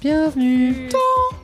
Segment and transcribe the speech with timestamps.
[0.00, 0.88] Bienvenue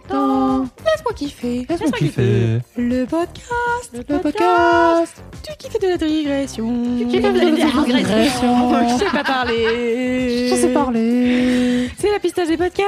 [0.08, 1.66] dans, dans Laisse-moi kiffer.
[1.68, 2.58] Laisse-moi kiffer.
[2.78, 6.72] Le podcast Le podcast Tu kiffes de la digression.
[6.98, 8.88] Tu kiffes de la digression.
[8.88, 10.48] Je sais pas parler.
[10.50, 11.90] Je sais parler.
[11.98, 12.86] C'est la pistage des podcasts.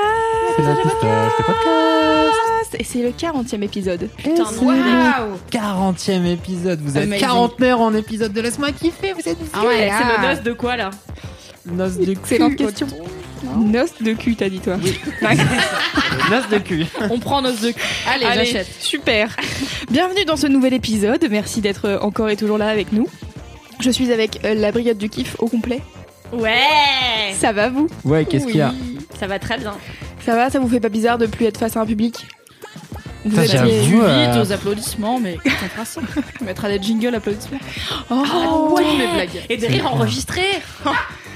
[0.57, 2.75] C'est la pistage des podcasts.
[2.79, 4.09] Et c'est le 40e épisode.
[4.17, 5.37] Putain, waouh.
[5.51, 7.27] 40ème épisode, vous êtes Amazing.
[7.27, 10.77] quarantenaire en épisode de Laisse-moi kiffer, vous êtes Ah ouais, c'est le noce de quoi
[10.77, 10.91] là
[11.67, 12.87] Noce de Excellente question
[13.57, 14.77] Noce de cul t'as dit toi
[16.31, 17.81] Noce de cul On prend noce de cul.
[18.07, 18.69] Allez, Allez, j'achète.
[18.81, 19.37] super
[19.91, 23.07] Bienvenue dans ce nouvel épisode, merci d'être euh, encore et toujours là avec nous.
[23.81, 25.81] Je suis avec euh, la brigade du kiff au complet.
[26.33, 27.89] Ouais Ça va vous?
[28.05, 28.71] Ouais, qu'est-ce qu'il y a?
[28.71, 29.75] Oui, Ça va très bien.
[30.27, 30.51] Ça va?
[30.51, 32.27] Ça vous fait pas bizarre de plus être face à un public?
[33.25, 33.31] Vous.
[33.31, 36.01] Du euh, vite aux applaudissements, mais on fera ça.
[36.41, 37.59] On mettra des jingles applaudissements.
[38.11, 39.45] Oh, Ah ouais, les blagues.
[39.49, 40.61] Et des rires enregistrés.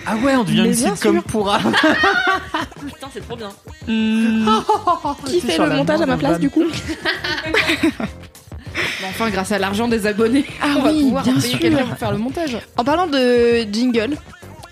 [0.07, 1.23] Ah ouais, on devient Mais une bien sitcom sûr.
[1.25, 1.59] pourra
[2.87, 3.51] Putain, c'est trop bien.
[3.87, 4.49] Hmm.
[5.27, 6.65] Qui fait le montage à ma place du coup
[7.95, 11.59] Mais enfin, grâce à l'argent des abonnés, Ah on va oui, pouvoir bien payer sûr.
[11.59, 12.57] quelqu'un pour faire le montage.
[12.77, 14.17] En parlant de jingle,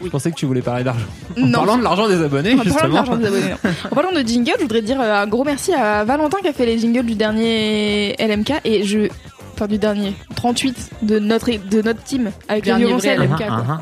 [0.03, 1.05] Je pensais que tu voulais parler d'argent.
[1.37, 1.59] En non.
[1.59, 2.95] parlant de l'argent des abonnés, En parlant de justement.
[2.95, 3.55] l'argent des abonnés.
[3.91, 6.53] En parlant de jingle, je voudrais dire euh, un gros merci à Valentin qui a
[6.53, 9.09] fait les jingles du dernier LMK et je.
[9.55, 10.15] Enfin, du dernier.
[10.37, 13.21] 38 de notre, de notre team avec Dernier le violoncelle.
[13.21, 13.65] LMK, quoi.
[13.69, 13.81] ah.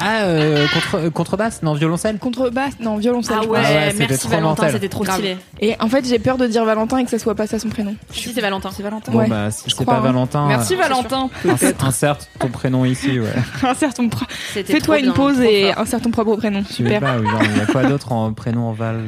[0.00, 3.38] Ah, euh, contre, euh, contrebasse Non, violoncelle Contrebasse, non, violoncelle.
[3.42, 3.58] Ah ouais.
[3.64, 5.36] Ah ouais, merci trop Valentin, c'était trop stylé.
[5.60, 7.68] Et en fait, j'ai peur de dire Valentin et que ça soit pas ça son
[7.68, 7.94] prénom.
[8.10, 8.70] Si, c'est Valentin.
[8.72, 9.12] C'est Valentin.
[9.12, 10.02] Bon Ouais, bah, si je c'est crois, pas hein.
[10.04, 10.46] Valentin...
[10.48, 11.30] Merci euh, Valentin.
[11.46, 13.28] ins- Inserte ton prénom ici, ouais.
[13.62, 16.62] Insère ton pro- Fais-toi une pause et insère ton propre prénom.
[16.64, 17.02] Super.
[17.18, 19.00] il y a quoi d'autre en prénom en Val,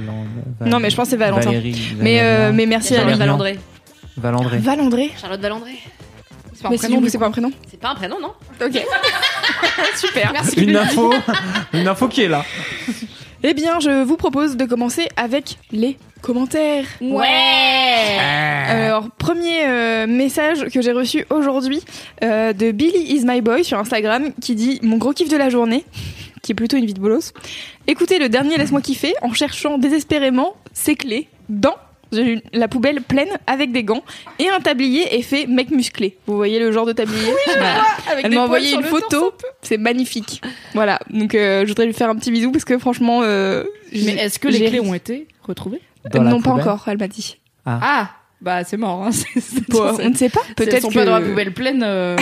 [0.64, 1.46] Non, mais je pense que c'est Valentin.
[1.50, 2.94] Valérie, Mais, merci.
[2.94, 3.58] Valandré.
[4.16, 4.58] Valandré.
[4.58, 5.10] Valandré.
[5.20, 5.72] Charlotte Valandré.
[6.60, 7.52] C'est pas un Mais prénom, c'est pas un prénom.
[7.70, 8.32] C'est pas un prénom, non
[8.62, 8.84] Ok.
[9.96, 10.30] Super.
[10.34, 10.60] Merci.
[10.60, 11.10] Une info,
[11.72, 12.44] une info qui est là.
[13.42, 16.84] Eh bien, je vous propose de commencer avec les commentaires.
[17.00, 18.18] Ouais
[18.68, 21.80] Alors, premier euh, message que j'ai reçu aujourd'hui
[22.22, 25.48] euh, de Billy is my boy sur Instagram qui dit Mon gros kiff de la
[25.48, 25.86] journée,
[26.42, 27.32] qui est plutôt une vie de bolos.
[27.86, 31.76] Écoutez le dernier Laisse-moi kiffer en cherchant désespérément ses clés dans
[32.12, 34.02] la poubelle pleine avec des gants
[34.38, 36.16] et un tablier effet mec musclé.
[36.26, 37.84] Vous voyez le genre de tablier Voilà.
[38.22, 39.32] Elle m'a envoyé une photo,
[39.62, 40.42] c'est magnifique.
[40.74, 44.16] Voilà, donc euh, je voudrais lui faire un petit bisou parce que franchement, euh, Mais
[44.16, 45.80] est-ce que les clés ont été retrouvées
[46.12, 47.38] Dans non, pas encore, elle m'a dit.
[47.66, 48.10] Ah
[48.40, 49.04] Bah c'est mort.
[49.04, 49.10] Hein.
[49.68, 50.40] Bon, on ne sait pas.
[50.56, 51.82] Peut-être Peut-être sont que pas dans la poubelle pleine.
[51.84, 52.16] euh.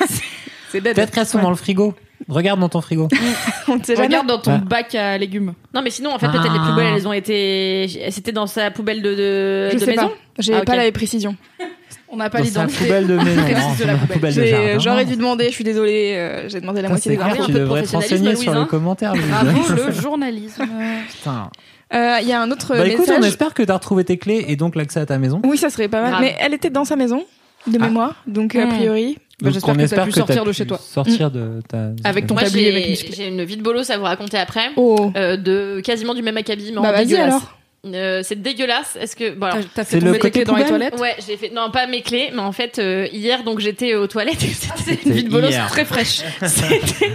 [0.72, 1.94] Peut-être qu'elles sont dans le frigo.
[2.28, 3.08] Regarde dans ton frigo.
[3.68, 4.06] on ne sait jamais.
[4.08, 4.58] Regarde dans ton Ouais.
[4.58, 5.54] bac à légumes.
[5.74, 6.32] Non, mais sinon, en fait, Ah.
[6.32, 8.08] peut-être les poubelles, elles ont été.
[8.10, 10.08] C'était dans sa poubelle de, de, Je de sais maison?
[10.08, 10.14] pas.
[10.38, 10.64] J'ai Ah, ok.
[10.64, 11.36] pas la précision.
[12.14, 12.84] On n'a pas Dans sa l'identité.
[12.84, 13.42] poubelle de maison.
[13.42, 14.34] précise non, de la poubelle.
[14.34, 14.78] de J'ai- jardin.
[14.80, 17.26] J'aurais dû demander, je suis désolée, euh, j'ai demandé la Putain, moitié C'est des clair,
[17.28, 17.36] infos.
[17.36, 18.68] tu un peu de devrais te professionnalisme, renseigner sur Louise, les hein.
[18.70, 19.14] commentaires.
[19.14, 19.26] Louise.
[19.28, 20.64] Bravo le journalisme.
[21.10, 21.50] Putain.
[21.94, 23.28] Euh, Il y a un autre Bah écoute, on message.
[23.28, 25.40] espère que t'as retrouvé tes clés et donc l'accès à ta maison.
[25.44, 26.10] Oui, ça serait pas mal.
[26.10, 26.22] Grave.
[26.22, 27.24] Mais elle était dans sa maison,
[27.66, 27.84] de Ah.
[27.86, 28.14] mémoire.
[28.26, 28.68] Donc, a Hmm.
[28.70, 29.18] priori.
[29.42, 30.78] Bah, Donc, j'espère que t'as espère pu sortir de chez toi.
[30.78, 31.90] Sortir de ta.
[32.04, 34.70] Avec ton Moi, tablier j'ai une vie de bolos à vous raconter après.
[34.76, 35.10] Oh.
[35.16, 37.28] Euh, de quasiment du même acabit, mais en Bah, vas-y dégueulasse.
[37.28, 37.58] alors.
[37.84, 38.96] Euh, c'est dégueulasse.
[39.00, 41.00] Est-ce que bon, alors, T'as- fait le tomber tes côté clés dans les toilettes?
[41.00, 44.06] Ouais, j'ai fait non pas mes clés, mais en fait euh, hier donc j'étais aux
[44.06, 44.38] toilettes.
[44.38, 46.20] C'était C'est une vie de bolos très fraîche.
[46.46, 47.10] C'était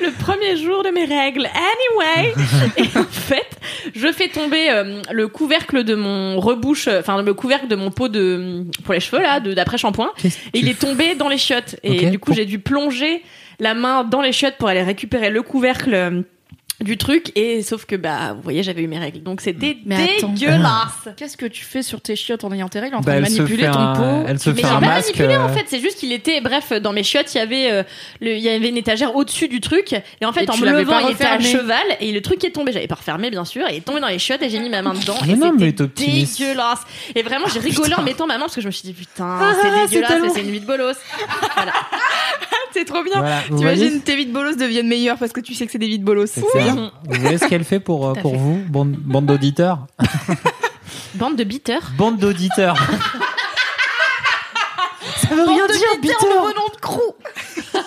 [0.00, 1.46] le premier jour de mes règles.
[1.46, 2.34] Anyway,
[2.78, 3.46] et en fait,
[3.94, 7.92] je fais tomber euh, le couvercle de mon rebouche, euh, enfin le couvercle de mon
[7.92, 10.10] pot de pour les cheveux là, de d'après shampoing.
[10.24, 11.76] Et il est tombé dans les chiottes.
[11.84, 13.22] Et du coup, Pour- j'ai dû plonger
[13.60, 16.22] la main dans les chiottes pour aller récupérer le couvercle euh,
[16.80, 19.22] du truc et sauf que bah vous voyez j'avais eu mes règles.
[19.24, 21.08] Donc c'était dégueulasse.
[21.16, 23.26] Qu'est-ce que tu fais sur tes chiottes en ayant tes règles en Bah, train de
[23.26, 25.16] elle se manipuler fait ton un- pot elle se Mais fait j'ai un pas masque.
[25.16, 27.70] manipulé en euh, fait, c'est juste qu'il était bref dans mes chiottes, il y avait
[27.72, 27.82] euh,
[28.20, 29.92] le- il y avait une étagère au-dessus du truc.
[30.20, 32.50] Et en fait Et en me levant, il était à cheval et le truc est
[32.50, 34.60] tombé, j'avais pas refermé bien sûr, et il est tombé dans les chiottes et j'ai
[34.60, 35.16] mis ma main dedans.
[35.26, 36.80] Mais et c'était dégueulasse.
[37.14, 39.38] Et vraiment, j'ai rigolé en mettant ma main parce que je me suis dit putain,
[39.40, 40.94] Ah, c'est dégueulasse, c'est une vie de bolos.
[42.72, 43.24] C'est trop bien.
[43.56, 46.38] T'imagines tes vides bolos deviennent meilleures parce que tu sais que c'est des vides bolos.
[46.74, 48.38] Vous voyez ce qu'elle fait pour, euh, pour fait.
[48.38, 49.86] vous, bande, bande d'auditeurs
[51.14, 51.90] Bande de beaters.
[51.96, 52.76] Bande d'auditeurs.
[55.16, 56.14] Ça veut rien dire, beater.
[56.30, 57.14] nom de crew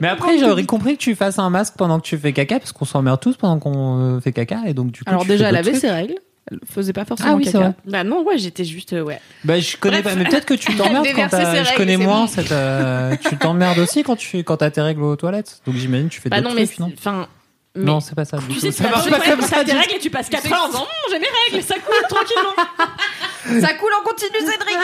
[0.00, 2.72] Mais après, j'aurais compris que tu fasses un masque pendant que tu fais caca, parce
[2.72, 5.10] qu'on s'emmerde tous pendant qu'on euh, fait caca, et donc du coup.
[5.10, 5.76] Alors tu déjà, trucs.
[5.76, 6.16] ses règles.
[6.50, 7.58] Elle faisait pas forcément Ah oui, caca.
[7.58, 7.72] vrai.
[7.86, 9.20] Bah non, ouais, j'étais juste euh, ouais.
[9.44, 10.14] Bah, je connais Bref.
[10.14, 11.62] pas, mais peut-être que tu t'emmerdes quand t'as.
[11.64, 12.26] Je connais c'est moins bon.
[12.26, 12.50] cette.
[12.52, 15.60] euh, tu t'emmerdes aussi quand tu quand t'as tes règles aux toilettes.
[15.66, 17.28] Donc j'imagine que tu fais Bah d'autres non mais trucs, non enfin
[17.76, 18.38] mais- Non, c'est pas ça.
[18.50, 19.64] tu sais, ça tu marche pas comme ça.
[19.64, 21.94] tes règles et tu passes 4 heures en disant Hum, j'ai mes règles, ça coule
[22.08, 23.60] tranquillement.
[23.60, 24.76] Ça coule en continu, Cédric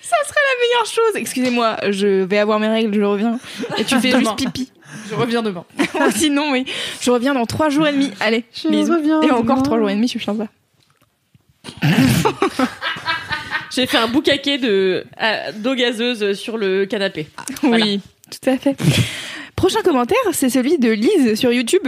[0.00, 1.16] Ça serait la meilleure chose.
[1.16, 3.38] Excusez-moi, je vais avoir mes règles, je reviens.
[3.76, 4.70] Et tu fais juste pipi.
[5.10, 5.64] Je reviens demain.
[6.16, 6.64] Sinon, oui.
[7.00, 8.12] Je reviens dans trois jours et demi.
[8.20, 8.92] Allez, Je bisous.
[8.92, 9.62] reviens Et encore demain.
[9.62, 10.46] trois jours et demi, je suis sympa.
[13.74, 17.28] J'ai fait un boucaquet de euh, d'eau gazeuse sur le canapé.
[17.62, 17.84] Voilà.
[17.84, 18.00] Oui,
[18.30, 18.76] tout à fait.
[19.56, 21.86] Prochain commentaire, c'est celui de Lise sur YouTube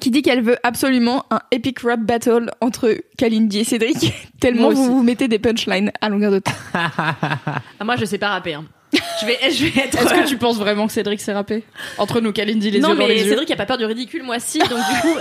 [0.00, 4.86] qui dit qu'elle veut absolument un epic rap battle entre Kalindi et Cédric, tellement vous
[4.86, 6.52] vous mettez des punchlines à longueur de temps.
[6.74, 8.54] Ah, moi je sais pas rapper.
[8.54, 8.64] hein.
[9.20, 11.64] Je vais je vais être Est-ce que tu penses vraiment que Cédric s'est rappé
[11.98, 13.30] Entre nous, Kalindi, les non yeux dans mais les yeux.
[13.30, 15.16] Cédric a pas peur du ridicule moi si donc du coup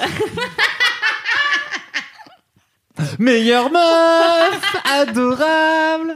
[3.19, 6.16] Meilleure meuf Adorable.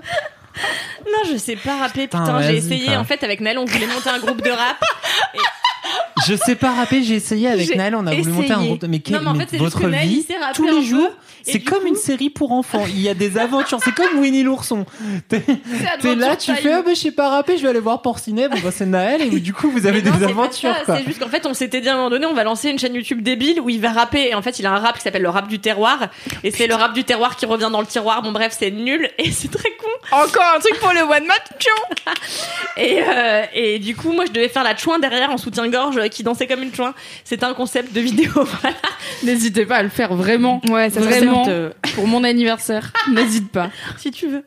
[1.05, 2.03] Non je sais pas rapper.
[2.07, 2.97] Putain, putain j'ai essayé quoi.
[2.97, 4.77] en fait avec Nel on voulait monter un groupe de rap.
[6.27, 8.87] Je sais pas rapper, j'ai essayé avec Naël, on a voulu monter un groupe de...
[8.87, 10.25] Mais, quel- non mais en fait votre vie,
[10.55, 11.09] tous les jours,
[11.51, 12.85] c'est comme coup- une série pour enfants.
[12.87, 14.85] Il y a des aventures, c'est comme Winnie l'ourson.
[15.29, 15.41] T'es
[16.01, 18.49] t'es là, tu fais, ah bah, je sais pas rapper, je vais aller voir Porcinet,
[18.49, 20.73] bon bah c'est Naël, et du coup vous avez non, des aventures.
[20.85, 22.79] C'est juste qu'en fait, on s'était dit à un moment donné, on va lancer une
[22.79, 24.29] chaîne YouTube débile où il va rapper.
[24.29, 26.07] Et en fait, il a un rap qui s'appelle le rap du terroir.
[26.43, 28.21] Et c'est le rap du terroir qui revient dans le tiroir.
[28.21, 29.87] Bon, bref, c'est nul et c'est très con.
[30.11, 32.11] Encore un truc pour le one man show
[32.77, 36.23] Et, euh, et du coup, moi, je devais faire la chouin derrière en soutien-gorge qui
[36.23, 36.93] dansait comme une chouin.
[37.23, 38.31] C'était un concept de vidéo.
[38.61, 38.75] Voilà.
[39.23, 40.61] N'hésitez pas à le faire vraiment.
[40.69, 41.36] Ouais, ça serait Vraiment.
[41.47, 42.91] Euh, Pour mon anniversaire.
[43.11, 43.69] N'hésite pas.
[43.97, 44.43] si tu veux.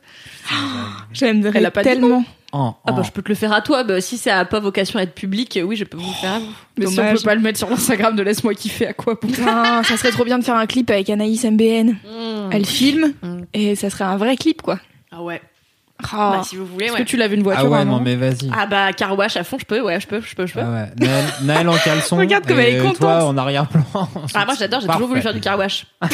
[1.12, 2.24] J'aimerais Elle a pas tellement.
[2.52, 3.84] En- Ah bah, en- je peux te le faire à toi.
[3.84, 6.32] Bah, si ça a pas vocation à être public, oui, je peux vous le faire
[6.34, 6.46] à vous.
[6.78, 7.18] Mais si on Dommage.
[7.18, 10.10] peut pas le mettre sur l'Instagram de Laisse-moi kiffer, à quoi bon Ah, ça serait
[10.10, 11.90] trop bien de faire un clip avec Anaïs MBN.
[11.92, 12.50] Mmh.
[12.52, 13.42] Elle filme Mm.
[13.54, 14.80] et ça serait un vrai clip quoi.
[15.12, 15.40] Ah ouais.
[16.12, 16.34] Ah.
[16.36, 16.98] Bah, si vous voulez, Est-ce ouais.
[17.00, 18.50] que tu laves une voiture Ah ouais, non mais vas-y.
[18.56, 20.60] Ah bah, car wash à fond, je peux, ouais, je peux, je peux, je peux.
[20.60, 20.86] Ah ouais.
[20.98, 22.16] Naël, Naël en caleçon.
[22.16, 22.98] Regarde comme elle est contente.
[22.98, 23.84] Toi en arrière-plan.
[24.34, 25.86] Ah moi j'adore, j'ai toujours voulu faire du car wash.
[26.00, 26.08] bah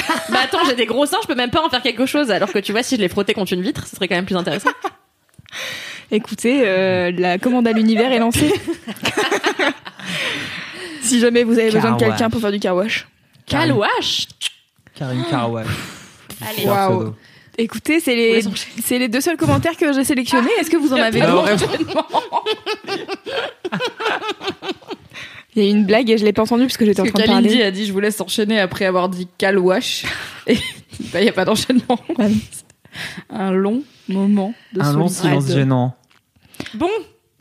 [0.44, 2.30] attends, j'ai des gros seins, je peux même pas en faire quelque chose.
[2.30, 4.26] Alors que tu vois, si je les frottais contre une vitre, ce serait quand même
[4.26, 4.70] plus intéressant.
[6.10, 8.52] Écoutez, euh, la commande à l'univers est lancée.
[11.00, 12.32] si jamais vous avez besoin de Car quelqu'un wash.
[12.32, 13.08] pour faire du car wash.
[13.46, 14.26] Car wash
[14.96, 15.66] Karine Carouage.
[16.48, 16.66] Allez.
[16.66, 17.14] Waouh.
[17.58, 18.42] Écoutez, c'est les,
[18.84, 20.50] c'est les deux seuls commentaires que j'ai sélectionnés.
[20.60, 21.66] Est-ce que vous en avez Non, d'autres.
[25.54, 27.10] Il y a une blague et je l'ai pas entendue parce que j'étais en que
[27.12, 27.62] train de Kalindi parler.
[27.64, 30.04] a dit je vous laisse enchaîner après avoir dit calwash.
[30.46, 30.58] Et
[31.12, 31.98] bah, y a pas d'enchaînement.
[33.30, 35.96] Un long moment de Un long silence gênant.
[36.74, 36.90] Bon,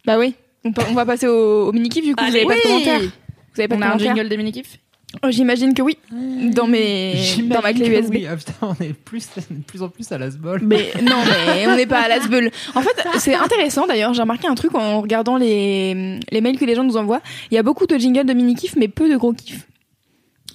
[0.06, 0.34] Bah oui.
[0.64, 2.24] On, on va passer au, au mini-kiff du coup.
[2.24, 2.46] vous Allez.
[2.46, 2.64] avez pas de Oui.
[2.86, 4.80] commentaires Vous avez pas On de a un commentaires jingle des mini-kifs
[5.24, 5.98] Oh, J'imagine que oui.
[6.12, 8.10] Dans mes, dans ma clé USB.
[8.12, 8.28] oui.
[8.30, 10.62] Ah, putain, on est plus, de plus en plus à la sbol.
[10.64, 12.52] Mais non, mais on n'est pas à la sbeul.
[12.76, 14.14] En fait, c'est intéressant d'ailleurs.
[14.14, 17.22] J'ai remarqué un truc en regardant les, les mails que les gens nous envoient.
[17.52, 19.68] Il y a beaucoup de jingles de mini-kiff, mais peu de gros kiffs.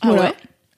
[0.03, 0.23] Ah Voilà.
[0.23, 0.35] ouais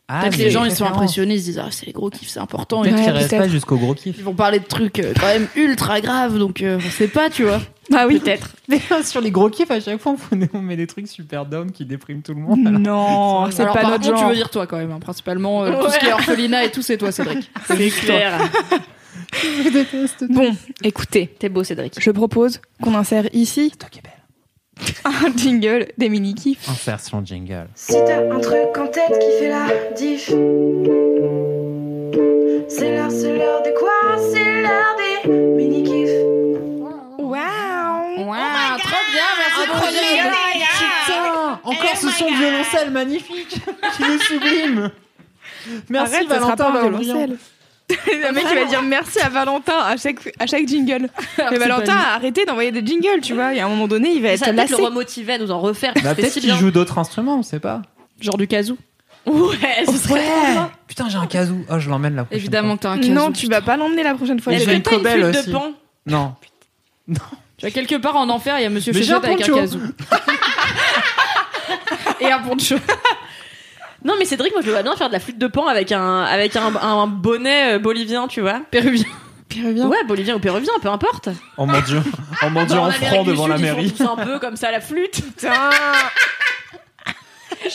[0.09, 2.41] Ah, les gens ils sont impressionnés, ils se disent ah c'est les gros kiffs, c'est
[2.41, 2.83] important.
[2.83, 4.17] Peut-être Ouais, qu'ils restent pas jusqu'au gros kiff.
[4.19, 7.31] Ils vont parler de trucs euh, quand même ultra graves, donc euh, on sait pas,
[7.31, 7.61] tu vois.
[7.93, 8.21] Ah oui.
[8.21, 8.51] peut-être.
[8.69, 10.15] Mais sur les gros kiffs, à chaque fois,
[10.55, 12.67] on met- des trucs super down qui dépriment tout le monde.
[12.67, 12.81] alors.
[12.81, 14.25] Non, c'est Alors, pas par notre contre, genre.
[14.29, 16.71] tu veux dire toi quand même, hein, principalement euh, tout ce qui est orphelinat et
[16.71, 17.51] tout, c'est toi, Cédric.
[17.67, 18.41] C'est clair.
[19.65, 20.25] Je déteste.
[20.29, 21.95] Bon, écoutez, T'es beau, Cédric.
[21.99, 24.13] je propose qu'on insère ici toi qui es belle.
[25.05, 26.69] un jingle des mini-kiffs.
[26.69, 27.69] Insertion jingle.
[27.75, 30.27] Si t'as un truc en tête qui fait la diff,
[32.69, 34.19] c'est l'heure, c'est l'heure de quoi?
[34.33, 34.92] C'est l'heure
[39.93, 43.49] Putain Encore ce son de violoncelle magnifique
[43.97, 44.91] qui nous sublime.
[45.89, 46.99] Merci Arrête, ça sera Valentin Valbriand.
[47.01, 47.37] violoncelle.
[47.91, 51.09] Le mec il va dire merci à Valentin à chaque, à chaque jingle.
[51.51, 53.55] Mais Valentin a arrêté d'envoyer des jingles, tu vois.
[53.55, 54.75] Et à un moment donné, il va être Ça lassé.
[54.77, 55.93] le remotiver à nous en refaire.
[56.03, 57.83] Bah, peut-être qu'il joue d'autres instruments, on sait pas.
[58.21, 58.79] Genre du casou.
[59.27, 60.71] Ouais, ce serait trop bien.
[60.89, 61.65] Putain, j'ai un casou.
[61.71, 63.13] Oh, je l'emmène la prochaine Évidemment que t'as un casou.
[63.13, 64.53] Non, tu vas pas l'emmener la prochaine fois.
[64.53, 65.47] Et Est-ce que une t'as une cobelle flûte aussi.
[65.49, 65.61] de pan?
[65.61, 65.73] Fois.
[66.07, 66.35] Non.
[67.63, 69.55] Tu vas quelque part en enfer, il y a Monsieur Féchette avec un poncho.
[69.55, 69.79] casou.
[72.21, 72.75] Et un poncho.
[74.05, 75.93] Non, mais Cédric, moi je le vois bien faire de la flûte de pan avec
[75.93, 78.61] un, avec un, un bonnet euh, bolivien, tu vois.
[78.73, 79.05] Péruvien.
[79.49, 79.87] Péruvien.
[79.87, 81.29] Ouais, bolivien ou péruvien, peu importe.
[81.57, 82.03] Oh mon dieu.
[82.43, 83.93] Oh mon dieu, Dans en l'Amérique franc du devant la ils font mairie.
[83.93, 85.23] tous un peu comme ça la flûte.
[85.37, 85.71] Putain.
[87.63, 87.69] Tu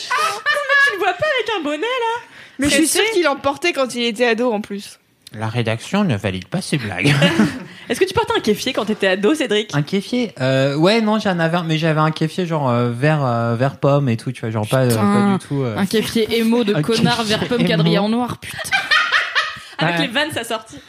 [0.92, 2.20] le vois pas avec un bonnet là?
[2.58, 4.98] Mais je suis sûre qu'il en portait quand il était ado en plus.
[5.34, 7.14] La rédaction ne valide pas ces blagues.
[7.88, 9.74] Est-ce que tu portais un kéfier quand t'étais ado, Cédric?
[9.74, 13.24] Un kéfier euh, Ouais, non, j'en avais un, mais j'avais un kéfier genre euh, vert,
[13.24, 15.02] euh, vert pomme et tout, tu vois, genre pas, euh, Putain.
[15.02, 15.62] pas du tout.
[15.62, 17.68] euh, Un kéfier émo de Un connard vers pomme émo.
[17.68, 18.58] quadrillé en noir, putain.
[19.78, 20.00] Avec Ouais.
[20.06, 20.80] les vannes assorties.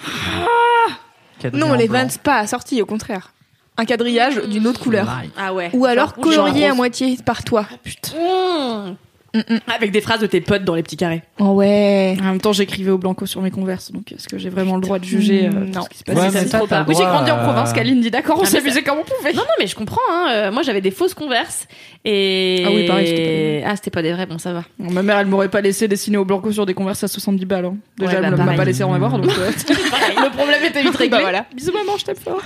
[1.40, 1.88] quadrillé Non, en les.
[1.88, 3.34] Vans pas assortis, au contraire.
[3.78, 5.08] Un quadrillage d'une autre couleur.
[5.38, 5.70] Ah ouais.
[5.74, 7.66] Ou alors colorié genre à moitié par toi.
[7.86, 8.96] Mmh.
[9.34, 9.60] Mm, mm.
[9.76, 11.22] Avec des phrases de tes potes dans les petits carrés.
[11.40, 12.18] Oh ouais.
[12.20, 14.82] En même temps, j'écrivais au blanco sur mes converses, donc est-ce que j'ai vraiment le
[14.82, 15.82] droit de juger euh, Mm, non.
[15.84, 18.38] ce qui se passe Ouais, le Oui, j'ai grandi en euh, province, Kaline dit d'accord,
[18.40, 19.34] on Ah, s'amusait comme on pouvait.
[19.34, 20.02] Non, non, mais je comprends.
[20.12, 20.28] Hein.
[20.32, 21.68] euh, moi, j'avais des fausses converses.
[22.06, 22.64] Et...
[22.66, 24.64] Ah oui, pareil, c'était pas des Ah, c'était pas des vrais, bon, ça va.
[24.80, 27.46] Bon, ma mère, elle m'aurait pas laissé dessiner au blanco sur des converses à 70
[27.46, 27.66] balles.
[27.66, 27.78] hein.
[27.98, 30.96] Déjà, Ouais, bah, elle m'a pas laissé en avoir, donc euh, le problème était vite
[30.96, 31.18] réglé.
[31.18, 31.46] Bah voilà.
[31.56, 32.42] Bisous maman, je t'aime fort.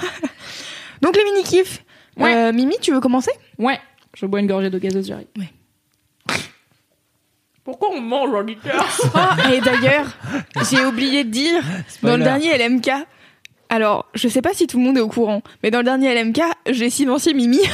[1.02, 1.84] Donc les mini-kifs.
[2.18, 2.36] Ouais.
[2.36, 3.32] Euh, Mimi, tu veux commencer?
[3.58, 3.80] Ouais,
[4.16, 5.28] je bois une gorgée de gazeuse, j'arrive.
[7.65, 10.08] Pourquoi on mange, auditeur Ah, et d'ailleurs,
[10.70, 11.63] j'ai oublié de dire,
[12.01, 12.89] dans le dernier LMK,
[13.70, 16.13] alors je sais pas si tout le monde est au courant, mais dans le dernier
[16.13, 17.62] LMK, j'ai silencié Mimi.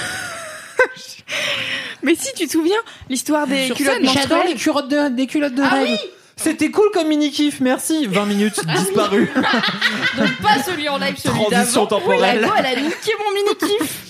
[2.03, 2.77] mais si tu te souviens,
[3.09, 4.47] l'histoire des Sur culottes scène, J'adore menstruelles.
[4.47, 5.97] les culottes de, des culottes de règles.
[6.35, 8.05] C'était cool comme mini kiff, merci.
[8.05, 9.29] 20 minutes disparu.
[10.17, 11.87] Donc pas celui en live, celui Transition d'avant.
[11.87, 12.37] temporelle.
[12.37, 14.05] Oui, la go, elle a niqué mon mini-kiff.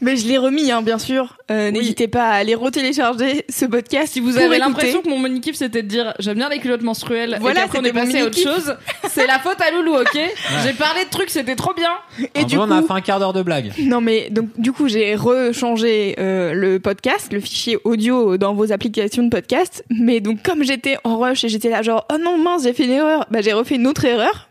[0.00, 1.36] Mais je l'ai remis, hein, bien sûr.
[1.50, 4.12] Euh, N'hésitez pas à aller retélécharger ce podcast.
[4.12, 6.82] Si vous pour avez l'impression que mon mini-kiff c'était de dire j'aime bien les culottes
[6.82, 8.76] menstruelles Voilà, et qu'après on est passé à autre chose,
[9.08, 10.14] c'est la faute à Loulou, ok
[10.64, 11.90] J'ai parlé de trucs, c'était trop bien.
[12.34, 13.72] Et En du coup, on a fait un quart d'heure de blague.
[13.78, 18.70] Non mais donc du coup j'ai rechangé euh, le podcast, le fichier audio dans vos
[18.72, 19.84] applications de podcast.
[19.90, 22.84] Mais donc comme j'étais en rush et j'étais là genre oh non mince j'ai fait
[22.84, 24.47] une erreur, bah j'ai refait une autre erreur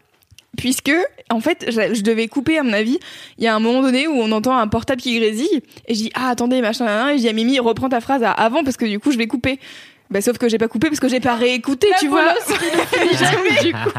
[0.57, 0.91] puisque
[1.29, 2.99] en fait je, je devais couper à mon avis.
[3.37, 5.99] Il y a un moment donné où on entend un portable qui grésille et je
[5.99, 8.31] dis ah attendez machin nan, nan, et je dis à Mimi reprends ta phrase à
[8.31, 9.59] avant parce que du coup je vais couper.
[10.09, 12.33] Bah, sauf que j'ai pas coupé parce que j'ai pas réécouté, tu vois.
[13.61, 13.89] du coup,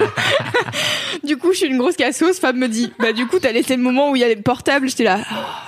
[1.22, 2.38] du coup, je suis une grosse cassos.
[2.40, 4.36] Fab me dit, bah, du coup, t'as laissé le moment où il y a les
[4.36, 4.88] portables.
[4.88, 5.20] J'étais là,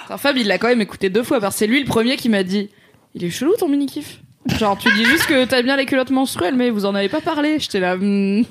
[0.04, 2.16] Enfin, Fab, il l'a quand même écouté deux fois parce que c'est lui le premier
[2.16, 2.70] qui m'a dit
[3.14, 4.20] Il est chelou ton mini-kiff?
[4.58, 7.20] Genre, tu dis juste que t'aimes bien les culottes menstruelles, mais vous en avez pas
[7.20, 7.58] parlé.
[7.58, 8.42] J'étais là, hmm,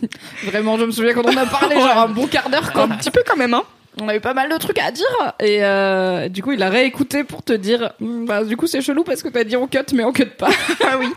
[0.46, 2.84] vraiment, je me souviens quand on en a parlé, genre un bon quart d'heure, quoi.
[2.84, 3.64] un petit peu quand même, hein.
[4.02, 5.06] On a eu pas mal de trucs à dire.
[5.40, 8.82] Et euh, du coup, il a réécouté pour te dire Hmm, Bah, du coup, c'est
[8.82, 10.50] chelou parce que t'as dit on cut, mais on cut pas.
[10.86, 11.08] Ah oui.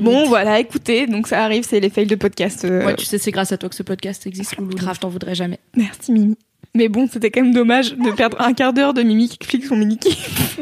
[0.00, 2.64] Bon, voilà, écoutez, donc ça arrive, c'est les fails de podcast.
[2.64, 4.74] euh, Ouais, tu sais, c'est grâce à toi que ce podcast existe, Loulou.
[4.74, 5.58] donc Je t'en voudrais jamais.
[5.76, 6.36] Merci Mimi.
[6.74, 9.66] Mais bon, c'était quand même dommage de perdre un quart d'heure de Mimi qui explique
[9.66, 10.56] son mini kiff.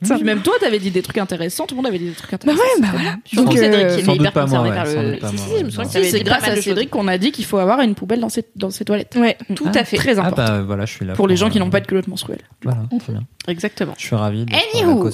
[0.00, 0.16] Putain.
[0.16, 1.66] Puis même toi, t'avais dit des trucs intéressants.
[1.66, 2.62] Tout le monde avait dit des trucs Bah intéressants.
[2.62, 3.16] ouais, bah voilà.
[3.24, 5.18] Surtout Donc, Cédric, qui sans est hyper ouais, par le.
[5.30, 7.58] Si, si, je me souviens que c'est grâce à Cédric qu'on a dit qu'il faut
[7.58, 9.14] avoir une poubelle dans ses, dans ses toilettes.
[9.16, 9.36] Ouais.
[9.54, 9.96] Tout à fait.
[9.98, 10.44] Très Ah important.
[10.44, 11.12] bah voilà, je suis là.
[11.14, 12.40] pour les gens qui euh, n'ont pas de culotte menstruelle.
[12.64, 13.22] Voilà, très bien.
[13.46, 13.94] Exactement.
[13.96, 15.10] Je suis ravi de Anywho.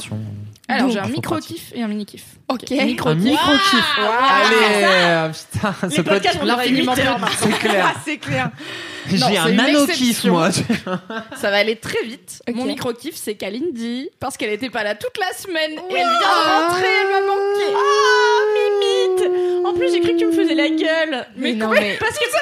[0.70, 2.24] Alors, j'ai un micro-kiff et un mini-kiff.
[2.48, 2.70] Ok.
[2.70, 3.98] Micro Un micro-kiff.
[3.98, 7.18] Allez, euh, putain, Les ce podcasts, podcast, on aurait 8 heures.
[7.40, 7.84] c'est clair.
[7.96, 8.50] Ah, c'est clair.
[9.10, 10.50] J'ai un nano-kiff, moi.
[11.36, 12.42] Ça va aller très vite.
[12.52, 14.10] Mon micro-kiff, c'est Kalindi.
[14.20, 15.72] Parce qu'elle était pas là toute la semaine.
[15.72, 17.74] Et elle vient de rentrer, elle m'a manqué.
[17.74, 18.40] Ah,
[19.64, 21.26] En plus, j'ai cru que tu me faisais la gueule.
[21.36, 21.80] Mais non, quoi?
[21.80, 21.96] mais.
[22.00, 22.38] Parce que ça.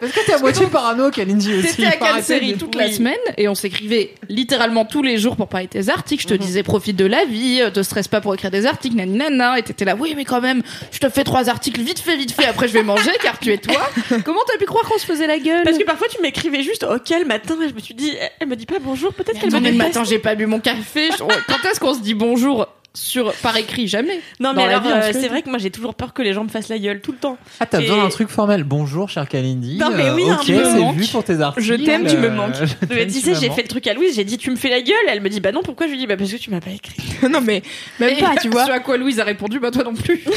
[0.00, 1.76] Parce que t'es à moitié parano, Kalindi aussi.
[1.76, 2.82] T'étais à Calsérie de- toute Oui.
[2.82, 6.22] la semaine et on s'écrivait littéralement tous les jours pour parler de tes articles.
[6.22, 8.96] Je te disais profite de la vie, euh, te stresse pas pour écrire des articles,
[8.96, 9.58] naninana.
[9.58, 12.32] Et t'étais là, oui, mais quand même, je te fais trois articles vite fait, vite
[12.32, 12.46] fait.
[12.46, 13.80] Après, je vais manger car tu es toi.
[14.24, 15.62] Comment t'as pu croire qu'on se faisait la gueule?
[15.64, 18.30] Parce que parfois, tu m'écrivais juste OK le matin et je me suis dit, elle-
[18.40, 19.78] elle me dit pas bonjour, peut-être qu'elle me le déteste.
[19.78, 21.08] matin, j'ai pas bu mon café.
[21.12, 22.66] Je- Quand est-ce qu'on se dit bonjour?
[22.94, 24.20] Sur par écrit Jamais.
[24.40, 26.48] Non, mais alors, euh, c'est vrai que moi, j'ai toujours peur que les gens me
[26.48, 27.38] fassent la gueule tout le temps.
[27.60, 28.64] Ah, t'as Et- besoin d'un truc formel.
[28.64, 29.76] Bonjour, cher Kalindi.
[29.78, 31.66] Non, mais oui, Euh, ok, c'est vu pour tes articles.
[31.66, 32.54] Je t'aime, tu me euh, manques.
[32.60, 34.50] je Mais t'aime, tu tu sais, j'ai fait le truc à Louise, j'ai dit tu
[34.50, 34.96] me fais la gueule.
[35.08, 36.70] Elle me dit bah non, pourquoi Je lui dis bah parce que tu m'as pas
[36.70, 36.96] écrit.
[37.30, 37.62] non, mais
[38.00, 38.66] même Et pas, tu vois.
[38.66, 40.24] Ce à quoi Louise a répondu, bah toi non plus.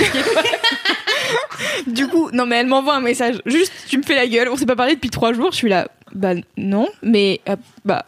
[1.88, 3.38] Du coup, non, mais elle m'envoie un message.
[3.46, 4.50] Juste, tu me fais la gueule.
[4.50, 5.52] On s'est pas parlé depuis trois jours.
[5.52, 5.88] Je suis là.
[6.14, 6.88] Bah, non.
[7.02, 7.56] Mais, euh,
[7.86, 8.06] bah.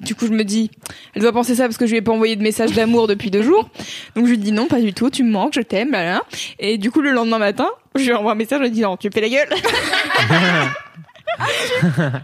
[0.00, 0.70] Du coup, je me dis,
[1.14, 3.30] elle doit penser ça parce que je lui ai pas envoyé de message d'amour depuis
[3.30, 3.68] deux jours.
[4.16, 6.22] Donc, je lui dis non, pas du tout, tu me manques, je t'aime, là.
[6.58, 8.96] Et du coup, le lendemain matin, je lui envoie un message, je lui dis non,
[8.96, 9.48] tu fais la gueule.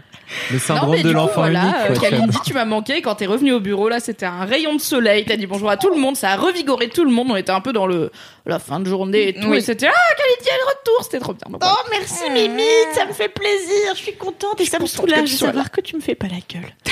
[0.49, 1.75] Le Non, syndrome mais de l'enfant voilà, unique.
[1.89, 1.95] euh,
[2.27, 3.01] quoi, tu m'as manqué.
[3.01, 5.25] Quand t'es revenu au bureau, là, c'était un rayon de soleil.
[5.25, 6.15] T'as dit bonjour à tout le monde.
[6.15, 7.27] Ça a revigoré tout le monde.
[7.31, 8.11] On était un peu dans le
[8.45, 9.47] la fin de journée et tout.
[9.49, 9.57] Oui.
[9.57, 11.03] Et c'était ah, Kalindi est de retour.
[11.03, 11.43] C'était trop bien.
[11.49, 11.77] Donc, voilà.
[11.79, 13.93] Oh, merci Mimi, ça me fait plaisir.
[13.95, 16.27] Je suis contente et ça me que soulage de savoir que tu me fais pas
[16.27, 16.71] la gueule.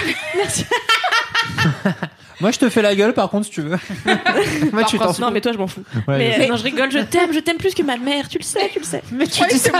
[2.41, 3.77] Moi, je te fais la gueule, par contre, si tu veux.
[4.71, 5.11] Moi, tu t'en.
[5.19, 5.83] Non, mais toi, je m'en fous.
[6.07, 8.37] Ouais, mais, euh, non, je rigole, je t'aime, je t'aime plus que ma mère, tu
[8.37, 9.01] le sais, tu le sais.
[9.11, 9.71] Mais tu dis ça,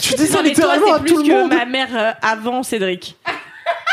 [0.00, 1.52] tu dis ça Non, mais toi, littéralement à c'est tout plus le que monde.
[1.54, 2.97] ma mère euh, avant Cédric.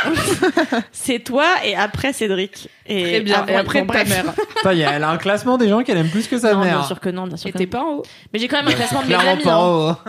[0.92, 2.70] c'est toi et après Cédric.
[2.86, 3.40] Et Très bien.
[3.40, 4.10] avant- Et après bon, ta bref.
[4.10, 4.34] mère.
[4.60, 6.54] Attends, il y a- elle a un classement des gens qu'elle aime plus que sa
[6.54, 6.86] Non, bien mère.
[6.86, 8.04] sûr que non, bien sûr Et t'es pas en haut.
[8.34, 9.44] Mais j'ai quand même un classement de mes amis.
[9.44, 9.58] pas hein.
[9.58, 9.96] en haut.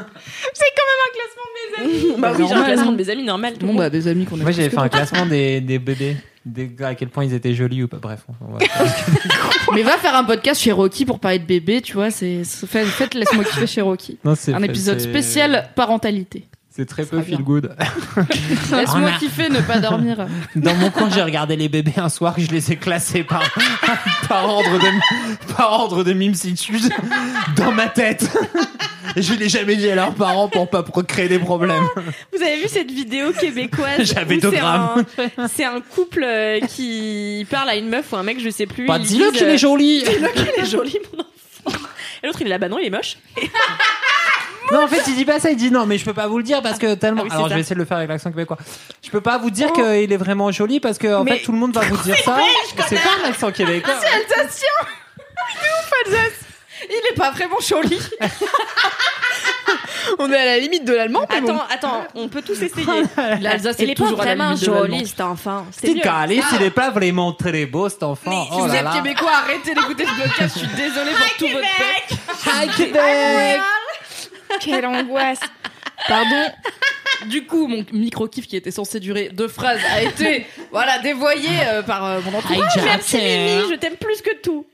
[2.18, 2.72] Bah oui, j'ai un Normal.
[2.72, 3.52] classement de mes amis normal.
[3.54, 3.82] tout le Bon, monde.
[3.82, 6.16] bah, des amis qu'on a Moi, j'avais fait un classement des, des bébés.
[6.46, 7.96] Des, à quel point ils étaient jolis ou pas.
[7.98, 8.20] Bref.
[8.40, 8.58] on va-
[9.74, 12.10] Mais va faire un podcast chez Rocky pour parler de bébé, tu vois.
[12.10, 14.18] C'est faites, faites laisse-moi kiffer chez Rocky.
[14.24, 16.46] Non, Un épisode spécial parentalité.
[16.76, 17.36] C'est très peu sera bien.
[17.38, 17.74] feel good.
[18.70, 20.26] Laisse-moi Ah, kiffer, ne pas dormir.
[20.54, 23.42] Dans mon coin, j'ai regardé les bébés un soir, je les ai classés par,
[24.28, 26.92] par ordre de, par ordre de mimsitude
[27.56, 28.30] dans ma tête.
[29.14, 31.86] Et je l'ai jamais dit à leurs parents pour pas créer des problèmes.
[32.36, 35.04] Vous avez vu cette vidéo québécoise J'avais deux c'est grammes.
[35.38, 38.66] un- C'est un couple euh, qui parle à une meuf ou un mec, je sais
[38.66, 38.86] plus.
[39.00, 40.02] Dis-le qu'il euh, est joli.
[40.06, 41.78] Dis-le qu'il est joli, mon enfant.
[42.22, 43.16] Et l'autre, il est là, bah non, il est moche.
[44.72, 46.38] Non, en fait, il dit pas ça, il dit non, mais je peux pas vous
[46.38, 47.20] le dire parce que tellement.
[47.22, 48.58] Ah oui, c'est Alors, je vais essayer de le faire avec l'accent québécois.
[49.04, 51.52] Je peux pas vous dire qu'il est vraiment joli parce que, en Mais- fait, tout
[51.52, 52.36] le monde va vous dire ça.
[52.88, 53.94] C'est pas un accent québécois.
[56.88, 57.98] Il est pas vraiment joli.
[60.18, 61.56] On est à la limite de l'allemand, mais bon.
[61.56, 62.86] Attends, attends, on peut tous essayer.
[63.40, 64.96] L'Alsace, Il c'est est pas toujours à la vraiment limite de l'allemand.
[64.98, 65.66] joli, cet enfant.
[65.72, 68.44] C'est calice, il est pas vraiment très beau, cet enfant.
[68.44, 68.92] Si Oh vous là êtes là.
[68.94, 70.54] québécois, arrêtez d'écouter ce podcast.
[70.54, 72.20] Je suis désolée pour tout votre peuple.
[72.46, 73.60] Hi, Québec.
[74.60, 75.40] Quelle angoisse.
[76.08, 76.46] Pardon.
[77.28, 81.48] Du coup, mon micro kiff qui était censé durer deux phrases a été voilà dévoyé
[81.66, 82.72] euh, par euh, mon entourage.
[82.84, 84.66] Merci Mimi, je t'aime plus que tout.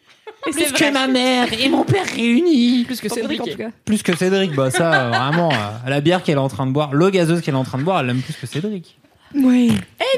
[0.48, 0.88] Et c'est Plus vrai.
[0.88, 2.82] que ma mère et mon père réunis.
[2.84, 3.68] Plus que Cédric en tout cas.
[3.84, 5.52] Plus que Cédric, bah ça, euh, vraiment,
[5.86, 7.84] la bière qu'elle est en train de boire, l'eau gazeuse qu'elle est en train de
[7.84, 8.98] boire, elle l'aime plus que Cédric.
[9.34, 9.72] Oui.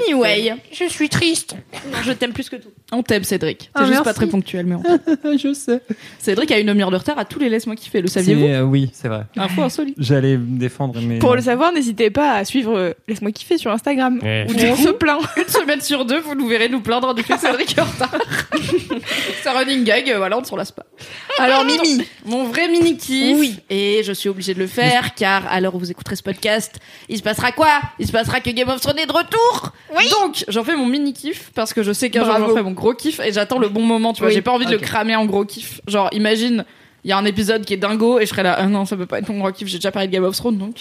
[0.07, 1.57] Anyway, Je suis triste.
[1.93, 2.69] Non, je t'aime plus que tout.
[2.93, 3.63] on t'aime Cédric.
[3.63, 4.05] C'est Ah, juste merci.
[4.05, 5.39] pas très ponctuel, mais on t'aime.
[5.39, 5.81] je sais.
[6.19, 8.01] Cédric a une demi-heure de retard à tous les laisse-moi kiffer.
[8.01, 9.23] Le saviez-vous euh, Oui, c'est vrai.
[9.37, 9.95] Info insolite.
[9.99, 11.19] J'allais me défendre, mais.
[11.19, 14.19] Pour le savoir, n'hésitez pas à suivre euh, Laisse-moi kiffer sur Instagram.
[14.23, 14.47] Ouais.
[14.49, 15.21] Où on se plaint.
[15.37, 17.85] Une semaine sur deux, vous nous verrez nous plaindre du fait que Cédric est en
[17.85, 18.15] retard.
[19.43, 20.87] C'est un running gag, euh, voilà, on ne s'en lasse pas.
[21.39, 22.05] Alors, Mimi.
[22.25, 23.37] Mon vrai mini kiff.
[23.39, 23.57] Oui.
[23.71, 26.77] Et je suis obligée de le faire car à l'heure où vous écouterez ce podcast,
[27.09, 27.69] il se passera quoi?
[27.99, 29.73] Il se passera que Game of Thrones est de retour.
[29.97, 30.05] Oui.
[30.21, 32.73] Donc j'en fais mon mini kiff parce que je sais qu'un jour j'en ferai mon
[32.73, 34.13] gros kiff et j'attends le bon moment.
[34.13, 34.35] Tu vois, Oui.
[34.35, 35.81] j'ai pas envie de le cramer en gros kiff.
[35.87, 36.65] Genre imagine,
[37.05, 38.57] il y a un épisode qui est dingo et je serai là.
[38.59, 39.69] Ah non, ça peut pas être mon gros kiff.
[39.69, 40.75] J'ai déjà parlé de Game of Thrones donc.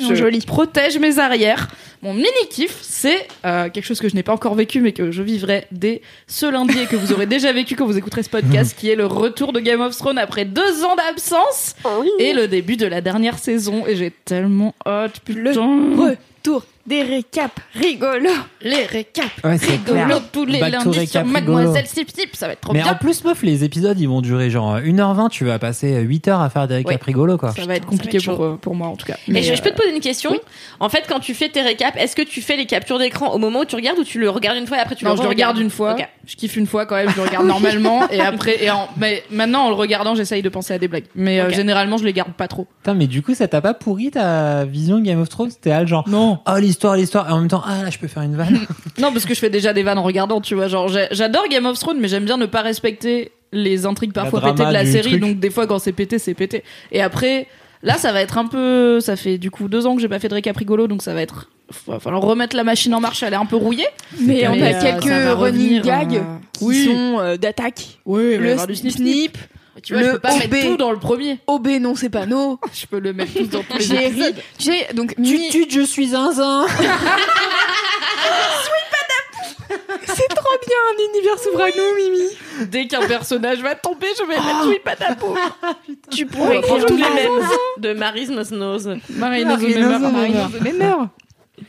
[0.00, 0.40] Non, Je joli.
[0.40, 1.68] protège mes arrières.
[2.02, 5.12] Mon mini kiff, c'est euh, quelque chose que je n'ai pas encore vécu, mais que
[5.12, 8.28] je vivrai dès ce lundi et que vous aurez déjà vécu quand vous écouterez ce
[8.28, 11.76] podcast, qui est le retour de Game of Thrones après deux ans d'absence
[12.18, 13.84] et le début de la dernière saison.
[13.86, 15.52] Et j'ai tellement hâte, putain.
[15.96, 18.30] Retour des récaps rigolos.
[18.62, 19.26] Les récaps.
[19.44, 20.22] Ouais, c'est Rigolo clair.
[20.32, 22.92] tous les Back lundis sur Mademoiselle Sip Sip, ça va être trop Mais bien.
[22.92, 25.28] en plus, meuf, les épisodes, ils vont durer genre 1h20.
[25.30, 27.00] Tu vas passer 8 heures à faire des récaps Ouais.
[27.04, 27.52] rigolos, quoi.
[27.52, 29.16] Ça va être compliqué va être pour, euh, pour moi en tout cas.
[29.28, 30.30] Et Mais, je, je peux euh, te poser une question.
[30.32, 30.38] oui.
[30.80, 33.38] En fait, quand tu fais tes récaps, est-ce que tu fais les captures d'écran au
[33.38, 35.16] moment où tu regardes ou tu le regardes une fois et après tu non, le
[35.16, 35.92] je le regarde une fois.
[35.94, 36.08] Ok.
[36.26, 37.08] Je kiffe une fois quand même.
[37.10, 40.48] Je le regarde normalement et après et en, mais maintenant en le regardant, j'essaye de
[40.48, 41.04] penser à des blagues.
[41.14, 42.66] Mais euh, généralement, je les garde pas trop.
[42.82, 45.50] Putain, mais du coup, ça t'a pas pourri ta vision de Game of Thrones?
[45.50, 46.38] C'était genre, Non.
[46.48, 48.60] oh l'histoire, l'histoire, et en même temps, ah là, je peux faire une vanne.
[48.98, 50.68] Non, parce que je fais déjà des vannes en regardant, tu vois.
[50.68, 54.64] Genre, j'adore Game of Thrones, mais j'aime bien ne pas respecter les intrigues parfois pétées
[54.64, 55.10] de la série.
[55.10, 55.20] truc.
[55.20, 56.64] Donc, des fois, quand c'est pété, c'est pété.
[56.92, 57.46] Et après,
[57.82, 59.00] là, ça va être un peu.
[59.00, 61.14] Ça fait du coup deux ans que j'ai pas fait de récap rigolo, donc ça
[61.14, 61.50] va être.
[61.86, 63.88] Va falloir remettre la machine en marche, elle est un peu rouillée.
[64.20, 66.84] Mais on a euh, quelques running gags euh, qui oui.
[66.84, 67.98] sont euh, d'attaque.
[68.06, 69.38] Oui, Le snip, snip.
[69.86, 70.62] Tu vois, je le peux pas mettre OB.
[70.64, 71.38] tout dans le premier.
[71.46, 72.58] OB non c'est pas no.
[72.74, 74.06] Je peux le mettre tout dans tous les J'ai ri.
[74.08, 74.34] épisodes.
[74.58, 76.66] Tu sais, donc tu tues, je suis zinzin.
[80.06, 82.66] c'est trop bien un univers souverain Mimi.
[82.70, 85.34] Dès qu'un personnage va tomber, je vais mettre oui, pas d'apeau.
[86.10, 87.30] Tu pourrais écrire tous les mêmes
[87.78, 87.94] de.
[88.62, 89.00] Ozomemeur.
[89.10, 91.08] Marine the Memoir.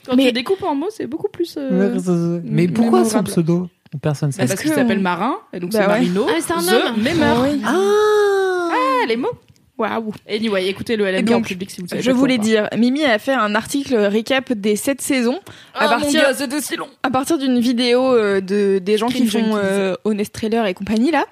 [0.05, 1.55] Quand Mais- tu découpes en mots, c'est beaucoup plus.
[1.57, 3.69] euh, Mais pourquoi son pseudo?
[4.01, 4.47] Personne Bah, sait.
[4.47, 5.91] parce que qu'il s'appelle Marin, et donc Bah c'est ouais.
[5.91, 6.27] Marino.
[6.29, 7.01] Ah, c'est un The homme.
[7.03, 7.41] Memeur.
[7.43, 7.61] Oui.
[7.65, 9.31] Ah Ah, les mots.
[9.77, 10.11] Waouh.
[10.29, 12.01] Anyway, écoutez le LMK en donc, public si vous savez.
[12.01, 15.53] Je voulais dire, Mimi a fait un article récap des sept saisons quoi.
[15.75, 16.87] à Ah partir c'était si long.
[17.03, 19.59] à partir d'une vidéo euh, de des gens qui Screen font Junkies.
[19.63, 21.25] euh, Honest Trailer et compagnie là.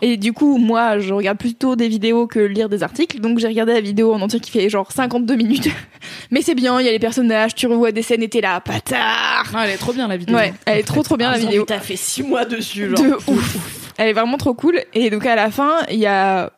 [0.00, 3.20] Et du coup, moi, je regarde plutôt des vidéos que lire des articles.
[3.20, 5.68] Donc, j'ai regardé la vidéo en entier qui fait genre 52 minutes.
[6.30, 8.60] Mais c'est bien, il y a les personnages, tu revois des scènes et t'es là,
[8.60, 9.44] patard.
[9.54, 10.36] Ah, elle est trop bien la vidéo.
[10.36, 11.64] Ouais, elle est trop trop bien la vidéo.
[11.66, 12.98] T'as fait six mois dessus, genre.
[13.04, 13.56] De ouf.
[13.98, 14.80] Elle est vraiment trop cool.
[14.94, 16.50] Et donc, à la fin, il y a.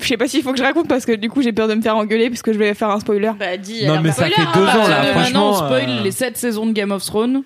[0.00, 1.74] Je sais pas s'il faut que je raconte parce que du coup, j'ai peur de
[1.74, 3.30] me faire engueuler parce que je vais faire un spoiler.
[3.38, 3.86] Bah, dis.
[3.86, 5.48] Non, mais bah, ça spoiler, fait hein, deux bah, ans, À là, partir de maintenant,
[5.48, 7.42] on franchement, spoil euh, les 7 saisons de Game of Thrones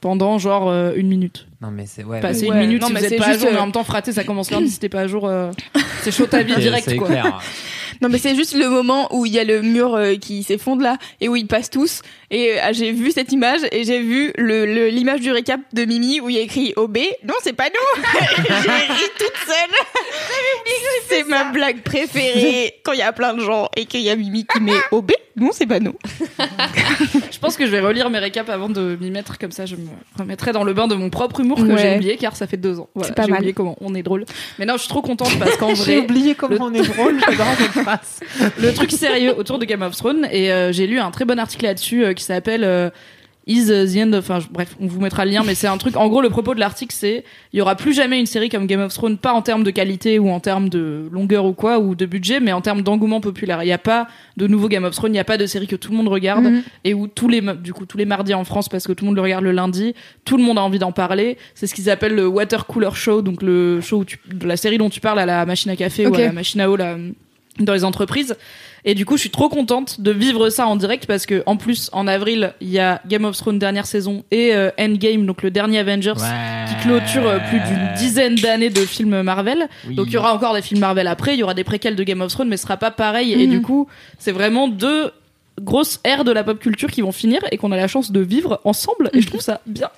[0.00, 1.46] pendant genre euh, une minute.
[1.60, 2.20] Non, mais c'est ouais.
[2.20, 3.48] Pas c'est Ouais, une minute non, si mais vous êtes c'est pas à juste, jour,
[3.50, 5.26] mais euh, en même temps, fraté, ça commence lundi si t'es pas à jour.
[5.26, 5.50] euh,
[6.02, 7.08] C'est chaud ta vie c'est- direct c'est quoi.
[7.08, 7.40] clair.
[8.00, 10.82] Non, mais c'est juste le moment où il y a le mur euh, qui s'effondre
[10.82, 12.02] là et où ils passent tous.
[12.30, 16.20] Et euh, j'ai vu cette image et j'ai vu le l'image du récap de Mimi
[16.20, 16.98] où il y a écrit OB.
[17.24, 18.02] Non, c'est pas nous.
[18.46, 19.76] j'ai ri toute seule.
[21.08, 24.16] C'est ma blague préférée quand il y a plein de gens et qu'il y a
[24.16, 25.12] Mimi qui met OB.
[25.36, 25.94] Non, c'est pas nous.
[27.30, 29.66] Je pense que je vais relire mes récaps avant de m'y mettre comme ça.
[29.66, 29.86] Je me
[30.18, 31.78] remettrai dans le bain de mon propre humour que Ouais.
[31.78, 32.88] j'ai oublié car ça fait deux ans.
[32.94, 33.38] Voilà, C'est pas j'ai mal.
[33.38, 34.24] oublié comment on est drôle.
[34.58, 37.20] Mais non, je suis trop contente parce qu'en J'ai vrai, oublié comment on est drôle,
[37.20, 37.46] j'adore
[38.58, 41.38] le truc sérieux autour de Game of Thrones et euh, j'ai lu un très bon
[41.38, 42.90] article là-dessus euh, qui s'appelle euh,
[43.46, 44.28] Is the End of...
[44.28, 45.96] Enfin, bref, on vous mettra le lien, mais c'est un truc...
[45.96, 47.24] En gros, le propos de l'article, c'est
[47.54, 49.70] il y aura plus jamais une série comme Game of Thrones, pas en termes de
[49.70, 53.22] qualité ou en termes de longueur ou quoi, ou de budget, mais en termes d'engouement
[53.22, 53.62] populaire.
[53.62, 55.66] Il n'y a pas de nouveau Game of Thrones, il n'y a pas de série
[55.66, 56.62] que tout le monde regarde Mhm.
[56.84, 59.08] et où tous les, du coup, tous les mardis en France, parce que tout le
[59.08, 59.94] monde le regarde le lundi,
[60.26, 61.38] tout le monde a envie d'en parler.
[61.54, 64.76] C'est ce qu'ils appellent le Water Cooler Show, donc le show où tu, la série
[64.76, 66.98] dont tu parles à la machine à café ou à la machine à eau, là,
[67.58, 68.36] dans les entreprises.
[68.84, 71.56] Et du coup, je suis trop contente de vivre ça en direct parce que en
[71.56, 75.42] plus, en avril, il y a Game of Thrones dernière saison et euh, Endgame, donc
[75.42, 76.14] le dernier Avengers,
[76.68, 79.68] qui clôture euh, plus d'une dizaine d'années de films Marvel.
[79.90, 82.02] Donc il y aura encore des films Marvel après, il y aura des préquels de
[82.04, 83.32] Game of Thrones, mais ce sera pas pareil.
[83.32, 83.50] Et Mhm.
[83.50, 85.10] du coup, c'est vraiment deux
[85.60, 88.20] grosses ères de la pop culture qui vont finir et qu'on a la chance de
[88.20, 89.88] vivre ensemble et je trouve ça bien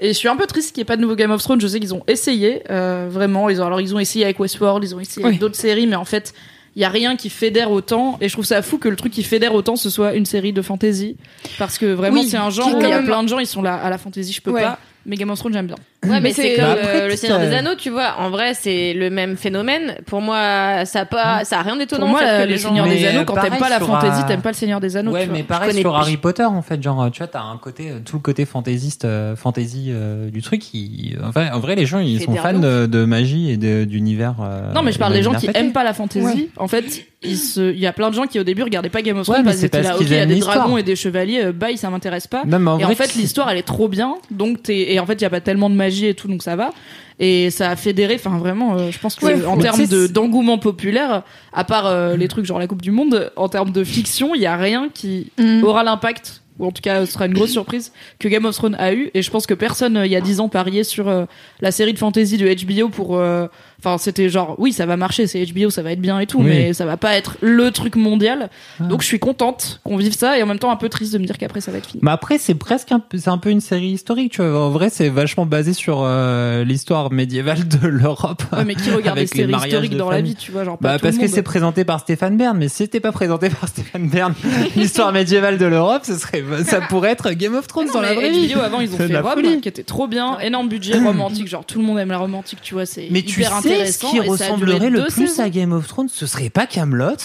[0.00, 1.60] et je suis un peu triste qu'il n'y ait pas de nouveau Game of Thrones
[1.60, 4.82] je sais qu'ils ont essayé euh, vraiment ils ont alors ils ont essayé avec Westworld
[4.82, 5.38] ils ont essayé avec Oui.
[5.38, 6.34] d'autres séries mais en fait
[6.76, 9.12] il y a rien qui fédère autant et je trouve ça fou que le truc
[9.12, 11.16] qui fédère autant ce soit une série de fantasy
[11.58, 13.46] parce que vraiment Oui, c'est un genre où il y a plein de gens ils
[13.46, 14.62] sont là à la fantasy je peux Ouais.
[14.62, 17.06] pas mais Game of Thrones j'aime bien Ouais, mais Mais c'est comme Bah après, euh,
[17.06, 18.14] le tout Seigneur des Anneaux, tu vois.
[18.18, 19.96] En vrai, c'est le même phénomène.
[20.06, 22.06] Pour moi, ça a pas, ça a rien d'étonnant.
[22.06, 22.56] pour moi que le.
[22.56, 24.96] Seigneur des Anneaux euh, quand t'aimes pas la fantasy euh, t'aimes pas le Seigneur des
[24.96, 25.94] Anneaux Ouais, mais pareil sur.
[25.94, 29.04] Harry Potter en fait, genre tu vois, t'as un côté, euh, tout le côté fantaisiste,
[29.04, 30.60] euh, fantasy euh, du truc.
[30.60, 34.36] Qui, enfin, en vrai, les gens ils sont fans de magie et d'univers.
[34.42, 36.24] euh, Non, mais je parle des gens qui aiment pas la fantasy.
[36.24, 36.48] Ouais.
[36.56, 36.84] En fait,
[37.22, 39.56] il y a plein de gens qui au début regardaient pas Game of Thrones parce
[39.56, 41.76] c'est qu'ils étaient là, ok, il y a des dragons et des chevaliers, euh, bye,
[41.78, 42.42] ça m'intéresse pas.
[42.80, 44.16] Et en fait, l'histoire, elle est trop bien.
[44.30, 46.42] Donc, t'es, et en fait, il y a pas tellement de magie et tout, donc
[46.42, 46.72] ça va.
[47.20, 50.58] Et ça a fédéré, enfin vraiment, euh, je pense que Ouais, en termes de, d'engouement
[50.58, 54.34] populaire, à part euh, les trucs genre la Coupe du Monde, en termes de fiction,
[54.34, 55.62] il y a rien qui Mm.
[55.64, 58.76] aura l'impact ou en tout cas ce sera une grosse surprise que Game of Thrones
[58.78, 61.08] a eu et je pense que personne euh, il y a 10 ans pariait sur
[61.08, 61.24] euh,
[61.60, 63.48] la série de fantasy de HBO pour euh,
[63.84, 66.38] enfin c'était genre oui ça va marcher c'est HBO ça va être bien et tout
[66.38, 66.46] Oui.
[66.46, 68.48] mais ça va pas être le truc mondial
[68.80, 68.84] Ah.
[68.84, 71.18] donc je suis contente qu'on vive ça et en même temps un peu triste de
[71.18, 73.38] me dire qu'après ça va être fini Mais après, c'est presque un peu, c'est un
[73.38, 74.66] peu une série historique, tu vois.
[74.66, 78.42] En vrai, c'est vachement basé sur euh, l'histoire médiévale de l'Europe.
[78.52, 80.88] ouais, mais qui regarde des séries historiques de dans la vie tu vois genre pas
[80.88, 81.34] Bah, tout parce le que monde.
[81.34, 84.34] c'est présenté par Stéphane Bern, mais si c'était pas présenté par Stéphane Bern,
[84.76, 88.14] l'histoire médiévale de l'Europe, ce serait, ça pourrait être Game of Thrones Non, dans la
[88.14, 88.52] vraie vie.
[88.54, 91.84] Avant ils ont fait Rome qui était trop bien énorme budget romantique genre tout le
[91.84, 94.22] monde aime la romantique tu vois c'est Mais tu hyper sais ce intéressant qui a
[94.22, 95.42] duré ressemblerait le plus saisons.
[95.42, 97.16] à Game of Thrones, ce serait pas Camelot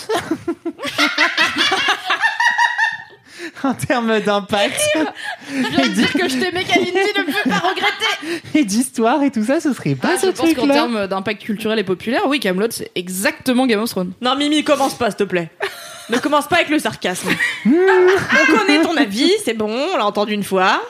[3.63, 4.79] En termes d'impact
[5.49, 9.31] je viens de dire que je t'aimais Kalindi ne fais pas regretter et d'histoire et
[9.31, 10.73] tout ça, ce serait pas Ah, ce je pense qu'en truc-là.
[10.73, 14.13] termes d'impact culturel et populaire, oui, Camelot, c'est exactement Game of Thrones.
[14.21, 15.49] Non, Mimi, commence pas, s'il te plaît.
[16.09, 17.29] ne commence pas avec le sarcasme.
[17.65, 20.81] on connaît ton avis, c'est bon, on l'a entendu une fois.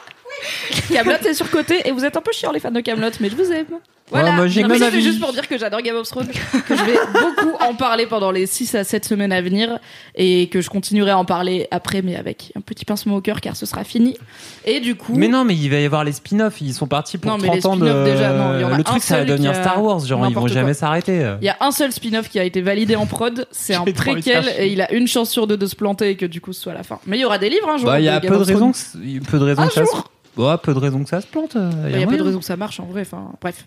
[0.92, 3.36] Camelot est surcoté et vous êtes un peu chiants les fans de Camelot, mais je
[3.36, 3.66] vous aime.
[4.10, 4.30] Voilà.
[4.30, 5.02] Ouais, moi, j'ai Non, mais mon c'était avis.
[5.04, 8.30] juste pour dire que j'adore Game of Thrones, que je vais beaucoup en parler pendant
[8.30, 9.78] les 6 à 7 semaines à venir
[10.16, 13.40] et que je continuerai à en parler après, mais avec un petit pincement au cœur
[13.40, 14.16] car ce sera fini.
[14.64, 15.14] Et du coup.
[15.14, 16.60] Mais non, mais il va y avoir les spin-offs.
[16.60, 17.86] Ils sont partis pour Non, mais les 30 ans de.
[17.86, 19.58] spin-offs, déjà, non, il y en a le un truc, ça va seul devenir qui
[19.58, 20.00] a- Star Wars.
[20.00, 20.74] Genre, ils vont n'importe jamais quoi.
[20.74, 21.34] s'arrêter.
[21.40, 23.92] Il y a un seul spin-off qui a été validé en prod, c'est un J'ai
[23.92, 26.16] trop envie de préquel et il a une chance sur deux de se planter et
[26.16, 26.98] que du coup ce soit la fin.
[27.06, 27.86] Mais il y aura des livres un jour.
[27.86, 28.56] Bah, il y a Game peu de of Thrones.
[28.58, 29.90] raisons, que, c- peu de raisons Un que ça se.
[29.92, 30.10] jour.
[30.36, 31.56] Ouais, peu de raisons que ça se plante.
[31.56, 33.02] euh, Il y a peu de raisons que ça marche en vrai.
[33.02, 33.66] Enfin, bref.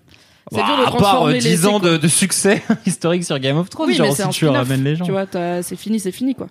[0.53, 3.23] C'est Bah, dur de à part transformer euh, les 10 ans de, de succès historique
[3.23, 5.05] sur Game of Thrones, Oui, mais genre si tu ramènes les gens.
[5.05, 5.25] Tu vois,
[5.61, 6.47] c'est fini, c'est fini quoi.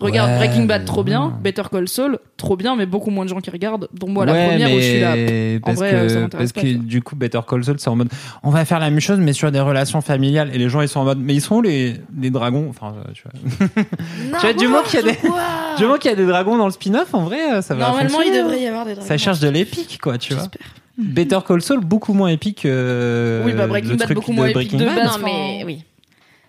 [0.00, 1.20] Regarde Ouais, Breaking Bad, mais trop bien.
[1.20, 1.32] non.
[1.40, 3.88] Better Call Saul, trop bien, mais beaucoup moins de gens qui regardent.
[3.92, 5.14] Dont moi, la Ouais, première où je suis là.
[5.14, 7.64] mais En parce vrai, que, euh, ça m'intéresse parce pas, que du coup Better Call
[7.64, 8.08] Saul c'est en mode
[8.42, 10.88] on va faire la même chose mais sur des relations familiales et les gens ils
[10.88, 12.66] sont en mode mais ils sont où les, les dragons?
[12.68, 13.68] Enfin euh, tu vois
[14.40, 15.18] tu vois du moment qu'il y a des
[15.78, 17.86] du moment qu'il y a des dragons dans le spin-off en vrai euh, ça va
[17.86, 19.06] Normalement, il devrait y avoir des dragons.
[19.08, 20.66] ça cherche de l'épique quoi tu vois J'espère.
[20.96, 24.36] Better Call Saul beaucoup moins épique que Oui, bah, Breaking le Bad, truc beaucoup de
[24.36, 24.94] moins épique Breaking de Bad.
[24.96, 25.18] base.
[25.18, 25.84] non, mais oui.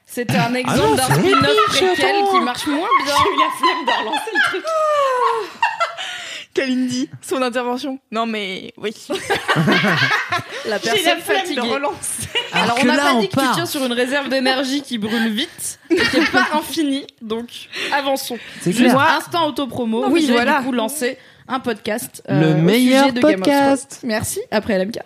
[0.06, 3.16] C'était un exemple non, d'un spin-off préquel qui marche moins bien.
[3.18, 4.64] J'ai eu la flemme de relancer le truc.
[6.54, 8.00] Kalindi, son intervention.
[8.12, 8.94] Non mais oui.
[10.68, 11.56] La J'ai la personne flemme fatiguée.
[11.62, 12.28] de relancer.
[12.54, 13.54] Alors, que on n'a là, pas on dit que tu part.
[13.56, 17.06] tiens sur une réserve d'énergie qui brûle vite et qui n'est pas infinie.
[17.22, 17.50] Donc,
[17.94, 18.40] avançons.
[18.62, 20.08] c'est clair instant autopromo.
[20.10, 20.60] Oui, J'ai voilà.
[20.60, 22.24] du coup lancé un podcast.
[22.28, 23.90] Le euh, au meilleur sujet de Game of podcast.
[24.00, 24.10] Thrones.
[24.10, 25.00] Merci, après LMK.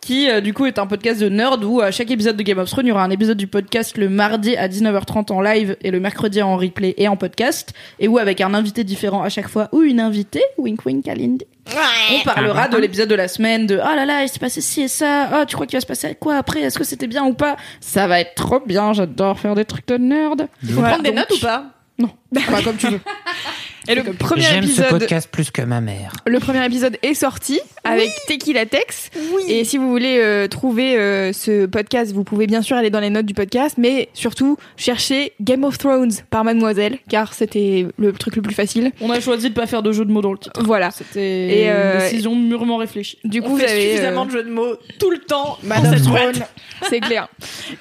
[0.00, 2.58] Qui, euh, du coup, est un podcast de nerd où à chaque épisode de Game
[2.58, 5.76] of Thrones, il y aura un épisode du podcast le mardi à 19h30 en live
[5.82, 7.74] et le mercredi en replay et en podcast.
[7.98, 11.46] Et où, avec un invité différent à chaque fois ou une invitée, wink wink Kalindi,
[12.12, 14.82] on parlera de l'épisode de la semaine, de oh là là, il s'est passé ci
[14.82, 17.24] et ça, oh tu crois qu'il va se passer quoi après, est-ce que c'était bien
[17.24, 17.56] ou pas?
[17.80, 20.48] Ça va être trop bien, j'adore faire des trucs de nerd.
[20.66, 21.66] Faut prendre des notes ou pas?
[21.98, 23.00] Non, pas comme tu veux.
[23.90, 27.14] Et le premier j'aime ce épisode, podcast plus que ma mère le premier épisode est
[27.14, 29.10] sorti avec Tequila Tex.
[29.48, 33.00] Et si vous voulez euh, trouver euh, ce podcast, vous pouvez bien sûr aller dans
[33.00, 38.12] les notes du podcast, mais surtout chercher Game of Thrones par Mademoiselle, car c'était le
[38.12, 38.92] truc le plus facile.
[39.00, 40.62] On a choisi de pas faire de jeu de mots dans le titre.
[40.62, 40.90] Voilà.
[40.90, 43.18] C'était Et, une euh, décision mûrement réfléchie.
[43.24, 45.58] Du coup, On vous fait avez euh, suffisamment de jeux de mots tout le temps.
[45.64, 46.50] Madame cette Throne, boîte.
[46.88, 47.28] c'est clair.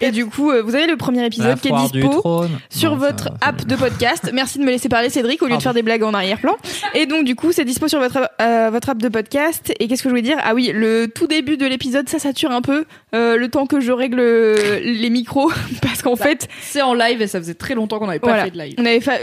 [0.02, 2.20] Et du coup, euh, vous avez le premier la épisode qui est foire du dispo.
[2.20, 4.30] trône sur Non, ça votre va, ça app de podcast.
[4.34, 5.64] Merci de me laisser parler, Cédric, au lieu de Pardon.
[5.64, 6.56] faire des blagues en arrière-plan.
[6.94, 9.74] Et donc, du coup, c'est dispo sur votre, euh, votre app de podcast.
[9.80, 10.38] Et qu'est-ce que je voulais dire?
[10.44, 12.86] Ah oui, le tout début de l'épisode, ça sature un peu
[13.16, 15.52] euh, le temps que je règle euh, les micros.
[15.82, 18.46] Parce qu'en fait, C'est en live et ça faisait très longtemps qu'on n'avait pas Voilà.
[18.46, 18.76] fait de live.
[18.78, 19.18] on n'avait fa-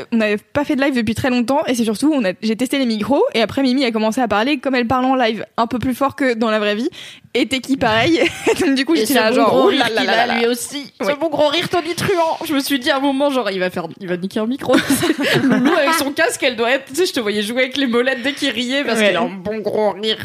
[0.53, 1.62] pas fait de live depuis très longtemps.
[1.67, 3.23] Et c'est surtout, on a, j'ai testé les micros.
[3.35, 5.95] Et après, Mimi a commencé à parler comme elle parle en live, un peu plus
[5.95, 6.89] fort que dans la vraie vie.
[7.35, 8.19] Et Teki, pareil.
[8.51, 10.91] Et donc, du coup, j'étais là, bon genre, gros oh rire là là lui aussi.
[11.01, 11.07] Oui.
[11.12, 12.39] Ce bon gros rire tonitruant.
[12.47, 14.47] Je me suis dit à un moment, genre, il va faire, il va niquer un
[14.47, 14.75] micro.
[15.43, 17.87] Loulou avec son casque, elle doit être, tu sais, je te voyais jouer avec les
[17.87, 19.09] molettes dès qu'il riait parce Ouais.
[19.09, 20.17] qu'il a un bon gros rire.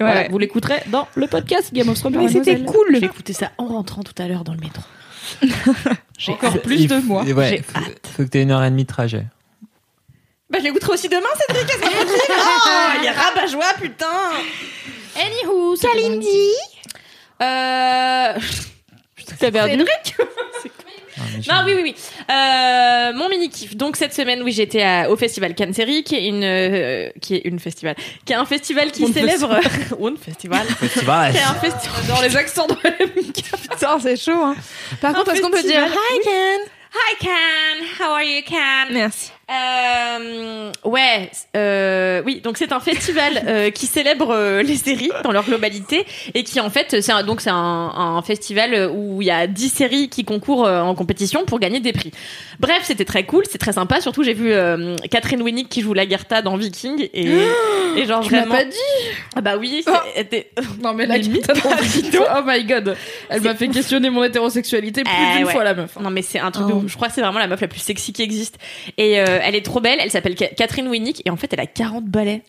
[0.00, 0.06] Ouais.
[0.06, 2.16] Voilà, vous l'écouterez dans le podcast Game of Thrones.
[2.16, 2.96] Mais c'était cool.
[2.98, 4.82] J'ai écouté ça en rentrant tout à l'heure dans le métro.
[6.18, 7.22] J'ai encore plus Il de moi.
[7.22, 7.80] ouais, J'ai faut,
[8.16, 9.24] faut que t'aies une heure et demie de trajet
[10.50, 11.68] Bah, je l'écouterai aussi demain, Cédric.
[11.82, 14.06] Oh, il est rabat-joie, putain.
[15.16, 16.50] Anywho, Kalindi.
[17.42, 18.34] Euh...
[19.38, 19.84] T'as perdu.
[21.46, 21.94] Non, Non, oui, oui, oui.
[22.28, 23.76] Euh, mon mini kiff.
[23.76, 27.36] Donc cette semaine, oui, j'étais à- au festival Cannes Série, qui est une, euh, qui
[27.36, 31.30] est une festival, qui est un festival qui célèbre, un festival, Festival.
[31.32, 32.06] qui est un festival.
[32.08, 34.56] dans les accents de Putain, c'est chaud, hein.
[35.00, 35.98] Par Un contre, est-ce qu'on peut dire festival.
[36.10, 36.60] Hi, Ken
[36.94, 38.92] Hi Can, how are you Can?
[38.92, 39.30] Merci.
[39.50, 45.32] Euh, ouais, euh, oui, donc c'est un festival euh, qui célèbre euh, les séries dans
[45.32, 49.30] leur globalité et qui en fait c'est donc c'est un, un festival où il y
[49.30, 52.10] a 10 séries qui concourent euh, en compétition pour gagner des prix.
[52.58, 54.00] Bref, c'était très cool, c'est très sympa.
[54.00, 57.26] Surtout j'ai vu euh, Catherine Winnick qui joue Lagertha dans Viking et,
[57.96, 58.54] et genre Tu vraiment.
[58.54, 58.76] pas dit?
[59.36, 59.84] Ah bah oui,
[60.16, 60.50] c'était-
[60.82, 61.40] Non mais t'as envie.
[62.36, 62.96] Oh my god.
[63.28, 65.52] Elle m'a fait questionner mon hétérosexualité plus Eh d'une ouais.
[65.52, 65.96] fois la meuf.
[66.00, 66.76] Non mais c'est un truc de Oh.
[66.76, 66.90] ouf.
[66.90, 68.56] Je crois que c'est vraiment la meuf la plus sexy qui existe.
[68.96, 69.98] Et euh, elle est trop belle.
[70.00, 72.42] Elle s'appelle Ca- Catherine Winnick et en fait elle a 40 balais.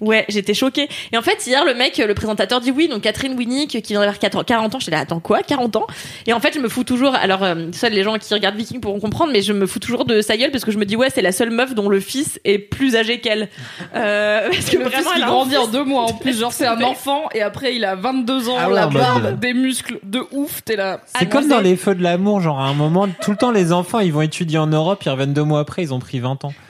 [0.00, 0.88] Ouais, j'étais choquée.
[1.12, 4.00] Et en fait hier le mec, le présentateur dit oui, donc Catherine Winnick qui vient
[4.00, 4.78] d'avoir 4 40 ans.
[4.78, 5.86] J'étais là, attends quoi, 40 ans?
[6.26, 7.14] Et en fait je me fous toujours.
[7.14, 10.04] Alors euh, ça les gens qui regardent Viking pourront comprendre, mais je me fous toujours
[10.04, 12.00] de sa gueule parce que je me dis ouais c'est la seule meuf dont le
[12.00, 13.48] fils est plus âgé qu'elle.
[13.94, 16.38] Euh, parce que le vraiment fils, un grandit en deux mois en plus.
[16.38, 19.32] Genre, c'est un enfant et après, il a 22 ans, Ah ouais, la barbe, euh,
[19.32, 20.62] des muscles de ouf.
[20.64, 21.00] T'es là.
[21.18, 23.72] C'est comme dans les feux de l'amour, genre à un moment, tout le temps les
[23.72, 26.44] enfants ils vont étudier en Europe, ils reviennent deux mois après, ils ont pris 20
[26.44, 26.54] ans.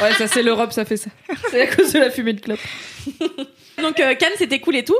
[0.00, 1.10] Ouais, ça, c'est l'Europe, ça fait ça.
[1.50, 2.60] C'est à cause de la fumée de clope.
[3.82, 4.96] Donc euh, Cannes c'était cool et tout,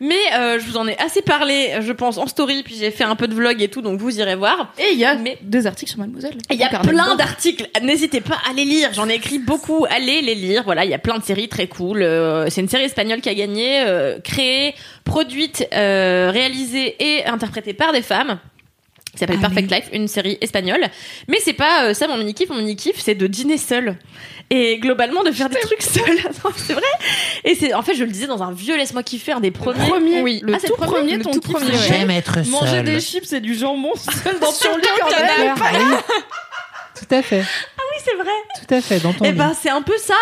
[0.00, 3.02] mais euh, je vous en ai assez parlé, je pense en story, puis j'ai fait
[3.04, 4.72] un peu de vlog et tout, donc vous irez voir.
[4.78, 6.36] Et il y a Mais- des articles sur Mademoiselle.
[6.50, 7.68] Il y a plein d'articles.
[7.82, 8.90] N'hésitez pas à les lire.
[8.92, 9.84] J'en ai écrit beaucoup.
[9.90, 10.62] Allez les lire.
[10.64, 12.02] Voilà, il y a plein de séries très cool.
[12.02, 17.72] Euh, c'est une série espagnole qui a gagné, euh, créée, produite, euh, réalisée et interprétée
[17.74, 18.38] par des femmes.
[19.12, 20.86] Qui s'appelle Perfect Life, une série espagnole.
[21.26, 22.48] Mais c'est pas euh, ça mon mini kiff.
[22.48, 23.96] Mon mini kiff, c'est de dîner seul
[24.50, 26.18] et globalement de faire des trucs seul.
[26.56, 26.82] C'est vrai.
[27.44, 29.88] Et c'est en fait, je le disais dans un vieux laisse-moi kiffer, un des premiers.
[29.88, 30.40] Premier, Oui.
[30.44, 32.16] le Ah, tout le premier, premier, le ton tout kiff, ouais.
[32.16, 34.84] être Manger des chips et du jambon seul dans ton lit.
[37.08, 37.42] Tout à fait.
[38.04, 38.30] c'est vrai.
[38.66, 39.36] Tout à fait, dans ton Eh lit.
[39.38, 40.14] ben c'est un peu ça,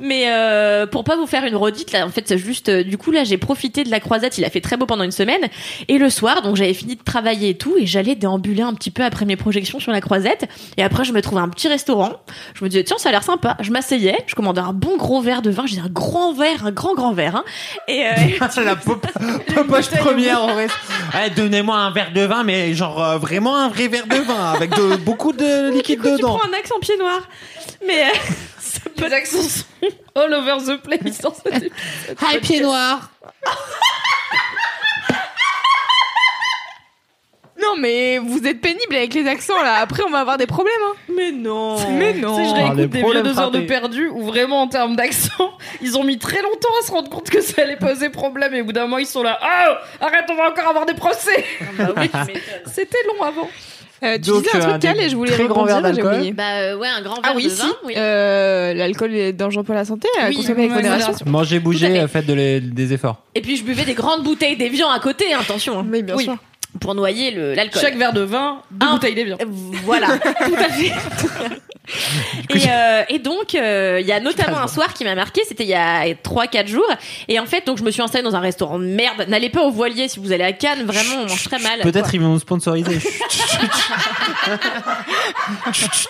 [0.00, 2.96] mais euh, pour pas vous faire une redite là, en fait c'est juste euh, du
[2.96, 5.40] coup là j'ai profité de la croisette, il a fait très beau pendant une semaine.
[5.88, 8.90] Et le soir donc j'avais fini de travailler et tout et j'allais déambuler un petit
[8.92, 10.46] peu après mes projections sur la croisette.
[10.76, 12.12] Et après je me trouvais un petit restaurant,
[12.54, 15.20] je me disais tiens ça a l'air sympa, je m'asseyais, je commandais un bon gros
[15.20, 17.44] verre de vin, j'ai dit un grand verre, un grand grand verre hein,
[17.88, 18.10] et euh,
[18.64, 19.06] la pop-
[19.54, 20.54] popoche première en.
[20.54, 20.68] Ouais,
[21.34, 24.70] Donnez-moi un verre de vin, mais genre euh, vraiment un vrai verre de vin avec
[24.76, 26.38] de, beaucoup de liquide tu dedans.
[26.38, 27.20] prends un accent pied noir,
[27.86, 28.14] mais euh,
[28.58, 29.64] ça peut Les accents sont
[30.14, 31.70] all over the place dans épisode.
[32.22, 33.10] Hi, pied noir.
[37.64, 39.76] Non, mais vous êtes pénible avec les accents là.
[39.76, 40.74] Après, on va avoir des problèmes.
[40.86, 40.94] Hein.
[41.08, 42.36] mais non, Mais non.
[42.36, 44.96] Sais, je Oh, les réécoute des vieux deux heures de perdu où vraiment en termes
[44.96, 48.54] d'accent, ils ont mis très longtemps à se rendre compte que ça allait poser problème
[48.54, 50.94] et au bout d'un moment ils sont là, oh arrête, on va encore avoir des
[50.94, 51.44] procès.
[51.78, 52.42] Bah oui, tu m'étonnes.
[52.72, 53.48] C'était long avant.
[54.04, 56.14] Euh, tu Donc, disais un euh, truc Cal et je voulais très verres j'ai d'alcool.
[56.14, 56.32] oublié.
[56.32, 57.56] Bah euh, ouais un grand verre Ah oui, de si.
[57.62, 57.94] vin, oui.
[57.96, 60.08] Euh, L'alcool est dangereux pour la santé.
[60.28, 61.12] Oui, consommer avec modération.
[61.26, 63.22] Mangez, bougez, faites de les- des efforts.
[63.34, 65.78] Et puis je buvais des grandes bouteilles d'évian à côté, hein, attention.
[65.80, 65.86] hein.
[65.90, 66.36] Oui, bien sûr.
[66.80, 67.80] Pour noyer le- l'alcool.
[67.80, 69.36] Chaque verre de vin, deux Un- bouteilles d'évian.
[69.40, 69.44] Euh,
[69.84, 70.08] Voilà,
[70.44, 70.92] tout à fait.
[72.50, 75.64] et, euh, et donc, euh, il y a notamment un soir qui m'a marqué, c'était
[75.64, 76.88] il y a 3-4 jours.
[77.28, 79.26] Et en fait, donc je me suis installée dans un restaurant de merde.
[79.28, 81.80] N'allez pas au voilier si vous allez à Cannes, vraiment, on mange très mal.
[81.80, 82.98] Peut-être ils vont nous sponsoriser.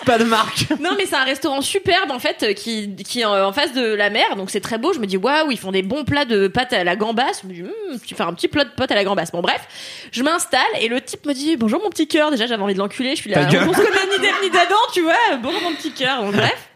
[0.05, 0.65] Pas de marque.
[0.79, 4.09] Non, mais c'est un restaurant superbe en fait, qui, qui est en face de la
[4.09, 4.93] mer, donc c'est très beau.
[4.93, 7.41] Je me dis waouh, ils font des bons plats de pâtes à la gambasse.
[7.43, 9.31] Je me dis, Hum, tu fais un petit plat de pâtes à la gambasse.
[9.31, 9.67] Bon bref,
[10.11, 12.31] je m'installe et le type me dit bonjour mon petit cœur.
[12.31, 13.11] Déjà j'avais envie de l'enculer.
[13.11, 14.05] Je suis là, on se connaît
[14.43, 15.13] ni d'Adam, tu vois.
[15.41, 16.23] Bonjour mon petit cœur.
[16.23, 16.69] Bon bref.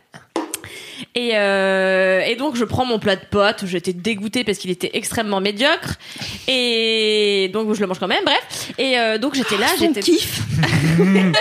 [1.15, 4.91] Et, euh, et donc je prends mon plat de potes, j'étais dégoûtée parce qu'il était
[4.93, 5.95] extrêmement médiocre
[6.47, 8.23] et donc je le mange quand même.
[8.25, 10.41] Bref et euh, donc j'étais là, j'étais kiff.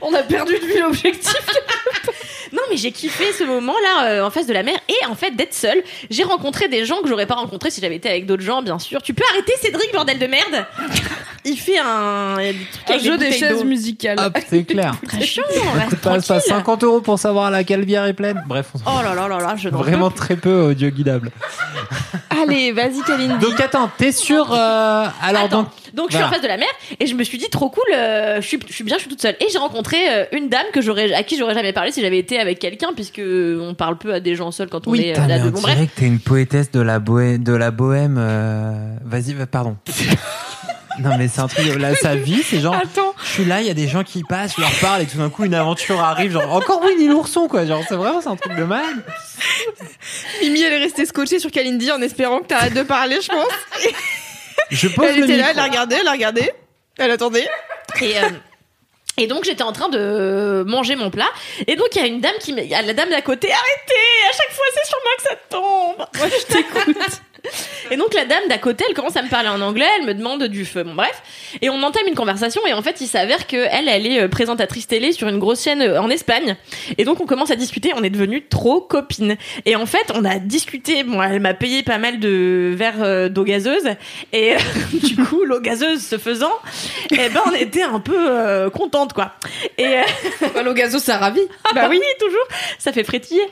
[0.00, 1.34] On a perdu de vue l'objectif.
[2.54, 5.32] Non, mais j'ai kiffé ce moment-là euh, en face de la mer et en fait
[5.32, 5.82] d'être seule.
[6.08, 8.78] J'ai rencontré des gens que j'aurais pas rencontrés si j'avais été avec d'autres gens, bien
[8.78, 9.02] sûr.
[9.02, 10.64] Tu peux arrêter Cédric, bordel de merde
[11.46, 14.18] Il fait un, il y a des trucs Un avec jeu des chaises musicales.
[14.18, 14.94] Hop, c'est clair.
[15.06, 15.42] Très chiant,
[15.74, 16.54] reste Passe pas tranquille.
[16.54, 18.42] 50 euros pour savoir laquelle bière est pleine.
[18.46, 21.32] Bref, on Oh là là là là, je Vraiment peux très peu audio guidable.
[22.30, 23.44] Allez, vas-y, Kalindi.
[23.44, 26.56] Donc attends, t'es sûr euh, Alors Attends, donc, donc je suis en face de la
[26.56, 29.02] mer et je me suis dit trop cool, euh, je, suis, je suis bien, je
[29.02, 29.36] suis toute seule.
[29.40, 32.18] Et j'ai rencontré euh, une dame que j'aurais, à qui j'aurais jamais parlé si j'avais
[32.18, 35.26] été avec quelqu'un, puisque on parle peu à des gens seuls quand on est euh,
[35.26, 35.78] là de bon bref.
[35.78, 37.42] que t'es une poétesse de la bohème.
[37.42, 39.76] De la bohème euh, Vas-y, va- pardon.
[41.00, 41.74] non mais c'est un truc.
[41.78, 42.74] Là, sa vie, c'est genre.
[42.74, 43.14] Attends.
[43.24, 45.18] Je suis là, il y a des gens qui passent, je leur parle et tout
[45.18, 46.32] d'un coup une aventure arrive.
[46.32, 47.66] Genre encore Winnie l'ourson quoi.
[47.66, 48.96] Genre c'est vraiment c'est un truc de malade.
[50.42, 53.48] Mimi, elle est restée scotchée sur Kalindi en espérant que t'arrêtes de parler, je pense.
[54.70, 56.50] Je pose Elle le était là, elle a regardé, elle a regardé.
[56.98, 57.48] Elle attendait.
[58.00, 58.28] Et, euh,
[59.16, 61.28] et donc j'étais en train de manger mon plat
[61.66, 62.62] et donc il y a une dame qui me...
[62.62, 65.22] il y a la dame d'à côté arrêtez à chaque fois c'est sur moi que
[65.22, 67.20] ça tombe moi je t'écoute
[67.90, 70.14] et donc la dame d'à côté elle commence à me parler en anglais elle me
[70.14, 70.82] demande du feu.
[70.82, 71.22] Bon bref.
[71.62, 74.28] Et on entame une conversation et en fait il s'avère que elle elle est euh,
[74.28, 76.56] présentatrice télé sur une grosse chaîne euh, en Espagne.
[76.98, 79.36] Et donc on commence à discuter on est devenues trop copines.
[79.64, 83.28] Et en fait on a discuté bon elle m'a payé pas mal de verres euh,
[83.28, 83.90] d'eau gazeuse.
[84.32, 84.54] Et
[84.92, 86.52] du coup l'eau gazeuse se faisant
[87.10, 89.32] eh ben on était un peu euh, contente quoi.
[89.78, 89.96] Et
[90.64, 91.46] L'eau gazeuse, ça ravit?
[91.74, 92.46] bah oui toujours.
[92.78, 93.42] Ça fait frétiller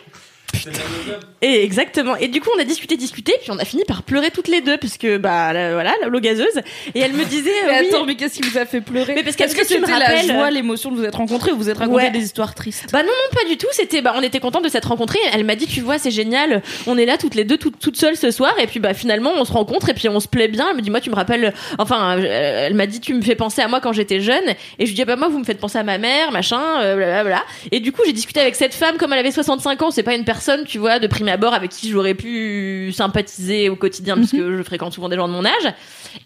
[1.43, 4.31] et exactement et du coup on a discuté discuté puis on a fini par pleurer
[4.31, 6.47] toutes les deux parce que bah la- voilà l'eau gazeuse
[6.95, 9.15] et elle me disait euh, Mais oui, attends, mais qu'est-ce qui vous a fait pleurer
[9.15, 11.05] Mais parce qu'est-ce Est-ce que que tu me c'était la rappelles joie, l'émotion de vous
[11.05, 12.11] être rencontrés ou vous êtes raconté Ouais.
[12.11, 13.67] des histoires tristes Bah non, non, pas du tout.
[13.73, 15.19] C'était, bah, on était contents de s'être rencontrés.
[15.33, 16.63] Elle m'a dit, tu vois, c'est génial.
[16.87, 18.55] On est là toutes les deux, toutes, toutes seules ce soir.
[18.61, 20.69] Et puis, bah, finalement, on se rencontre et puis on se plaît bien.
[20.71, 23.35] Elle me dit, moi, tu me rappelles, enfin, euh, elle m'a dit, tu me fais
[23.35, 24.43] penser à moi quand j'étais jeune.
[24.79, 26.63] Et je lui dis, ah, bah, moi, vous me faites penser à ma mère, machin,
[26.81, 27.43] euh, blablabla.
[27.71, 29.91] Et du coup, j'ai discuté avec cette femme, comme elle avait 65 ans.
[29.91, 33.77] C'est pas une personne, tu vois, de prime abord avec qui j'aurais pu sympathiser au
[33.77, 35.73] quotidien puisque je fréquente souvent des gens de mon âge.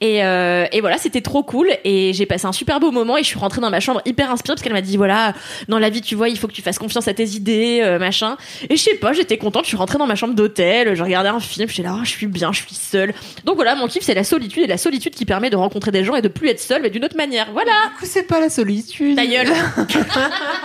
[0.00, 1.68] Et, euh, et voilà, c'était trop cool.
[1.85, 4.31] Et j'ai passé un super beau moment et je suis rentrée dans ma chambre hyper
[4.31, 5.35] inspirée parce qu'elle m'a dit voilà,
[5.68, 7.98] dans la vie, tu vois, il faut que tu fasses confiance à tes idées, euh,
[7.98, 8.37] machin.
[8.68, 9.64] Et je sais pas, j'étais contente.
[9.64, 12.11] Je suis rentrée dans ma chambre d'hôtel, je regardais un film, j'étais là, oh, je
[12.11, 13.14] suis bien, je suis seule.
[13.44, 16.05] Donc voilà, mon kiff, c'est la solitude et la solitude qui permet de rencontrer des
[16.05, 17.48] gens et de plus être seule, mais d'une autre manière.
[17.52, 19.16] Voilà, c'est pas la solitude.
[19.16, 19.48] ta gueule.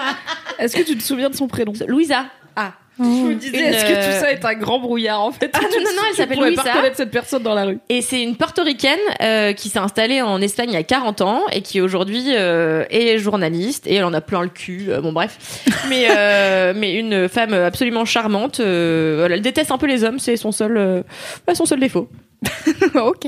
[0.60, 1.74] Est-ce que tu te souviens de son prénom?
[1.88, 2.26] Louisa.
[2.56, 2.74] Ah.
[3.04, 5.50] Je me disais, est-ce que euh, tout ça est un grand brouillard en fait?
[5.54, 6.72] Ah, non, non, non, elle s'appelle pourrais pas Louisa.
[6.74, 7.80] reconnaître cette personne dans la rue.
[7.90, 11.42] Et c'est une portoricaine euh, qui s'est installée en Espagne il y a 40 ans
[11.52, 14.88] et qui aujourd'hui euh, est journaliste et elle en a plein le cul.
[14.90, 18.60] euh, bon bref, mais euh, mais une femme absolument charmante.
[18.60, 21.04] euh, voilà, elle déteste un peu les hommes, c'est son seul euh,
[21.48, 22.10] bah, son seul défaut.
[22.96, 23.26] ok.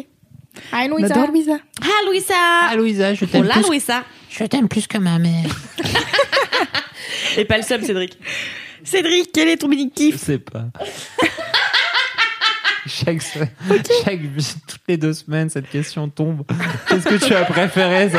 [0.72, 1.58] Hi On adore Louisa.
[1.82, 2.34] Ah Louisa.
[2.70, 3.64] Ah Louisa, je t'aime Hola plus.
[3.68, 4.04] Louisa.
[4.30, 5.50] Je t'aime plus que ma mère.
[7.38, 8.18] Et pas le seum, Cédric.
[8.84, 10.66] Cédric, quel est ton Je bénédictif sais pas.
[12.86, 13.40] chaque, se-
[14.04, 14.20] chaque
[14.68, 16.44] toutes les deux semaines, cette question tombe.
[16.90, 18.10] Qu'est-ce que tu as préféré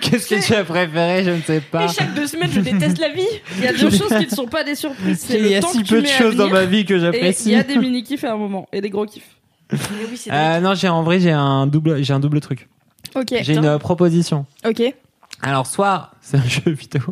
[0.00, 1.84] Qu'est-ce que tu as préféré Je ne sais pas.
[1.84, 3.22] Et chaque deux semaines, je déteste la vie.
[3.58, 5.20] Il y a deux choses qui ne sont pas des surprises.
[5.26, 6.84] C'est Il le y a temps si que tu peu de choses dans ma vie
[6.84, 7.50] que Et il j'apprécie.
[7.50, 9.36] y a des mini kiffs à un moment et des gros kiffs.
[9.72, 9.78] Oui.
[10.32, 12.68] Euh, non, j'ai en vrai j'ai un double, j'ai un double truc.
[13.14, 13.32] Ok.
[13.42, 14.44] J'ai une proposition.
[14.66, 14.82] Ok.
[15.42, 17.02] Alors soit c'est un jeu vidéo,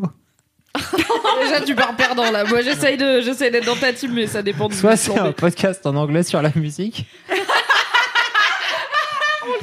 [1.43, 2.45] Déjà, tu pars perdant là.
[2.45, 5.33] Moi, j'essaye de, j'essaye d'être dans ta team, mais ça dépend de soit c'est un
[5.33, 7.07] podcast en anglais sur la musique.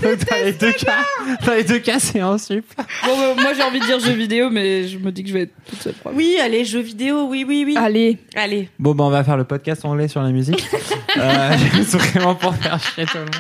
[0.01, 1.05] Donc, dans les deux cas,
[1.45, 2.65] dans les deux cas, c'est un sup.
[3.05, 5.33] Bon, bah, moi, j'ai envie de dire jeux vidéo, mais je me dis que je
[5.33, 5.93] vais être toute seule.
[5.93, 6.25] probablement.
[6.25, 7.75] Oui, allez, jeux vidéo, oui, oui, oui.
[7.77, 8.17] Allez.
[8.35, 8.69] Allez.
[8.77, 10.63] Bon, ben on va faire le podcast anglais sur la musique.
[11.17, 11.51] euh,
[11.85, 13.35] c'est vraiment pour faire chier tout le monde.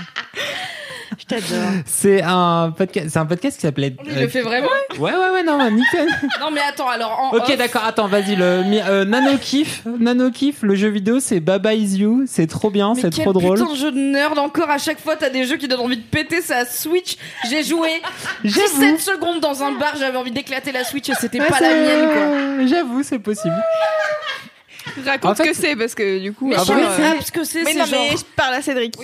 [1.27, 1.69] Je t'adore.
[1.85, 3.95] C'est un podcast, c'est un podcast qui s'appelait.
[4.05, 4.67] Il le fait vraiment
[4.99, 6.07] Ouais, ouais, ouais, non, nickel.
[6.39, 7.35] Non, mais attends, alors en.
[7.37, 11.19] Ok, off- d'accord, attends, vas-y, le mi- euh, Nano Kiff, Nano Kiff, le jeu vidéo,
[11.19, 13.57] c'est Baba Is You, c'est trop bien, c'est trop drôle.
[13.57, 15.97] putain de jeu de nerd encore à chaque fois t'as des jeux qui donnent envie
[15.97, 17.15] de péter sa Switch
[17.49, 17.89] j'ai joué
[18.43, 21.69] 17 secondes dans un bar j'avais envie d'éclater la Switch et c'était Ouais, pas la
[21.73, 23.55] mienne quoi J'avoue, c'est possible.
[25.03, 26.47] Raconte En fait, ce que c'est parce que du coup.
[26.47, 28.95] mais je sais pas ce que c'est Mais non, genre mais je parle à Cédric.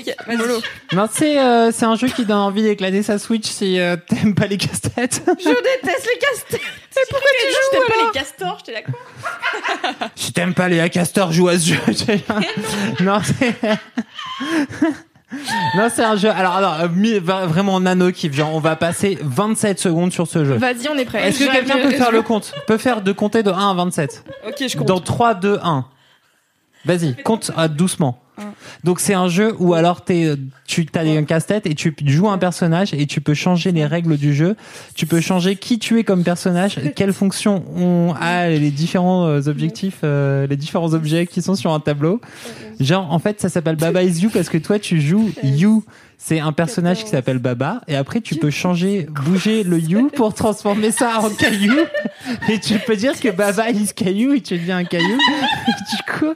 [0.93, 4.35] Non, c'est euh, c'est un jeu qui donne envie d'éclater sa Switch si euh, t'aimes
[4.35, 5.21] pas les casse-têtes.
[5.27, 8.81] je déteste les casse-têtes Pourquoi tu Je joues t'aime pas alors les castors, j'étais là
[8.83, 11.79] quoi si t'aimes pas les castors, joue à ce jeu.
[13.03, 14.97] non, c'est.
[15.77, 16.29] non, c'est un jeu.
[16.29, 18.33] Alors, alors euh, mi- va- vraiment nano kiff.
[18.33, 20.55] Genre, on va passer 27 secondes sur ce jeu.
[20.55, 21.27] Vas-y, on est prêt.
[21.27, 22.53] Est-ce que quelqu'un peut faire le compte?
[22.67, 25.85] Peut faire de compter de 1 à 27 ok je compte Dans 3, 2, 1.
[26.85, 28.21] Vas-y, compte euh, doucement.
[28.83, 30.35] Donc c'est un jeu où alors t'es,
[30.65, 34.17] tu as un casse-tête et tu joues un personnage et tu peux changer les règles
[34.17, 34.55] du jeu.
[34.95, 39.47] Tu peux changer qui tu es comme personnage, quelles fonctions ont a les différents euh,
[39.47, 42.21] objectifs, euh, les différents objets qui sont sur un tableau.
[42.79, 45.83] Genre en fait ça s'appelle Baba is You parce que toi tu joues You.
[46.23, 50.35] C'est un personnage qui s'appelle Baba et après tu peux changer, bouger le You pour
[50.35, 51.73] transformer ça en caillou
[52.47, 55.17] et tu peux dire que Baba is caillou et tu deviens un caillou.
[55.67, 56.33] Du coup,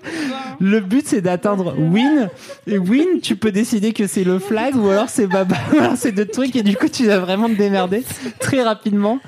[0.60, 2.30] le but c'est d'atteindre Win
[2.66, 5.96] et Win tu peux décider que c'est le flag ou alors c'est Baba ou alors
[5.96, 8.04] c'est d'autres trucs et du coup tu dois vraiment te démerder
[8.40, 9.20] très rapidement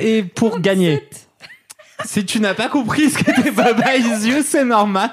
[0.00, 1.00] et pour gagner.
[2.04, 5.12] Si tu n'as pas compris ce qu'était Baba is you, c'est normal.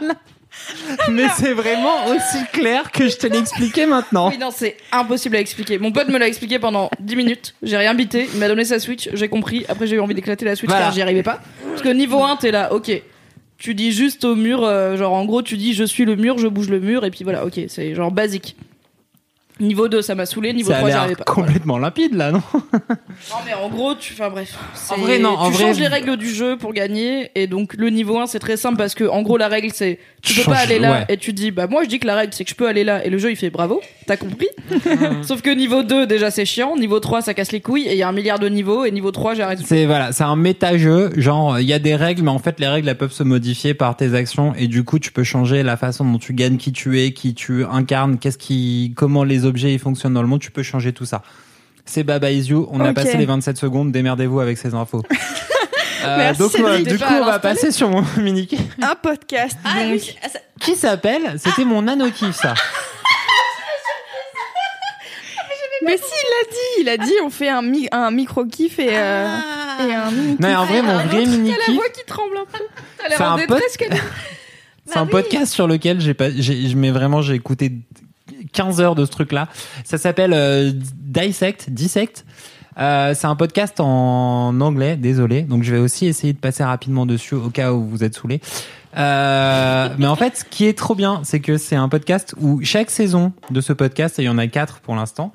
[1.12, 4.30] Mais c'est vraiment aussi clair que je te l'ai expliqué maintenant.
[4.30, 5.78] oui non c'est impossible à expliquer.
[5.80, 7.56] Mon pote me l'a expliqué pendant 10 minutes.
[7.64, 8.28] J'ai rien bité.
[8.34, 9.10] Il m'a donné sa Switch.
[9.14, 9.66] J'ai compris.
[9.70, 10.86] Après j'ai eu envie d'éclater la Switch Voilà.
[10.86, 11.40] car j'y arrivais pas.
[11.70, 12.92] Parce que niveau 1 t'es là ok.
[13.58, 16.38] Tu dis juste au mur euh, genre en gros tu dis je suis le mur
[16.38, 18.56] je bouge le mur et puis voilà ok c'est genre basique
[19.60, 20.54] Niveau 2, ça m'a saoulé.
[20.54, 21.24] Niveau Ça a 3, j'y arrivais pas.
[21.26, 24.14] complètement limpide là, non Non, mais en gros, tu.
[24.14, 24.54] Enfin, bref.
[24.90, 27.32] En vrai, non, en Tu vrai- changes les règles du jeu pour gagner.
[27.36, 30.00] Et donc, le niveau 1, c'est très simple parce que, en gros, la règle, c'est.
[30.22, 30.92] Tu peux Change- pas aller là.
[30.92, 31.06] ouais.
[31.10, 32.84] Et tu dis, bah, moi, je dis que la règle, c'est que je peux aller
[32.84, 33.06] là.
[33.06, 33.82] Et le jeu, il fait bravo.
[34.08, 34.48] T'as compris
[35.24, 36.76] Sauf que niveau 2, déjà, c'est chiant.
[36.78, 37.88] Niveau 3, ça casse les couilles.
[37.88, 38.86] Et il y a un milliard de niveaux.
[38.86, 39.60] Et niveau 3, j'arrête.
[39.66, 41.12] C'est voilà, c'est un méta-jeu.
[41.18, 43.74] Genre, il y a des règles, mais en fait, les règles elles peuvent se modifier
[43.74, 46.72] par tes actions, et du coup, tu peux changer la façon dont tu gagnes, qui
[46.72, 50.40] tu es, qui tu incarnes, qu'est-ce qui, comment les objets ils fonctionnent dans le monde.
[50.40, 51.22] Tu peux changer tout ça.
[51.86, 52.70] C'est Baba Is You.
[52.72, 53.92] On a passé les 27 secondes.
[53.92, 55.04] Démerdez-vous avec ces infos.
[56.02, 58.48] Euh, Merci, donc, euh, du coup, on va passer sur mon mini
[58.82, 59.58] Un podcast.
[59.66, 59.92] Ah donc.
[59.96, 60.28] oui, ah,
[60.58, 61.38] qui s'appelle?
[61.38, 62.54] C'était mon nano kiff, ça.
[65.86, 66.58] Mais si, il l'a dit.
[66.82, 69.86] Il a dit on fait un, mi- un micro kiff et, euh, Ah.
[69.88, 71.76] et un mini Non, mais en vrai, mon vrai mini T'as la kiff.
[71.76, 72.64] voix qui tremble un peu.
[72.98, 73.78] T'as C'est l'air en détresse,
[74.86, 77.74] C'est un podcast sur lequel j'ai pas, j'ai, mais vraiment j'ai écouté
[78.52, 79.48] 15 heures de ce truc-là.
[79.84, 82.26] Ça s'appelle euh, Dissect, Dissect.
[82.78, 85.42] Euh, c'est un podcast en anglais, désolé.
[85.42, 88.42] Donc je vais aussi essayer de passer rapidement dessus au cas où vous êtes saoulés.
[88.98, 92.62] Euh, mais en fait, ce qui est trop bien, c'est que c'est un podcast où
[92.64, 95.32] chaque saison de ce podcast, et il y en a quatre pour l'instant,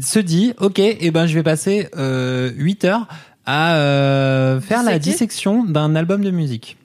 [0.00, 3.08] se dit, ok, et ben je vais passer euh, 8 heures
[3.44, 6.76] à euh, faire la dissection d'un album de musique.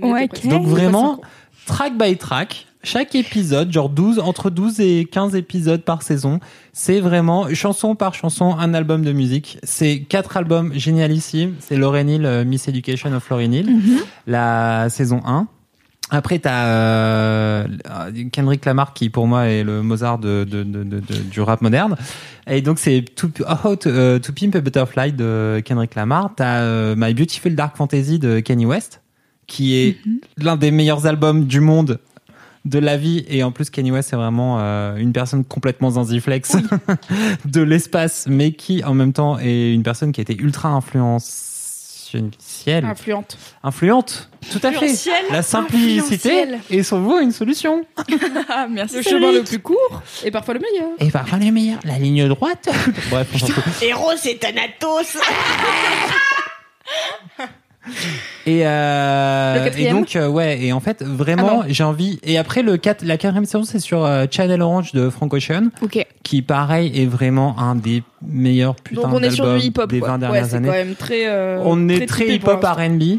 [0.00, 0.46] Ouais, ok.
[0.48, 1.20] Donc vraiment,
[1.66, 6.40] track by track, chaque épisode, genre 12, entre 12 et 15 épisodes par saison,
[6.72, 9.58] c'est vraiment chanson par chanson un album de musique.
[9.62, 11.54] C'est quatre albums génialissimes.
[11.60, 13.70] C'est Lauryn Hill, euh, Miss Education of Lauryn Hill,
[14.26, 15.46] la saison 1.
[16.14, 17.66] Après, t'as euh,
[18.32, 21.96] Kendrick Lamar qui, pour moi, est le Mozart de, de, de, de- du rap moderne.
[22.46, 23.28] Et donc, c'est to,
[23.64, 26.32] How to, euh, to Pimp a Butterfly de Kendrick Lamar.
[26.36, 29.00] T'as euh, My Beautiful Dark Fantasy de Kanye West,
[29.46, 29.96] qui est
[30.36, 31.98] l'un des meilleurs albums du monde
[32.64, 33.24] de la vie.
[33.28, 36.56] Et en plus, Kanye West, c'est vraiment euh, une personne complètement zinziflex
[37.44, 42.84] de l'espace, mais qui, en même temps, est une personne qui a été ultra influentielle,
[42.84, 43.38] Influente.
[43.62, 44.92] influente, tout à fait.
[45.30, 47.84] La simplicité est souvent une solution.
[48.48, 48.96] Ah, merci.
[48.96, 50.90] Le chemin le plus court et parfois le meilleur.
[50.98, 51.78] Et parfois les meilleurs.
[51.84, 52.68] La ligne droite.
[53.10, 53.84] Bref, on.
[53.84, 55.16] Héros et Thanatos.
[58.46, 62.62] Et, euh, et donc euh, ouais et en fait vraiment Ah j'ai envie et après
[62.62, 65.68] le 4, la quatrième saison c'est sur euh, Channel Orange de Frank Ocean
[66.22, 69.98] qui pareil est vraiment un des meilleurs putains Donc on est sur du hip-hop, des
[69.98, 70.08] quoi.
[70.10, 71.56] 20 Ouais, dernières années quand même très.
[71.64, 72.64] on est très hip-hop.
[72.64, 73.18] R&B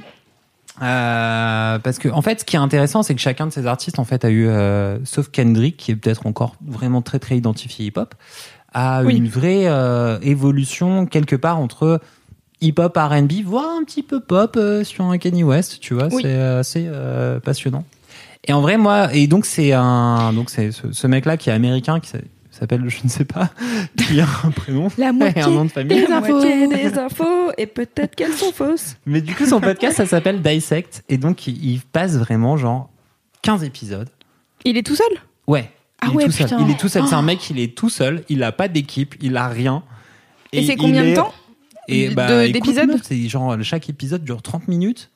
[0.81, 3.99] euh, parce que en fait ce qui est intéressant c'est que chacun de ces artistes
[3.99, 7.85] en fait a eu euh, sauf Kendrick qui est peut-être encore vraiment très très identifié
[7.85, 8.15] hip-hop
[8.73, 9.17] a Oui.
[9.17, 12.01] une vraie euh, évolution quelque part entre
[12.63, 16.21] hip-hop R&B voire un petit peu pop euh, sur un Kanye West tu vois Oui.
[16.23, 17.83] c'est assez euh, passionnant
[18.45, 21.49] et en vrai moi et donc c'est un donc c'est ce, ce mec là qui
[21.49, 22.17] est américain qui s'a-
[22.51, 23.49] s'appelle je ne sais pas
[23.97, 26.41] qui a un prénom La et moitié un nom de famille des infos.
[26.41, 28.95] Des infos et peut-être qu'elles sont fausses.
[29.05, 31.03] mais du coup, son podcast, ça s'appelle Dissect.
[31.09, 32.89] Et donc, il, passe vraiment, genre,
[33.43, 34.09] 15 épisodes.
[34.65, 35.07] Il est tout seul?
[35.47, 35.69] Ouais.
[36.01, 36.49] Ah il est ouais, tout seul.
[36.61, 37.03] Il est tout seul.
[37.07, 37.23] C'est un Oh.
[37.23, 38.23] mec, il est tout seul.
[38.29, 39.15] Il a pas d'équipe.
[39.21, 39.83] Il a rien.
[40.51, 41.33] Et, c'est combien de temps?
[41.87, 45.09] Et bah, écoute, d'épisodes C'est genre, chaque épisode dure 30 minutes.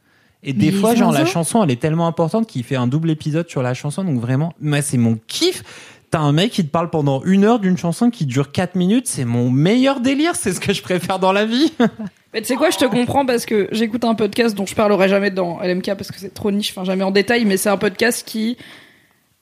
[0.44, 3.10] Et des Mais fois, genre, la chanson, elle est tellement importante qu'il fait un double
[3.10, 4.04] épisode sur la chanson.
[4.04, 5.64] Donc vraiment, moi, c'est mon kiff.
[6.10, 9.08] T'as un mec qui te parle pendant une heure d'une chanson qui dure 4 minutes.
[9.08, 10.36] C'est mon meilleur délire.
[10.36, 11.74] C'est ce que je préfère dans la vie.
[12.34, 15.10] Mais tu sais quoi, je te comprends parce que j'écoute un podcast dont je parlerai
[15.10, 17.78] jamais dans LMK parce que c'est trop niche, enfin jamais en détail, mais c'est un
[17.78, 18.58] podcast qui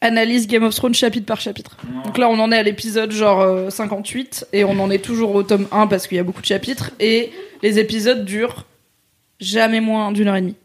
[0.01, 1.77] analyse Game of Thrones chapitre par chapitre.
[2.05, 5.33] Donc là, on en est à l'épisode genre euh, 58 et on en est toujours
[5.33, 7.31] au tome 1 parce qu'il y a beaucoup de chapitres et
[7.63, 8.65] les épisodes durent
[9.39, 10.55] jamais moins d'une heure et demie.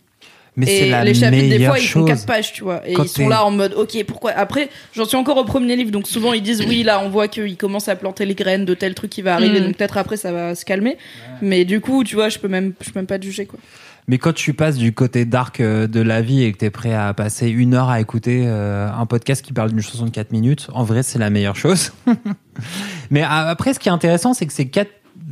[0.57, 2.09] Mais c'est la les chapitres, des meilleure fois, ils font chose.
[2.09, 2.83] 4 pages, tu vois.
[2.87, 4.33] Et Quand ils sont là en mode, ok, pourquoi?
[4.33, 7.29] Après, j'en suis encore au premier livre, donc souvent ils disent, oui, là, on voit
[7.29, 9.65] qu'ils commencent à planter les graines de tel truc qui va arriver, Mm.
[9.67, 10.99] donc peut-être après ça va se calmer.
[11.41, 13.61] Mais du coup, tu vois, je peux même, je peux même pas te juger, quoi.
[14.09, 16.95] Mais quand tu passes du côté dark euh, de la vie et que t'es prêt
[16.95, 20.33] à passer une heure à écouter euh, un podcast qui parle d'une chanson de 4
[20.33, 21.93] minutes, en vrai, c'est la meilleure chose.
[23.11, 24.91] Mais a- après, ce qui est intéressant, c'est que ces quatre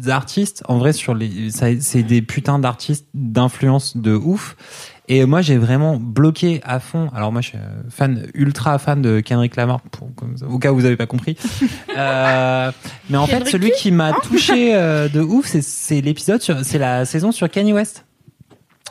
[0.08, 1.50] artistes, en vrai, sur les,
[1.80, 4.56] c'est des putains d'artistes d'influence de ouf.
[5.10, 7.08] Et moi, j'ai vraiment bloqué à fond.
[7.14, 10.10] Alors moi, je suis euh, fan, ultra fan de Kendrick Lamar, pour,
[10.48, 11.36] au cas où vous avez pas compris.
[11.96, 12.70] Euh,
[13.10, 17.32] mais en fait, celui qui m'a touché euh, de ouf, c'est- l'épisode c'est la saison
[17.32, 18.04] sur Kanye West.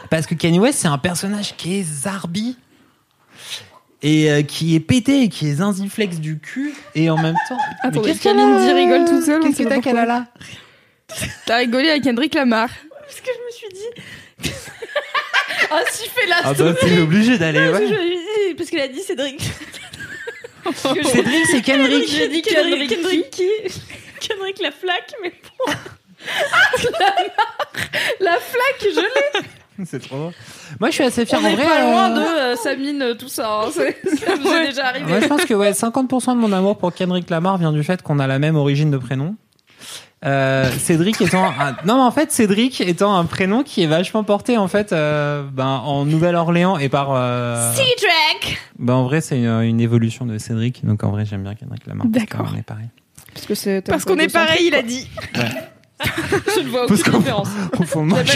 [0.09, 2.57] Parce que Kanye West, c'est un personnage qui est zarbi
[4.01, 7.57] et euh, qui est pété et qui est zinziflex du cul et en même temps.
[7.83, 10.27] Mais Attendez, qu'est-ce qu'elle a rigole toute seule, Qu'est-ce que t'as qu'elle a là
[11.45, 12.69] T'as rigolé avec Kendrick Lamar.
[13.01, 14.51] Parce que je me suis dit.
[15.71, 17.59] Ah, si fait la Ah bah t'es obligé d'aller.
[17.71, 17.89] Parce, que Ouais.
[17.89, 19.41] je me suis dit- parce qu'elle a dit Cédric.
[21.11, 22.07] Cédric, c'est Kendrick.
[22.07, 23.49] J'ai dit Kendrick, Kendrick Kendrick qui?
[24.21, 25.33] Kendrick la flaque, mais
[25.65, 25.73] bon.
[28.19, 29.45] La flaque, je l'ai.
[29.85, 30.33] C'est trop drôle.
[30.79, 31.39] Moi, je suis assez fier.
[31.41, 33.61] On en est vrai, pas euh, loin de euh, Samine, euh, tout ça.
[33.63, 33.69] hein.
[33.71, 35.05] C'est- est déjà arrivé.
[35.07, 38.01] Moi, je pense que ouais, 50% de mon amour pour Kendrick Lamar vient du fait
[38.01, 39.35] qu'on a la même origine de prénom.
[40.25, 41.73] Euh, Cédric étant un...
[41.85, 45.43] non mais en fait Cédric étant un prénom qui est vachement porté en fait euh,
[45.53, 47.71] ben, en Nouvelle-Orléans et par euh...
[47.73, 51.53] Cedric ben, en vrai c'est une, une évolution de Cédric donc en vrai j'aime bien
[51.53, 52.49] Kendrick Lamar D'accord.
[52.49, 52.87] qu'on est pareil
[53.31, 55.07] Parce que c'est Parce qu'on est pareil, il a dit.
[56.55, 57.47] Je ne vois Parce aucune qu'on- différence.
[57.79, 58.31] au fond moi je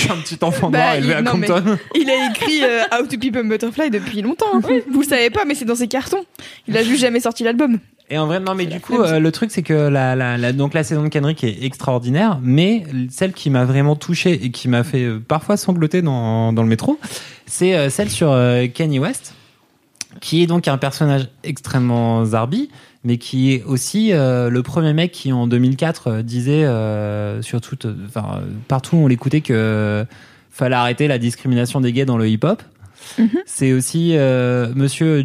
[0.00, 3.06] suis un, petit enfant Bah, noir élevé il- à Compton Il a écrit euh, How
[3.06, 4.46] to Keep a Butterfly depuis longtemps.
[4.54, 4.60] hein.
[4.90, 6.24] Vous le savez pas, mais c'est dans ses cartons.
[6.66, 7.78] Il a juste jamais sorti l'album.
[8.12, 10.52] Et en vrai, non, mais du coup, euh, le truc, c'est que la, la, la,
[10.52, 14.66] donc la saison de Kendrick est extraordinaire, mais celle qui m'a vraiment touché et qui
[14.66, 16.98] m'a fait euh, parfois sangloter dans, dans le métro,
[17.46, 19.34] c'est euh, celle sur euh, Kanye West,
[20.20, 22.68] qui est donc un personnage extrêmement zarbi,
[23.04, 27.60] mais qui est aussi euh, le premier mec qui, en 2004, euh, disait, euh, sur
[27.60, 30.04] toute, euh, enfin, euh, partout où on l'écoutait que euh,
[30.50, 32.62] fallait arrêter la discrimination des gays dans le hip-hop.
[33.46, 35.24] C'est aussi euh, Monsieur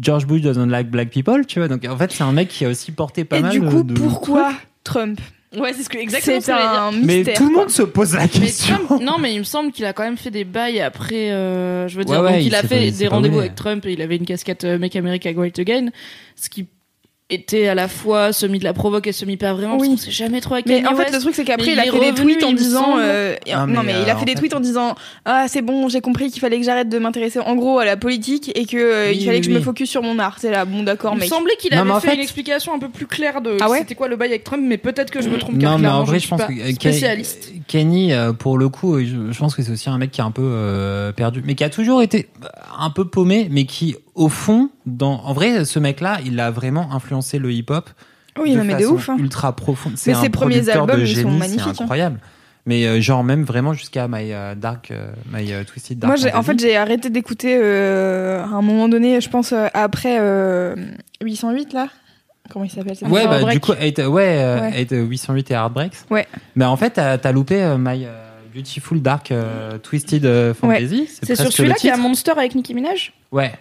[0.00, 1.66] George Bush doesn't like black people, tu vois.
[1.68, 3.82] Donc en fait, c'est un mec qui a aussi porté pas Et mal du coup,
[3.82, 4.52] de pourquoi
[4.84, 5.20] Trump?
[5.56, 6.60] Ouais, c'est ce que exactement ce C'est dire.
[6.82, 7.36] un Mais mystère.
[7.36, 8.76] tout le monde se pose la Mais question.
[8.86, 11.30] Trump, non, mais il me semble qu'il a quand même fait des bails après.
[11.32, 13.54] euh, je veux dire, Ouais, ouais, donc il il a fait pas- des rendez-vous avec
[13.56, 15.88] Trump et il avait une casquette euh, Make America Great Again,
[16.36, 16.66] ce qui
[17.28, 19.78] était à la fois semi de la provoque et semi pas vraiment.
[19.78, 19.88] Oui.
[19.88, 21.14] Parce qu'on sait jamais trop avec Mais Kanye en fait, West.
[21.14, 22.98] le truc, c'est Mais qu'après, il il a fait des tweets en disant.
[23.00, 25.60] euh, Non, non, mais, mais il a fait des fait- tweets en disant Ah, c'est
[25.62, 28.64] bon, j'ai compris qu'il fallait que j'arrête de m'intéresser en gros à la politique et
[28.64, 30.36] que euh, Oui, il fallait oui, que je me focus sur mon art.
[30.40, 32.78] C'est là, bon, d'accord, Il me semblait qu'il avait mais fait, fait- une explication un
[32.78, 35.20] peu plus claire de Ah ouais c'était quoi le bail avec Trump, mais peut-être que
[35.20, 35.54] je me trompe.
[35.54, 37.48] Non, mais en clairement, vrai, je pense que euh, spécialiste.
[37.48, 40.24] Kenny- Kenny, euh, pour le coup, je, pense que c'est aussi un mec qui est
[40.24, 42.28] un peu perdu, mais qui a toujours été
[42.78, 46.92] un peu paumé, mais qui, au fond, dans, en vrai, ce mec-là, il a vraiment
[46.92, 47.88] influencé le hip-hop.
[48.38, 49.08] Oui, non, mais de ouf.
[49.08, 49.16] hein.
[49.18, 49.92] Ultra profonde.
[49.96, 51.84] C'est Mais ses premiers de albums, ils sont magnifiques, C'est hein.
[51.84, 52.20] incroyable.
[52.68, 56.18] Mais euh, genre même vraiment jusqu'à My euh, Dark, euh, My Twisted Dark.
[56.20, 60.74] Moi, en fait, j'ai arrêté d'écouter euh, à un moment donné, je pense, après euh,
[61.22, 61.88] 808, là.
[62.50, 63.06] Comment il s'appelle ça?
[63.06, 63.54] Ouais, bah, Heartbreak.
[63.54, 63.94] du coup, ouais,
[64.40, 64.80] euh, Ouais.
[64.82, 65.94] eight, euh, 808 et Heartbreaks.
[66.10, 66.26] Ouais.
[66.56, 68.06] Mais en fait, t'as as loupé My
[68.54, 69.32] Beautiful Dark
[69.82, 71.08] Twisted Fantasy.
[71.22, 71.96] C'est sur celui-là qu'il y a.
[71.96, 73.12] Monster avec Nicki Minaj?
[73.32, 73.52] Ouais.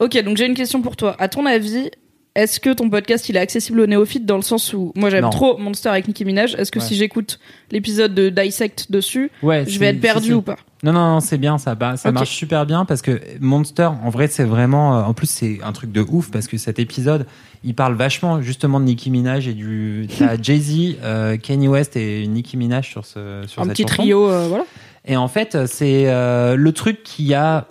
[0.00, 1.16] Ok, donc j'ai une question pour toi.
[1.18, 1.90] À ton avis,
[2.34, 5.24] est-ce que ton podcast il est accessible aux néophytes dans le sens où moi j'aime
[5.24, 5.30] Non.
[5.30, 6.84] trop Monster avec Nicki Minaj Est-ce que Ouais.
[6.84, 7.40] si j'écoute
[7.72, 9.64] l'épisode de Dissect dessus, Ouais.
[9.66, 10.32] je c'est- vais être perdu si.
[10.34, 10.56] ou pas?
[10.84, 12.14] Non, non, non, c'est bien, ça, bah, ça Ok.
[12.14, 15.72] marche super bien parce que Monster, en vrai, c'est vraiment, euh, en plus, c'est un
[15.72, 17.26] truc de ouf parce que cet épisode,
[17.64, 22.24] il parle vachement justement de Nicki Minaj et du, t'as Jay-Z, euh, Kanye West et
[22.28, 23.94] Nicki Minaj sur ce, sur Un cette petit chanson.
[23.96, 24.64] trio, euh, voilà.
[25.04, 27.66] Et en fait, c'est euh, le truc qui a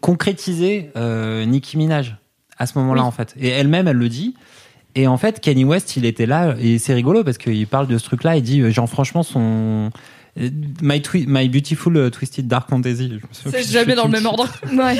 [0.00, 2.16] concrétisé euh, Nicki Minaj
[2.58, 3.08] à ce moment-là, Oui.
[3.08, 3.34] en fait.
[3.38, 4.34] Et elle-même, elle le dit.
[4.94, 7.98] Et en fait, Kanye West, il était là, et c'est rigolo parce qu'il parle de
[7.98, 8.36] ce truc-là.
[8.36, 9.90] Il dit, euh, genre, franchement, son.
[10.40, 10.48] Euh,
[10.82, 13.08] My, Twi- My Beautiful euh, Twisted Dark Fantasy.
[13.08, 14.48] Je me souviens C'est jamais dans le même ordre.
[14.72, 14.96] Ouais.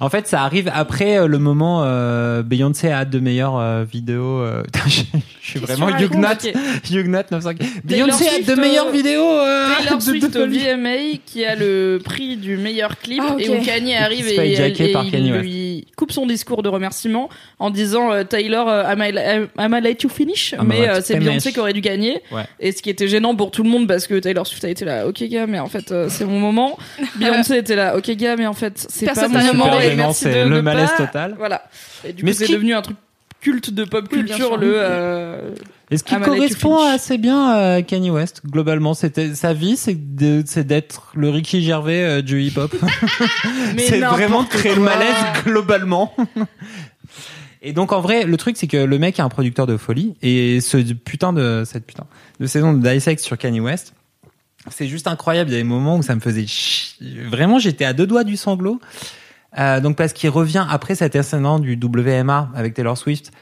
[0.00, 3.84] En fait, ça arrive après euh, le moment euh, Beyoncé a hâte de meilleures euh,
[3.84, 4.40] vidéos.
[4.40, 5.02] euh, je,
[5.40, 5.86] je suis vraiment.
[5.86, 6.00] Ok.
[6.00, 7.56] Huguenot 95.
[7.84, 9.22] Beyoncé a hâte de meilleures vidéos.
[9.30, 10.46] euh, Taylor Swift de au.
[10.48, 14.56] VMA qui a le prix du meilleur clip Ah, et où Kanye arrive et,
[15.12, 17.28] il lui coupe son discours de remerciement
[17.60, 19.12] en disant Taylor am, I,
[19.56, 20.52] am I let you finish?
[20.58, 21.54] I'm mais euh, c'est you Beyoncé finish.
[21.54, 22.44] qui aurait dû gagner Ouais.
[22.58, 24.84] et ce qui était gênant pour tout le monde parce que Taylor Swift a été
[24.84, 26.78] là ok gars mais en fait euh, c'est mon moment.
[27.16, 29.80] Beyoncé était là ok gars mais en fait c'est pas Personne mon moment.
[29.80, 31.34] et merci c'est de le ne malaise pas- total.
[31.38, 31.62] voilà.
[32.04, 32.96] Et du Mais coup c'est qui- devenu un truc
[33.40, 35.50] culte de pop culture le euh,
[35.90, 39.96] Et ce qui correspond assez bien à Kanye West, globalement, c'était sa vie, c'est
[40.64, 42.72] d'être le Ricky Gervais euh, du hip-hop.
[43.78, 46.14] C'est vraiment créer le malaise globalement.
[47.62, 50.14] Et donc en vrai, le truc c'est que le mec est un producteur de folie.
[50.22, 52.06] Et ce putain de cette putain
[52.40, 53.94] de saison de Dissect sur Kanye West,
[54.70, 55.50] c'est juste incroyable.
[55.50, 56.46] Il y a des moments où ça me faisait
[57.28, 58.80] vraiment, j'étais à deux doigts du sanglot.
[59.58, 63.32] Euh, donc parce qu'il revient après cet incident du WMA avec Taylor Swift.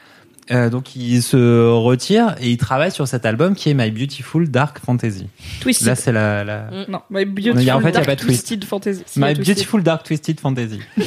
[0.49, 4.49] Euh, donc il se retire et il travaille sur cet album qui est My Beautiful
[4.49, 5.27] Dark Fantasy.
[5.61, 8.15] Twisted Là c'est la, la non My Beautiful a- en fait, Dark.
[8.17, 9.45] Twisted Fantasy My Twisted.
[9.45, 10.79] Beautiful Dark Twisted Fantasy.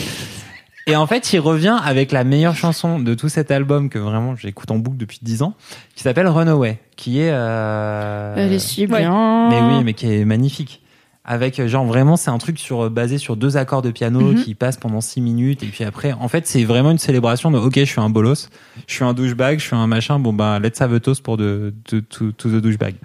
[0.87, 4.37] Et en fait, il revient avec la meilleure chanson de tout cet album que vraiment
[4.37, 5.55] j'écoute en boucle depuis 10 ans,
[5.95, 7.31] qui s'appelle Runaway, qui est.
[7.33, 9.49] euh, Elle est si bien.
[9.49, 10.83] Mais oui, mais qui est magnifique.
[11.27, 14.43] Avec euh, genre vraiment, c'est un truc sur basé sur deux accords de piano Mhm.
[14.43, 17.57] qui passent pendant 6 minutes et puis après, en fait, c'est vraiment une célébration de
[17.57, 18.51] OK, je suis un bolos,
[18.87, 20.19] je suis un douchebag, je suis un machin.
[20.19, 22.97] Bon bah, let's have a toast pour de, de- to, to the douchebag.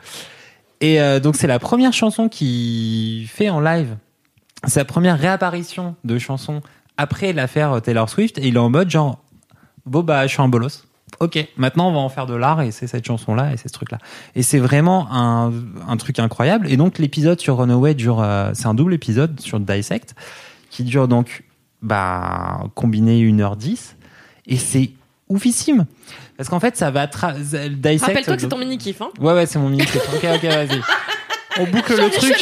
[0.81, 3.95] Et euh, donc c'est la première chanson qu'il fait en live.
[4.67, 6.61] Sa première réapparition de chanson
[6.99, 9.19] après l'affaire Taylor Swift et il est en mode genre
[9.85, 10.85] bon bah je suis un bolos.
[11.21, 13.69] Ok, maintenant on va en faire de l'art et c'est cette chanson là et c'est
[13.69, 13.97] ce truc là.
[14.35, 15.51] Et c'est vraiment un,
[15.87, 16.69] un truc incroyable.
[16.69, 20.13] Et donc l'épisode sur Runaway dure, euh, c'est un double épisode sur Dissect
[20.69, 21.45] qui dure donc
[21.81, 23.93] bah combiné 1h10
[24.47, 24.91] et c'est
[25.29, 25.85] oufissime
[26.35, 28.01] parce qu'en fait ça va Dissect.
[28.01, 29.09] Rappelle-toi que c'est ton mini kiff, hein.
[29.19, 30.01] Ouais, ouais, c'est mon mini clip.
[30.13, 30.81] Ok, ok, vas-y.
[31.59, 32.35] On boucle le truc.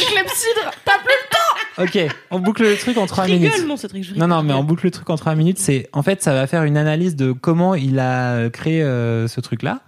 [1.80, 1.98] Ok,
[2.30, 3.52] on boucle le truc en 3 minutes.
[3.52, 4.04] Rigole, mon Cédric.
[4.04, 5.58] je Non, non, mais on boucle le truc en 3 minutes.
[5.58, 9.40] C'est, en fait, ça va faire une analyse de comment il a créé euh, ce
[9.40, 9.80] truc-là.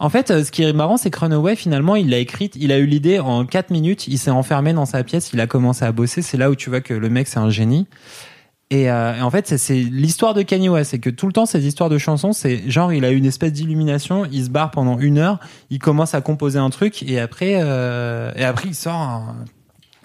[0.00, 2.72] En fait, euh, ce qui est marrant, c'est que Runaway, finalement, il l'a écrite, il
[2.72, 5.84] a eu l'idée en 4 minutes, il s'est enfermé dans sa pièce, il a commencé
[5.84, 6.22] à bosser.
[6.22, 7.86] C'est là où tu vois que le mec, c'est un génie.
[8.70, 10.90] Et, euh, et en fait, c'est- l'histoire de Kanye West.
[10.92, 13.26] C'est que tout le temps, ces histoires de chansons, c'est genre, il a eu une
[13.26, 15.38] espèce d'illumination, il se barre pendant une heure,
[15.70, 19.36] il commence à composer un truc, et après, euh, et après, il sort un.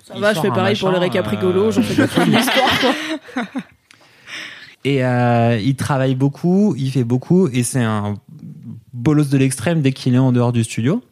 [0.07, 2.79] Ça il va, je fais pareil pour récaps euh, rigolos, j'en fais pas toute l'histoire,
[3.33, 3.43] quoi.
[4.85, 8.13] Et euh, il travaille beaucoup, il fait beaucoup, et c'est un
[8.93, 11.03] bolos de l'extrême dès qu'il est en dehors du studio.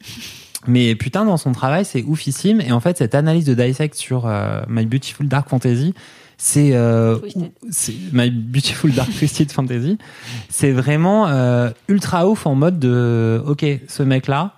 [0.65, 2.61] Mais putain, dans son travail, c'est oufissime.
[2.61, 5.93] Et en fait, cette analyse de Dissect sur euh, My Beautiful Dark Fantasy,
[6.37, 7.17] c'est euh,
[8.13, 9.97] My Beautiful Dark Twisted Fantasy.
[10.49, 14.53] C'est vraiment euh, ultra ouf en mode de, ok, ce mec-là,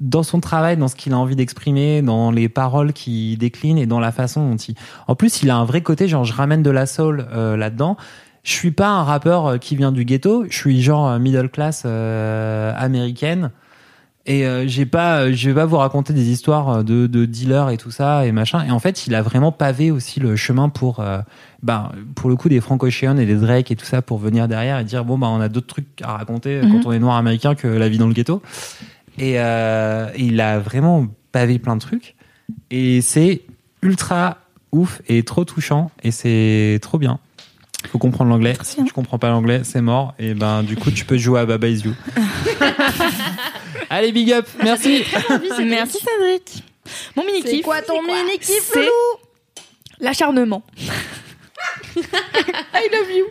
[0.00, 3.86] dans son travail, dans ce qu'il a envie d'exprimer, dans les paroles qu'il décline et
[3.86, 4.74] dans la façon dont il.
[5.08, 7.96] En plus, il a un vrai côté, genre, je ramène de la soul euh, là-dedans.
[8.44, 10.44] Je suis pas un rappeur euh, qui vient du ghetto.
[10.48, 13.50] Je suis genre euh, middle class euh, américaine.
[14.24, 17.70] Et euh, j'ai pas, euh, je vais pas vous raconter des histoires de, de dealers
[17.70, 18.62] et tout ça et machin.
[18.66, 21.20] Et en fait, il a vraiment pavé aussi le chemin pour, euh,
[21.62, 24.46] ben, pour le coup des Frank Ocean et des Drake et tout ça pour venir
[24.46, 26.72] derrière et dire bon bah on a d'autres trucs à raconter euh, Mhm.
[26.82, 28.42] quand on est noir américain que la vie dans le ghetto.
[29.18, 32.14] Et euh, il a vraiment pavé plein de trucs.
[32.70, 33.42] Et c'est
[33.82, 34.38] ultra
[34.72, 37.18] ouf et trop touchant et c'est trop bien.
[37.90, 38.56] Faut comprendre l'anglais.
[38.62, 40.14] Si tu comprends pas l'anglais, c'est mort.
[40.18, 41.94] Et ben du coup, tu peux jouer à Baba Is You.
[43.90, 44.46] Allez, big up.
[44.62, 45.04] Merci.
[45.64, 46.64] Merci Cédric.
[47.16, 47.62] Mon mini C'est kiff.
[47.64, 48.88] quoi ton mini kiff, C'est
[50.00, 50.62] l'acharnement.
[51.96, 53.26] I love you.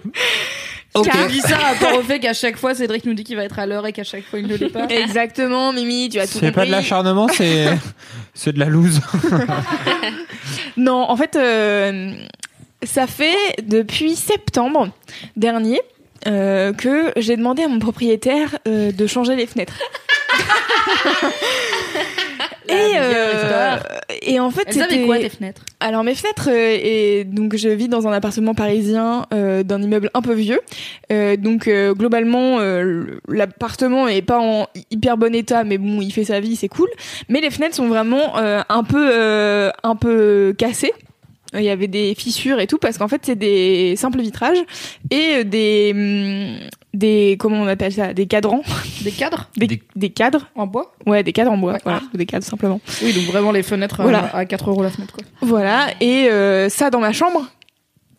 [1.00, 1.10] Ok.
[1.14, 3.60] Je dis ça rapport au fait qu'à chaque fois Cédric nous dit qu'il va être
[3.60, 4.88] à l'heure et qu'à chaque fois il ne l'est pas.
[4.90, 6.70] Exactement, Mimi, tu as tout C'est pas de compris.
[6.72, 7.68] l'acharnement, c'est
[8.34, 9.02] c'est de la loose.
[10.78, 12.12] Non, en fait, euh,
[12.84, 14.90] ça fait depuis septembre
[15.36, 15.82] dernier
[16.28, 19.80] euh, que j'ai demandé à mon propriétaire euh, de changer les fenêtres.
[22.70, 23.78] et, euh,
[24.22, 25.62] et en fait, c'était quoi tes fenêtres?
[25.80, 30.10] Alors mes fenêtres euh, et donc je vis dans un appartement parisien euh, d'un immeuble
[30.14, 30.60] un peu vieux.
[31.12, 36.12] Euh, donc euh, globalement euh, l'appartement est pas en hyper bon état mais bon il
[36.12, 36.90] fait sa vie c'est cool.
[37.30, 40.94] Mais les fenêtres sont vraiment euh, un peu euh, un peu cassées.
[41.58, 44.58] Il y avait des fissures et tout parce qu'en fait c'est des simples vitrages
[45.12, 48.62] et euh, des hum, des comment on appelle ça des cadrans
[49.04, 51.80] Des cadres des, Des- des cadres en bois ouais des cadres en bois Ouais.
[51.84, 54.36] voilà ou des cadres simplement Oui, donc vraiment les fenêtres euh, Voilà.
[54.36, 55.24] à 4 euros la fenêtre quoi.
[55.42, 57.46] voilà et euh, ça dans ma chambre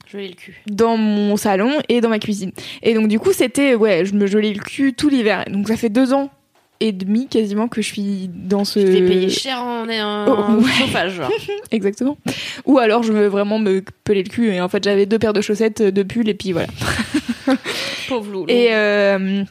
[0.07, 0.63] Je l'ai le cul.
[0.71, 2.53] dans mon salon et dans ma cuisine.
[2.83, 5.45] Et donc du coup c'était ouais, je me gelais le cul tout l'hiver.
[5.51, 6.31] Donc ça fait deux ans
[6.81, 8.81] et demi quasiment que je suis dans ce.
[8.81, 10.71] Je payer cher en, en Oh, ouais.
[10.79, 11.15] chauffage.
[11.15, 11.31] genre.
[11.71, 12.17] Exactement.
[12.67, 15.33] Ou alors je veux vraiment me peler le cul et en fait j'avais deux paires
[15.33, 16.69] de chaussettes, de pulls et puis voilà.
[18.09, 18.47] Pauvre loulou.
[18.49, 19.43] Et euh,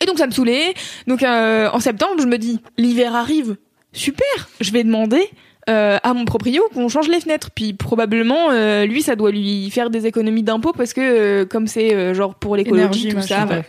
[0.00, 0.74] et donc ça me saoulait.
[1.06, 3.56] Donc euh, en septembre je me dis l'hiver arrive,
[3.92, 4.26] super,
[4.60, 5.22] je vais demander.
[5.68, 9.68] euh, à mon proprio qu'on change les fenêtres puis probablement euh, lui ça doit lui
[9.70, 13.46] faire des économies d'impôts parce que euh, comme c'est euh, genre pour l'écologie tout ça
[13.46, 13.62] voilà.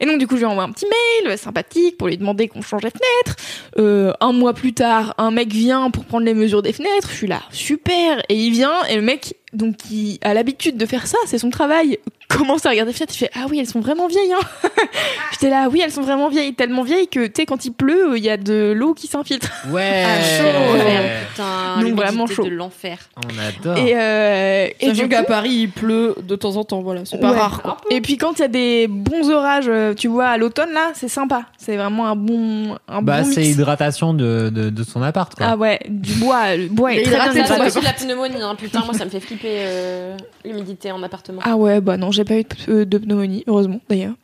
[0.00, 2.48] Et donc du coup, je lui envoie un petit mail euh, sympathique pour lui demander
[2.48, 3.36] qu'on change les fenêtres.
[3.78, 7.08] Euh, un mois plus tard, un mec vient pour prendre les mesures des fenêtres.
[7.10, 8.22] Je suis là, super.
[8.28, 11.50] Et il vient et le mec, donc qui a l'habitude de faire ça, c'est son
[11.50, 11.98] travail,
[12.28, 13.14] commence à regarder les fenêtres.
[13.14, 14.32] Il fait ah oui, elles sont vraiment vieilles.
[14.32, 14.68] Hein.
[15.32, 18.16] J'étais là, oui, elles sont vraiment vieilles, tellement vieilles que tu sais quand il pleut,
[18.16, 19.50] il y a de l'eau qui s'infiltre.
[19.70, 20.04] Ouais.
[20.06, 20.44] Ah, chaud.
[20.76, 22.44] L'enfer, putain, Donc, vraiment chaud.
[22.44, 22.98] de l'enfer.
[23.16, 23.38] On
[23.70, 23.78] adore.
[23.86, 27.32] Et, euh, et du qu'à Paris il pleut de temps en temps, voilà, c'est pas
[27.32, 27.38] Ouais.
[27.38, 27.76] rare quoi.
[27.90, 30.90] et puis quand il y a des bons orages, euh, tu vois, à l'automne là,
[30.94, 31.44] c'est sympa.
[31.58, 35.46] C'est vraiment un bon, un Bah, bon c'est hydratation de, de, de son appart, quoi.
[35.50, 38.42] Ah ouais, du bois, le bois est Mais très bien hydraté, Ça, de la pneumonie,
[38.42, 38.54] hein.
[38.56, 41.40] putain, moi ça me fait flipper euh, l'humidité en appartement.
[41.44, 44.14] Ah ouais, bah non, j'ai pas eu de, de pneumonie, heureusement d'ailleurs.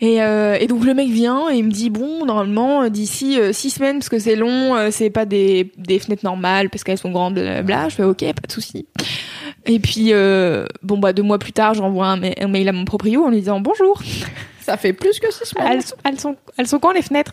[0.00, 3.38] Et, euh, et donc le mec vient et il me dit bon, normalement euh, d'ici
[3.38, 6.84] euh, six semaines parce que c'est long, euh, c'est pas des, des fenêtres normales parce
[6.84, 7.88] qu'elles sont grandes, blablabla.
[7.88, 8.86] Je fais ok, pas de souci.
[9.66, 12.72] Et puis euh, bon bah deux mois plus tard, j'envoie un, ma- un mail à
[12.72, 14.02] mon proprio en lui disant bonjour.
[14.60, 15.66] Ça fait plus que 6 semaines.
[15.72, 17.32] Elles, sont- elles sont elles sont quand les fenêtres?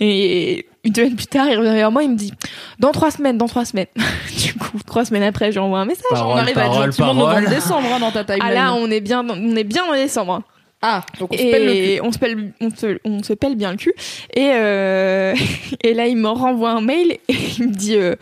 [0.00, 2.32] Et une semaine plus tard, il revient vers moi, il me dit
[2.78, 3.86] dans trois semaines, dans trois semaines.
[4.44, 6.04] du coup, trois semaines après, j'envoie un message.
[6.12, 7.34] on Parole, arrive à parole, gentiment parole.
[7.42, 8.42] novembre-décembre hein, dans ta timeline.
[8.46, 10.32] Ah là, on est bien, dans- on est bien en décembre.
[10.34, 10.44] hein.
[10.80, 11.78] Ah, donc on se pèle le cul.
[11.78, 13.92] et on se pèle, on se, on se pèle bien le cul.
[14.32, 15.34] Et, euh,
[15.82, 18.14] et là, il me renvoie un mail et il me dit euh,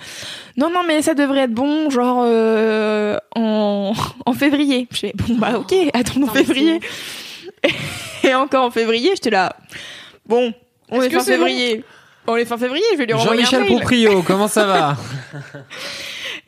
[0.56, 3.92] non, non, mais ça devrait être bon, genre euh, en,
[4.24, 4.88] en février.
[4.90, 6.80] Je fais bon bah ok, attendons Putain, mais février.
[8.24, 9.54] Et encore en février, j'étais là.
[10.26, 10.54] Bon,
[10.90, 11.84] on est, que fin février.
[12.26, 13.78] On est fin février, je vais lui renvoyer un Jean-Michel mail.
[13.78, 14.96] Proprio, comment ça va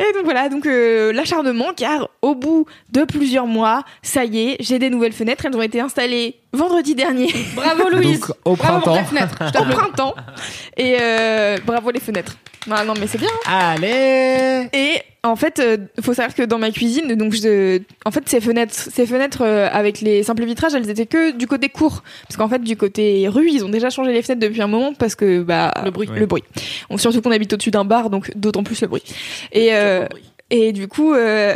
[0.01, 4.57] Et donc voilà, donc euh, l'acharnement, car au bout de plusieurs mois, ça y est,
[4.61, 5.47] j'ai des nouvelles fenêtres.
[5.47, 7.33] Elles ont été installées vendredi dernier.
[7.55, 8.21] Bravo Louise.
[8.21, 8.97] Donc, au Bravo pour printemps.
[8.97, 9.37] ta fenêtre.
[9.55, 10.15] Je au printemps.
[10.77, 12.37] Et euh, bravo les fenêtres.
[12.71, 13.31] Ah non mais c'est bien.
[13.47, 18.29] Allez Et en fait, euh, faut savoir que dans ma cuisine, donc je, en fait
[18.29, 22.03] ces fenêtres, ces fenêtres euh, avec les simples vitrages, elles étaient que du côté court,
[22.27, 24.93] parce qu'en fait du côté rue, ils ont déjà changé les fenêtres depuis un moment
[24.95, 26.09] parce que bah Le bruit.
[26.15, 26.45] le bruit.
[26.91, 29.03] On- surtout qu'on habite au-dessus d'un bar, donc d'autant plus le bruit.
[29.53, 30.07] Et euh,
[30.51, 31.55] et du coup, euh,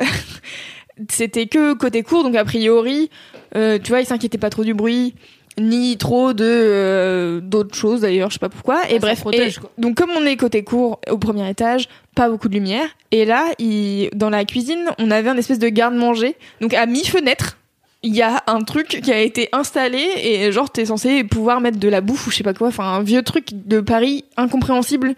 [1.11, 3.11] c'était que côté court, donc a priori,
[3.57, 5.15] euh, tu vois, ils s'inquiétaient pas trop du bruit,
[5.59, 8.83] ni trop de euh, d'autres choses d'ailleurs, je sais pas pourquoi.
[8.89, 12.29] et ça bref, protège, et donc comme on est côté court au premier étage, pas
[12.31, 12.87] beaucoup de lumière.
[13.11, 17.59] Et là, il, dans la cuisine, on avait un espèce de garde-manger, donc à mi-fenêtre.
[18.05, 21.79] Il y a un truc qui a été installé et genre t'es censé pouvoir mettre
[21.79, 25.15] de la bouffe ou je sais pas quoi, enfin un vieux truc de Paris incompréhensible.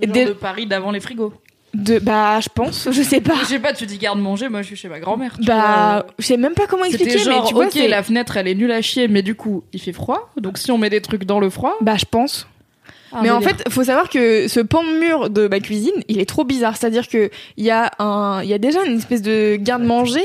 [0.00, 1.32] Le genre Des- de Paris d'avant les frigos.
[1.74, 3.34] De bah je pense, je sais pas.
[3.42, 5.36] Je sais pas, tu dis garde-manger, moi je suis chez ma grand-mère.
[5.42, 6.06] Bah, vois.
[6.18, 8.54] je sais même pas comment expliquer, genre, mais tu vois, ok, la fenêtre elle est
[8.54, 10.30] nulle à chier, mais du coup il fait froid.
[10.38, 11.76] Donc si on met des trucs dans le froid.
[11.82, 12.46] Bah, je pense.
[13.12, 16.18] un mais en fait, faut savoir que ce pan de mur de ma cuisine, il
[16.18, 16.76] est trop bizarre.
[16.76, 20.24] C'est-à-dire que il y a un, il y a déjà une espèce de garde-manger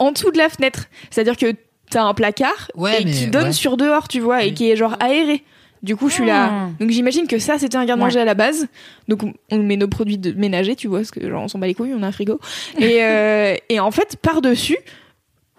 [0.00, 0.86] en dessous de la fenêtre.
[1.10, 1.54] C'est-à-dire que
[1.90, 3.52] t'as un placard Ouais, et mais- qui donne ouais.
[3.52, 5.42] sur dehors, tu vois, et qui est genre aéré.
[5.82, 6.50] Du coup, je suis là.
[6.52, 6.68] Ah.
[6.78, 8.66] Donc j'imagine que ça, c'était un garde-manger à la base.
[9.08, 11.66] Donc on- met nos produits de ménagers, tu vois, parce que genre on s'en bat
[11.66, 12.38] les couilles, on a un frigo.
[12.78, 14.76] Et, euh, et en fait, par-dessus,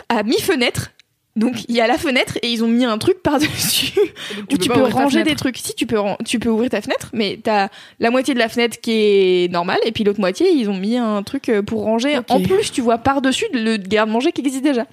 [0.09, 0.91] à mi-fenêtre,
[1.38, 3.93] Donc il y a la fenêtre et ils ont mis un truc par-dessus
[4.51, 5.57] où tu peux ranger des trucs.
[5.57, 7.69] Si tu peux, tu peux ouvrir ta fenêtre, mais t'as
[8.01, 10.97] la moitié de la fenêtre qui est normale et puis l'autre moitié ils ont mis
[10.97, 12.19] un truc euh, pour ranger.
[12.28, 14.86] En plus, tu vois par-dessus le garde-manger qui existe déjà.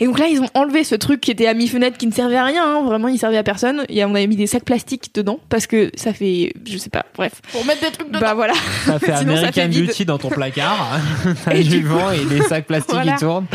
[0.00, 2.36] Et donc là, ils ont enlevé ce truc qui était à mi-fenêtre qui ne servait
[2.36, 2.64] à rien.
[2.64, 2.82] hein.
[2.84, 3.84] Vraiment, il servait à personne.
[3.90, 7.04] Et on avait mis des sacs plastiques dedans parce que ça fait, je sais pas.
[7.16, 7.32] Bref.
[7.52, 8.20] Pour mettre des trucs dedans.
[8.20, 8.54] Bah voilà.
[8.86, 9.86] Ça fait Sinon, ça American fait vide.
[9.86, 10.98] Beauty dans ton placard.
[11.52, 13.12] Et du coup- vent et des sacs plastiques Voilà.
[13.12, 13.46] qui tournent.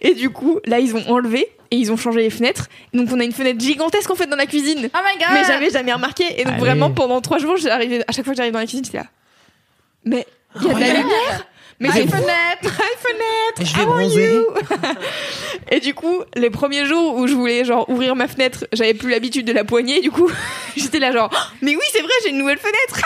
[0.00, 2.68] Et du coup, là, ils ont enlevé et ils ont changé les fenêtres.
[2.94, 4.88] Donc on a une fenêtre gigantesque en fait dans la cuisine.
[4.94, 5.28] Oh my god.
[5.34, 6.24] Mais j'avais jamais remarqué.
[6.36, 6.60] Et donc Allez.
[6.60, 9.06] vraiment pendant trois jours, j'arrivais à chaque fois que j'arrive dans la cuisine, j'étais là.
[10.04, 10.24] Mais
[10.60, 11.46] il y a de la lumière.
[11.80, 13.60] Mais c'est fenêtre.
[13.60, 14.32] Et je vais How are bronzer.
[14.34, 14.44] you?
[15.70, 19.10] Et du coup, les premiers jours où je voulais genre ouvrir ma fenêtre, j'avais plus
[19.10, 20.00] l'habitude de la poignée.
[20.00, 20.30] Du coup,
[20.76, 23.00] j'étais là genre, Oh, mais oui, c'est vrai, j'ai une nouvelle fenêtre.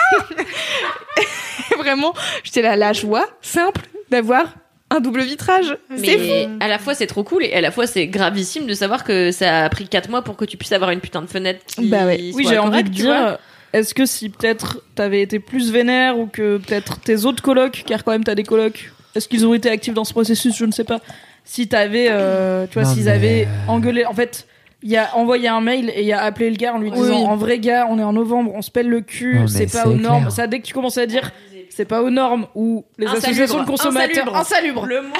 [1.77, 2.13] Vraiment,
[2.43, 4.45] j'étais là, la joie simple d'avoir
[4.89, 5.75] un double vitrage.
[5.95, 6.23] C'est fou.
[6.25, 9.03] Mais à la fois c'est trop cool et à la fois c'est gravissime de savoir
[9.03, 11.61] que ça a pris 4 mois pour que tu puisses avoir une putain de fenêtre
[11.65, 12.17] qui Bah ouais.
[12.31, 13.17] soit Oui, j'ai envie de tu vois.
[13.31, 13.37] dire,
[13.73, 18.03] est-ce que si peut-être t'avais été plus vénère ou que peut-être tes autres colocs, car
[18.03, 20.71] quand même t'as des colocs, est-ce qu'ils ont été actifs dans ce processus Je ne
[20.71, 20.99] sais pas.
[21.43, 24.47] Si t'avais, euh, tu vois, s'ils mais- avaient engueulé, en fait.
[24.85, 27.25] Il a envoyé un mail et il a appelé le gars en lui disant oui.
[27.25, 29.93] en vrai gars on est en novembre on se pèle le cul c'est pas aux
[29.93, 31.31] normes ça dès que tu commences à dire
[31.75, 33.27] c'est pas aux normes ou les Insalubre.
[33.27, 34.83] associations de consommateurs Insalubre.
[34.83, 35.13] insalubre Le mot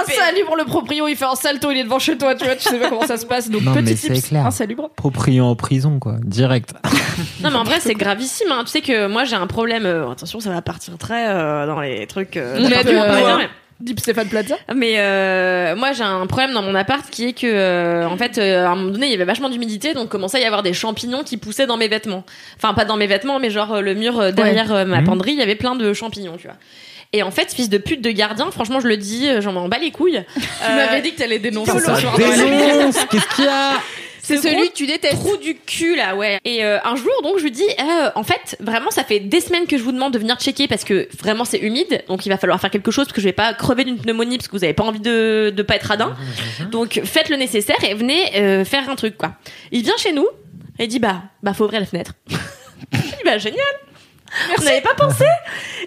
[0.00, 2.68] insalubre le proprio il fait un salto il est devant chez toi tu vois tu
[2.68, 4.46] sais pas comment ça se passe donc Non, petit tips clair.
[4.46, 6.16] insalubre Propriant en prison, quoi.
[6.22, 6.72] Direct.
[7.42, 8.48] Non mais en vrai c'est gravissime.
[8.52, 8.62] Hein.
[8.64, 9.86] Tu sais que moi j'ai un problème.
[9.86, 12.36] euh, attention ça va partir très euh, dans les trucs.
[12.36, 13.48] euh, mais-
[13.80, 17.46] Deep Stéphane Plaza Mais euh, moi j'ai un problème dans mon appart qui est que
[17.46, 20.38] euh, en fait euh, à un moment donné il y avait vachement d'humidité donc commençait
[20.38, 22.24] à y avoir des champignons qui poussaient dans mes vêtements.
[22.56, 25.06] Enfin pas dans mes vêtements mais genre euh, le mur euh, derrière euh, ma Mhm.
[25.06, 26.56] penderie il y avait plein de champignons tu vois.
[27.12, 29.78] Et en fait fils de pute de gardien franchement je le dis j'en m'en bats
[29.78, 30.24] les couilles.
[30.34, 32.16] Tu Euh, m'avais dit que t'allais dénoncer ça soir.
[32.18, 33.74] dénonce Qu'est-ce qu'il y a?
[34.28, 35.20] C'est Ce celui que tu détestes.
[35.20, 36.38] trou du cul là ouais.
[36.44, 39.40] Et euh, un jour donc je lui dis euh, en fait vraiment ça fait des
[39.40, 42.04] semaines que je vous demande de venir checker parce que vraiment c'est humide.
[42.08, 44.36] Donc il va falloir faire quelque chose parce que je vais pas crever d'une pneumonie
[44.36, 46.14] parce que vous avez pas envie de de pas être radin.
[46.70, 49.32] Donc faites le nécessaire et venez euh, faire un truc quoi.
[49.72, 50.26] Il vient chez nous
[50.78, 52.12] et il dit bah bah faut ouvrir la fenêtre
[52.92, 53.64] je dis bah génial
[54.58, 55.24] on n'avait pas pensé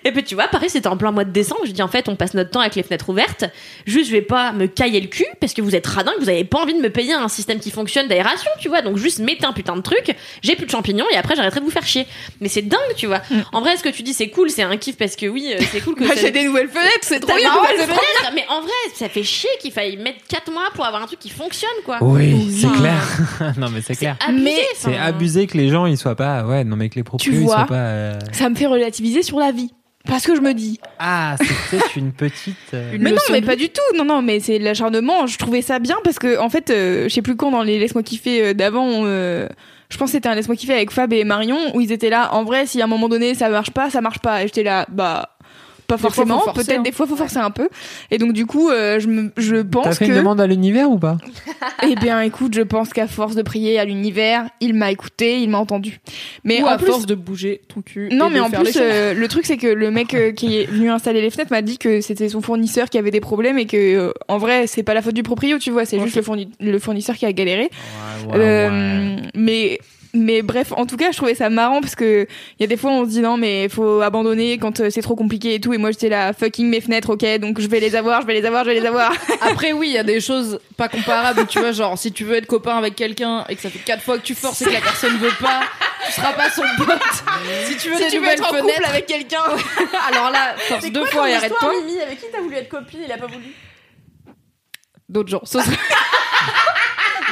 [0.03, 2.09] et puis tu vois pareil c'était en plein mois de décembre je dis en fait
[2.09, 3.45] on passe notre temps avec les fenêtres ouvertes
[3.85, 6.29] juste je vais pas me cailler le cul parce que vous êtes radin que vous
[6.29, 9.19] avez pas envie de me payer un système qui fonctionne d'aération tu vois donc juste
[9.19, 11.85] mettez un putain de truc j'ai plus de champignons et après j'arrêterai de vous faire
[11.85, 12.07] chier
[12.39, 13.21] mais c'est dingue tu vois
[13.51, 15.61] en vrai ce que tu dis c'est cool c'est un kiff parce que oui euh,
[15.71, 17.53] c'est cool que ça- j'ai des nouvelles fenêtres, c'est trop bien.
[17.53, 20.69] nouvelles c'est trop fenêtres, mais en vrai ça fait chier qu'il faille mettre 4 mois
[20.73, 23.53] pour avoir un truc qui fonctionne quoi Oui, c'est Enfin, clair.
[23.57, 24.15] non, mais c'est clair.
[24.25, 26.43] abusé, Mais C'est abusé que les gens ils soient pas.
[26.45, 27.55] Ouais, non, mais que les proprios ils vois.
[27.57, 27.75] soient pas.
[27.75, 29.71] euh, Ça me fait relativiser sur la vie.
[30.07, 30.79] Parce que je me dis.
[30.97, 32.55] Ah, c'est peut-être une petite.
[32.73, 33.81] euh, mais non, mais pas du tout.
[33.95, 35.27] Non, non, mais c'est de l'acharnement.
[35.27, 37.77] Je trouvais ça bien parce que, en fait, euh, je sais plus quand dans les
[37.77, 39.47] Laisse-moi kiffer euh, d'avant, euh,
[39.89, 42.33] je pense que c'était un Laisse-moi kiffer avec Fab et Marion où ils étaient là.
[42.33, 44.43] En vrai, si à un moment donné ça marche pas, ça marche pas.
[44.43, 45.37] Et j'étais là, bah.
[45.91, 46.81] Pas forcément, peut-être hein.
[46.83, 47.67] des fois faut forcer un peu.
[48.11, 50.47] Et donc du coup, euh, je, me, je T'as pense fait que, une demande à
[50.47, 51.17] l'univers ou pas?
[51.83, 55.49] Eh bien, écoute, je pense qu'à force de prier à l'univers, il m'a écouté, il
[55.49, 55.99] m'a entendu.
[56.43, 58.49] Mais ou en à plus, force de bouger ton cul non, et mais de en
[58.49, 61.29] faire plus, euh, le truc, c'est que le mec euh, qui est venu installer les
[61.29, 64.37] fenêtres m'a dit que c'était son fournisseur qui avait des problèmes et que, euh, en
[64.37, 67.15] vrai, c'est pas la faute du proprio, tu vois, c'est juste le, fourni- le fournisseur
[67.15, 67.69] qui a galéré.
[68.33, 69.79] Euh, Mais,
[70.13, 72.27] mais bref, en tout cas, je trouvais ça marrant parce que
[72.59, 75.01] il y a des fois, on se dit non, mais faut abandonner quand euh, c'est
[75.01, 75.73] trop compliqué et tout.
[75.73, 78.33] Et moi, j'étais là, fucking mes fenêtres, ok, donc je vais les avoir, je vais
[78.33, 79.13] les avoir, je vais les avoir.
[79.41, 81.47] Après, oui, il y a des choses pas comparables.
[81.47, 84.03] tu vois, genre, si tu veux être copain avec quelqu'un et que ça fait quatre
[84.03, 85.61] fois que tu forces et que la personne veut pas,
[86.05, 86.89] tu seras pas son pote.
[87.65, 89.43] Si tu veux si des tu veux nouvelles être en couple avec quelqu'un,
[90.11, 91.71] alors là, force deux fois et arrête-toi.
[91.85, 93.45] Mimi avec qui t'as voulu être copine il a pas voulu
[95.09, 95.41] D'autres gens.
[95.43, 95.77] Ce serait-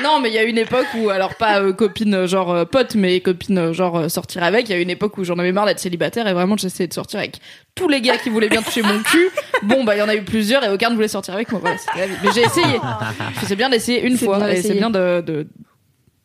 [0.04, 2.66] non, mais il y a une époque où, alors pas euh, copine euh, genre euh,
[2.66, 4.68] pote, mais copine euh, genre euh, sortir avec.
[4.70, 6.94] Il y a une époque où j'en avais marre d'être célibataire et vraiment j'essayais de
[6.94, 7.40] sortir avec
[7.76, 9.30] tous les gars qui voulaient bien toucher mon cul.
[9.64, 11.60] Bon, bah il y en a eu plusieurs et aucun ne voulait sortir avec moi.
[11.62, 12.14] Voilà, c'était la vie.
[12.24, 12.80] Mais j'ai essayé.
[13.44, 14.80] C'est bien d'essayer une C'est fois bien et c'est d'essayer.
[14.80, 15.48] bien de, de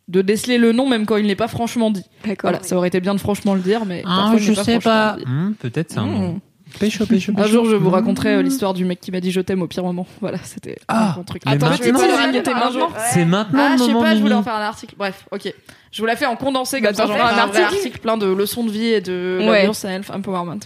[0.08, 2.04] de déceler le nom même quand il n'est pas franchement dit.
[2.26, 2.50] D'accord.
[2.50, 4.56] Voilà, ça aurait été bien de franchement le dire, mais Ah, parfois, il je n'est
[4.56, 5.16] sais franchement pas.
[5.18, 5.24] dit.
[5.26, 6.38] Hmm, Peut-être c'est un Hmm.
[6.74, 6.80] Nom.
[6.80, 9.40] Pécho, pécho, Un jour, je vous raconterai euh, l'histoire du mec qui m'a dit je
[9.40, 10.06] t'aime au pire moment.
[10.20, 11.42] Voilà, c'était Ah, un bon truc.
[11.46, 12.88] Attends, je vais maintenant- pas le raconter maintenant.
[13.12, 14.94] C'est maintenant Ah, je sais pas, je voulais en faire un article.
[14.98, 15.52] Bref, ok.
[15.92, 17.98] Je vous la fais en condensé Bah, comme ça, un article.
[18.00, 19.66] plein de leçons de vie et de Ouais.
[19.68, 19.72] ouais.
[19.74, 20.58] self empowerment.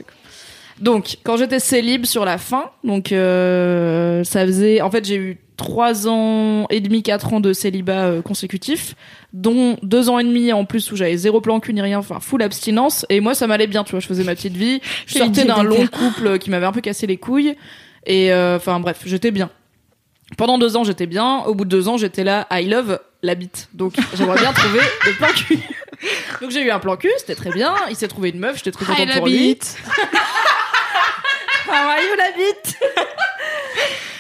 [0.80, 5.38] Donc, quand j'étais célib sur la fin, donc euh, ça faisait, en fait, j'ai eu
[5.56, 8.94] trois ans et demi, quatre ans de célibat euh, consécutifs,
[9.32, 12.20] dont deux ans et demi en plus où j'avais zéro plan cul ni rien, enfin
[12.20, 13.04] full abstinence.
[13.10, 14.80] Et moi, ça m'allait bien, tu vois, je faisais ma petite vie.
[15.06, 17.56] Je sortais d'un long couple qui m'avait un peu cassé les couilles.
[18.06, 19.50] Et euh, enfin bref, j'étais bien.
[20.36, 21.38] Pendant deux ans, j'étais bien.
[21.40, 23.68] Au bout de deux ans, j'étais là, I love la bite.
[23.74, 25.58] Donc, j'aimerais bien trouver le plan cul.
[26.40, 27.74] Donc, j'ai eu un plan cul, c'était très bien.
[27.90, 29.58] Il s'est trouvé une meuf, j'étais très contente pour lui.
[31.68, 32.78] You, la bite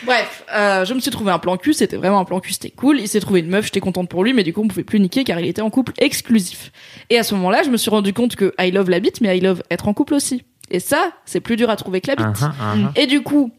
[0.04, 2.70] Bref, euh, je me suis trouvé un plan cul, c'était vraiment un plan cul, c'était
[2.70, 3.00] cool.
[3.00, 5.00] Il s'est trouvé une meuf, j'étais contente pour lui, mais du coup, on pouvait plus
[5.00, 6.72] niquer car il était en couple exclusif.
[7.10, 9.36] Et à ce moment-là, je me suis rendu compte que I love la bite, mais
[9.36, 10.44] I love être en couple aussi.
[10.70, 12.26] Et ça, c'est plus dur à trouver que la bite.
[12.26, 12.90] Uh-huh, uh-huh.
[12.96, 13.50] Et du coup,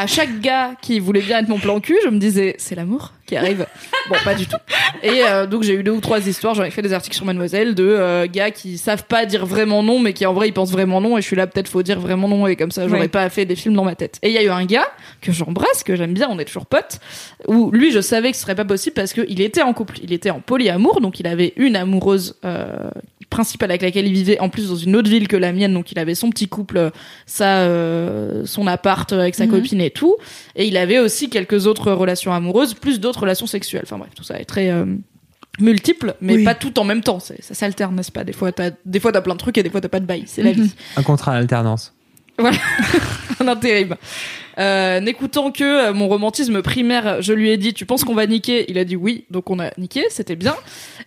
[0.00, 3.12] à chaque gars qui voulait bien être mon plan cul, je me disais, c'est l'amour
[3.26, 3.66] qui arrive.
[4.08, 4.56] Bon, pas du tout.
[5.02, 6.54] Et euh, donc j'ai eu deux ou trois histoires.
[6.54, 9.82] J'en ai fait des articles sur Mademoiselle de euh, gars qui savent pas dire vraiment
[9.82, 11.16] non, mais qui en vrai ils pensent vraiment non.
[11.18, 12.46] Et je suis là, peut-être faut dire vraiment non.
[12.46, 13.08] Et comme ça, j'aurais Ouais.
[13.08, 14.18] pas fait des films dans ma tête.
[14.22, 14.88] Et il y a eu un gars
[15.20, 16.98] que j'embrasse, que j'aime bien, on est toujours potes.
[17.46, 20.12] Où lui, je savais que ce serait pas possible parce qu'il était en couple, il
[20.12, 22.90] était en polyamour, donc il avait une amoureuse euh,
[23.30, 25.72] principale avec laquelle il vivait, en plus dans une autre ville que la mienne.
[25.72, 26.90] Donc il avait son petit couple,
[27.26, 30.16] sa, euh, son appart avec sa copine et tout.
[30.56, 33.82] Et il avait aussi quelques autres relations amoureuses, plus d'autres relations sexuelles.
[33.84, 34.84] Enfin bref, tout ça est très euh,
[35.60, 36.44] multiple, mais Oui.
[36.44, 37.20] pas tout en même temps.
[37.20, 38.24] Ça s'alterne, n'est-ce pas?
[38.24, 40.06] Des fois, t'as des fois t'as plein de trucs et des fois t'as pas de
[40.06, 40.24] bail.
[40.26, 40.72] C'est la vie.
[40.96, 41.94] Un contrat à alternance.
[43.40, 43.96] Un intérim.
[44.58, 48.26] Euh, N'écoutant que euh, mon romantisme primaire, je lui ai dit, tu penses qu'on va
[48.26, 48.66] niquer?
[48.68, 50.54] Il a dit oui, donc on a niqué, c'était bien.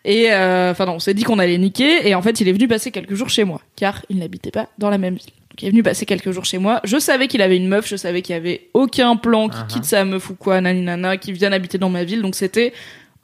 [0.05, 2.07] Et euh, enfin non, on s'est dit qu'on allait niquer.
[2.07, 4.69] Et en fait, il est venu passer quelques jours chez moi, car il n'habitait pas
[4.79, 5.31] dans la même ville.
[5.51, 6.79] Donc il est venu passer quelques jours chez moi.
[6.83, 9.67] Je savais qu'il avait une meuf, je savais qu'il y avait aucun plan qui Uh-huh.
[9.67, 12.23] quitte sa meuf ou quoi, naninana, qui vienne habiter dans ma ville.
[12.23, 12.73] Donc c'était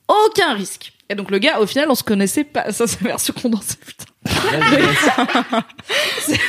[0.08, 0.94] aucun risque.
[1.10, 2.72] Et donc le gars, au final, on se connaissait pas.
[2.72, 4.06] Ça, c'est version condensée, putain.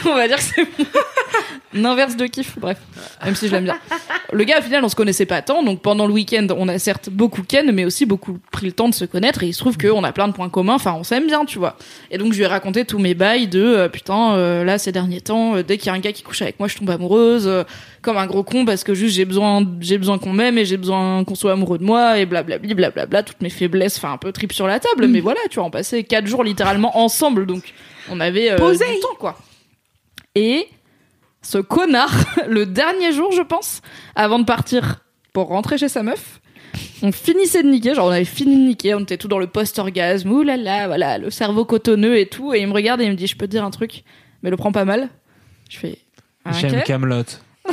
[0.04, 0.66] On va dire que c'est
[1.72, 2.58] mon inverse de kiff.
[2.58, 2.78] Bref,
[3.24, 3.78] même si je l'aime bien.
[4.32, 5.62] Le gars, au final, on se connaissait pas tant.
[5.62, 8.88] Donc pendant le week-end, on a certes beaucoup ken, mais aussi beaucoup pris le temps
[8.88, 9.42] de se connaître.
[9.42, 10.74] Et il se trouve qu'on a plein de points communs.
[10.74, 11.76] Enfin, on s'aime bien, tu vois.
[12.10, 14.92] Et donc je lui ai raconté tous mes bails de euh, putain, euh, là ces
[14.92, 16.90] derniers temps, euh, dès qu'il y a un gars qui couche avec moi, je tombe
[16.90, 17.48] amoureuse,
[18.02, 20.76] comme un gros con parce que juste j'ai besoin, j'ai besoin qu'on m'aime et j'ai
[20.76, 24.32] besoin qu'on soit amoureux de moi et blablabla, blablabla, toutes mes faiblesses, enfin un peu
[24.32, 25.06] trip sur la table.
[25.06, 27.69] Mais voilà, tu vois, on passait quatre jours littéralement ensemble, donc
[28.10, 28.84] on avait euh, Posé.
[28.94, 29.38] du temps quoi.
[30.34, 30.68] Et
[31.42, 32.14] ce connard,
[32.48, 33.82] le dernier jour, je pense,
[34.14, 35.00] avant de partir
[35.32, 36.40] pour rentrer chez sa meuf,
[37.02, 39.46] on finissait de niquer, genre on avait fini de niquer, on était tout dans le
[39.46, 43.04] post-orgasme, ouh là là, voilà, le cerveau cotonneux et tout, et il me regarde et
[43.04, 44.04] il me dit, je peux te dire un truc,
[44.42, 45.08] mais le prends pas mal.
[45.68, 45.98] Je fais,
[46.44, 46.82] ah, J'aime.
[46.82, 47.24] Camelot.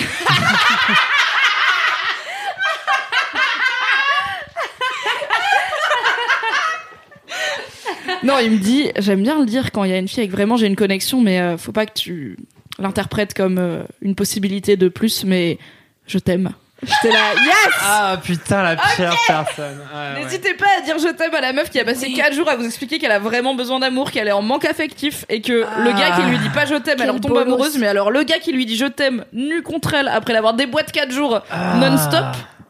[8.24, 10.32] Non, il me dit, j'aime bien le dire quand il y a une fille avec
[10.32, 12.38] vraiment j'ai une connexion, mais euh, faut pas que tu
[12.80, 15.58] l'interprètes comme euh, une possibilité de plus, mais
[16.06, 16.52] je t'aime.
[16.84, 17.70] J'étais là, yes!
[17.82, 19.80] Ah putain, la pire personne.
[19.80, 20.24] Ouais, ouais.
[20.24, 22.56] N'hésitez pas à dire je t'aime à la meuf qui a passé 4 jours à
[22.56, 25.92] vous expliquer qu'elle a vraiment besoin d'amour, qu'elle est en manque affectif et que le
[25.98, 28.38] gars qui lui dit pas je t'aime, elle en tombe amoureuse, mais alors le gars
[28.38, 32.26] qui lui dit je t'aime nu contre elle après l'avoir déboîté 4 jours Ah, non-stop,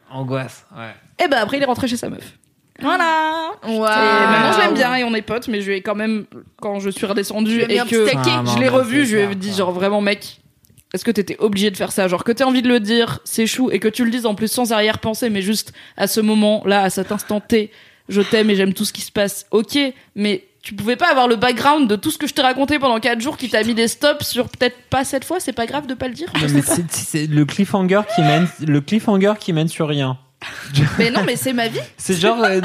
[0.09, 1.25] Angoisse, ouais.
[1.25, 2.23] et ben après il est rentré chez sa meuf.
[2.81, 3.51] Voilà.
[3.67, 3.79] Et Waouh.
[3.79, 6.25] maintenant je l'aime bien et on est potes, mais je lui ai quand même,
[6.61, 8.07] quand je suis redescendue et que.
[8.15, 10.41] Ah, je l'ai revu, je lui ai dit genre vraiment mec,
[10.93, 12.07] est-ce que t'étais obligé de faire ça?
[12.07, 14.35] Genre que t'aies envie de le dire, c'est chou, et que tu le dises en
[14.35, 17.71] plus sans arrière-pensée, mais juste à ce moment-là, à cet instant T,
[18.09, 19.45] je t'aime et j'aime tout ce qui se passe.
[19.51, 19.77] Ok,
[20.15, 22.99] mais tu pouvais pas avoir le background de tout ce que je t'ai raconté pendant
[22.99, 25.87] 4 jours qui t'a mis des stops sur peut-être pas cette fois, c'est pas grave
[25.87, 26.31] de pas le dire?
[26.91, 30.17] c'est le cliffhanger qui mène, le cliffhanger qui mène sur rien.
[30.99, 31.79] Mais non, mais c'est ma vie.
[31.97, 32.59] C'est genre euh,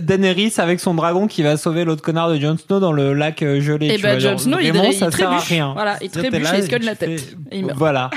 [0.00, 3.42] Daenerys avec son dragon qui va sauver l'autre connard de Jon Snow dans le lac
[3.42, 3.86] euh, gelé.
[3.88, 5.48] Et tu bah vois, Jon genre, Snow, il, vraiment, il ça sert à trébuche.
[5.48, 5.72] rien.
[5.74, 7.20] Voilà, il T'es trébuche là, et il se cogne la tête.
[7.20, 7.78] fais- Et il meurt.
[7.78, 8.10] Voilà.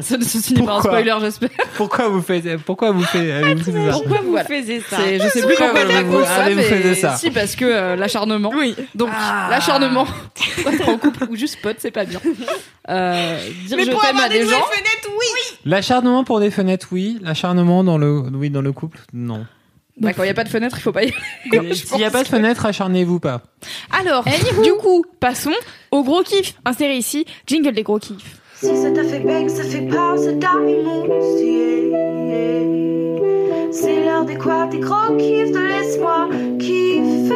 [0.00, 1.48] Ça ne se finit par un spoiler, j'espère.
[1.76, 4.44] Pourquoi vous faites, pourquoi vous faites, euh, vous faites ça Pourquoi vous Voilà.
[4.48, 7.16] faisiez ça C'est- Je sais plus Pourquoi vous- raconte ça, allez, vous faisiez ça.
[7.16, 8.52] si parce que euh, l'acharnement.
[8.54, 8.74] Oui.
[8.94, 9.10] Donc
[9.50, 10.06] l'acharnement,
[10.66, 12.20] être en couple ou juste pote, c'est pas bien.
[12.88, 14.50] Euh, dire Mais je pour t'aime avoir à des des gens.
[14.62, 15.56] fenêtres, oui.
[15.64, 17.18] L'acharnement pour des fenêtres, oui.
[17.22, 19.46] L'acharnement dans le, oui, dans le couple, non.
[19.96, 21.12] Bah, quand il y a pas de fenêtre, il faut pas y
[21.52, 21.74] aller.
[21.74, 23.42] S'il n'y a pas de fenêtre, acharnez-vous pas.
[23.92, 24.24] Alors,
[24.64, 25.52] du coup, passons
[25.90, 26.54] au gros kiff.
[26.64, 28.38] Inséré ici, jingle des gros kiffs.
[28.62, 30.50] Si ça t'a fait bec, ça fait pas, ça yeah.
[33.72, 37.34] C'est l'heure des quoi, des gros kiffs, de laisse-moi kiffer.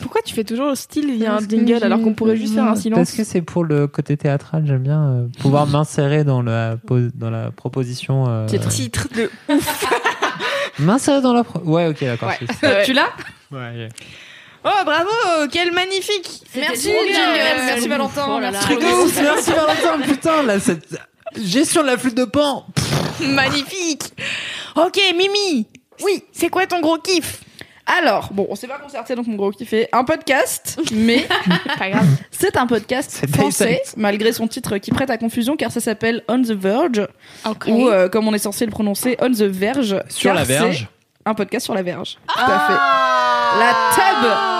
[0.00, 2.54] Pourquoi tu fais toujours le style il y a un jingle alors qu'on pourrait juste
[2.54, 6.24] faire un silence Parce que c'est pour le côté théâtral, j'aime bien euh, pouvoir m'insérer
[6.24, 6.76] dans la,
[7.14, 8.24] dans la proposition.
[8.28, 9.30] euh, Titre, titre de
[10.80, 11.44] M'insérer dans la.
[11.44, 12.30] pro- Ouais, ok, d'accord.
[12.62, 12.82] Ouais.
[12.84, 13.08] tu l'as?
[13.52, 13.88] Ouais, ouais.
[14.68, 15.10] Oh bravo,
[15.52, 17.34] quel magnifique Merci, trop bien.
[17.66, 18.26] Merci Valentin.
[18.28, 18.74] Oh là merci là.
[18.74, 18.80] Logo.
[18.84, 20.98] Truc de ouf, merci Valentin, putain, là, cette
[21.40, 22.66] gestion de la flûte de pan.
[23.20, 24.02] Magnifique
[24.74, 25.68] Ok, Mimi
[26.02, 27.42] Oui, c'est quoi ton gros kiff?
[27.86, 31.28] Alors, bon, on s'est pas concerté, donc mon gros kiff est un podcast, mais
[31.78, 32.06] Pas grave.
[32.32, 36.24] c'est un podcast C'est français, malgré son titre qui prête à confusion, car ça s'appelle
[36.26, 37.06] On the Verge,
[37.68, 39.96] ou euh, comme on est censé le prononcer, On the Verge.
[40.08, 40.88] Sur la verge.
[41.24, 42.18] Un podcast sur la verge.
[42.26, 43.58] Tout à fait.
[43.58, 44.55] La tub Oui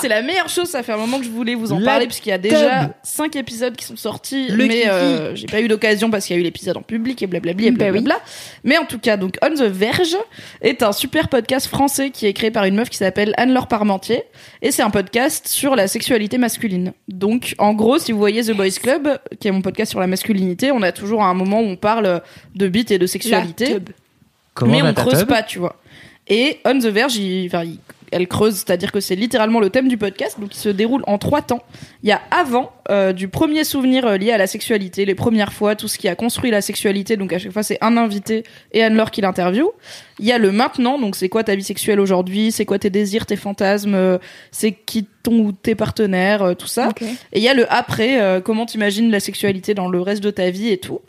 [0.00, 2.06] C'est la meilleure chose, ça fait un moment que je voulais vous en La parler,
[2.06, 2.90] puisqu'il y a déjà tub.
[3.02, 6.38] 5 épisodes qui sont sortis, Le mais euh, j'ai pas eu l'occasion parce qu'il y
[6.38, 7.90] a eu l'épisode en public et blablabli et Bah oui.
[8.00, 8.20] blablabla.
[8.64, 10.16] Mais en tout cas, donc On the Verge
[10.62, 14.22] est un super podcast français qui est créé par une meuf qui s'appelle Anne-Laure Parmentier,
[14.62, 16.92] et c'est un podcast sur la sexualité masculine.
[17.08, 20.06] Donc, en gros, si vous voyez The Boys Club, qui est mon podcast sur la
[20.06, 22.22] masculinité, on a toujours un moment où on parle
[22.54, 23.78] de bite et de sexualité
[24.66, 25.76] mais on creuse pas, tu vois.
[26.26, 27.78] Et On the Verge, il- enfin, il-
[28.12, 31.18] elle creuse, c'est-à-dire que c'est littéralement le thème du podcast, donc il se déroule en
[31.18, 31.62] trois temps.
[32.02, 35.52] Il y a avant euh, du premier souvenir euh, lié à la sexualité, les premières
[35.52, 38.44] fois, tout ce qui a construit la sexualité, donc à chaque fois c'est un invité
[38.72, 39.70] et Anne-Laure qui l'interview.
[40.18, 42.90] Il y a le maintenant, donc c'est quoi ta vie sexuelle aujourd'hui, c'est quoi tes
[42.90, 44.18] désirs, tes fantasmes, euh,
[44.50, 46.90] c'est qui ton ou tes partenaires, euh, tout ça.
[47.32, 50.30] Et il y a le après, euh, comment t'imagines la sexualité dans le reste de
[50.30, 51.00] ta vie et tout.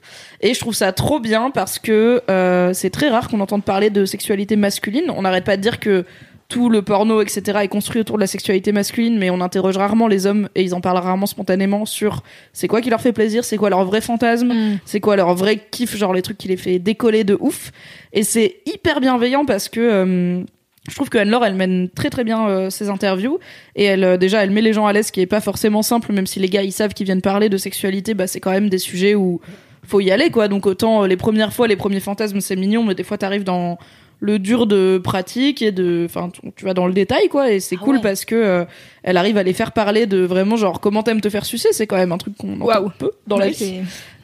[0.41, 3.89] Et je trouve ça trop bien parce que euh, c'est très rare qu'on entende parler
[3.89, 5.11] de sexualité masculine.
[5.15, 6.05] On n'arrête pas de dire que
[6.49, 10.07] tout le porno, etc., est construit autour de la sexualité masculine, mais on interroge rarement
[10.07, 12.23] les hommes et ils en parlent rarement spontanément sur
[12.53, 14.79] c'est quoi qui leur fait plaisir, c'est quoi leur vrai fantasme, Mm.
[14.83, 17.71] c'est quoi leur vrai kiff, genre les trucs qui les fait décoller de ouf.
[18.13, 20.43] Et c'est hyper bienveillant parce que euh,
[20.89, 23.37] je trouve que Anne-Laure, elle mène très très bien euh, ses interviews
[23.75, 25.83] et elle euh, déjà elle met les gens à l'aise, ce qui est pas forcément
[25.83, 28.51] simple, même si les gars ils savent qu'ils viennent parler de sexualité, bah c'est quand
[28.51, 29.39] même des sujets où
[29.85, 30.47] faut y aller quoi.
[30.47, 33.43] Donc autant euh, les premières fois, les premiers fantasmes c'est mignon, mais des fois t'arrives
[33.43, 33.77] dans
[34.21, 37.77] le dur de pratique et de enfin tu- vas dans le détail quoi et c'est
[37.79, 38.01] Ah cool ouais.
[38.01, 38.65] parce que euh,
[39.03, 41.87] elle arrive à les faire parler de vraiment genre comment t'aimes te faire sucer c'est
[41.87, 43.79] quand même un truc qu'on entend peu dans la vie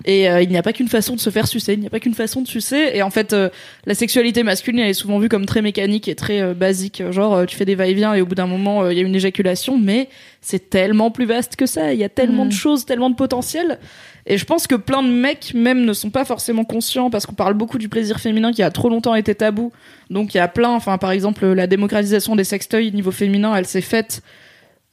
[0.05, 1.89] et euh, il n'y a pas qu'une façon de se faire sucer, il n'y a
[1.89, 2.91] pas qu'une façon de sucer.
[2.93, 3.49] Et en fait, euh,
[3.87, 7.01] la sexualité masculine, elle est souvent vue comme très mécanique et très euh, basique.
[7.11, 9.03] Genre, euh, tu fais des va-et-vient et au bout d'un moment, euh, il y a
[9.03, 9.79] une éjaculation.
[9.79, 10.07] Mais
[10.41, 11.91] c'est tellement plus vaste que ça.
[11.93, 12.49] Il y a tellement Mhm.
[12.49, 13.79] de choses, tellement de potentiel.
[14.27, 17.33] Et je pense que plein de mecs, même, ne sont pas forcément conscients parce qu'on
[17.35, 19.71] parle beaucoup du plaisir féminin qui a trop longtemps été tabou.
[20.11, 23.65] Donc il y a plein, enfin, par exemple, la démocratisation des sextoys niveau féminin, elle
[23.65, 24.21] s'est faite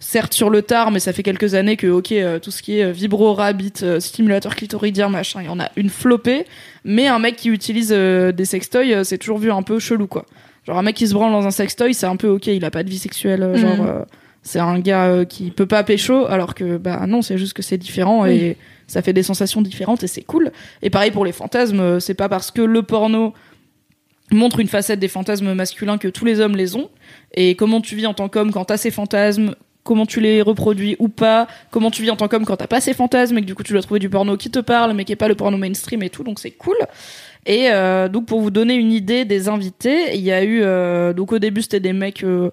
[0.02, 2.78] certes sur le tard, mais ça fait quelques années que, ok, euh, tout ce qui
[2.78, 6.44] est euh, vibro, rabbit, euh, stimulateur clitoridien, machin, il y en a une flopée.
[6.84, 10.26] Mais un mec qui utilise des sextoys, c'est toujours vu un peu chelou, quoi.
[10.66, 12.70] Genre un mec qui se branle dans un sextoy, c'est un peu ok, il a
[12.70, 14.02] pas de vie sexuelle, genre euh,
[14.42, 17.78] c'est un gars qui peut pas pécho, alors que bah non, c'est juste que c'est
[17.78, 20.52] différent et ça fait des sensations différentes et c'est cool.
[20.82, 23.34] Et pareil pour les fantasmes, c'est pas parce que le porno
[24.30, 26.90] montre une facette des fantasmes masculins que tous les hommes les ont.
[27.34, 30.96] Et comment tu vis en tant qu'homme quand t'as ces fantasmes, comment tu les reproduis
[30.98, 33.46] ou pas, comment tu vis en tant qu'homme quand t'as pas ces fantasmes et que
[33.46, 35.34] du coup tu dois trouver du porno qui te parle mais qui est pas le
[35.34, 36.76] porno mainstream et tout, donc c'est cool.
[37.46, 41.12] Et euh, donc pour vous donner une idée des invités, il y a eu euh,
[41.12, 42.50] donc au début c'était des mecs euh,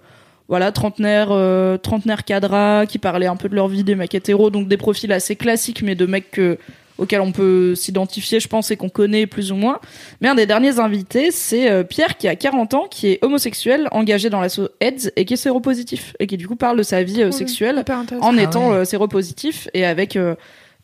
[0.47, 4.49] voilà trentenaires euh, trentenaires cadras qui parlaient un peu de leur vie, des mecs hétéros,
[4.49, 6.57] donc des profils assez classiques mais de mecs que-
[6.99, 9.79] auxquels on peut s'identifier, je pense, et qu'on connaît plus ou moins.
[10.21, 13.87] Mais un des derniers invités, c'est euh, Pierre qui a 40 ans, qui est homosexuel,
[13.91, 17.01] engagé dans l'asso AIDS et qui est séropositif et qui du coup parle de sa
[17.03, 17.33] vie euh, Cool.
[17.33, 17.83] sexuelle
[18.21, 18.75] en Ah étant ouais.
[18.77, 20.17] euh, séropositif et avec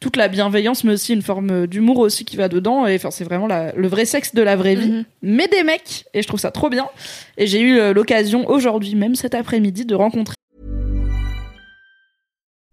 [0.02, 3.24] toute la bienveillance mais aussi une forme d'humour aussi qui va dedans et enfin c'est
[3.24, 5.04] vraiment la- le vrai sexe de la vraie vie Mhm.
[5.22, 6.86] mais des mecs et je trouve ça trop bien
[7.38, 10.35] et j'ai eu l'occasion aujourd'hui même cet après-midi de rencontrer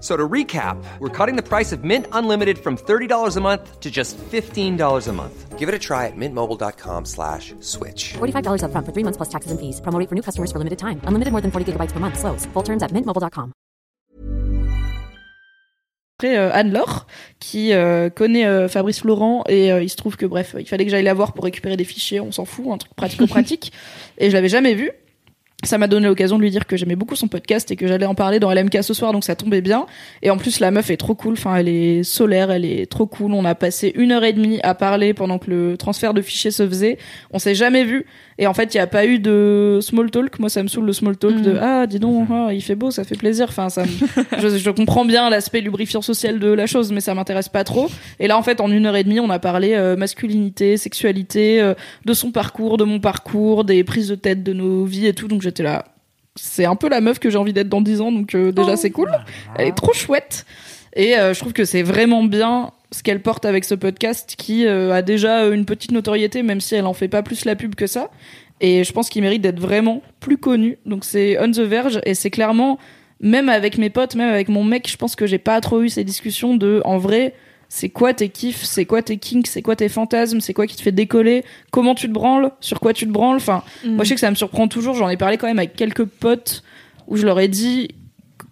[0.00, 3.90] So to recap, we're cutting the price of Mint Unlimited from $30 a month to
[3.90, 5.58] just $15 a month.
[5.58, 8.14] Give it a try at mintmobile.com slash switch.
[8.14, 9.80] $45 upfront for three months plus taxes and fees.
[9.82, 11.02] Promo rate for new customers for limited time.
[11.04, 12.18] Unlimited more than 40 gigabytes per month.
[12.18, 12.46] Slows.
[12.54, 13.52] Full terms at mintmobile.com.
[16.24, 17.06] euh, Anne-Laure
[17.38, 20.84] qui euh, connaît euh, Fabrice Florent et euh, il se trouve que bref il fallait
[20.84, 23.72] que j'aille la voir pour récupérer des fichiers on s'en fout un truc pratico-pratique
[24.18, 24.90] et je l'avais jamais vu
[25.62, 28.06] ça m'a donné l'occasion de lui dire que j'aimais beaucoup son podcast et que j'allais
[28.06, 29.86] en parler dans LMK ce soir, donc ça tombait bien.
[30.22, 31.34] Et en plus, la meuf est trop cool.
[31.34, 33.32] Enfin, elle est solaire, elle est trop cool.
[33.34, 36.50] On a passé une heure et demie à parler pendant que le transfert de fichiers
[36.50, 36.96] se faisait.
[37.30, 38.06] On s'est jamais vu.
[38.38, 40.38] Et en fait, il n'y a pas eu de small talk.
[40.38, 42.90] Moi, ça me saoule le small talk de ah, dis donc, ah, il fait beau,
[42.90, 43.46] ça fait plaisir.
[43.50, 47.14] Enfin, ça, me- je, je comprends bien l'aspect lubrifiant social de la chose, mais ça
[47.14, 47.90] m'intéresse pas trop.
[48.18, 51.60] Et là, en fait, en une heure et demie, on a parlé euh, masculinité, sexualité,
[51.60, 51.74] euh,
[52.06, 55.28] de son parcours, de mon parcours, des prises de tête de nos vies et tout.
[55.28, 55.84] Donc j'étais là.
[56.36, 58.76] C'est un peu la meuf que j'ai envie d'être dans 10 ans, donc euh, déjà
[58.76, 59.10] c'est cool.
[59.56, 60.46] Elle est trop chouette.
[60.94, 64.66] Et euh, je trouve que c'est vraiment bien ce qu'elle porte avec ce podcast qui
[64.66, 67.74] euh, a déjà une petite notoriété, même si elle en fait pas plus la pub
[67.74, 68.10] que ça.
[68.60, 70.78] Et je pense qu'il mérite d'être vraiment plus connu.
[70.86, 72.78] Donc c'est On the Verge et c'est clairement,
[73.20, 75.88] même avec mes potes, même avec mon mec, je pense que j'ai pas trop eu
[75.88, 77.34] ces discussions de, en vrai,
[77.72, 80.74] c'est quoi tes kiffs, c'est quoi tes kinks, c'est quoi tes fantasmes, c'est quoi qui
[80.76, 83.36] te fait décoller, comment tu te branles, sur quoi tu te branles?
[83.36, 84.94] Enfin, moi je sais que ça me surprend toujours.
[84.96, 86.64] J'en ai parlé quand même avec quelques potes
[87.06, 87.88] où je leur ai dit,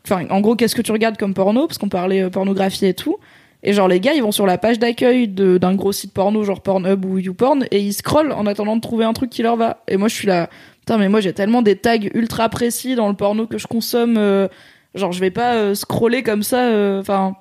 [0.07, 1.67] enfin, en gros, qu'est-ce que tu regardes comme porno?
[1.67, 3.17] Parce qu'on parlait euh, pornographie et tout.
[3.65, 6.61] Et genre les gars, ils vont sur la page d'accueil d'un gros site porno, genre
[6.61, 9.83] Pornhub ou YouPorn, et ils scrollent en attendant de trouver un truc qui leur va.
[9.89, 13.09] Et moi, je suis là, putain, mais moi j'ai tellement des tags ultra précis dans
[13.09, 14.15] le porno que je consomme.
[14.17, 14.47] euh,
[14.95, 16.67] genre, je vais pas euh, scroller comme ça.
[16.69, 17.35] euh, Enfin,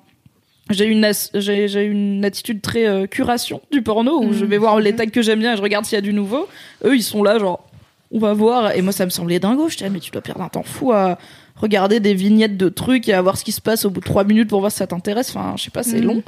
[0.70, 4.94] j'ai une j'ai une attitude très euh, curation du porno où je vais voir les
[4.94, 6.46] tags que j'aime bien et je regarde s'il y a du nouveau.
[6.84, 7.64] Eux, ils sont là, genre,
[8.10, 8.74] on va voir.
[8.76, 9.68] Et moi, ça me semblait dingo.
[9.68, 11.18] Je disais, mais tu dois perdre un temps fou à
[11.56, 14.04] regarder des vignettes de trucs et à voir ce qui se passe au bout de
[14.06, 15.30] trois minutes pour voir si ça t'intéresse.
[15.34, 16.06] Enfin, je sais pas, c'est Mhm.
[16.06, 16.22] long.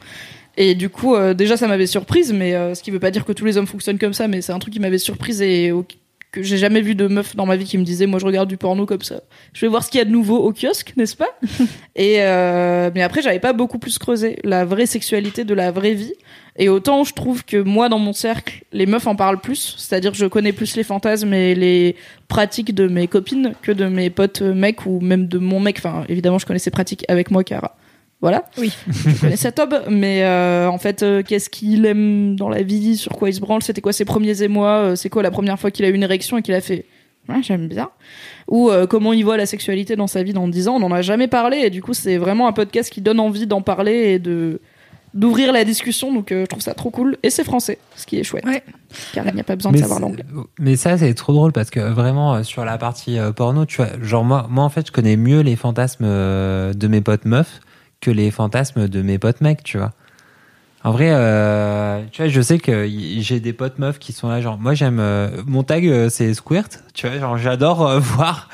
[0.56, 3.24] Et du coup, euh, déjà, ça m'avait surprise, mais euh, ce qui veut pas dire
[3.24, 5.72] que tous les hommes fonctionnent comme ça, mais c'est un truc qui m'avait surprise et
[6.32, 8.48] que j'ai jamais vu de meuf dans ma vie qui me disait, moi, je regarde
[8.48, 9.20] du porno comme ça.
[9.52, 11.38] Je vais voir ce qu'il y a de nouveau au kiosque, n'est-ce pas
[11.96, 15.94] Et euh, mais après, j'avais pas beaucoup plus creusé la vraie sexualité de la vraie
[15.94, 16.14] vie.
[16.56, 19.76] Et autant je trouve que moi, dans mon cercle, les meufs en parlent plus.
[19.78, 21.96] C'est-à-dire je connais plus les fantasmes et les
[22.28, 25.78] pratiques de mes copines que de mes potes mecs ou même de mon mec.
[25.78, 27.74] Enfin, évidemment, je connais ses pratiques avec moi car
[28.20, 28.44] voilà.
[28.58, 28.72] Oui.
[28.88, 32.96] je connais cet homme, mais euh, en fait, euh, qu'est-ce qu'il aime dans la vie,
[32.96, 35.58] sur quoi il se branle, c'était quoi ses premiers émois, euh, c'est quoi la première
[35.58, 36.84] fois qu'il a eu une érection et qu'il a fait?
[37.28, 37.90] Ouais, j'aime bien.
[38.48, 40.92] Ou euh, comment il voit la sexualité dans sa vie dans 10 ans, on n'en
[40.92, 43.92] a jamais parlé et du coup, c'est vraiment un podcast qui donne envie d'en parler
[44.14, 44.60] et de
[45.12, 47.16] d'ouvrir la discussion, donc euh, je trouve ça trop cool.
[47.24, 48.44] Et c'est français, ce qui est chouette.
[48.44, 48.62] Ouais.
[49.12, 50.24] Car il n'y a pas besoin de Mais savoir c'est- l'anglais.
[50.60, 53.78] Mais ça, c'est trop drôle parce que vraiment, euh, sur la partie euh, porno, tu
[53.78, 57.24] vois, genre moi, moi, en fait, je connais mieux les fantasmes euh, de mes potes
[57.24, 57.60] meufs
[58.00, 59.92] que les fantasmes de mes potes mecs, tu vois.
[60.82, 64.40] En vrai, euh, tu vois, je sais que j'ai des potes meufs qui sont là,
[64.40, 68.48] genre, moi, j'aime, euh, mon tag, euh, c'est squirt, tu vois, genre, j'adore voir,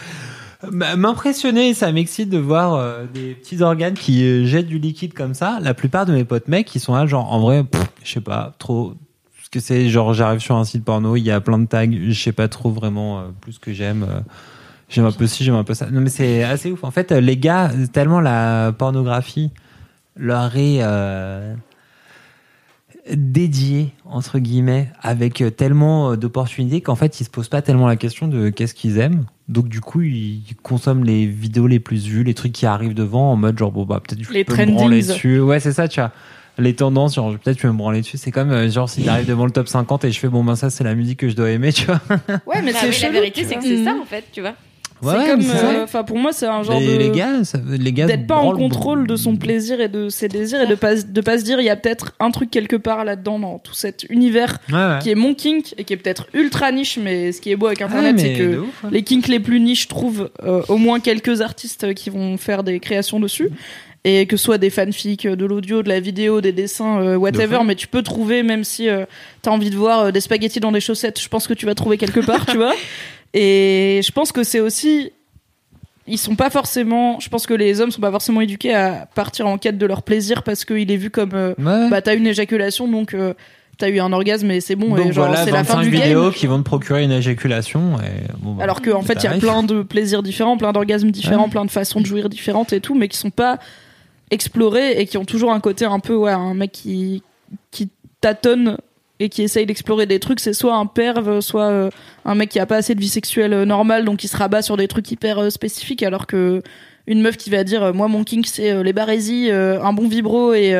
[0.72, 5.58] m'impressionner, ça m'excite de voir des petits organes qui jettent du liquide comme ça.
[5.62, 7.64] La plupart de mes potes mecs, ils sont là, genre, en vrai,
[8.02, 8.94] je sais pas, trop,
[9.44, 11.86] ce que c'est, genre, j'arrive sur un site porno, il y a plein de tags,
[11.86, 14.04] je sais pas trop vraiment plus que j'aime.
[14.88, 15.86] Euh, J'aime un peu ci, j'aime un peu ça.
[15.90, 16.84] Non, mais c'est assez ouf.
[16.84, 19.50] En fait, euh, les gars, tellement la pornographie
[20.16, 21.54] leur est euh,
[23.12, 27.86] dédiée, entre guillemets, avec euh, tellement euh, d'opportunités qu'en fait, ils se posent pas tellement
[27.86, 29.26] la question de qu'est-ce qu'ils aiment.
[29.48, 33.30] Donc, du coup, ils consomment les vidéos les plus vues, les trucs qui arrivent devant
[33.32, 35.38] en mode genre, bon, bah, peut-être je Les peux me branler dessus.
[35.40, 36.10] Ouais, c'est ça, tu vois.
[36.58, 38.16] Les tendances, genre, peut-être je vais me branler dessus.
[38.16, 40.56] C'est comme, euh, genre, si t'arrives devant le top 50 et je fais, bon, ben,
[40.56, 42.00] ça, c'est la musique que je dois aimer, tu vois.
[42.46, 44.00] Ouais, mais Bah c'est oui, la vérité, c'est que c'est ça Mhm.
[44.00, 44.54] en fait, tu vois.
[45.02, 47.58] Ouais, c'est comme, euh, enfin pour moi c'est un genre les, de les gars, ça-
[47.68, 50.74] les gars d'être pas en contrôle de son plaisir et de ses désirs et de
[50.74, 53.58] pas de pas se dire il y a peut-être un truc quelque part là-dedans dans
[53.58, 54.98] tout cet univers Ouais, ouais.
[55.02, 57.66] qui est mon kink et qui est peut-être ultra niche mais ce qui est beau
[57.66, 61.42] avec internet c'est que ouf, les kinks les plus niches trouvent euh, au moins quelques
[61.42, 63.50] artistes qui vont faire des créations dessus.
[64.08, 67.58] Et que ce soit des fanfics, de l'audio, de la vidéo, des dessins, euh, whatever,
[67.64, 69.04] mais tu peux trouver même si euh,
[69.42, 71.74] t'as envie de voir euh, des spaghettis dans des chaussettes, je pense que tu vas
[71.74, 72.72] trouver quelque part, tu vois.
[73.38, 75.12] Et je pense que c'est aussi
[76.08, 79.46] ils sont pas forcément je pense que les hommes sont pas forcément éduqués à partir
[79.46, 81.90] en quête de leur plaisir parce qu'il est vu comme euh, Ouais.
[81.90, 83.34] bah t'as une éjaculation donc euh,
[83.76, 85.82] t'as eu un orgasme et c'est bon Donc et genre voilà, c'est la fin 25
[85.82, 87.98] du vidéos game qui vont te procurer une éjaculation.
[88.00, 91.10] Et, bon, bah, alors qu'en fait il y a plein de plaisirs différents plein d'orgasmes
[91.10, 93.58] différents plein de façons de jouir différentes et tout mais qui sont pas
[94.30, 97.22] explorés et qui ont toujours un côté un peu ouais un mec qui
[97.70, 97.90] qui
[98.20, 98.78] tâtonne
[99.18, 101.90] et qui essaye d'explorer des trucs, c'est soit un perv, soit euh,
[102.24, 104.62] un mec qui a pas assez de vie sexuelle euh, normale, donc qui se rabat
[104.62, 106.62] sur des trucs hyper euh, spécifiques, alors que
[107.06, 110.74] une meuf qui va dire moi mon kink c'est les barésies, un bon vibro et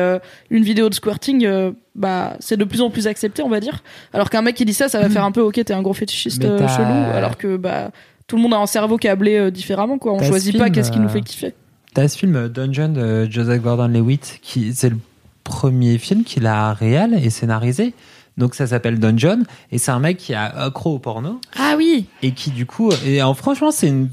[0.49, 1.47] une vidéo de squirting,
[1.95, 3.81] bah c'est de plus en plus accepté on va dire.
[4.11, 5.93] Alors qu'un mec qui dit ça, ça va faire un peu ok t'es un gros
[5.93, 7.91] fétichiste chelou, alors que bah
[8.27, 10.11] tout le monde a un cerveau câblé différemment quoi.
[10.11, 11.53] On choisit pas qu'est-ce qui nous fait kiffer.
[11.93, 14.97] T'as ce film Dungeon de Joseph Gordon-Levitt qui c'est le
[15.45, 17.93] premier film qu'il a réel et scénarisé.
[18.37, 22.05] Donc ça s'appelle Dungeon et c'est un mec qui a accro au porno Ah oui.
[22.21, 24.09] et qui du coup et alors, franchement c'est une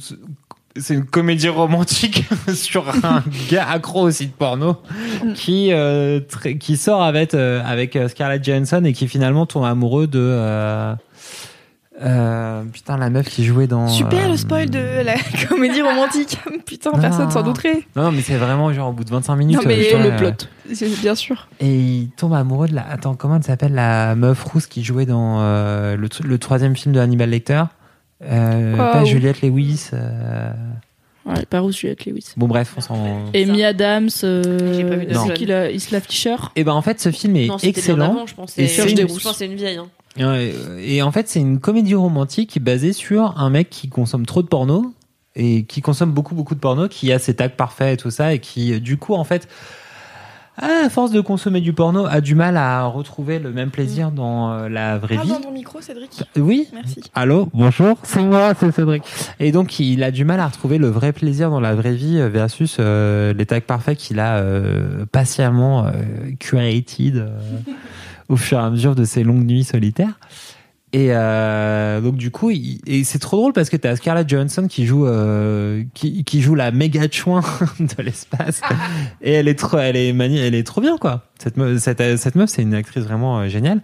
[0.77, 2.25] c'est une comédie romantique
[2.55, 4.77] sur un gars accro au site porno
[5.37, 6.21] qui euh,
[6.59, 10.95] qui sort avec euh, avec euh, Scarlett Johansson et qui finalement tombe amoureux de euh,
[12.03, 15.15] euh, putain la meuf qui jouait dans Super euh, le spoil de la
[15.49, 16.39] comédie romantique.
[16.67, 17.85] Putain, personne s'en douterait.
[17.95, 20.13] non non mais c'est vraiment genre au bout de 25 minutes Non, mais euh, le
[20.13, 20.49] euh, plot.
[21.03, 21.47] Bien sûr.
[21.61, 25.07] et il tombe amoureux de la attends comment elle s'appelle la meuf rousse qui jouait
[25.07, 27.63] dans euh, le, tr- le troisième film de Hannibal Lecter?
[28.25, 29.07] Euh, Oh, pas oui.
[29.09, 30.51] Juliette Lewis euh,
[31.27, 32.33] Ouais, par où Juliette Lewis.
[32.37, 35.33] bon bref on s'en Amy Adams, J'ai pas vu euh, de c'est film.
[35.35, 36.37] qui la Isla Fisher?
[36.57, 38.11] Et ben en fait ce film est Non, c'était bien excellent.
[38.11, 38.59] avant, je pense.
[38.59, 39.77] Et Et c'est je une- pense que c'est une vieille.
[39.79, 39.87] hein.
[40.17, 44.43] Et, et en fait, c'est une comédie romantique basée sur un mec qui consomme trop
[44.43, 44.95] de porno
[45.37, 48.33] et qui consomme beaucoup beaucoup de porno, qui a ses tags parfaits et tout ça,
[48.35, 49.49] et qui du coup en fait,
[50.57, 54.53] à force de consommer du porno, a du mal à retrouver le même plaisir dans
[54.53, 55.33] euh, la vraie Parle vie.
[55.33, 56.23] dans ton micro, Cédric.
[56.37, 56.69] Oui.
[56.73, 57.01] Merci.
[57.13, 59.03] Allô, bonjour, c'est moi, c'est Cédric.
[59.41, 62.21] Et donc, il a du mal à retrouver le vrai plaisir dans la vraie vie
[62.21, 65.91] euh, versus euh, les tags parfaits qu'il a euh, patiemment euh,
[66.39, 67.29] curated euh,
[68.29, 70.19] au fur et à mesure de ses longues nuits solitaires.
[70.95, 74.87] Et euh, donc du coup, et c'est trop drôle parce que t'as Scarlett Johansson qui
[74.87, 77.41] joue euh, qui, qui joue la méga chouin
[77.81, 78.61] de l'espace
[79.21, 81.25] et elle est trop elle est elle est trop bien quoi.
[81.43, 83.83] Cette meuf, cette, cette meuf c'est une actrice vraiment euh, géniale.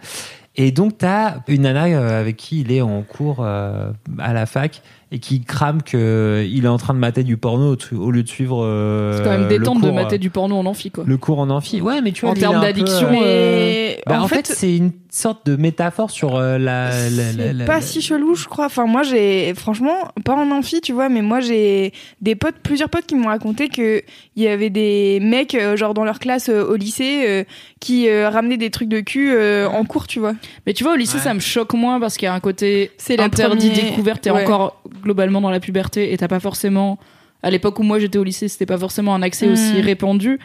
[0.55, 4.81] Et donc t'as une nana avec qui il est en cours à la fac
[5.13, 8.27] et qui crame que il est en train de mater du porno au, lieu de
[8.29, 8.63] suivre.
[8.63, 11.03] euh, C'est quand même détente de mater euh, du porno en amphi, quoi.
[11.05, 11.81] le cours en amphi.
[11.81, 14.47] Ouais, mais tu vois, En termes un peu, d'addiction, euh, Mais bah, en, en fait,
[14.47, 16.89] fait, c'est une sorte de métaphore sur euh, la.
[16.91, 18.67] la- la- c'est la- pas la- si chelou, je crois.
[18.67, 22.87] Enfin, moi, j'ai, franchement, pas en amphi, tu vois, mais moi, j'ai des potes, plusieurs
[22.89, 24.01] potes qui m'ont raconté que
[24.37, 27.43] il y avait des mecs, euh, genre dans leur classe euh, au lycée, euh,
[27.81, 30.35] qui euh, ramenaient des trucs de cul euh, en cours, tu vois.
[30.65, 31.23] Mais tu vois, au lycée, Ouais.
[31.23, 34.43] ça me choque moins parce qu'il y a un côté C'est interdit, première- découverte, ouais.
[34.43, 36.97] encore globalement dans la puberté et t'as pas forcément.
[37.43, 39.51] À l'époque où moi j'étais au lycée, c'était pas forcément un accès Mm.
[39.53, 40.39] aussi répandu.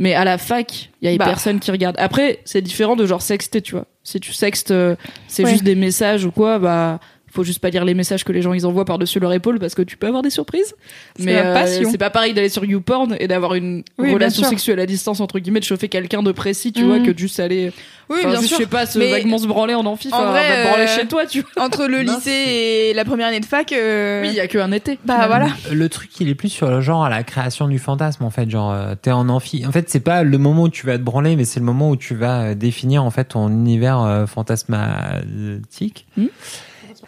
[0.00, 1.24] Mais à la fac, il y a Bah.
[1.24, 1.96] personne qui regarde.
[1.98, 3.86] Après, c'est différent de genre sexter, tu vois.
[4.04, 4.94] Si tu sextes, euh,
[5.26, 5.50] c'est Ouais.
[5.50, 7.00] juste des messages ou quoi, bah.
[7.38, 9.76] Faut juste pas lire les messages que les gens ils envoient par-dessus leur épaule parce
[9.76, 10.74] que tu peux avoir des surprises.
[11.16, 11.88] C'est Mais euh, passion.
[11.88, 15.38] c'est pas pareil d'aller sur YouPorn et d'avoir une Oui, relation sexuelle à distance entre
[15.38, 16.86] guillemets, de chauffer quelqu'un de précis, tu Mm.
[16.88, 17.72] vois, que de juste aller.
[18.10, 18.58] Oui, Enfin, bien juste, sûr.
[18.58, 20.68] Je sais pas, se Mais vaguement se branler en amphi, en enfin, vrai, va te
[20.68, 21.64] branler euh, chez toi, tu vois.
[21.64, 24.48] Entre le Non, lycée et la première année de fac, euh, Oui, il y a
[24.48, 24.98] que un été.
[25.04, 25.48] bah voilà.
[25.70, 28.50] Le truc, il est plus sur le genre à la création du fantasme, en fait.
[28.50, 29.64] Genre, t'es en amphi.
[29.66, 31.90] En fait, c'est pas le moment où tu vas te branler, mais c'est le moment
[31.90, 36.06] où tu vas définir, en fait, ton univers euh, fantasmatique.
[36.16, 36.26] Hmm.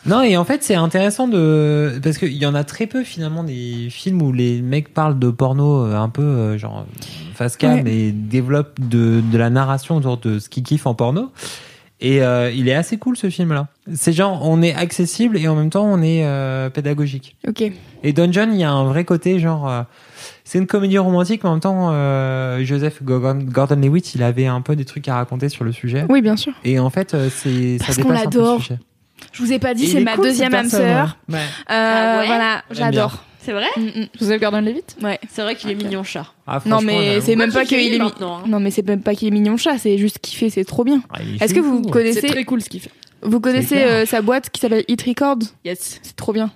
[0.06, 1.98] Non, et en fait, c'est intéressant de.
[2.02, 5.30] Parce qu'il y en a très peu, finalement, des films où les mecs parlent de
[5.30, 6.86] porno euh, un peu, euh, genre,
[7.34, 7.92] face cam Ouais.
[7.92, 11.30] et développent de, de la narration autour de ce qu'ils kiffent en porno.
[12.02, 13.68] Et euh, il est assez cool, ce film-là.
[13.92, 17.36] C'est genre, on est accessible et en même temps, on est euh, pédagogique.
[17.46, 17.62] Ok.
[18.02, 19.68] Et Dungeon, il y a un vrai côté genre.
[19.68, 19.82] euh,
[20.44, 24.62] c'est une comédie romantique, mais en même temps, euh, Joseph Gordon- Gordon-Levitt, il avait un
[24.62, 26.06] peu des trucs à raconter sur le sujet.
[26.08, 26.54] Oui, bien sûr.
[26.64, 28.62] Et en fait, c'est ça Parce qu'on l'adore.
[29.32, 31.16] Je vous ai pas dit, c'est est ma cool, deuxième âme sœur.
[31.28, 31.34] ouais.
[31.36, 31.40] Ouais.
[31.40, 33.24] Euh, Ah ouais voilà, j'adore.
[33.42, 34.06] C'est vrai Mm, mm.
[34.20, 35.18] Joseph Gordon-Levitt Ouais.
[35.30, 36.26] C'est vrai qu'il est mignon chat.
[36.46, 38.42] Ah, Non franchement, mais c'est même pas qu'il est mi- maintenant, hein.
[38.46, 40.84] non mais c'est même pas qu'il est mignon chat, c'est juste qu'il fait, c'est trop
[40.84, 41.00] bien.
[41.10, 41.84] Ah, Est-ce que vous chelou.
[41.86, 42.90] C'est connaissez très cool ce qu'il fait.
[43.22, 45.38] vous connaissez euh, sa boîte qui s'appelle Hit Records?
[45.64, 46.00] Yes.
[46.02, 46.50] C'est trop bien.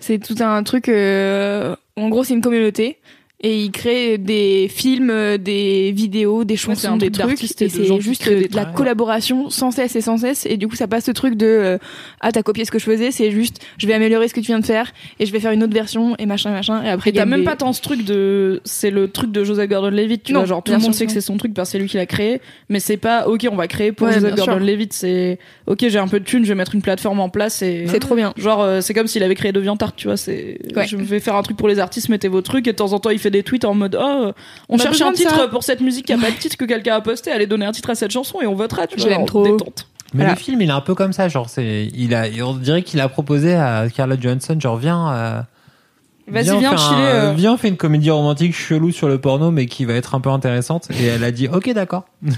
[0.00, 0.88] C'est tout un truc.
[0.90, 2.98] euh, en gros, c'est une communauté
[3.40, 7.44] et il crée des films, des vidéos, des chansons, des truc trucs.
[7.62, 10.44] Et c'est juste de la collaboration sans cesse et sans cesse.
[10.46, 11.78] Et du coup, ça passe ce truc de euh,
[12.20, 14.46] ah t'as copié ce que je faisais, c'est juste je vais améliorer ce que tu
[14.46, 16.82] viens de faire et je vais faire une autre version et machin machin.
[16.82, 18.60] Et après, t'as il y a même des- pas tant ce truc de.
[18.64, 20.46] C'est le truc de Joseph Gordon-Levitt, tu Non, vois.
[20.48, 22.06] Genre, tout le monde sait que c'est son truc parce que c'est lui qui l'a
[22.06, 22.40] créé.
[22.68, 24.34] Mais c'est pas, ok, on va créer pour Ouais, Joseph.
[24.34, 24.92] Gordon-Levitt.
[24.92, 27.84] C'est, ok, j'ai un peu de thunes, je vais mettre une plateforme en place et.
[27.86, 28.32] C'est trop bien.
[28.36, 30.16] Genre, euh, c'est comme s'il avait créé DeviantArt, tu vois.
[30.16, 30.86] C'est, Ouais.
[30.88, 32.66] je vais faire un truc pour les artistes, mettez vos trucs.
[32.66, 34.32] Et de temps en temps, il fait des tweets en mode, oh, euh,
[34.68, 35.48] on On cherche un titre ça.
[35.48, 37.30] pour cette musique qui a pas de titre que quelqu'un a posté.
[37.30, 39.10] Allez donner un titre à cette chanson et on votera, tu Je vois.
[39.10, 39.44] l'aime trop.
[39.44, 39.86] Détente.
[40.14, 40.34] Mais Voilà.
[40.34, 41.28] le film, il est un peu comme ça.
[41.28, 45.12] Genre, c'est, il a, on dirait qu'il a proposé à Scarlett Johansson, genre, viens.
[45.12, 45.40] euh,
[46.30, 47.32] Vas-y, viens chiller, un- euh.
[47.36, 50.20] Viens, on fait une comédie romantique chelou sur le porno, mais qui va être un
[50.20, 50.88] peu intéressante.
[51.00, 52.04] Et elle a dit, ok, d'accord.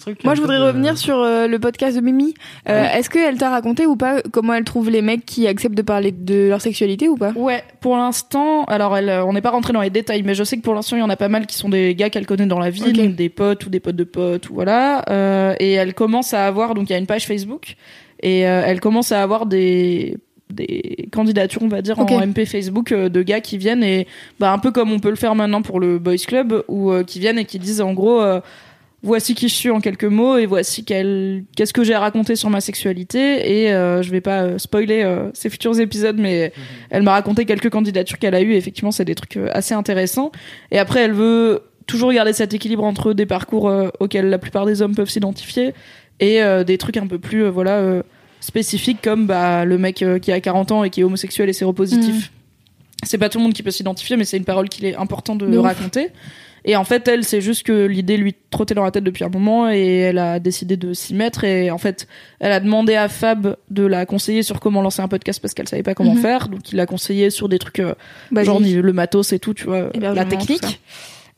[0.00, 0.24] Truc.
[0.24, 2.34] Moi, je voudrais de- revenir sur euh, le podcast de Mimi.
[2.68, 5.82] Euh, Est-ce qu'elle t'a raconté ou pas comment elle trouve les mecs qui acceptent de
[5.82, 7.32] parler de leur sexualité ou pas?
[7.36, 10.42] Ouais, pour l'instant, alors elle, euh, on n'est pas rentré dans les détails, mais je
[10.44, 12.26] sais que pour l'instant il y en a pas mal qui sont des gars qu'elle
[12.26, 12.92] connaît dans la vie, Ok.
[12.92, 15.04] donc des potes ou des potes de potes, ou voilà.
[15.08, 17.76] Euh, et elle commence à avoir, donc il y a une page Facebook,
[18.22, 20.16] et euh, elle commence à avoir des
[20.52, 24.06] des candidatures, on va dire, en MP Facebook euh, de gars qui viennent et
[24.38, 27.04] bah un peu comme on peut le faire maintenant pour le Boys Club, ou euh,
[27.04, 28.20] qui viennent et qui disent en gros.
[28.20, 28.40] euh,
[29.02, 32.36] Voici qui je suis en quelques mots et voici quel- qu'est-ce que j'ai à raconter
[32.36, 36.52] sur ma sexualité et euh, je vais pas euh, spoiler euh, ces futurs épisodes mais
[36.90, 39.72] elle m'a raconté quelques candidatures qu'elle a eues et effectivement c'est des trucs euh, assez
[39.72, 40.32] intéressants
[40.70, 44.66] et après elle veut toujours garder cet équilibre entre des parcours euh, auxquels la plupart
[44.66, 45.72] des hommes peuvent s'identifier
[46.20, 48.02] et euh, des trucs un peu plus euh, voilà euh,
[48.40, 51.52] spécifiques comme bah le mec euh, qui a 40 ans et qui est homosexuel et
[51.52, 52.32] séropositif
[53.02, 55.34] c'est pas tout le monde qui peut s'identifier mais c'est une parole qu'il est important
[55.36, 55.64] de, De ouf.
[55.64, 56.08] raconter
[56.66, 59.30] et en fait, elle, c'est juste que l'idée lui trottait dans la tête depuis un
[59.30, 61.42] moment et elle a décidé de s'y mettre.
[61.44, 62.06] Et en fait,
[62.38, 65.68] elle a demandé à Fab de la conseiller sur comment lancer un podcast parce qu'elle
[65.68, 66.20] savait pas comment Mhm.
[66.20, 66.48] faire.
[66.50, 67.94] Donc, il l'a conseillé sur des trucs euh,
[68.30, 68.46] Basique.
[68.52, 70.82] genre le matos et tout, tu vois, la technique.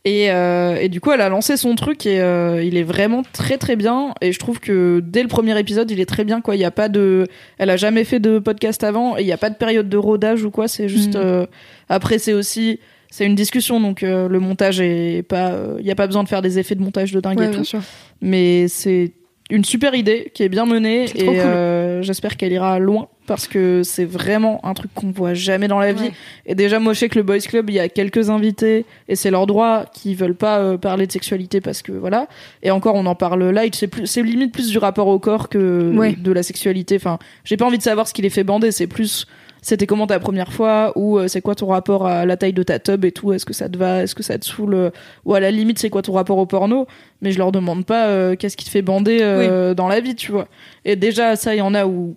[0.05, 3.23] Et, euh, et du coup, elle a lancé son truc et euh, il est vraiment
[3.33, 4.15] très très bien.
[4.21, 6.41] Et je trouve que dès le premier épisode, il est très bien.
[6.41, 9.27] Quoi, il y a pas de, elle a jamais fait de podcast avant et il
[9.27, 10.67] n'y a pas de période de rodage ou quoi.
[10.67, 11.15] C'est juste.
[11.15, 11.23] Mhm.
[11.25, 11.47] euh,
[11.89, 12.81] après, c'est aussi,
[13.11, 16.29] c'est une discussion, donc euh, le montage est pas, il n'y a pas besoin de
[16.29, 17.65] faire des effets de montage de dingue Ouais, et tout.
[17.65, 17.81] sûr.
[18.21, 19.13] Mais c'est
[19.51, 21.35] une super idée qui est bien menée et cool.
[21.37, 25.79] euh, j'espère qu'elle ira loin parce que c'est vraiment un truc qu'on voit jamais dans
[25.79, 26.05] la vie.
[26.05, 26.13] Ouais.
[26.47, 29.15] Et déjà, moi, je sais que le Boys Club, il y a quelques invités et
[29.17, 32.27] c'est leur droit qui veulent pas euh, parler de sexualité parce que voilà.
[32.63, 33.75] Et encore, on en parle light.
[33.75, 36.15] C'est plus, c'est limite plus du rapport au corps que Ouais.
[36.19, 36.97] de la sexualité.
[36.97, 38.73] Enfin, j'ai pas envie de savoir ce qui les fait bander.
[38.73, 39.27] C'est plus,
[39.63, 42.65] c'était comment ta première fois ou euh, c'est quoi ton rapport à la taille de
[42.65, 43.33] ta tub et tout?
[43.33, 44.03] Est-ce que ça te va?
[44.03, 44.91] Est-ce que ça te saoule euh,
[45.25, 46.89] Ou à la limite, c'est quoi ton rapport au porno?
[47.21, 50.17] Mais je leur demande pas euh, qu'est-ce qui te fait bander euh, dans la vie,
[50.17, 50.49] tu vois.
[50.85, 52.17] Et déjà, ça, il y en a où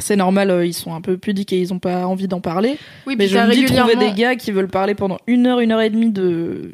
[0.00, 2.76] c'est normal, ils sont un peu pudiques et ils ont pas envie d'en parler.
[3.06, 5.70] Oui, Mais je me dis trouver des gars qui veulent parler pendant une heure, une
[5.72, 6.72] heure et demie de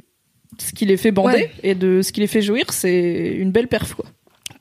[0.59, 1.51] ce qui les fait bander Ouais.
[1.62, 4.06] et de ce qui les fait jouir, c'est une belle perf, quoi.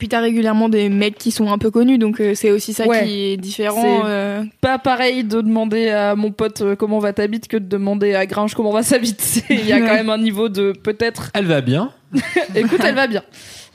[0.02, 2.88] Puis t'as régulièrement des mecs qui sont un peu connus, donc euh, c'est aussi ça
[2.88, 3.04] Ouais.
[3.04, 4.02] qui est différent.
[4.04, 7.68] Euh, Pas pareil de demander à mon pote euh, comment va ta bite que de
[7.68, 9.44] demander à Gringe comment va sa bite.
[9.48, 11.30] Il y a quand même un niveau de peut-être.
[11.34, 11.92] Elle va bien.
[12.56, 13.22] Écoute, elle va bien.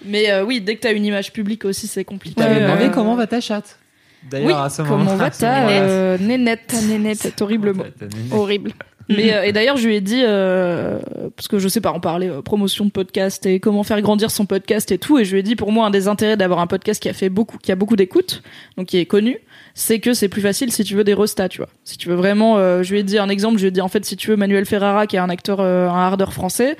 [0.05, 2.35] Mais euh, oui, dès que t'as une image publique aussi, c'est compliqué.
[2.35, 3.79] T'avais Euh, demandé comment va ta chatte
[4.29, 7.19] D'ailleurs, Oui, à ce comment va ta euh, nénette Ta nénette.
[7.19, 7.85] Cet horrible mot.
[8.33, 8.73] horrible.
[9.09, 10.99] Mais euh, et d'ailleurs, je lui ai dit euh,
[11.35, 14.29] parce que je sais pas en parler euh, promotion de podcast et comment faire grandir
[14.31, 15.17] son podcast et tout.
[15.17, 17.13] Et je lui ai dit pour moi un des intérêts d'avoir un podcast qui a
[17.13, 18.43] fait beaucoup, qui a beaucoup d'écoute,
[18.77, 19.37] donc qui est connu,
[19.73, 21.69] c'est que c'est plus facile si tu veux des restats, tu vois.
[21.85, 23.57] Si tu veux vraiment, euh, je lui ai dit un exemple.
[23.57, 25.59] Je lui ai dit en fait si tu veux Manuel Ferrara qui est un acteur,
[25.61, 26.75] euh, un hardeur français.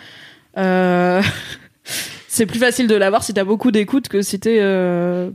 [0.57, 1.21] Euh,
[2.27, 5.29] c'est plus facile de l'avoir si t'as beaucoup d'écoute que si t'es euh,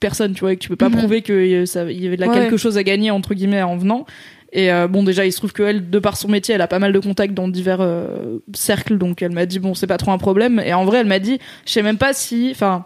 [0.00, 0.96] personne, tu vois, et que tu peux pas Mhm.
[0.98, 2.34] prouver qu'il y avait de la Ouais.
[2.34, 4.06] quelque chose à gagner entre guillemets en venant.
[4.54, 6.78] Et euh, bon, déjà, il se trouve qu'elle, de par son métier, elle a pas
[6.78, 10.12] mal de contacts dans divers euh, cercles, donc elle m'a dit bon, c'est pas trop
[10.12, 10.60] un problème.
[10.64, 12.84] Et en vrai, elle m'a dit, je sais même pas si, enfin,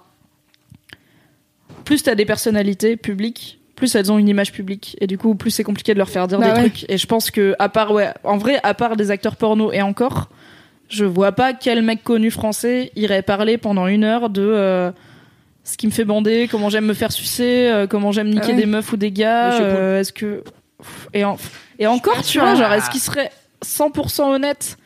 [1.84, 5.50] plus t'as des personnalités publiques, plus elles ont une image publique, et du coup, plus
[5.50, 6.70] c'est compliqué de leur faire dire Bah des ouais.
[6.70, 6.88] trucs.
[6.88, 9.82] Et je pense que, à part, ouais, en vrai, à part des acteurs porno et
[9.82, 10.30] encore,
[10.88, 14.92] je vois pas quel mec connu français irait parler pendant une heure de euh,
[15.64, 18.56] ce qui me fait bander, comment j'aime me faire sucer, comment j'aime niquer Ah ouais.
[18.56, 19.98] des meufs ou des gars.
[19.98, 20.44] Est-ce que
[21.14, 21.36] et, en-
[21.78, 23.30] et encore, tu vois, genre, est-ce qu'il serait
[23.64, 24.76] 100% honnête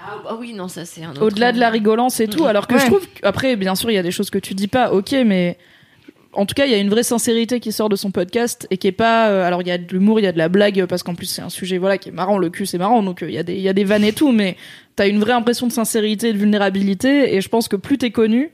[0.00, 1.22] Ah bah oui, non, ça c'est un autre.
[1.26, 3.98] au-delà de la rigolance et tout Alors que je trouve, après, bien sûr, il y
[3.98, 5.58] a des choses que tu dis pas, ok, mais
[6.32, 8.76] en tout cas, il y a une vraie sincérité qui sort de son podcast et
[8.76, 9.28] qui est pas.
[9.28, 11.14] euh, alors, il y a de l'humour, il y a de la blague, parce qu'en
[11.14, 12.38] plus, c'est un sujet voilà qui est marrant.
[12.38, 14.02] Le cul, c'est marrant, donc euh, il y, a des- il y a des vannes
[14.02, 14.56] et tout, mais
[14.96, 17.36] t'as une vraie impression de sincérité et de vulnérabilité.
[17.36, 18.50] Et je pense que plus t'es connu,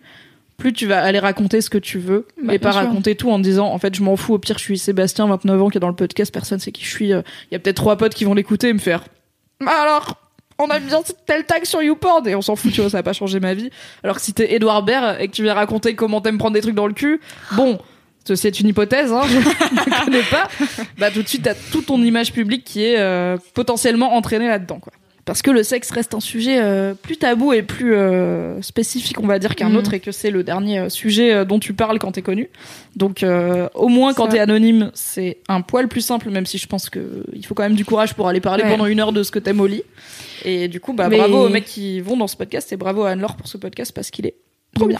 [0.61, 2.83] plus tu vas aller raconter ce que tu veux Bah, et pas sûr.
[2.83, 5.63] raconter tout en disant en fait je m'en fous au pire je suis Sébastien 29
[5.63, 7.59] ans qui est dans le podcast personne sait qui je suis euh, il y a
[7.59, 9.03] peut-être trois potes qui vont l'écouter et me faire
[9.65, 10.15] Bah alors
[10.59, 13.03] on a bien tel tag sur YouPorn et on s'en fout tu vois ça a
[13.03, 13.71] pas changé ma vie
[14.05, 16.61] alors que si t'es Edouard Baird et que tu viens raconter comment t'aimes prendre des
[16.61, 17.21] trucs dans le cul
[17.57, 17.79] bon
[18.33, 20.47] c'est une hypothèse, hein, je ne connais pas.
[20.99, 24.79] Bah tout de suite, t'as toute ton image publique qui est euh, potentiellement entraînée là-dedans,
[24.79, 24.93] quoi.
[25.31, 29.29] Parce que le sexe reste un sujet euh, plus tabou et plus euh, spécifique, on
[29.29, 29.77] va dire, qu'un Mhm.
[29.77, 32.51] autre, et que c'est le dernier euh, sujet dont tu parles quand t'es connu.
[32.97, 36.67] Donc, euh, au moins quand t'es anonyme, c'est un poil plus simple, même si je
[36.67, 38.71] pense que il faut quand même du courage pour aller parler Ouais.
[38.71, 39.85] pendant une heure de ce que t'aimes au lit.
[40.45, 43.05] Et du coup, bah Mais- bravo aux mecs qui vont dans ce podcast et bravo
[43.05, 44.35] à Anne-Laure pour ce podcast parce qu'il est
[44.75, 44.99] trop bien.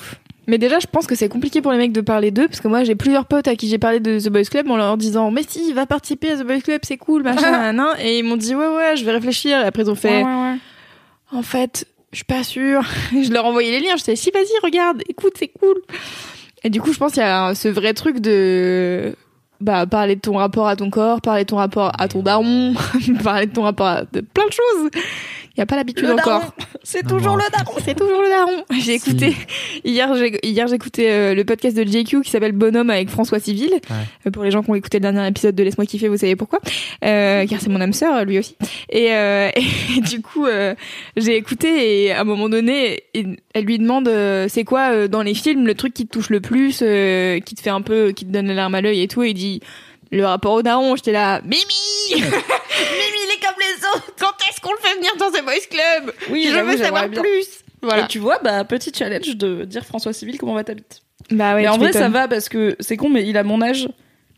[0.51, 2.67] Mais déjà, je pense que c'est compliqué pour les mecs de parler d'eux, parce que
[2.67, 5.31] moi, j'ai plusieurs potes à qui j'ai parlé de The Boys Club en leur disant,
[5.31, 8.37] mais si, va participer à The Boys Club, c'est cool, machin, nan, et ils m'ont
[8.37, 10.25] dit, ouais, ouais, je vais réfléchir, et après ils ont fait,
[11.31, 12.83] en fait, je suis pas sûre.
[13.13, 15.77] je leur envoyais les liens, je disais, si, vas-y, regarde, écoute, c'est cool.
[16.65, 19.15] Et du coup, je pense qu'il y a ce vrai truc de,
[19.61, 22.75] bah, parler de ton rapport à ton corps, parler de ton rapport à ton daron,
[23.23, 24.91] parler de ton rapport à de plein de choses.
[25.57, 26.41] Il y a pas l'habitude Le encore.
[26.41, 26.53] daron,
[26.85, 27.73] c'est toujours le daron.
[27.85, 28.65] C'est toujours le daron.
[28.81, 29.35] J'ai écouté
[29.85, 30.15] hier.
[30.15, 33.73] J'ai hier j'ai écouté euh, le podcast de JQ qui s'appelle Bonhomme avec François Civil.
[34.27, 36.37] Euh, pour les gens qui ont écouté le dernier épisode de Laisse-moi kiffer, vous savez
[36.37, 36.61] pourquoi
[37.05, 38.57] euh, Car c'est mon âme sœur, lui aussi.
[38.91, 39.51] Et, euh,
[39.97, 40.75] et du coup, euh,
[41.17, 45.23] j'ai écouté et à un moment donné, elle lui demande euh, c'est quoi euh, dans
[45.23, 48.13] les films le truc qui te touche le plus, euh, qui te fait un peu,
[48.13, 49.23] qui te donne la larme à l'œil et tout.
[49.25, 49.61] Et il dit
[50.13, 50.97] le rapport au daron.
[50.97, 51.61] J'étais là, Mimi.
[52.15, 52.23] Mimi,
[53.41, 54.13] comme les autres.
[54.19, 57.09] Quand est-ce qu'on le fait venir dans The Boys Club Oui, Je veux j'aimerais savoir
[57.09, 57.21] bien.
[57.23, 57.47] plus.
[57.83, 58.05] Voilà.
[58.05, 61.01] Et tu vois, bah, petit challenge de dire François Civil comment va ta bite.
[61.31, 63.63] Bah ouais, mais en vrai, ça va parce que c'est con, mais il a mon
[63.63, 63.89] âge.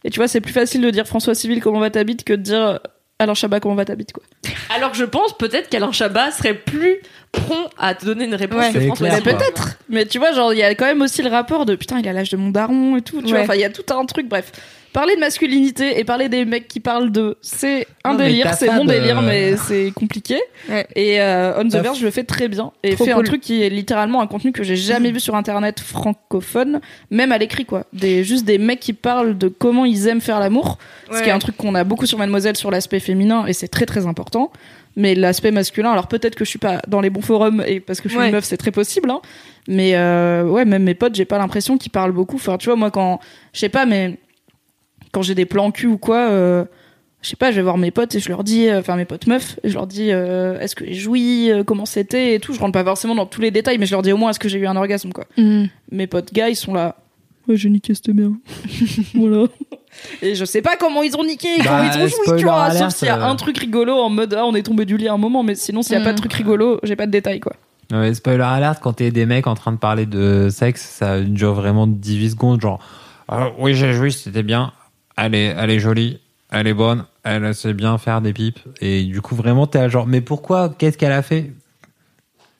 [0.05, 2.33] Et tu vois, c'est plus facile de dire François Civil comment va ta bite que
[2.33, 2.81] de dire
[3.19, 4.23] alors Chabat comment va ta bite, quoi.
[4.75, 7.01] Alors que je pense peut-être qu'Alain Chabat serait plus
[7.31, 8.73] prompt à te donner une réponse Ouais.
[8.73, 9.23] que François Civil.
[9.23, 9.79] Peut-être.
[9.89, 12.09] Mais tu vois, genre, il y a quand même aussi le rapport de putain, il
[12.09, 13.21] a l'âge de mon daron et tout.
[13.23, 13.45] Tu vois, Ouais.
[13.45, 14.51] enfin, il y a tout un truc, bref.
[14.93, 18.71] Parler de masculinité et parler des mecs qui parlent de, c'est un Non, délire, c'est
[18.71, 20.39] mon de- délire, mais c'est compliqué.
[20.69, 20.87] Ouais.
[20.95, 23.25] Et euh, On the Verge le fait très bien et Trop fait un cool.
[23.27, 27.39] truc qui est littéralement un contenu que j'ai jamais vu sur internet francophone, même à
[27.39, 27.85] l'écrit quoi.
[27.93, 30.79] Des juste des mecs qui parlent de comment ils aiment faire l'amour,
[31.11, 31.31] ce qui est Ouais.
[31.33, 34.53] un truc qu'on a beaucoup sur Mademoiselle sur l'aspect féminin et c'est très très important.
[34.95, 38.03] Mais l'aspect masculin, alors peut-être que je suis pas dans les bons forums et parce
[38.03, 38.27] que je suis Ouais.
[38.29, 39.11] une meuf, c'est très possible.
[39.11, 39.21] Hein.
[39.67, 42.37] Mais euh, ouais, même mes potes, j'ai pas l'impression qu'ils parlent beaucoup.
[42.37, 43.19] Enfin, tu vois, moi quand,
[43.55, 44.19] je sais pas, mais
[45.13, 46.65] quand j'ai des plans cul ou quoi, euh,
[47.21, 49.05] je sais pas, je vais voir mes potes et je leur dis, euh, enfin mes
[49.05, 52.41] potes meufs, et je leur dis, euh, est-ce que j'ai joui, euh, comment c'était et
[52.41, 52.53] tout.
[52.53, 54.41] Je rentre pas forcément dans tous les détails, mais je leur dis au moins est-ce
[54.41, 55.25] que j'ai eu un orgasme quoi.
[55.37, 55.69] Mhm.
[55.93, 56.97] Mes potes gars, ils sont là.
[57.49, 58.33] Ouais, j'ai niqué, c'était bien.
[59.15, 59.47] voilà.
[60.23, 62.71] Et je sais pas comment ils ont niqué, Bah, comment ils ont joui, tu vois.
[62.71, 65.09] Sauf s'il y a un truc rigolo en mode, ah, on est tombé du lit
[65.09, 66.21] à un moment, mais sinon, s'il y a pas de Mm.
[66.21, 67.53] truc rigolo, j'ai pas de détails, quoi.
[67.93, 71.53] Ouais, spoiler alert, quand t'es des mecs en train de parler de sexe, ça dure
[71.53, 72.79] vraiment 18 secondes, genre
[73.29, 74.73] Ah, oui j'ai joué, c'était bien,
[75.17, 76.21] elle est, elle est jolie,
[76.51, 79.89] elle est bonne, elle sait bien faire des pipes, et du coup vraiment t'es là
[79.89, 81.53] genre mais pourquoi, qu'est-ce qu'elle a fait?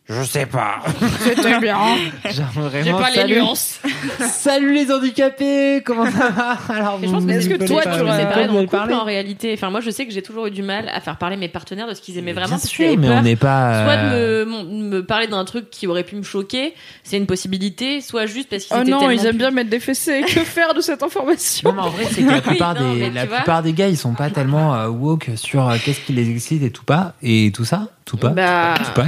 [0.09, 0.81] Je sais pas.
[1.21, 1.79] C'était bien.
[2.25, 3.81] Genre J'ai pas les salut, nuances.
[4.21, 7.83] salut les handicapés, comment ça va Alors Mais je pense vous que est-ce que toi,
[7.83, 9.53] tu séparer pas dans le couple parler en réalité.
[9.55, 11.87] Enfin, moi, je sais que j'ai toujours eu du mal à faire parler mes partenaires
[11.87, 12.49] de ce qu'ils aimaient vraiment.
[12.49, 13.85] Bien parce sûr, mais peur on n'est pas.
[13.85, 16.75] Soit euh, de me, mon- me parler d'un truc qui aurait pu me choquer,
[17.05, 19.71] c'est une possibilité, soit juste parce qu'ils Oh étaient non, tellement ils aiment bien mettre
[19.71, 20.23] des fessées.
[20.27, 23.01] Que faire de cette information Non, mais en vrai, c'est que la plupart, non, des,
[23.03, 23.37] mais la tu vois.
[23.39, 26.63] plupart des gars, ils sont pas tellement euh, woke sur euh, qu'est-ce qui les excite
[26.65, 28.75] et tout pas, et tout ça, tout pas, Bah.
[28.79, 29.07] tout pas.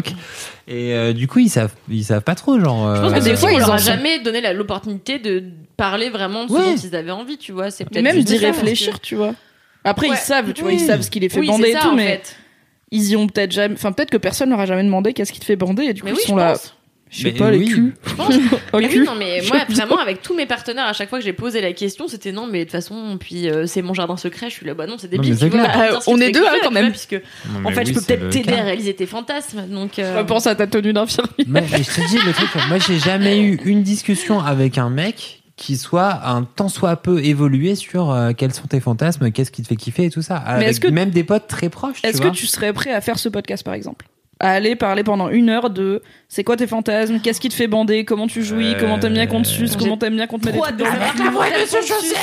[0.66, 2.94] Et euh, du coup, ils savent, ils savent pas trop, genre.
[2.96, 5.18] Je pense euh, que des des fois, ils leur en a sont- jamais donné l'opportunité
[5.18, 5.42] de
[5.76, 6.74] parler vraiment de ce Ouais.
[6.74, 7.70] dont ils avaient envie, tu vois.
[7.70, 9.34] C'est peut-être Même d'y ça, réfléchir, tu vois.
[9.84, 10.14] Après, Ouais.
[10.16, 11.80] ils savent, tu vois, ils savent ce qui les fait Oui, bander c'est et ça,
[11.80, 12.36] tout, mais fait.
[12.90, 13.74] ils y ont peut-être jamais.
[13.74, 16.00] Enfin, peut-être que personne leur a jamais demandé qu'est-ce qui te fait bander et du
[16.00, 16.52] coup, Mais ils oui, sont là.
[16.52, 16.74] pense.
[17.16, 17.58] Je sais pas, oui.
[17.60, 17.94] les culs.
[18.06, 18.34] Je pense.
[18.72, 19.00] Oh, Mais cul.
[19.00, 21.60] oui, non, mais moi, vraiment, avec tous mes partenaires, à chaque fois que j'ai posé
[21.60, 24.50] la question, c'était non, mais de toute façon, puis euh, c'est mon jardin secret.
[24.50, 25.34] Je suis là, bah non, c'est Non, débile.
[25.34, 26.90] vois, Bah, qui on est deux, hein, quand même.
[26.90, 29.66] Puisque, non, en fait, oui, je peux peut-être t'aider à réaliser tes fantasmes.
[29.68, 31.32] Donc, euh, Repense à ta tenue d'infirmière.
[31.46, 34.90] Mais, mais je te dis le truc, moi, j'ai jamais eu une discussion avec un
[34.90, 39.52] mec qui soit un tant soit peu évolué sur euh, quels sont tes fantasmes, qu'est-ce
[39.52, 40.36] qui te fait kiffer et tout ça.
[40.38, 41.98] Avec est-ce que- même des potes très proches.
[42.02, 44.04] Est-ce que tu serais prêt à faire ce podcast, par exemple?
[44.44, 47.66] À aller parler pendant une heure de c'est quoi tes fantasmes, qu'est-ce qui te fait
[47.66, 50.38] bander, comment tu jouis, Euh, comment t'aimes bien qu'on te suce, comment t'aimes bien qu'on
[50.38, 51.22] te mette des trucs dans de le savoir cul.
[51.24, 52.14] comment t'aimes qu'on te suce.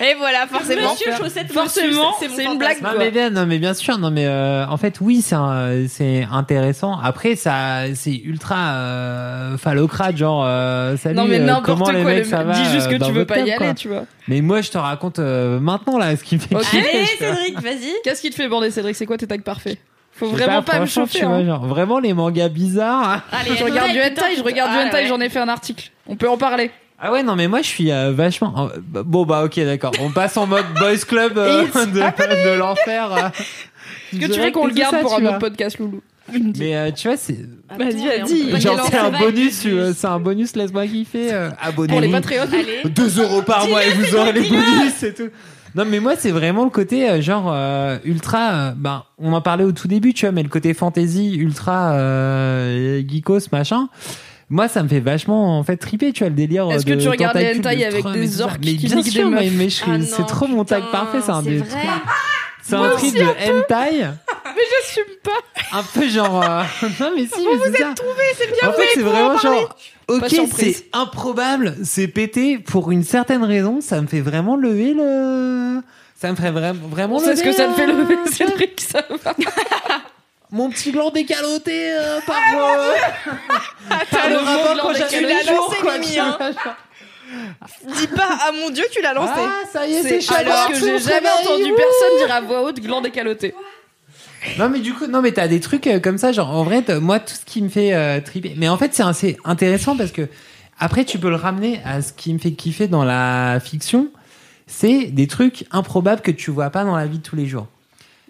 [0.00, 0.90] Et voilà, forcément.
[0.92, 2.98] Monsieur Chaussette, Forcément, c'est une blague, Non quoi.
[2.98, 6.98] mais bien, non mais bien sûr, non mais euh, en fait oui c'est intéressant.
[6.98, 11.14] Après ça c'est ultra euh, phallocrate genre euh, salut.
[11.14, 13.12] Non mais euh, n'importe comment quoi, les le mecs ça va dis juste que tu
[13.12, 14.04] veux pas y aller, tu vois.
[14.26, 16.64] Mais moi je te raconte euh, maintenant là ce qui me fait Ok.
[16.72, 17.06] Allez.
[17.06, 17.92] Cédric, vas-y.
[18.02, 18.96] Qu'est-ce qui te fait bander, Cédric?
[18.96, 19.78] C'est quoi tes tags parfaits?
[20.16, 21.18] Faut vraiment pas, me chauffer.
[21.20, 21.44] tu vois, hein.
[21.46, 23.22] genre, vraiment les mangas bizarres.
[23.32, 25.06] Allez, Je regarde du hentai, je regarde du ah, hentai, ouais.
[25.08, 25.90] j'en ai fait un article.
[26.06, 26.70] On peut en parler.
[27.00, 30.36] Ah ouais non mais moi je suis euh, vachement bon bah ok d'accord on passe
[30.36, 33.12] en mode boys club euh, de, de l'enfer.
[33.12, 33.28] euh.
[34.16, 36.00] Est-ce que tu veux qu'on le garde ça, pour un autre podcast, Loulou
[36.32, 37.36] Mais euh, tu vois c'est
[37.76, 38.60] Vas-y, vas-y.
[38.60, 39.66] genre c'est un bonus
[39.96, 41.92] c'est un bonus laisse-moi kiffer euh, abonnez-vous.
[41.92, 42.52] Pour les Patreons.
[42.52, 42.82] Allez.
[42.88, 45.28] 2 euros par mois et vous aurez les bonus et tout.
[45.74, 49.40] Non mais moi c'est vraiment le côté euh, genre euh, ultra euh, ben on en
[49.40, 53.88] parlait au tout début tu vois mais le côté fantasy ultra euh, geekos machin
[54.50, 57.00] moi ça me fait vachement en fait triper tu vois le délire Est-ce de que
[57.00, 58.44] tu regardes les tentacules, hentai de avec des et tout ça.
[58.44, 61.18] orques mais qui bien sûr mais, mais je- Ah c'est trop mon tag putain, parfait
[61.24, 61.68] c'est un c'est des vrai.
[62.62, 64.06] c'est un truc de hentai
[64.56, 65.76] Mais j'assume pas.
[65.78, 66.62] un peu genre euh,
[67.00, 69.76] non mais si vous vous êtes trouvé c'est bien en fait c'est vraiment genre
[70.06, 70.76] Pas ok surprise.
[70.92, 75.80] c'est improbable c'est pété pour une certaine raison ça me fait vraiment lever le
[76.20, 78.16] ça me ferait vra- vraiment On sait ce que lever, ça te fait euh, lever,
[78.32, 79.34] Cédric, ça va.
[80.50, 82.94] mon petit gland décaloté euh, par euh,
[84.10, 85.20] par le le mot rapport gland quand décaloté.
[85.20, 86.36] j'avais Tu l'as lancé, quoi, Mimi, tu hein.
[86.38, 86.76] vois, genre.
[87.96, 89.32] Dis pas, ah mon dieu, tu l'as lancé.
[89.36, 92.62] ah ça y est c'est C'est alors que j'ai jamais entendu personne dire à voix
[92.62, 93.54] haute gland décaloté.
[94.58, 96.84] Non mais du coup non mais t'as des trucs euh, comme ça genre en vrai
[97.00, 98.54] moi tout ce qui me fait euh, triper.
[98.56, 100.28] Mais en fait c'est assez intéressant parce que
[100.78, 104.08] après tu peux le ramener à ce qui me fait kiffer dans la fiction.
[104.66, 107.66] C'est des trucs improbables que tu vois pas dans la vie de tous les jours.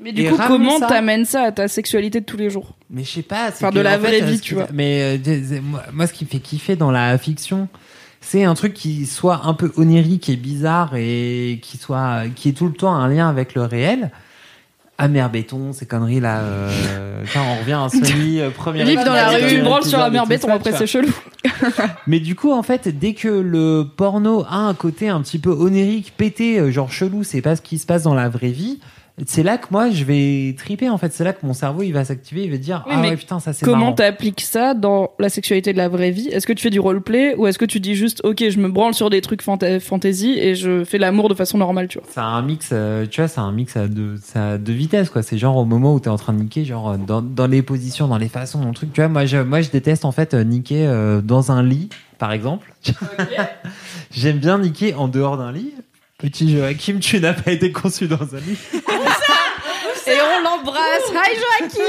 [0.01, 2.75] Mais du Et coup, comment ça- t'amènes ça à ta sexualité de tous les jours?
[2.91, 4.67] Mais je sais pas c'est Enfin, de la en fait, vraie euh, vie, tu vois.
[4.73, 5.61] mais euh,
[5.93, 7.69] moi, ce qui me fait kiffer dans la fiction
[8.21, 12.53] c'est un truc qui soit un peu onirique et bizarre et qui soit qui est
[12.53, 14.11] tout le temps un lien avec le réel
[14.97, 16.41] Amer béton, ces conneries là.
[16.41, 17.25] Euh...
[17.37, 20.29] on revient à Sony, euh, première Vivre dans la rue, tu branles sur la épisode
[20.29, 21.13] mer et tout béton, après c'est chelou.
[22.07, 25.51] mais du coup, en fait, dès que le porno a un côté un petit peu
[25.51, 28.79] onérique, pété, euh, genre chelou, c'est pas ce qui se passe dans la vraie vie,
[29.27, 31.13] c'est là que moi je vais triper en fait.
[31.13, 33.39] C'est là que mon cerveau il va s'activer, il va dire Oui, ah ouais putain
[33.39, 36.29] ça c'est Comment t'appliques ça dans la sexualité de la vraie vie?
[36.29, 38.69] Est-ce que tu fais du roleplay ou est-ce que tu dis juste ok je me
[38.69, 42.09] branle sur des trucs fanta- fantasy et je fais l'amour de façon normale tu vois?
[42.11, 45.11] C'est un mix, euh, tu vois, c'est un mix à deux, ça a deux vitesses,
[45.11, 45.23] quoi.
[45.23, 47.63] C'est genre au moment où t'es en train de niquer, genre euh, dans, dans les
[47.63, 48.93] positions, dans les façons, dans le truc.
[48.93, 51.89] Tu vois, moi je, moi, je déteste en fait euh, niquer euh, dans un lit,
[52.19, 52.73] par exemple.
[54.11, 55.73] J'aime bien niquer en dehors d'un lit.
[56.25, 58.57] Petit Joachim, tu n'as pas été conçu dans un lit.
[58.73, 61.83] Et on l'embrasse Hi Joachim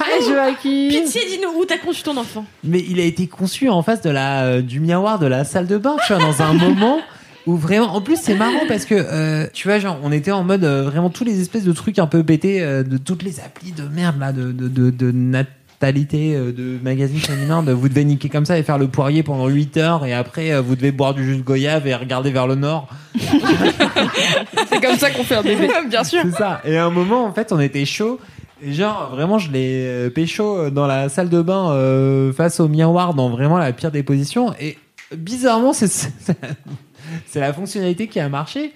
[0.00, 2.46] Hi Joachim Pitié, dis-nous où t'as conçu ton enfant?
[2.64, 5.66] Mais il a été conçu en face de la, euh, du miroir de la salle
[5.66, 7.00] de bain, tu vois, dans un moment
[7.46, 7.94] où vraiment.
[7.94, 10.84] En plus, c'est marrant parce que, euh, tu vois, genre, on était en mode euh,
[10.84, 13.82] vraiment tous les espèces de trucs un peu pétés, euh, de toutes les applis de
[13.84, 15.52] merde, là, de, de, de, de natalité,
[15.82, 19.48] euh, de magazines féminins, de vous devez niquer comme ça et faire le poirier pendant
[19.48, 22.46] 8 heures et après, euh, vous devez boire du jus de goyave et regarder vers
[22.46, 22.88] le nord.
[23.18, 25.68] C'est comme ça qu'on fait un bébé.
[25.88, 26.20] Bien sûr.
[26.24, 26.60] C'est ça.
[26.64, 28.20] Et à un moment, en fait, on était chaud.
[28.62, 32.68] Et genre, vraiment, je l'ai euh, pécho dans la salle de bain euh, face au
[32.68, 34.54] miroir dans vraiment la pire des positions.
[34.60, 34.76] Et
[35.16, 36.12] bizarrement, c'est c'est
[37.26, 38.72] c'est la fonctionnalité qui a marché.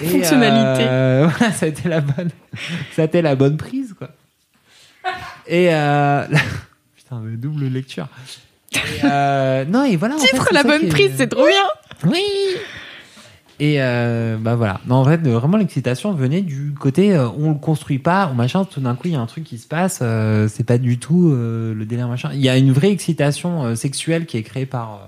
[0.00, 0.84] Et, Fonctionnalité.
[0.86, 2.30] euh, voilà, ça a été la bonne,
[2.94, 4.08] ça a été la bonne prise, quoi.
[5.48, 6.24] Et euh,
[6.96, 8.08] putain, mais double lecture.
[8.74, 10.16] Et, euh, non, et voilà.
[10.16, 12.10] en fait, Titre la bonne est- prise, c'est trop bien.
[12.10, 12.22] oui.
[13.58, 14.80] Et euh, bah voilà.
[14.86, 18.34] Non, en fait, euh, vraiment l'excitation venait du côté euh, on le construit pas, on
[18.34, 18.66] machin.
[18.66, 20.00] Tout d'un coup, il y a un truc qui se passe.
[20.02, 22.28] euh, c'est pas du tout euh, le délire machin.
[22.34, 25.06] Il y a une vraie excitation euh, sexuelle qui est créée par euh,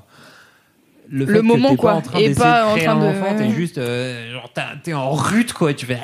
[1.11, 1.91] le, fait Le que moment, t'es quoi.
[1.93, 3.35] Pas en train Et pas de en train de- enfant.
[3.37, 4.51] T'es juste euh, genre
[4.83, 5.75] t'es en rute quoi.
[5.75, 5.99] Tu fais.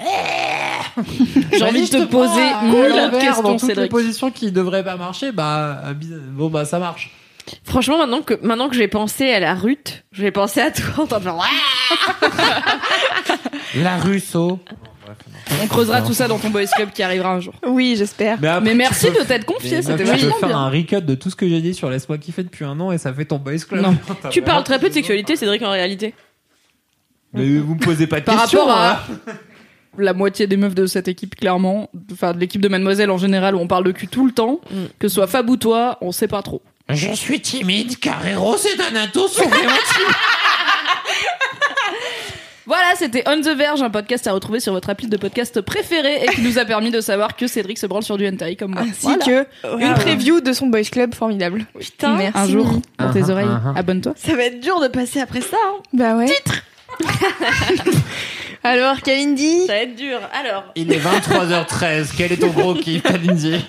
[1.53, 5.33] J'ai envie de te poser verre questions dans toutes les positions qui devraient pas marcher.
[5.33, 5.95] Bah euh,
[6.33, 7.11] bon bah ça marche.
[7.65, 11.05] Franchement, maintenant que, maintenant que j'ai pensé à la rute, j'ai pensé à toi en
[11.05, 11.37] de faire,
[13.77, 14.59] La Russo.
[15.63, 17.55] On creusera tout ça dans ton boys club qui arrivera un jour.
[17.67, 18.39] Oui, j'espère.
[18.41, 20.59] Mais, après, Mais tu merci de t'être confié, c'était peux vachement faire bien.
[20.59, 22.99] un recap de tout ce que j'ai dit sur Laisse-moi kiffer depuis un an et
[22.99, 23.83] ça fait ton boys club.
[23.83, 23.97] Non.
[24.31, 26.15] Tu parles très peu de sexualité, Cédric, en réalité.
[27.33, 28.61] Mais vous me posez pas de Par questions.
[28.61, 29.33] rapport à hein.
[29.99, 33.55] la moitié des meufs de cette équipe, clairement, enfin de l'équipe de Mademoiselle en général,
[33.55, 34.77] où on parle de cul tout le temps, Mm.
[34.99, 36.63] que ce soit Fab ou toi, on sait pas trop.
[36.89, 40.15] Je suis timide car Eros et Donato sont vraiment timides.
[42.67, 46.25] Voilà, c'était On the Verge, un podcast à retrouver sur votre appli de podcast préféré
[46.25, 48.71] et qui nous a permis de savoir que Cédric se branle sur du hentai comme
[48.73, 48.83] moi.
[48.83, 49.25] Ainsi Voilà.
[49.25, 49.47] que
[49.85, 51.67] une preview de son boys club formidable.
[51.79, 52.17] Putain.
[52.17, 52.39] Merci.
[52.39, 54.15] Un jour, dans tes oreilles, abonne-toi.
[54.17, 55.59] Ça va être dur de passer après ça.
[55.63, 55.83] hein.
[55.93, 56.25] Bah ouais.
[56.27, 56.63] Titre.
[58.63, 60.19] Alors, Kalindi Ça va être dur.
[60.33, 62.13] Alors, Il est 23h13.
[62.17, 63.63] Quel est ton gros kiff, Kalindi?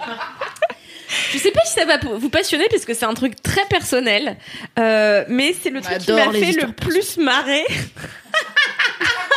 [1.34, 4.38] Je sais pas si ça va vous passionner parce que c'est un truc très personnel,
[4.80, 7.63] euh, mais c'est le truc qui m'a fait le plus marrer.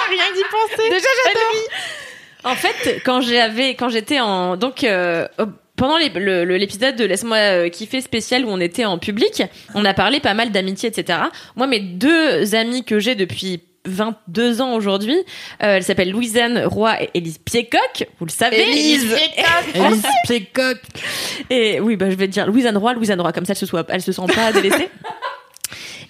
[0.09, 0.89] Rien d'y penser.
[0.89, 1.62] Déjà, j'adore.
[2.44, 5.26] En fait, quand j'avais, quand j'étais en, donc euh,
[5.76, 9.43] pendant les- le- le- l'épisode de Laisse-moi euh, kiffer spécial où on était en public,
[9.74, 11.18] on a parlé pas mal d'amitié, etc.
[11.56, 15.16] Moi, mes deux amies que j'ai depuis 22 ans aujourd'hui,
[15.62, 18.60] euh, elles s'appellent Louisanne Roy et Élise Piécock, vous le savez.
[19.74, 20.78] Élise Playcock.
[21.51, 23.66] Et oui, bah, je vais te dire Louisanne Roy, Louisanne Roy, comme ça elle se,
[23.66, 24.89] soit, elle se sent pas délaissée.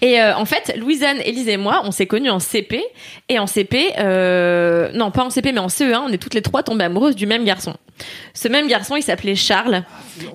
[0.00, 2.82] Et euh, en fait, Louisanne, Élise et moi, on s'est connus en CP.
[3.28, 6.42] Et en CP, euh, non pas en CP, mais en CE1, on est toutes les
[6.42, 7.74] trois tombées amoureuses du même garçon.
[8.32, 9.82] Ce même garçon, il s'appelait Charles.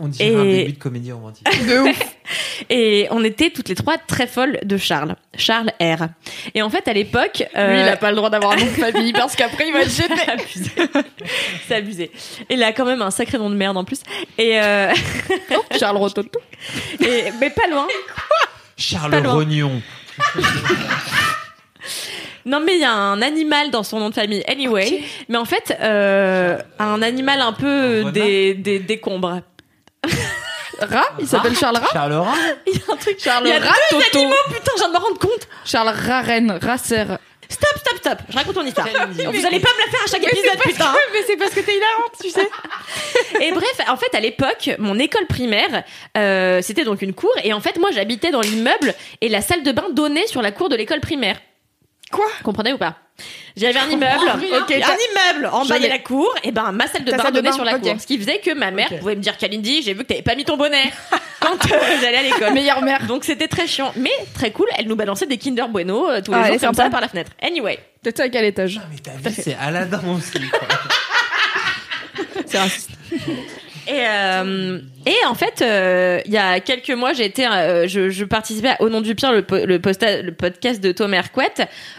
[0.02, 1.48] On dirait un Et- début de comédie romantique.
[2.70, 5.16] Et on était toutes les trois très folles de Charles.
[5.38, 6.08] Charles R.
[6.56, 7.46] Et en fait, à l'époque...
[7.56, 9.74] euh, Lui, il a pas le droit d'avoir un nom de famille parce qu'après, il
[9.74, 10.16] va être gêné.
[10.18, 10.72] C'est abusé.
[11.68, 12.12] C'est abusé.
[12.50, 14.02] Et il a quand même un sacré nom de merde en plus.
[14.38, 14.92] Et, euh,
[15.80, 16.40] Charles Rototo.
[17.00, 17.88] et mais pas loin.
[18.78, 19.26] Charles.
[19.28, 19.82] Rognon.
[22.46, 24.44] Non, mais il y a un animal dans son nom de famille.
[24.50, 25.02] Anyway.
[25.30, 29.40] Mais en fait, euh, un animal un peu des, des décombres.
[30.82, 32.34] Rat Il s'appelle Charles Rat Charles Rat
[32.68, 33.18] Il y a un truc.
[33.18, 34.18] Charles Il y a Rat deux Toto.
[34.18, 35.48] animaux, putain, je viens de me rendre compte.
[35.64, 37.18] Charles Raren, Racer.
[37.54, 38.20] Stop, stop, stop.
[38.30, 38.88] Je raconte mon histoire.
[38.88, 40.94] Vous allez pas me la faire à chaque épisode, putain.
[41.14, 42.50] Mais c'est parce que t'es hilarante, tu sais.
[43.42, 45.84] Et bref, en fait, à l'époque, mon école primaire,
[46.18, 47.32] euh, c'était donc une cour.
[47.44, 50.52] Et en fait, moi, j'habitais dans l'immeuble et la salle de bain donnait sur la
[50.52, 51.40] cour de l'école primaire.
[52.12, 52.26] Quoi?
[52.44, 52.98] Comprenez ou pas?
[53.56, 54.26] J'avais un immeuble,
[54.62, 54.76] ok, un
[55.36, 57.78] immeuble en bas de la cour, et ben ma salle de bain donnait sur la
[57.78, 57.96] cour.
[58.00, 60.34] Ce qui faisait que ma mère pouvait me dire Kalindi, j'ai vu que t'avais pas
[60.36, 60.92] mis ton bonnet
[61.40, 62.54] quand euh, j'allais à l'école.
[62.54, 63.06] Meilleure mère.
[63.06, 64.66] Donc c'était très chiant, mais très cool.
[64.78, 66.84] Elle nous balançait des Kinder Bueno euh, tous les Ah, jours comme sympa.
[66.86, 67.32] ça par la fenêtre.
[67.42, 70.32] Anyway, T'étais à quel étage Mais ta vie, c'est Aladdin aussi.
[72.48, 72.90] C'est raciste.
[73.88, 78.10] Et, euh, et en fait, euh, il y a quelques mois, j'ai été, euh, je,
[78.10, 81.18] je participais à Au nom du pire, le, po- le, posta- le podcast de Thomas
[81.18, 81.52] Hercouet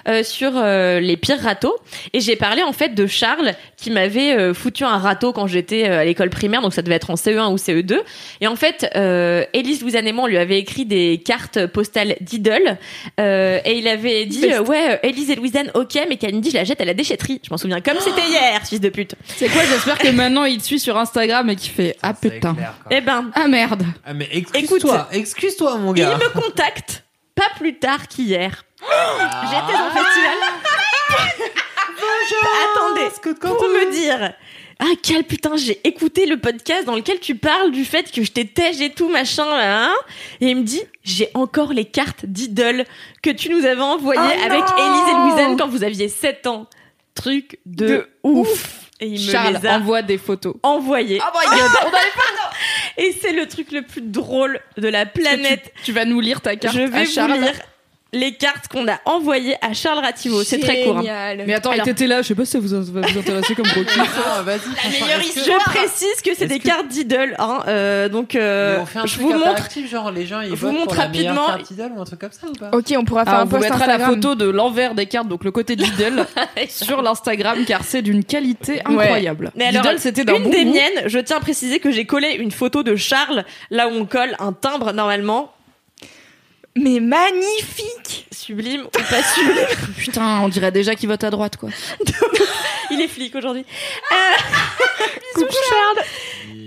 [0.08, 1.76] euh, sur euh, les pires râteaux.
[2.12, 5.88] Et j'ai parlé en fait de Charles qui m'avait euh, foutu un râteau quand j'étais
[5.88, 7.98] euh, à l'école primaire, donc ça devait être en CE1 ou CE2.
[8.40, 9.82] Et en fait, euh, Élise
[10.12, 12.76] moi, on lui avait écrit des cartes postales d'idoles.
[13.20, 16.40] Euh, et il avait dit, euh, ouais, euh, Élise et Louisanne, ok, mais qu'elle me
[16.40, 17.40] dit, je la jette à la déchetterie.
[17.44, 19.14] Je m'en souviens comme c'était hier, fils de pute.
[19.26, 22.54] C'est quoi J'espère que maintenant il te suit sur Instagram et qu'il fait Ah putain.
[22.54, 22.74] clair.
[22.96, 23.84] Eh ben, Ah merde.
[24.04, 26.16] Ah, mais excuse-toi, excuse-toi, mon Il gars.
[26.16, 27.02] me contacte
[27.34, 28.64] pas plus tard qu'hier.
[28.80, 30.38] J'étais dans le festival.
[32.76, 33.10] Attendez,
[33.40, 34.32] pour me dire.
[34.80, 38.32] Ah quel putain j'ai écouté le podcast dans lequel tu parles du fait que je
[38.32, 39.94] t'ai tège et tout machin là hein
[40.40, 42.84] et il me dit j'ai encore les cartes d'idole
[43.22, 46.66] que tu nous avais envoyées Oh avec Élise et Louisanne quand vous aviez 7 ans
[47.14, 48.90] truc de, De ouf.
[48.98, 50.56] et il me Charles les a envoie des photos.
[50.64, 52.12] envoyées Oh my god, on avait
[52.96, 56.40] et c'est le truc le plus drôle de la planète Tu, tu vas nous lire
[56.40, 57.52] ta carte je à vais vous lire
[58.14, 60.42] les cartes qu'on a envoyées à Charles Rativo.
[60.42, 60.96] C'est très court.
[60.96, 61.00] hein.
[61.02, 61.44] Génial.
[61.46, 63.54] Mais attends, Alors- il était là, je sais pas si ça vous, va vous intéresser
[63.54, 63.86] comme kiff.
[64.26, 64.58] Ah, vas-y.
[64.60, 67.34] Je précise que c'est des que- cartes d'idole.
[67.38, 69.68] Hein, euh, donc, euh, on fait un je truc vous montre.
[69.90, 71.46] genre les gens ils je vous montre rapidement.
[71.46, 73.46] carte idole ou un truc comme ça ou pas Ok, on pourra faire Alors, un
[73.46, 76.24] on vous post mettra la photo de l'envers des cartes, donc le côté d'Idol,
[76.68, 79.50] sur l'Instagram, car c'est d'une qualité incroyable.
[79.56, 80.72] Mais alors, Lidl, c'était d'un une bon des goût.
[80.72, 84.04] miennes, je tiens à préciser que j'ai collé une photo de Charles là où on
[84.06, 85.50] colle un timbre normalement.
[86.76, 89.66] Mais magnifique Sublime ou pas sublime.
[89.96, 91.70] Putain, on dirait déjà qu'il vote à droite, quoi.
[92.90, 93.64] Il est flic aujourd'hui.
[94.12, 94.16] Euh,
[95.36, 96.06] Bisous Charles.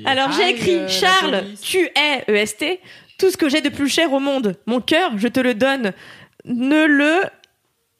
[0.05, 2.79] Alors j'ai écrit euh, Charles, tu es EST,
[3.19, 5.93] tout ce que j'ai de plus cher au monde, mon cœur, je te le donne.
[6.45, 7.23] Ne le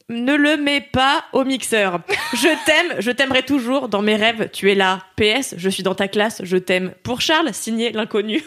[0.10, 2.00] ne le mets pas au mixeur.
[2.34, 5.04] Je t'aime, je t'aimerai toujours dans mes rêves, tu es là.
[5.18, 6.94] PS, je suis dans ta classe, je t'aime.
[7.04, 8.42] Pour Charles, signé l'inconnu.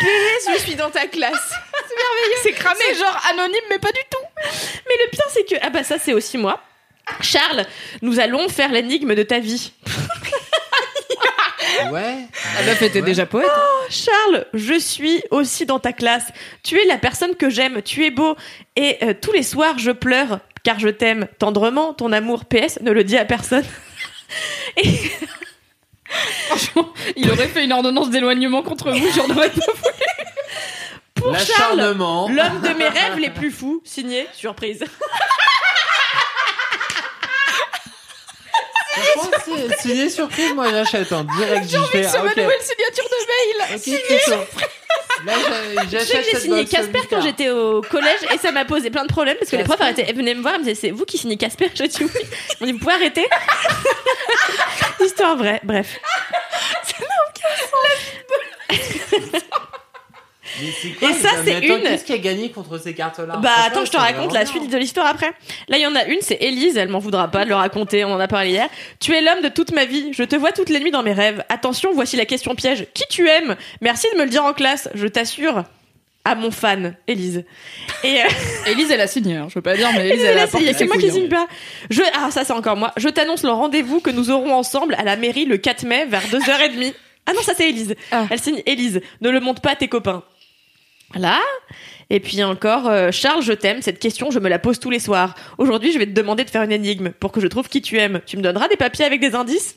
[0.00, 1.32] PS, je suis dans ta classe.
[1.72, 2.40] C'est merveilleux.
[2.42, 2.80] C'est cramé.
[2.88, 4.26] C'est genre anonyme, mais pas du tout.
[4.88, 6.60] Mais le pire c'est que ah bah ça c'est aussi moi.
[7.20, 7.66] Charles,
[8.02, 9.72] nous allons faire l'énigme de ta vie.
[11.92, 12.16] Ouais.
[12.56, 13.06] La meuf était Ouais.
[13.06, 13.48] déjà poète.
[13.88, 16.24] Charles, je suis aussi dans ta classe.
[16.62, 18.36] Tu es la personne que j'aime, tu es beau.
[18.76, 21.94] Et euh, tous les soirs, je pleure car je t'aime tendrement.
[21.94, 23.64] Ton amour, PS, ne le dis à personne.
[26.46, 29.60] Franchement, il aurait fait une ordonnance d'éloignement contre vous, j'en aurais pas
[31.14, 32.28] Pour Charles, L'acharnement.
[32.28, 34.84] l'homme de mes rêves les plus fous, signé, surprise.
[39.80, 41.68] Signé surprise, moi j'achète en direct.
[41.68, 42.02] J'y fais.
[42.02, 43.76] C'est ah, ma nouvelle signature de mail.
[43.76, 44.44] Ok, c'est chaud.
[45.24, 45.32] Là,
[45.84, 49.04] Je j'achète que j'ai signé Casper quand j'étais au collège et ça m'a posé plein
[49.04, 51.04] de problèmes parce que les profs arrêtaient, venaient me voir et me disaient c'est vous
[51.04, 52.10] qui signez Casper J'ai dit oui.
[52.60, 53.26] On dit vous pouvez arrêter
[55.04, 55.98] Histoire vraie, bref.
[58.70, 58.76] Mais
[59.10, 59.44] c'est
[60.98, 63.84] quoi, Et ça, c'est attends, une- Qu'est-ce qui a gagné contre ces cartes-là Bah attends,
[63.84, 65.30] je te raconte la suite de l'histoire après.
[65.68, 68.04] Là, il y en a une, c'est Élise, elle m'en voudra pas de le raconter,
[68.04, 68.68] on en a parlé hier.
[69.00, 71.12] Tu es l'homme de toute ma vie, je te vois toutes les nuits dans mes
[71.12, 71.44] rêves.
[71.48, 72.86] Attention, voici la question piège.
[72.94, 73.56] Qui tu aimes?
[73.80, 75.64] Merci de me le dire en classe, je t'assure.
[76.22, 77.44] À mon fan, Élise.
[78.04, 78.24] Et euh,
[78.70, 80.74] Élise, elle a signé, hein, je veux pas dire, mais Élise, elle elle a signé,
[80.74, 81.46] c'est moi qui couilles, signe pas.
[81.88, 82.92] Je, ah, ça c'est encore moi.
[82.98, 86.20] Je t'annonce le rendez-vous que nous aurons ensemble à la mairie le 4 mai vers
[86.28, 86.92] 2h30.
[87.24, 87.94] Ah non, ça c'est Élise.
[88.12, 88.26] Ah.
[88.30, 89.00] Elle signe Élise.
[89.22, 90.22] Ne le montre pas à tes copains.
[91.16, 91.38] Là.
[92.12, 93.82] Et puis encore, euh, Charles, je t'aime.
[93.82, 95.34] Cette question, je me la pose tous les soirs.
[95.58, 97.98] Aujourd'hui, je vais te demander de faire une énigme pour que je trouve qui tu
[97.98, 98.20] aimes.
[98.26, 99.76] Tu me donneras des papiers avec des indices?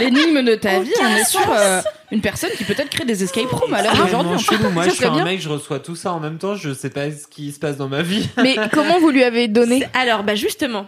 [0.00, 1.80] L'énigme de ta vie, on est sur euh,
[2.12, 4.36] une personne qui peut-être crée des escape rooms à l'heure C'est d'aujourd'hui.
[4.36, 4.70] vraiment chelou.
[4.70, 5.24] Moi, Ça je suis un bien.
[5.24, 6.54] mec, je reçois tout ça en même temps.
[6.54, 8.28] Je sais pas ce qui se passe dans ma vie.
[8.42, 9.86] Mais comment vous lui avez donné?
[9.94, 10.86] Alors, bah justement.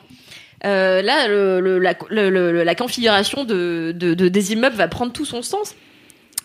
[0.65, 4.89] euh, là, le, le- la, le- le- la configuration de, de- de- des immeubles va
[4.89, 5.75] prendre tout son sens.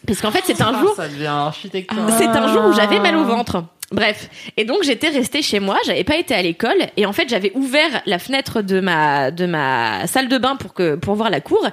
[0.06, 1.98] Parce qu'en fait, c'est un jour, Ça devient architecture.
[2.18, 3.64] C'est un jour où j'avais mal au ventre.
[3.92, 4.30] Bref.
[4.58, 7.52] Et donc j'étais restée chez moi, j'avais pas été à l'école et en fait j'avais
[7.54, 11.42] ouvert la fenêtre de ma de ma salle de bain pour que pour voir la
[11.42, 11.68] cour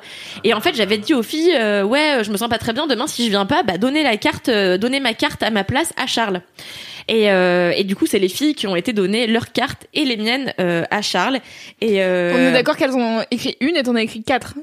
[0.44, 2.86] et en fait j'avais dit aux filles euh, ouais je me sens pas très bien
[2.86, 5.65] demain si je viens pas bah donnez la carte euh, donnez ma carte à ma
[5.65, 6.43] place à Charles.
[7.09, 10.05] Et, euh, et du coup c'est les filles qui ont été données leur carte et
[10.05, 11.39] les miennes euh, à Charles
[11.81, 14.55] et euh, On est d'accord qu'elles ont écrit une et t'en as écrit quatre.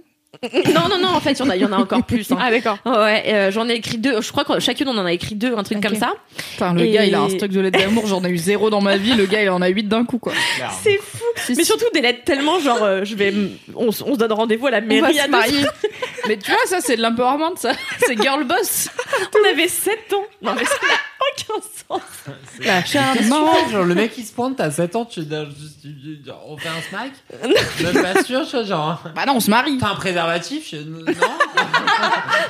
[0.74, 2.32] Non non non en fait il y en a il y en a encore plus
[2.32, 2.38] hein.
[2.40, 2.78] Ah d'accord.
[2.86, 4.22] Ouais, euh, j'en ai écrit deux.
[4.22, 6.14] Je crois que chacune on en a écrit deux, un truc comme ça.
[6.52, 8.70] Putain, le Et- gars, il a un stock de lettres d'amour, j'en ai eu zéro
[8.70, 10.34] dans ma vie, le gars, il en a huit d'un coup, quoi.
[10.84, 11.24] C'est fou.
[11.56, 13.34] Mais surtout des lettres tellement genre euh, je vais
[13.76, 15.66] on, se donne rendez-vous à la On va mairie se à marier.
[16.28, 17.72] Mais tu vois, ça, c'est de l'empowerment, ça.
[18.06, 18.90] C'est girl boss.
[19.36, 20.24] On avait 7 ans.
[20.42, 20.64] Non mais
[21.34, 22.02] aucun sens.
[22.60, 25.34] La Genre, le mec il se pointe, t'as 7 ans, tu, tu-
[26.48, 27.12] on fait un smack
[27.94, 29.02] Même pas sûr, tu vois, genre.
[29.16, 29.78] Bah non, on se marie.
[29.78, 31.04] T'as un préservatif je- Non?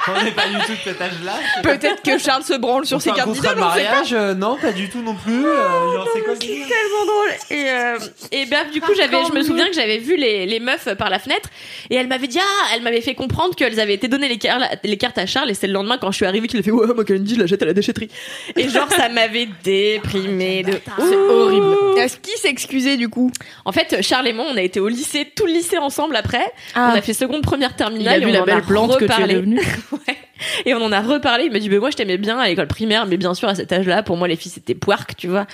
[0.09, 1.33] On n'est pas du tout de cet âge-là.
[1.63, 3.83] Peut-être que Charles se branle sur On ses un cartes contrat d'idole, de on sait
[3.83, 3.91] pas.
[3.91, 5.45] mariage euh, Non, pas du tout non plus.
[5.45, 7.29] euh, genre, c'est quoi ce délire tellement drôle.
[7.49, 7.97] Et, euh,
[8.31, 11.09] et ben, du coup, j'avais, je me souviens que j'avais vu les, les meufs par
[11.09, 11.49] la fenêtre
[11.89, 14.61] et elle m'avait dit, ah, elle m'avait fait comprendre qu'elles avaient été données les, car-
[14.83, 16.71] les cartes à Charles et c'est le lendemain quand je suis arrivée qu'il a fait,
[16.71, 18.09] ouais, moi, Kalindi, je la jette à la déchetterie.
[18.55, 21.75] Et genre, ça m'avait déprimé de C'est horrible.
[21.99, 23.31] Est-ce qu'il s'est excusé du coup
[23.65, 26.45] En fait, Charles et moi, on a été au lycée, tout le lycée ensemble après.
[26.75, 26.91] Ah.
[26.93, 28.13] On a fait seconde, première, Il terminale.
[28.23, 29.33] a vu et on la en belle plante que tu es reparlé.
[29.35, 29.61] devenue.
[29.91, 30.17] Ouais.
[30.65, 31.45] Et on en a reparlé.
[31.45, 33.55] Il m'a dit, mais moi, je t'aimais bien à l'école primaire, mais bien sûr, à
[33.55, 35.45] cet âge-là, pour moi, les filles, c'était poirque, tu vois.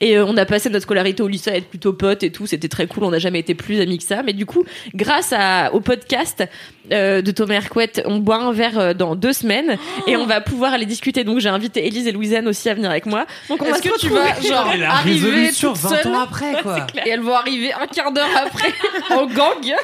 [0.00, 2.46] Et euh, on a passé notre scolarité au lycée à être plutôt potes et tout.
[2.46, 3.04] C'était très cool.
[3.04, 4.22] On n'a jamais été plus amis que ça.
[4.22, 4.64] Mais du coup,
[4.94, 6.44] grâce à, au podcast
[6.92, 9.76] euh, de Thomas Hercouet, on boit un verre euh, dans deux semaines
[10.06, 11.24] et on va pouvoir aller discuter.
[11.24, 13.26] Donc, j'ai invité Élise et Louisanne aussi à venir avec moi.
[13.48, 14.32] Donc, on va Est-ce se que tu retrouver.
[14.32, 16.86] vas genre la arriver toute 20 seule ans après, quoi.
[17.04, 18.72] et elles vont arriver un quart d'heure après
[19.16, 19.74] en gang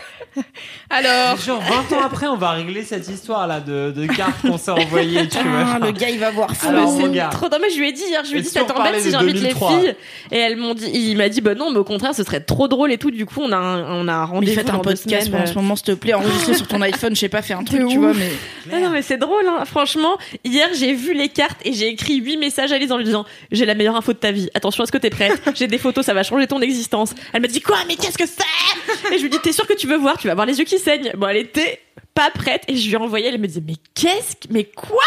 [0.90, 1.60] Alors, Genre
[1.90, 5.38] 20 ans après, on va régler cette histoire-là de, de cartes qu'on s'est envoyées, tu
[5.38, 5.64] vois.
[5.74, 6.68] Ah, le gars il va voir fou.
[6.68, 8.48] Alors, Mais c'est trop non mais je lui ai dit hier je lui ai dit
[8.48, 9.68] si ça t'embête si de j'invite les 2003?
[9.80, 9.94] filles
[10.32, 12.68] et elles m'ont dit il m'a dit bah non mais au contraire ce serait trop
[12.68, 15.46] drôle et tout du coup on a un, on a rendez-vous faites un podcast en
[15.46, 17.86] ce moment, s'il te plaît, enregistré sur ton iPhone, je sais pas, fais un truc,
[17.88, 18.30] tu vois, mais.
[18.72, 19.64] Ah non mais c'est drôle hein.
[19.64, 23.04] franchement hier j'ai vu les cartes et j'ai écrit huit messages à Lise en lui
[23.04, 25.78] disant j'ai la meilleure info de ta vie attention est-ce que t'es prête j'ai des
[25.78, 29.14] photos ça va changer ton existence elle m'a dit quoi mais qu'est-ce que c'est?
[29.14, 30.64] Et je lui dis t'es sûr que tu veux voir tu vas avoir les yeux
[30.64, 31.80] qui saignent bon elle était
[32.14, 35.02] pas prête et je lui ai envoyé elle me disait mais qu'est-ce que mais quoi?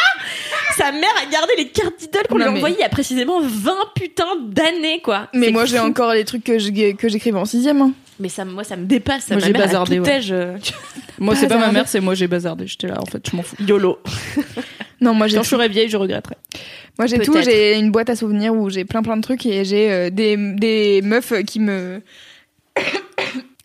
[0.77, 3.39] Sa mère a gardé les cartes d'idole qu'on lui a envoyées il y a précisément
[3.41, 7.45] 20 putains d'années quoi mais moi j'ai encore les trucs que je- que j'écrivais en
[7.45, 7.81] sixième.
[7.81, 7.93] hein.
[8.21, 9.27] Mais ça, moi, ça me dépasse.
[9.27, 10.19] Ça, Moi, j'ai bazardé, ouais.
[11.19, 12.67] Moi, c'est pas ma mère, c'est moi, j'ai bazardé.
[12.67, 13.55] J'étais là, en fait, je m'en fous.
[13.65, 13.97] YOLO.
[15.01, 16.35] Non, moi j'ai Quand je serai vieille, je regretterai.
[16.97, 19.63] Moi j'ai tout, j'ai une boîte à souvenirs où j'ai plein plein de trucs et
[19.63, 22.01] j'ai euh, des, des meufs qui me...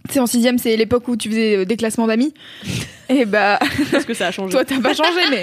[0.08, 2.34] tu sais, en sixième, c'est l'époque où tu faisais euh, des classements d'amis.
[3.08, 3.58] Et bah,
[3.90, 4.50] Parce que ça a changé.
[4.52, 5.42] toi t'as pas changé, mais,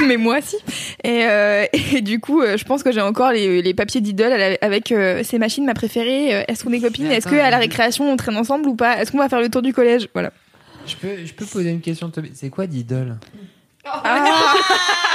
[0.06, 0.56] mais moi si.
[1.02, 4.32] Et, euh, et du coup, euh, je pense que j'ai encore les, les papiers d'idole
[4.60, 6.44] avec euh, ces machines, ma préférée.
[6.48, 7.10] Est-ce qu'on est copines?
[7.10, 9.00] Est-ce qu'à la récréation on traîne ensemble ou pas?
[9.00, 10.08] Est-ce qu'on va faire le tour du collège?
[10.12, 10.32] Voilà.
[10.86, 13.16] Je peux, je peux poser une question, Toby C'est quoi d'idole?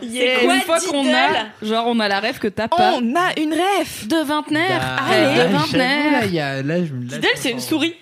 [0.00, 1.28] C'est quoi Une fois qu'on a,
[1.66, 2.94] genre, on a la rêve que t'as pas.
[2.96, 4.80] On a une ref De vingtenaire.
[4.80, 6.12] Bah, Rêve là, de vingtenaire.
[6.12, 7.94] Là, il y a- là, je me- là, Diddle, je c'est une souris.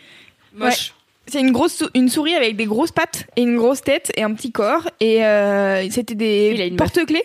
[0.54, 0.92] Moche.
[1.26, 4.22] C'est une grosse sou- une souris avec des grosses pattes et une grosse tête et
[4.24, 7.22] un petit corps et euh, c'était des une porte-clés.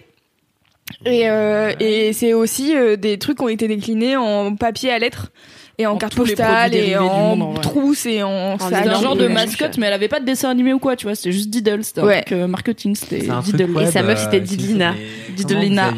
[1.06, 5.00] Et, euh, et c'est aussi euh, des trucs qui ont été déclinés en papier à
[5.00, 5.32] lettres
[5.78, 8.74] et en, En carte postale et en monde, trousse et en sac.
[8.84, 11.06] C'était un genre de mascotte, mais elle avait pas de dessin animé ou quoi, tu
[11.06, 11.16] vois.
[11.16, 11.84] C'était juste Diddle.
[11.84, 12.22] C'était un Ouais.
[12.24, 12.96] truc euh, marketing.
[12.96, 13.72] C'était Diddle.
[13.72, 14.94] web, Et sa meuf, euh, c'était Didlina.
[15.36, 15.92] Didlina.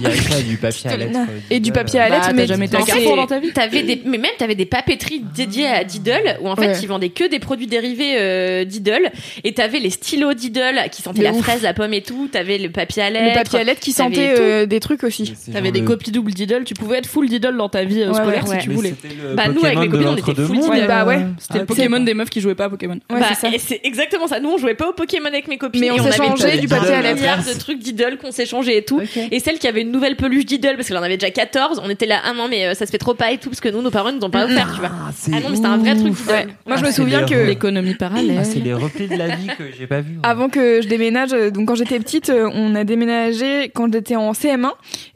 [0.47, 1.19] du papier à lettres
[1.51, 2.77] Et du papier à Bah, lettres, t'as mais jamais été
[3.15, 6.55] dans ta vie T'avais des, mais même t'avais des papeteries dédiées à Diddle où en
[6.55, 9.11] fait ils vendaient que des produits dérivés euh, Diddle
[9.43, 12.27] et t'avais les stylos Diddle qui sentaient la fraise, la pomme et tout.
[12.31, 13.43] T'avais le papier à le lettres.
[13.43, 15.33] papier à lettres qui sentait des trucs aussi.
[15.51, 16.63] T'avais des le- copies double Diddle.
[16.65, 18.95] Tu pouvais être full Diddle dans ta vie scolaire si tu voulais.
[19.03, 20.87] le Bah, nous, avec mes copines, on était full Diddle.
[20.87, 21.15] Bah ouais.
[21.17, 22.95] euh, C'était le ah, Pokémon des meufs qui jouaient pas à Pokémon.
[23.11, 23.55] Ouais, bah, c'est ça.
[23.55, 24.39] et c'est exactement ça.
[24.39, 25.81] Nous, on jouait pas au Pokémon avec mes copines.
[25.81, 27.15] Mais on et s'est avait changé du papier à lettres.
[27.15, 29.01] milliard de trucs Diddle qu'on s'est changé et tout.
[29.31, 31.89] Et celle qui avait une nouvelle peluche Diddle, parce qu'elle en avait déjà 14, on
[31.89, 33.69] était là, ah non, mais euh, ça se fait trop pas et tout, parce que
[33.69, 34.91] nous, nos parents nous ont pas offert, tu vois.
[34.93, 36.13] Ah, c'est Ah non, mais c'était un vrai truc.
[36.29, 36.47] Ouais.
[36.65, 38.37] Moi je me Ah, c'est souviens que L'économie parallèle.
[38.39, 40.13] Ah, c'est les replis de la vie que j'ai pas vu.
[40.17, 40.21] hein.
[40.23, 44.15] Avant que je déménage, euh, donc quand j'étais petite, euh, on a déménagé quand j'étais
[44.15, 44.71] en CM1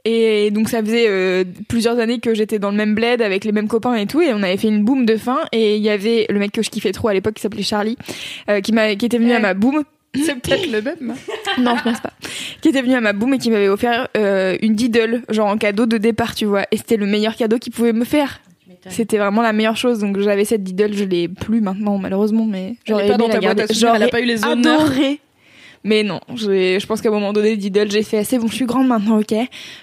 [0.06, 3.68] et donc ça faisait plusieurs années que j'étais dans le même bled avec les mêmes
[3.68, 6.26] copains et tout et on avait fait une boom de fin et il y avait
[6.30, 7.98] le mec que je kiffais trop à l'époque qui s'appelait Charlie
[8.50, 9.84] euh, qui m'a qui était venu à ma boom.
[10.16, 11.16] C'est peut-être le même.
[11.58, 12.12] Non, je pense pas.
[12.62, 15.58] Qui était venu à ma boom et qui m'avait offert euh, une Diddle genre en
[15.58, 16.66] cadeau de départ, tu vois.
[16.72, 18.42] Et c'était le meilleur cadeau qu'il pouvait me faire.
[18.90, 20.00] C'était vraiment la meilleure chose.
[20.00, 23.34] Donc j'avais cette Diddle, je l'ai plus maintenant malheureusement, mais j'aurais pas aimé dans la
[23.34, 23.62] ta boîte garder.
[23.64, 24.82] à souvenirs, elle a J'aurais pas eu les honneurs.
[24.82, 25.20] adoré.
[25.84, 28.54] Mais non, j'ai- je pense qu'à un moment donné, Diddle, j'ai fait assez bon, je
[28.54, 29.34] suis grande maintenant, ok.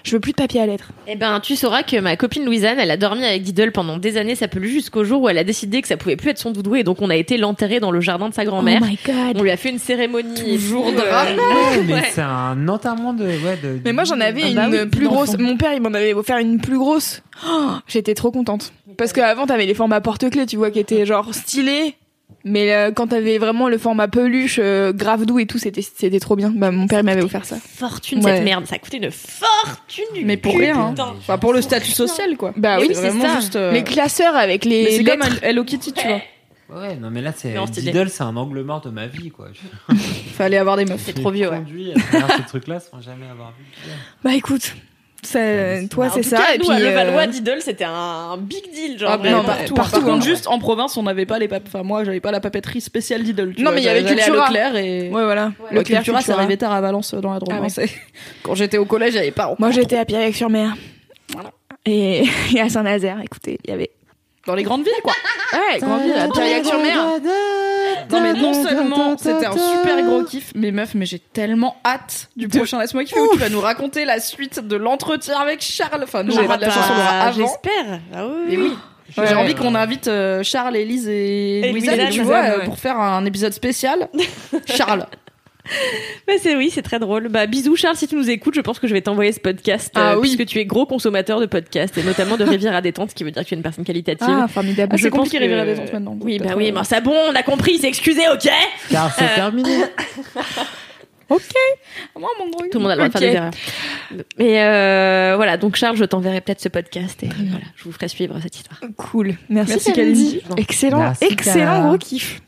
[0.05, 0.91] Je veux plus de papier à lettres.
[1.07, 4.15] Eh ben, tu sauras que ma copine Louisanne, elle a dormi avec Diddle pendant des
[4.15, 6.51] années, ça peut jusqu'au jour où elle a décidé que ça pouvait plus être son
[6.51, 8.79] doudou et donc on a été l'enterrer dans le jardin de sa grand-mère.
[8.81, 9.37] Oh my god.
[9.37, 10.35] on lui a fait une cérémonie.
[10.57, 11.35] Toujours tout, drame.
[11.37, 12.03] Ouais, mais Ouais.
[12.11, 13.25] c'est un enterrement de.
[13.25, 15.37] Ouais, de Mais moi j'en avais Ah une bah oui, plus grosse.
[15.37, 17.21] Mon père il m'en avait offert une plus grosse.
[17.45, 18.71] Oh, J'étais trop contente.
[18.97, 21.95] Parce qu'avant t'avais les formats porte-clés, tu vois, qui étaient genre stylés.
[22.45, 26.19] Mais euh, quand t'avais vraiment le format peluche, euh, grave doux et tout, c'était c'était
[26.21, 26.51] trop bien.
[26.55, 27.57] Bah mon père il m'avait offert ça.
[27.57, 28.35] Fortune Ouais.
[28.35, 30.77] cette merde, ça coûté une fortune du Mais pour cul, rien.
[30.97, 31.13] hein.
[31.17, 32.53] Enfin, pour le statut social, quoi.
[32.55, 33.39] Bah Oui, oui, c'est vraiment ça.
[33.41, 33.55] juste.
[33.57, 35.21] euh, les classeurs avec mais les c'est comme.
[35.41, 36.21] Hello Kitty, tu vois.
[36.81, 37.53] Ouais, non, mais là, c'est.
[37.53, 37.65] Mais.
[37.81, 39.47] Diddle, c'est un angle mort de ma vie, quoi.
[40.33, 41.01] Fallait avoir des meufs.
[41.03, 41.61] C'est trop vieux, ouais.
[42.11, 43.65] Travers ces trucs-là sans jamais avoir vu.
[44.23, 44.75] Bah écoute,
[45.21, 46.37] Ça- toi, c'est ça.
[46.37, 48.97] cas, et nous, puis, à Levallois, euh, Diddle, c'était un big deal.
[48.97, 50.13] Genre, Ah, mais partout, partout, Par hein.
[50.13, 51.63] contre, juste en province, on n'avait pas les pap...
[51.67, 53.23] Enfin, moi, j'avais pas la papeterie spéciale
[53.53, 53.71] tu Non, vois.
[53.73, 54.45] mais il y avait Cultura.
[54.47, 55.09] Leclerc et.
[55.09, 55.51] Ouais, voilà.
[55.71, 56.39] Le Leclerc, Cultura, ça Cultura.
[56.39, 57.55] arrivait tard à Valence dans la Drôme.
[57.57, 57.65] Ah ouais.
[57.65, 57.89] hein, c'est-
[58.43, 59.53] Quand j'étais au collège, j'avais pas.
[59.59, 60.75] Moi, j'étais à Pierre-sur-Mer.
[61.33, 61.51] Voilà.
[61.85, 62.23] Et,
[62.55, 63.91] et à Saint-Nazaire, écoutez, il y avait.
[64.47, 65.13] dans les grandes villes, quoi.
[65.53, 66.97] Ouais, grandi à Pierre-sur-Mer.
[68.11, 72.29] Non, mais non seulement c'était un super gros kiff, mais meuf, mais j'ai tellement hâte
[72.35, 76.03] du prochain Laisse-moi kiffer où tu vas nous raconter la suite de l'entretien avec Charles.
[76.03, 77.37] Enfin, nous, on aura de la chance, on l'aura avant.
[77.37, 77.99] J'espère.
[78.13, 78.53] Ah oui.
[78.53, 78.73] Et oui.
[79.15, 79.33] J'ai ouais.
[79.33, 83.25] envie qu'on invite euh, Charles, Élise et, Et Louisa, tu vois, euh, pour faire un
[83.25, 84.07] épisode spécial.
[84.65, 85.05] Charles.
[86.27, 87.27] Mais c'est oui, c'est très drôle.
[87.29, 89.91] Bah bisous Charles, si tu nous écoutes, je pense que je vais t'envoyer ce podcast
[89.95, 90.35] Ah euh, oui.
[90.35, 93.23] puisque tu es gros consommateur de podcasts et notamment de Rivière à détente, ce qui
[93.23, 94.27] veut dire que tu es une personne qualitative.
[94.29, 94.91] Ah, formidable.
[94.93, 96.17] Ah, Je c'est pense compliqué, que- Rivière à détente, maintenant.
[96.21, 98.49] Oui, bah oui, euh, mais ça bon, on a compris, c'est excusé, ok?
[98.89, 99.69] Car c'est terminé.
[102.19, 102.63] Moi, mon gros.
[102.71, 103.19] Tout le monde a le droit de Ok.
[103.21, 103.51] faire des erreurs.
[104.39, 108.07] Mais euh, voilà, donc Charles, je t'enverrai peut-être ce podcast et voilà, je vous ferai
[108.07, 108.79] suivre cette histoire.
[108.97, 109.35] Cool.
[109.47, 110.41] Merci, Merci, Kalindi.
[110.57, 112.41] Excellent, Merci, excellent gros kiff.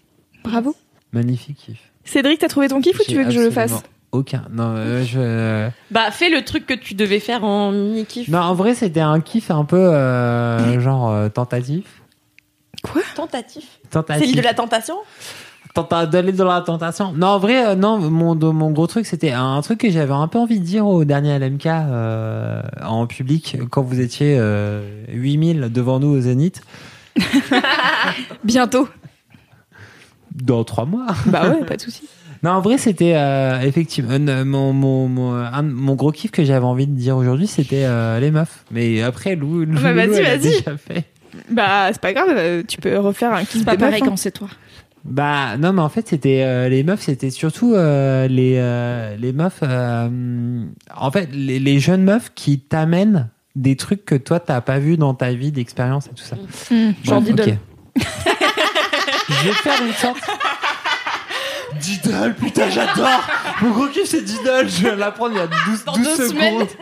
[0.44, 0.76] Bravo.
[1.14, 1.91] Magnifique kiff.
[2.06, 3.74] Cédric, t'as trouvé ton kiff ou tu veux que je le fasse
[4.12, 4.44] Aucun.
[4.52, 5.70] Non, euh, je.
[5.90, 8.28] Bah fais le truc que tu devais faire en mini kiff.
[8.28, 11.86] Non, en vrai, c'était un kiff un peu euh, genre euh, tentatif.
[13.16, 13.64] Tentatif.
[13.90, 14.22] Tentatif.
[14.22, 14.96] C'est l'île de la tentation?
[15.74, 17.14] Tenta- d'aller dans la tentation.
[17.14, 20.12] Non, en vrai, euh, non, mon, de- mon gros truc, c'était un truc que j'avais
[20.12, 24.82] un peu envie de dire au dernier LMK euh, en public quand vous étiez euh,
[25.08, 26.62] 8000 devant nous au Zénith
[28.44, 28.88] Bientôt.
[30.42, 31.08] Dans trois mois.
[31.28, 32.04] Bah ouais, pas de souci.
[32.44, 36.44] Non, en vrai, c'était euh, effectivement euh, mon, mon, mon, un mon gros kiff que
[36.44, 38.66] j'avais envie de dire aujourd'hui, c'était euh, les meufs.
[38.72, 40.50] Mais après, Lou, Lou, bah, Lou, vas-y, elle a vas-y.
[40.50, 41.06] déjà fait.
[41.50, 44.06] Bah, c'est pas grave, euh, tu peux refaire un kiff C'est pas meufs, pareil hein.
[44.08, 44.48] quand c'est toi.
[45.04, 49.34] Bah non mais en fait c'était euh, les meufs c'était surtout euh, les euh, les
[49.34, 50.64] meufs euh,
[50.96, 54.98] en fait les, les jeunes meufs qui t'amènent des trucs que toi t'as pas vu
[54.98, 56.36] dans ta vie d'expérience et tout ça.
[56.70, 56.92] Hmm.
[57.04, 57.58] Genre Bref, Diddle.
[57.96, 58.04] ok.
[59.30, 60.18] Je vais faire une sorte.
[61.80, 63.22] Diddle, putain, j'adore!
[63.62, 64.68] Mon gros kiff, c'est Diddle.
[64.68, 66.30] Je viens de l'apprendre il y a 12, Dans 12 deux secondes.
[66.30, 66.68] semaines.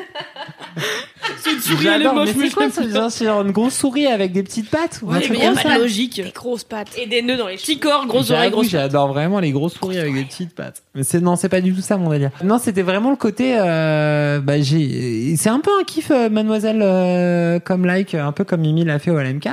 [1.41, 3.09] C'est une souris, elle est moche, mais mais quoi ça?
[3.09, 4.99] C'est une grosse souris avec des petites pattes?
[5.03, 6.21] ou un Ouais, truc mais y a pas de logique.
[6.33, 6.89] grosses pattes.
[6.97, 7.65] et des nœuds dans les cheveux.
[7.73, 8.81] Petit corps, grosses oreilles, grosses pattes.
[8.81, 10.81] J'adore vraiment les grosses souris avec des petites pattes.
[10.95, 12.31] Mais c'est non, c'est pas du tout ça mon délire.
[12.43, 13.55] Non, c'était vraiment le côté.
[13.57, 15.35] Euh, bah, j'ai.
[15.37, 18.99] C'est un peu un kiff, euh, Mademoiselle, euh, comme like, un peu comme Mimi l'a
[18.99, 19.49] fait au LMK.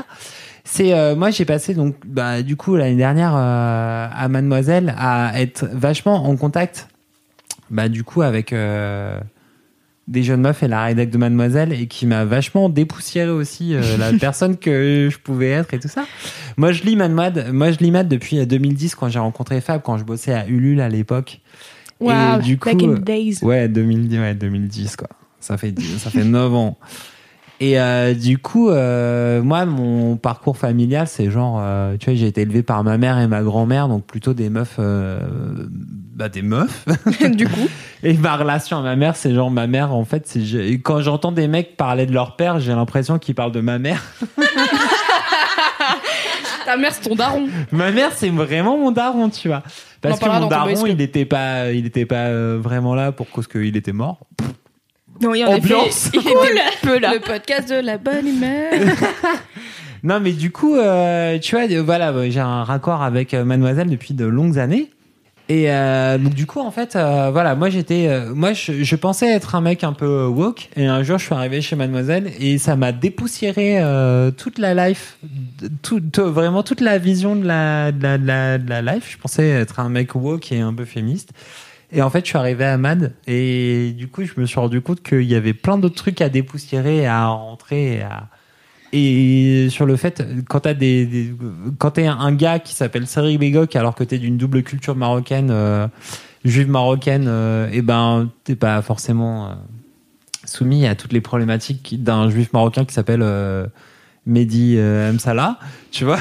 [0.69, 5.41] C'est euh, moi j'ai passé donc bah du coup l'année dernière euh, à Mademoiselle à
[5.41, 6.89] être vachement en contact
[7.71, 9.21] bah du coup avec euh,
[10.09, 14.13] des jeunes meufs et la rédac de Mademoiselle et qui m'a vachement dépoussiéré aussi la
[14.15, 16.05] personne que je pouvais être et tout ça.
[16.57, 19.99] Moi je lis Mad, moi je lis Mad depuis 2010 quand j'ai rencontré Fab quand
[19.99, 21.43] je bossais à Ulule à l'époque.
[22.01, 23.39] Wow, et du coup back in the days.
[23.43, 25.09] Ouais, 2010, ouais, 2010 quoi.
[25.39, 26.77] Ça fait ça fait 9 ans.
[27.59, 32.27] Et euh, du coup, euh, moi, mon parcours familial, c'est genre, euh, tu vois, j'ai
[32.27, 35.21] été élevé par ma mère et ma grand-mère, donc plutôt des meufs, euh,
[36.15, 36.85] bah des meufs.
[37.35, 37.67] du coup.
[38.03, 41.01] Et ma relation à ma mère, c'est genre ma mère, en fait, c'est je- quand
[41.01, 44.03] j'entends des mecs parler de leur père, j'ai l'impression qu'ils parlent de ma mère.
[46.67, 47.47] Ta mère, c'est ton daron.
[47.71, 49.63] ma mère, c'est vraiment mon daron, tu vois.
[50.01, 53.47] Parce que mon daron, il était pas, il était pas euh, vraiment là pour cause
[53.47, 54.19] qu'il était mort.
[55.23, 56.07] Oui, en Ambiance.
[56.09, 57.15] effet, il était peu là.
[57.15, 58.73] Le podcast de la bonne humeur.
[60.03, 63.89] Non, mais du coup, euh, tu vois, euh, voilà, euh, j'ai un raccord avec Mademoiselle
[63.89, 64.91] depuis de longues années.
[65.49, 68.97] Et euh, donc du coup, en fait, euh, voilà, moi j'étais, euh, moi je, je
[68.97, 72.31] pensais être un mec un peu woke, et un jour je suis arrivé chez Mademoiselle
[72.41, 75.17] et ça m'a dépoussiéré euh, toute la life,
[75.83, 79.09] tout, tout- vraiment toute la vision de la, de la, de la, de la life.
[79.11, 81.31] Je pensais être un mec woke et un peu féministe.
[81.93, 84.81] Et en fait, je suis arrivé à Mad et du coup, je me suis rendu
[84.81, 88.29] compte qu'il y avait plein d'autres trucs à dépoussiérer, à rentrer, à
[88.93, 91.35] et sur le fait quand t'as des,
[91.79, 95.51] quand t'es un gars qui s'appelle Cédric Begok alors que t'es d'une double culture marocaine
[95.51, 95.89] euh,
[96.47, 99.55] juive marocaine euh, et ben t'es pas forcément euh,
[100.45, 103.67] soumis à toutes les problématiques d'un juif marocain qui s'appelle euh,
[104.27, 105.21] Mehdi M.
[105.21, 105.59] Salah,
[105.93, 106.19] tu vois.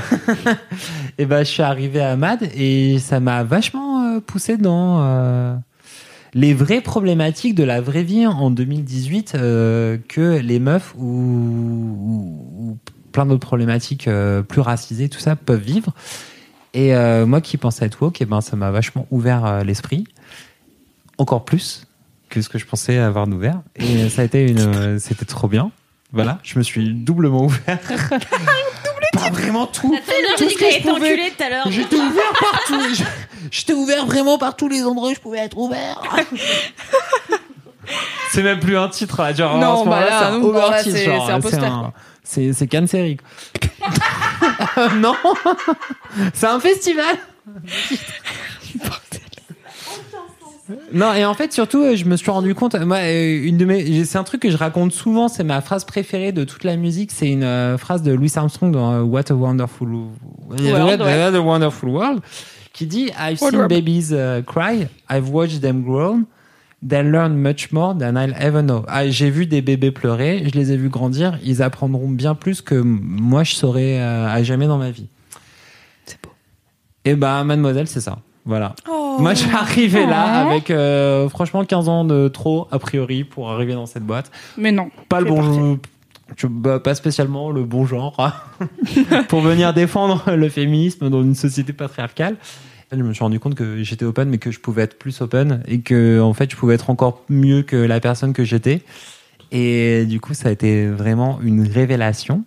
[1.18, 5.56] et ben je suis arrivé à Mad et ça m'a vachement euh, poussé dans euh,
[6.34, 12.70] les vraies problématiques de la vraie vie en 2018 euh, que les meufs ou, ou-
[12.72, 12.78] ou
[13.12, 15.94] plein d'autres problématiques euh, plus racisées, tout ça, peuvent vivre.
[16.74, 16.94] Et
[17.26, 20.04] moi qui pensais être woke, eh ben, ça m'a vachement ouvert l'esprit.
[21.18, 21.88] Encore plus
[22.28, 23.62] que ce que je pensais avoir ouvert.
[23.78, 25.72] Et ça a été une, c'était trop bien.
[26.12, 27.80] Voilà, je me suis doublement ouvert.
[29.14, 29.96] Pas vraiment tout.
[30.38, 31.72] J'ai dit que tout à l'heure.
[31.72, 33.04] J'étais ouvert partout.
[33.52, 36.02] Je- J'étais ouvert vraiment par tous les endroits où je pouvais être ouvert.
[38.32, 39.34] C'est même plus un titre, là.
[39.34, 41.40] Genre, Non, en ce bah là, c'est un non, là, titre, c'est- genre, c'est un
[41.40, 41.72] poster,
[42.24, 43.18] C'est c'est Cannes série.
[43.18, 44.90] quoi.
[44.96, 45.16] non,
[46.34, 47.16] c'est un festival.
[50.92, 53.66] Non, et en fait, surtout, euh, je me suis rendu compte, moi, euh, une de
[53.66, 56.76] mes, c'est un truc que je raconte souvent, c'est ma phrase préférée de toute la
[56.76, 59.90] musique, c'est une euh, phrase de Louis Armstrong dans euh, What a Wonderful
[60.50, 60.56] What
[61.36, 62.22] a Wonderful World,
[62.76, 66.20] qui dit I've seen babies uh, cry, I've watched them grow,
[66.86, 68.84] they learn much more than I'll ever know.
[68.90, 72.62] Ah, j'ai vu des bébés pleurer, je les ai vus grandir, ils apprendront bien plus
[72.62, 75.08] que moi je saurais euh, à jamais dans ma vie.
[76.06, 76.32] C'est beau.
[77.06, 78.20] Et ben, mademoiselle, c'est ça.
[78.44, 78.76] Voilà.
[79.18, 83.74] Moi, j'ai arrivé là avec euh, franchement 15 ans de trop, a priori, pour arriver
[83.74, 84.30] dans cette boîte.
[84.58, 84.92] Mais non.
[85.10, 85.80] Pas le bon
[86.50, 88.34] bah, pas spécialement le bon genre hein,
[89.30, 92.36] pour venir défendre le féminisme dans une société patriarcale.
[92.92, 95.62] Je me suis rendu compte que j'étais open, mais que je pouvais être plus open
[95.68, 98.82] et que en fait, je pouvais être encore mieux que la personne que j'étais.
[99.52, 102.44] Et du coup, ça a été vraiment une révélation.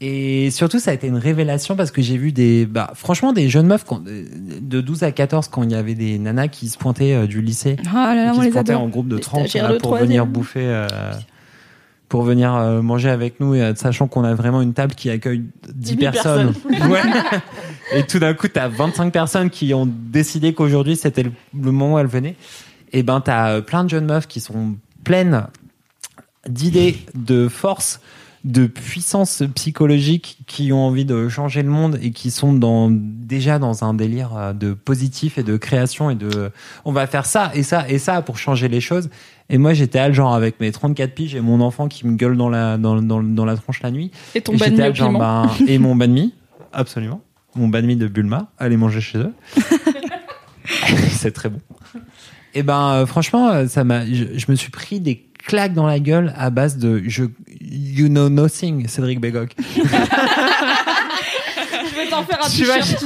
[0.00, 3.48] Et surtout, ça a été une révélation parce que j'ai vu des, bah, franchement, des
[3.48, 6.78] jeunes meufs quand- de 12 à 14 quand il y avait des nanas qui se
[6.78, 8.82] pointaient euh, du lycée Ah là là, qui on se les pointaient adore.
[8.84, 10.86] en groupe de Les 30 stagiaires là, de pour venir bouffer, euh,
[12.08, 15.10] pour venir euh, manger avec nous, et, euh, sachant qu'on a vraiment une table qui
[15.10, 15.44] accueille
[15.74, 16.54] 10, personnes.
[16.88, 17.02] Ouais.
[17.92, 21.94] et tout d'un coup, t'as 25 personnes qui ont décidé qu'aujourd'hui c'était le, le moment
[21.94, 22.36] où elles venaient.
[22.92, 25.46] Et ben, t'as euh, plein de jeunes meufs qui sont pleines
[26.48, 28.00] d'idées, de force,
[28.44, 33.58] de puissance psychologique, qui ont envie de changer le monde et qui sont dans, déjà
[33.58, 36.50] dans un délire de positif et de création et de
[36.86, 39.10] on va faire ça et ça et ça pour changer les choses.
[39.50, 42.16] Et moi, j'étais à le genre avec mes 34 piges et mon enfant qui me
[42.16, 44.10] gueule dans la, dans, dans, dans la tronche la nuit.
[44.34, 45.18] Et ton piment.
[45.18, 46.34] ben, et mon banh mi,
[46.72, 47.22] absolument.
[47.54, 49.32] Mon banh mi de Bulma, allez manger chez eux.
[51.10, 51.60] C'est très bon.
[52.54, 55.86] Et ben, euh, franchement, euh, ça m'a, je, je me suis pris des claques dans
[55.86, 57.24] la gueule à base de je,
[57.60, 59.56] you know nothing, Cédric Bégoc.
[59.76, 59.82] Je
[61.94, 62.96] vais t'en faire un Tu sais.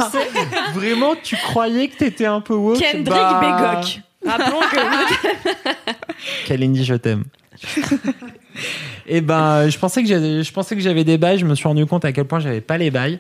[0.74, 2.80] Vraiment, tu croyais que t'étais un peu woke?
[2.80, 4.00] Kendrick bah, Bégoc.
[4.26, 4.76] Rappelons que
[6.46, 7.24] Kalindi, je t'aime.
[9.06, 11.38] Et ben, je pensais que j'avais, je pensais que j'avais des bails.
[11.38, 13.18] Je me suis rendu compte à quel point j'avais pas les bails.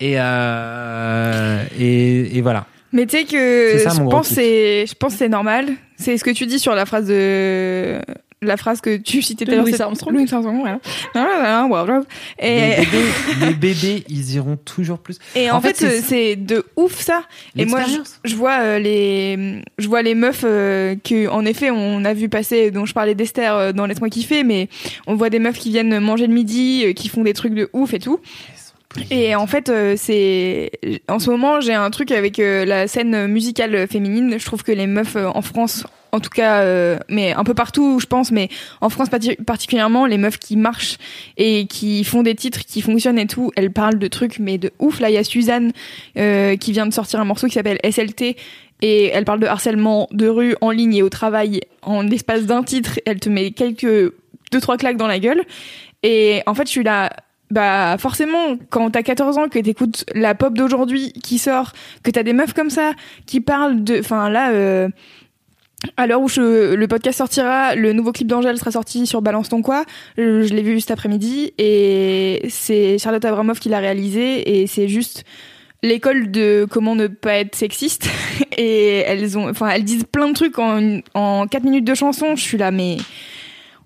[0.00, 2.66] Et euh, et, et voilà.
[2.92, 5.68] Mais tu sais que ça, je pense je pense que c'est normal.
[5.96, 8.00] C'est ce que tu dis sur la phrase de
[8.42, 9.64] la phrase que tu citais tout à l'heure.
[9.64, 10.14] Louis c'est- Armstrong.
[10.14, 11.66] Louis Armstrong, voilà.
[11.66, 12.04] Wow, wow.
[12.38, 15.18] Et, Les bébés, les bébés, ils iront toujours plus.
[15.34, 17.22] et en, En fait, fait, c'est- de ouf ça.
[17.56, 17.80] Et moi,
[18.24, 22.28] je, vois euh, les, je vois les meufs euh, que, en effet, on a vu
[22.28, 24.68] passer, dont je parlais d'Esther euh, dans Laisse-moi kiffer, mais
[25.06, 27.68] on voit des meufs qui viennent manger le midi, euh, qui font des trucs de
[27.72, 28.20] ouf et tout.
[29.10, 30.70] Et en fait, euh, c'est
[31.08, 34.36] en ce moment, j'ai un truc avec euh, la scène musicale féminine.
[34.38, 37.54] Je trouve que les meufs euh, en France, en tout cas, euh, mais un peu
[37.54, 38.48] partout, je pense, mais
[38.80, 40.96] en France parti- particulièrement, les meufs qui marchent
[41.36, 44.72] et qui font des titres qui fonctionnent et tout, elles parlent de trucs mais de
[44.78, 45.00] ouf.
[45.00, 45.72] Là, il y a Suzanne
[46.16, 48.36] euh, qui vient de sortir un morceau qui s'appelle SLT.
[48.80, 52.62] Et elle parle de harcèlement de rue en ligne et au travail en l'espace d'un
[52.62, 53.00] titre.
[53.06, 54.12] Elle te met quelques
[54.52, 55.42] deux trois claques dans la gueule.
[56.04, 57.10] Et en fait, je suis là.
[57.50, 61.72] Bah forcément, quand t'as 14 ans, que t'écoutes la pop d'aujourd'hui qui sort,
[62.02, 62.92] que t'as des meufs comme ça
[63.24, 64.88] qui parlent de, enfin là, euh,
[65.96, 69.48] à l'heure où je- le podcast sortira, le nouveau clip d'Angèle sera sorti sur Balance
[69.48, 69.84] ton quoi.
[70.16, 75.24] Je, l'ai vu cet après-midi et c'est Charlotte Abramoff qui l'a réalisé et c'est juste
[75.84, 78.08] l'école de comment ne pas être sexiste
[78.56, 82.34] et elles ont, enfin elles disent plein de trucs en en 4 minutes de chanson.
[82.34, 82.96] Je suis là mais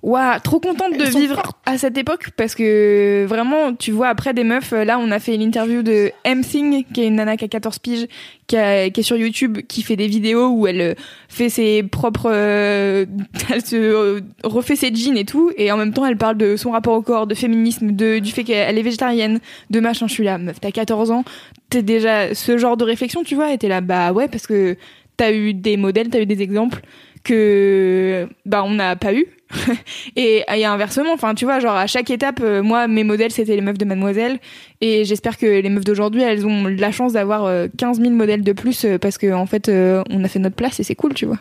[0.02, 4.42] Waouh, trop contente de vivre à cette époque parce que vraiment, tu vois, après des
[4.42, 7.78] meufs, là, on a fait l'interview de M-Thing, qui est une nana qui a 14
[7.78, 8.08] piges,
[8.48, 10.94] qui, a- qui est sur YouTube, qui fait des vidéos où elle euh,
[11.28, 13.06] fait ses propres, euh,
[13.52, 16.56] elle se euh, refait ses jeans et tout, et en même temps, elle parle de
[16.56, 19.38] son rapport au corps, de féminisme, de, du fait qu'elle est végétarienne,
[19.70, 20.08] de machin.
[20.08, 21.22] Je suis là, meuf, t'as 14 ans,
[21.70, 24.76] t'es déjà ce genre de réflexion, tu vois, et t'es là, bah ouais, parce que
[25.16, 26.80] t'as eu des modèles, t'as eu des exemples
[27.24, 29.26] que bah on n'a pas eu
[30.16, 33.54] et et inversement enfin tu vois genre à chaque étape euh, moi mes modèles c'était
[33.54, 34.38] les meufs de mademoiselle.
[34.80, 38.42] Et j'espère que les meufs d'aujourd'hui elles ont la chance d'avoir euh, 15 000 modèles
[38.42, 40.94] de plus euh, parce que en fait euh, on a fait notre place et c'est
[40.94, 41.38] cool tu vois.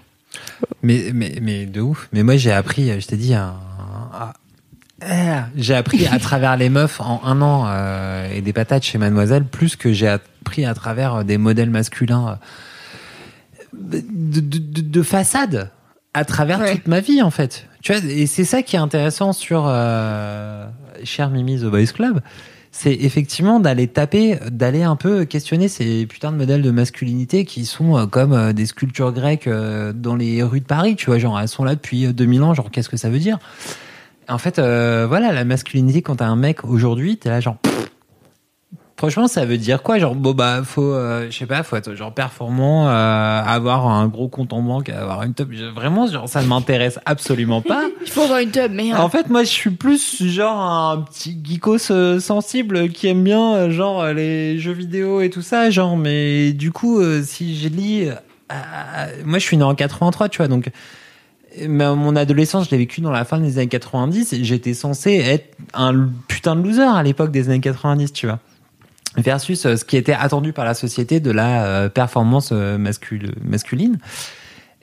[0.84, 2.08] Mais, mais, mais de ouf.
[2.14, 3.54] Mais moi, j'ai appris, je t'ai dit, un-
[4.14, 4.32] un-
[5.02, 8.98] ah, j'ai appris à travers les meufs en un an euh, et des patates chez
[8.98, 15.02] Mademoiselle, plus que j'ai appris à travers des modèles masculins euh, de, de, de- de
[15.04, 15.70] façade
[16.14, 16.76] à travers Ouais.
[16.76, 17.68] toute ma vie, en fait.
[17.82, 20.68] Tu vois, et c'est ça qui est intéressant sur euh,
[21.04, 22.22] Cher Mimi The Boys Club,
[22.72, 27.66] c'est effectivement d'aller taper, d'aller un peu questionner ces putains de modèles de masculinité qui
[27.66, 31.18] sont euh, comme euh, des sculptures grecques euh, dans les rues de Paris, tu vois,
[31.20, 33.40] genre elles sont là depuis euh, 2000 ans, genre qu'est-ce que ça veut dire?
[34.30, 37.58] En fait, euh, voilà, la masculinité quand t'as un mec aujourd'hui, t'es là genre.
[37.58, 37.81] pff,
[39.02, 39.98] Franchement, ça veut dire quoi?
[39.98, 44.08] Genre, bon, bah, faut, euh, je sais pas, faut être genre performant, euh, avoir un
[44.08, 45.50] gros compte en banque, avoir une top.
[45.74, 47.82] Vraiment, genre, ça ne m'intéresse absolument pas.
[48.06, 49.00] Il faut avoir une tub, merde.
[49.00, 53.72] En fait, moi, je suis plus genre un petit geekos euh, sensible qui aime bien
[53.72, 55.98] genre les jeux vidéo et tout ça, genre.
[55.98, 58.08] Mais du coup, si je lis,
[59.26, 60.70] moi, je suis né en 83, tu vois, donc.
[61.68, 65.58] Mon adolescence, je l'ai vécu dans la fin des années 90 et j'étais censé être
[65.74, 68.40] un putain de loser à l'époque des années 90, tu vois.
[69.18, 73.34] Versus euh, ce qui était attendu par la société de la euh, performance euh, mascul-
[73.44, 73.98] masculine.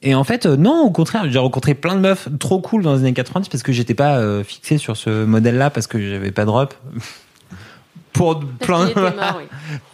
[0.02, 3.00] Et en fait, non, au contraire, j'ai rencontré plein de meufs trop cool dans les
[3.00, 6.44] années 90 parce que j'étais pas euh, fixé sur ce modèle-là parce que j'avais pas
[6.44, 6.50] de.
[8.12, 9.44] Pour plein qu'il était mort, oui.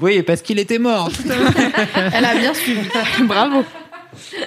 [0.01, 1.11] oui, parce qu'il était mort.
[2.15, 2.89] Elle a bien suivi.
[3.27, 3.65] Bravo.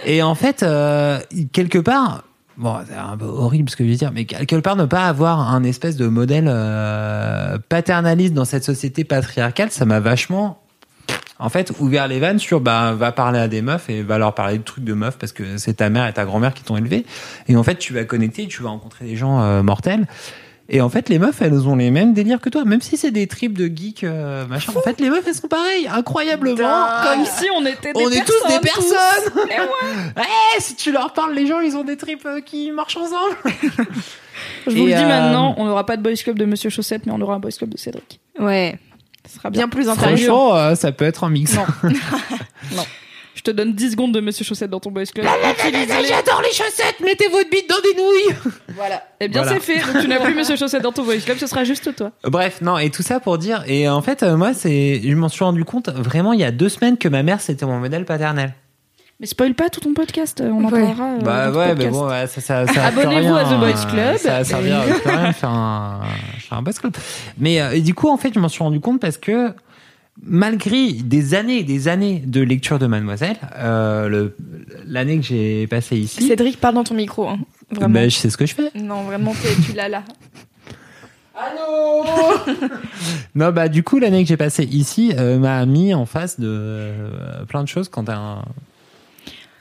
[0.06, 1.20] Et en fait, euh,
[1.52, 2.24] quelque part,
[2.58, 5.08] bon, c'est un peu horrible ce que je veux dire, mais quelque part ne pas
[5.08, 10.62] avoir un espèce de modèle euh, paternaliste dans cette société patriarcale, ça m'a vachement
[11.40, 14.34] en fait ouvert les vannes sur bah va parler à des meufs et va leur
[14.34, 16.78] parler de trucs de meufs parce que c'est ta mère et ta grand-mère qui t'ont
[16.78, 17.06] élevé.
[17.48, 20.08] Et en fait tu vas connecter tu vas rencontrer des gens euh, mortels
[20.70, 23.12] et en fait les meufs elles ont les mêmes délires que toi même si c'est
[23.12, 27.26] des tripes de geeks euh, machin en fait les meufs elles sont pareilles incroyablement Comme
[27.26, 30.14] si on était des on est tous des personnes, personnes
[30.58, 33.36] Eh, si tu leur parles les gens ils ont des tripes euh, qui marchent ensemble
[34.66, 36.70] Je vous Et, le dis euh, maintenant, on n'aura pas de boys club de Monsieur
[36.70, 38.20] Chaussette, mais on aura un boys club de Cédric.
[38.40, 38.78] Ouais.
[39.28, 39.62] Ce sera bien.
[39.64, 40.18] Bien plus intérieur.
[40.18, 41.66] franchement euh, ça peut être un mix Non.
[42.76, 42.86] non.
[43.38, 45.26] Je te donne 10 secondes de Monsieur Chaussette dans ton boys club.
[45.28, 49.04] j'adore les chaussettes mettez votre bite dans des nouilles Voilà.
[49.20, 49.60] Eh bien, Voilà.
[49.60, 49.94] c'est fait.
[49.94, 52.12] Donc, tu n'as plus Monsieur Chaussette dans ton boys club, ce sera juste toi.
[52.24, 55.30] Bref, non, et tout ça pour dire, et en fait, euh, moi, c'est, je m'en
[55.30, 58.06] suis rendu compte vraiment il y a deux semaines que ma mère c'était mon modèle
[58.06, 58.54] paternel.
[59.20, 60.82] Mais spoil pas tout ton podcast, on en Ouais.
[60.84, 61.06] parlera.
[61.06, 61.92] euh, bah dans ton ouais, mais podcast.
[61.94, 64.18] bon, ouais, ça, ça, ça Abonnez-vous à The Boys Club.
[64.18, 66.02] Ça va servir à plus rien de faire un,
[66.40, 66.94] faire un Boys Club.
[67.40, 69.52] Mais euh, et du coup, en fait, je m'en suis rendu compte parce que
[70.24, 74.30] malgré des années et des années de lecture de Mademoiselle, euh,
[74.86, 77.28] l'année que j'ai passée ici, Cédric, parle dans ton micro.
[77.28, 77.40] Hein.
[77.72, 77.94] Vraiment.
[77.94, 78.72] bah, je sais ce que je fais.
[78.76, 79.34] Non, vraiment,
[79.66, 80.04] tu l'as là.
[83.36, 86.48] Non, bah du coup, l'année que j'ai passée ici euh, m'a mis en face de
[86.50, 88.46] euh, plein de choses quand t'as un.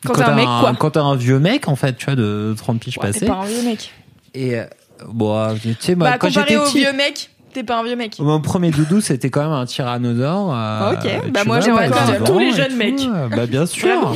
[0.05, 0.75] Quand t'as un mec, quoi.
[0.79, 3.27] Quand t'as un vieux mec, en fait, tu vois, de 30 piges Ouais, passées.
[3.27, 3.93] Pas un vieux mec.
[4.35, 4.65] Et, euh,
[5.09, 7.97] bon, tu sais, moi, Bah, quand j'étais au petit, vieux mec, t'es pas un vieux
[7.97, 8.19] mec.
[8.19, 10.53] mon premier doudou, c'était quand même un tyrannosaure.
[10.55, 13.01] euh, Ok, tu bah, moi, vois, j'ai ouais, encore vivant tous les jeunes tout, mecs.
[13.01, 14.15] euh, Bah, bien sûr.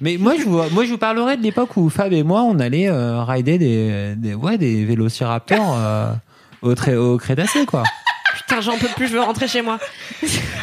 [0.00, 2.58] Mais moi, je vous, moi, je vous parlerai de l'époque où Fab et moi, on
[2.58, 6.12] allait euh, rider des, des, ouais, des vélociraptors euh,
[6.62, 7.84] au, tré- au Crétacé, quoi.
[8.36, 9.78] Putain, j'en peux plus, je veux rentrer chez moi.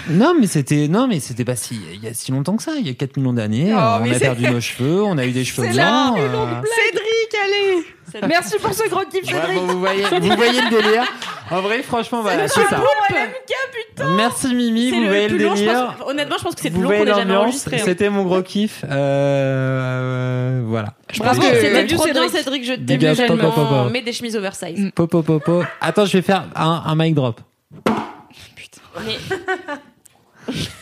[0.09, 2.73] Non, mais c'était non, mais c'était pas si il y a si longtemps que ça.
[2.77, 5.25] Il y a 4 millions d'années, Oh, euh, on a perdu nos cheveux, on a
[5.25, 6.17] eu des cheveux blancs.
[6.19, 7.85] euh, Cédric, allez
[8.27, 9.55] Merci pour ce gros kiff, ouais, Cédric.
[9.59, 11.03] bon, vous voyez, vous voyez le délire.
[11.49, 12.81] En vrai, franchement, voilà, c'est ça.
[14.15, 15.95] Merci Mimi, vous voyez le plus long, je délire.
[15.97, 17.77] pense- honnêtement, je pense que c'est le plus long qu'on ait jamais enregistré.
[17.77, 17.83] hein.
[17.85, 18.83] C'était mon gros kiff.
[18.83, 20.93] Euh, euh, voilà.
[21.17, 22.29] Bravo, que- C'était bien, Cédric.
[22.31, 22.65] Cédric.
[22.65, 23.89] Je t'aime.
[23.91, 24.91] Mets des chemises oversize.
[24.95, 25.63] Popo popo.
[25.81, 27.41] Attends, je vais faire un, un mic drop.
[29.05, 29.17] Mais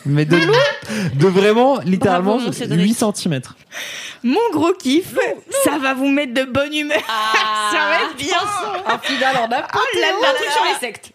[0.06, 2.82] Mais de, de vraiment, littéralement, Bravo, mon Cédric.
[2.82, 3.42] 8 cm.
[4.24, 5.16] Mon gros kiff,
[5.64, 7.00] ça va vous mettre de bonne humeur.
[7.72, 8.38] ça va être bien.
[8.88, 11.12] Un final en a Oh là truc sur les sectes.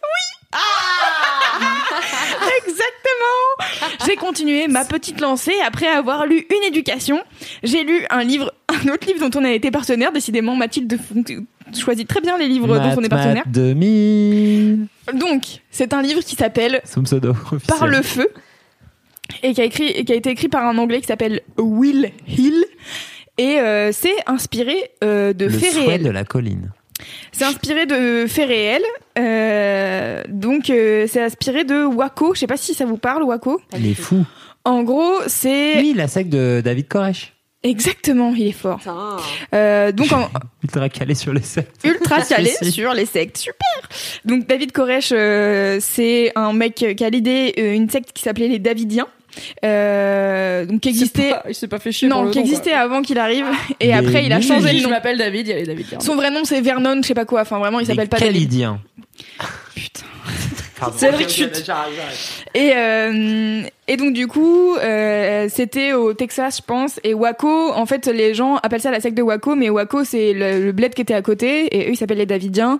[2.67, 4.07] Exactement.
[4.07, 7.21] J'ai continué ma petite lancée après avoir lu une éducation.
[7.63, 10.13] J'ai lu un livre, un autre livre dont on a été partenaire.
[10.13, 10.99] Décidément, Mathilde
[11.75, 13.45] choisit très bien les livres dont on est partenaire.
[13.47, 14.87] 2000.
[15.15, 16.81] Donc, c'est un livre qui s'appelle
[17.69, 18.29] Par le feu
[19.43, 22.11] et qui a, écrit, et qui a été écrit par un anglais qui s'appelle Will
[22.29, 22.65] Hill.
[23.39, 26.03] Et euh, c'est inspiré euh, de Le faits souhait réels.
[26.05, 26.71] de la colline.
[27.33, 28.83] C'est inspiré de faits réels.
[29.19, 32.35] Euh, donc, euh, c'est inspiré de Waco.
[32.35, 33.61] Je sais pas si ça vous parle, Waco.
[33.77, 34.25] Il est fou.
[34.65, 37.33] En gros, c'est Oui, la secte de David Koresh.
[37.63, 38.81] exactement, il est fort.
[39.55, 40.29] Euh, donc, en,
[40.63, 41.85] Ultra calé sur les sectes.
[41.85, 43.37] ultra calé sur les sectes.
[43.39, 43.89] Super.
[44.25, 48.49] Donc, David Koresh, euh, c'est un mec qui a l'idée euh, une secte qui s'appelait
[48.49, 49.07] les Davidiens.
[49.65, 52.09] Euh, donc qui existait Pas- Il s'est pas fait chier.
[52.09, 52.79] non qui existait quoi.
[52.81, 53.47] avant qu'il arrive
[53.81, 55.65] et Les après il a changé Je le nom m'appelle David, il y a les
[55.67, 55.87] David.
[56.01, 58.51] son vrai nom c'est Vernon je sais pas quoi enfin vraiment il s'appelle pas David
[59.75, 60.03] putain.
[60.97, 61.95] C'est j'arrête, j'arrête.
[62.55, 67.01] Et, euh, et donc du coup, euh, c'était au Texas, je pense.
[67.05, 70.33] Et Waco, en fait, les gens appellent ça la secte de Waco, mais Waco, c'est
[70.33, 71.77] le, le bled qui était à côté.
[71.77, 72.79] Et eux, ils s'appellent les Davidiens.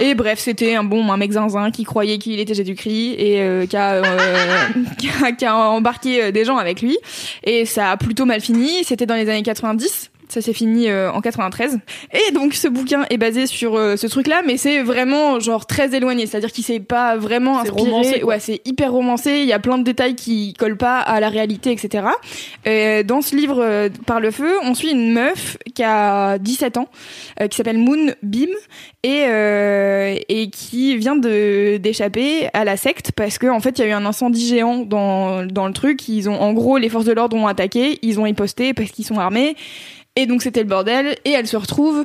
[0.00, 3.66] Et bref, c'était un bon, un mec zinzin qui croyait qu'il était Jésus-Christ et euh,
[3.66, 4.02] qui, a,
[4.98, 6.98] qui, a, qui a embarqué des gens avec lui.
[7.44, 8.84] Et ça a plutôt mal fini.
[8.84, 10.11] C'était dans les années 90.
[10.32, 11.78] Ça s'est fini euh, en 93.
[12.14, 15.94] Et donc ce bouquin est basé sur euh, ce truc-là, mais c'est vraiment genre très
[15.94, 16.24] éloigné.
[16.24, 17.90] C'est-à-dire qu'il s'est pas vraiment inspiré.
[17.90, 19.40] romancé, ouais, c'est hyper romancé.
[19.40, 22.06] Il y a plein de détails qui collent pas à la réalité, etc.
[23.04, 26.88] Dans ce livre euh, Par le feu, on suit une meuf qui a 17 ans,
[27.50, 28.48] qui s'appelle Moon Beam
[29.02, 33.82] et euh, et qui vient de d'échapper à la secte parce que en fait il
[33.82, 36.08] y a eu un incendie géant dans dans le truc.
[36.08, 39.04] Ils ont en gros les forces de l'ordre ont attaqué, ils ont riposté parce qu'ils
[39.04, 39.56] sont armés.
[40.16, 42.04] Et donc c'était le bordel et elle se retrouve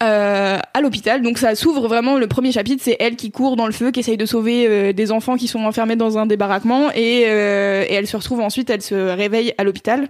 [0.00, 1.22] euh, à l'hôpital.
[1.22, 3.98] Donc ça s'ouvre vraiment le premier chapitre, c'est elle qui court dans le feu, qui
[3.98, 7.94] essaye de sauver euh, des enfants qui sont enfermés dans un débarquement et, euh, et
[7.94, 10.08] elle se retrouve ensuite, elle se réveille à l'hôpital.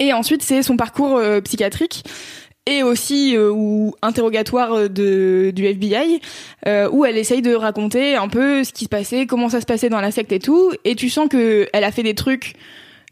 [0.00, 2.04] Et ensuite c'est son parcours psychiatrique
[2.66, 6.20] et aussi ou interrogatoire de du FBI
[6.92, 9.88] où elle essaye de raconter un peu ce qui se passait, comment ça se passait
[9.88, 10.72] dans la secte et tout.
[10.84, 12.56] Et tu sens que elle a fait des trucs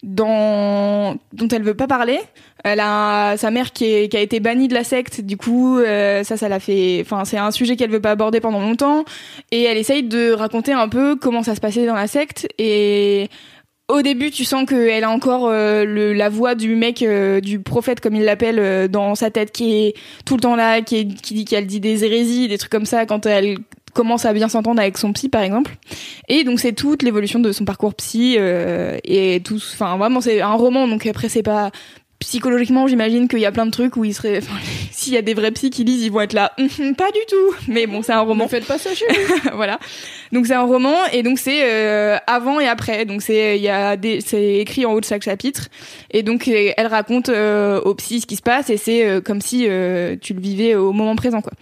[0.03, 2.21] dans dont elle veut pas parler.
[2.65, 5.79] Elle a sa mère qui, est, qui a été bannie de la secte, du coup
[5.79, 7.01] euh, ça ça l'a fait.
[7.03, 9.05] Enfin c'est un sujet qu'elle veut pas aborder pendant longtemps
[9.51, 13.29] et elle essaye de raconter un peu comment ça se passait dans la secte et
[13.89, 17.59] au début, tu sens qu'elle a encore euh, le, la voix du mec, euh, du
[17.59, 19.95] prophète comme il l'appelle, euh, dans sa tête, qui est
[20.27, 22.85] tout le temps là, qui, est, qui dit qu'elle dit des hérésies, des trucs comme
[22.85, 23.57] ça, quand elle
[23.95, 25.77] commence à bien s'entendre avec son psy, par exemple.
[26.29, 29.57] Et donc c'est toute l'évolution de son parcours psy euh, et tout.
[29.57, 31.71] Enfin vraiment, c'est un roman, donc après c'est pas
[32.19, 34.39] psychologiquement, j'imagine qu'il y a plein de trucs où il serait.
[34.39, 34.57] Enfin,
[34.91, 36.53] s'il y a des vrais psys qui lisent, ils vont être là.
[36.59, 37.55] Hum, pas du tout.
[37.69, 38.45] Mais bon, c'est un roman.
[38.45, 39.51] Ne faites pas ça chez vous.
[39.57, 39.79] voilà.
[40.33, 43.05] Donc c'est un roman et donc c'est euh, avant et après.
[43.07, 45.69] Donc c'est il y a des c'est écrit en haut de chaque chapitre
[46.11, 49.21] et donc euh, elle raconte euh, au psy ce qui se passe et c'est euh,
[49.23, 51.53] comme si euh, tu le vivais au moment présent quoi.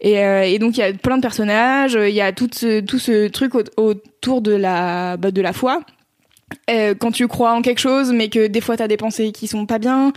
[0.00, 2.80] Et, euh, et donc il y a plein de personnages, il y a tout ce,
[2.80, 5.80] tout ce truc au- autour de la bah, de la foi.
[6.70, 9.46] Euh, quand tu crois en quelque chose mais que des fois t'as des pensées qui
[9.46, 10.12] sont pas bien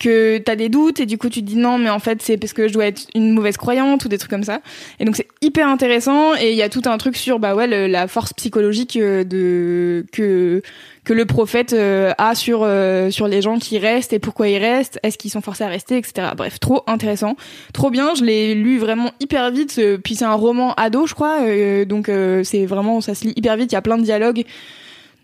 [0.00, 2.38] que t'as des doutes et du coup tu te dis non mais en fait c'est
[2.38, 4.60] parce que je dois être une mauvaise croyante ou des trucs comme ça.
[4.98, 7.66] Et donc c'est hyper intéressant et il y a tout un truc sur bah ouais
[7.66, 10.62] la force psychologique euh, de que
[11.04, 14.58] que le prophète euh, a sur euh, sur les gens qui restent et pourquoi ils
[14.58, 17.36] restent est-ce qu'ils sont forcés à rester etc bref trop intéressant.
[17.74, 21.42] Trop bien je l'ai lu vraiment hyper vite puis c'est un roman ado je crois
[21.42, 22.10] euh, donc
[22.44, 24.44] c'est vraiment ça se lit hyper vite il y a plein de dialogues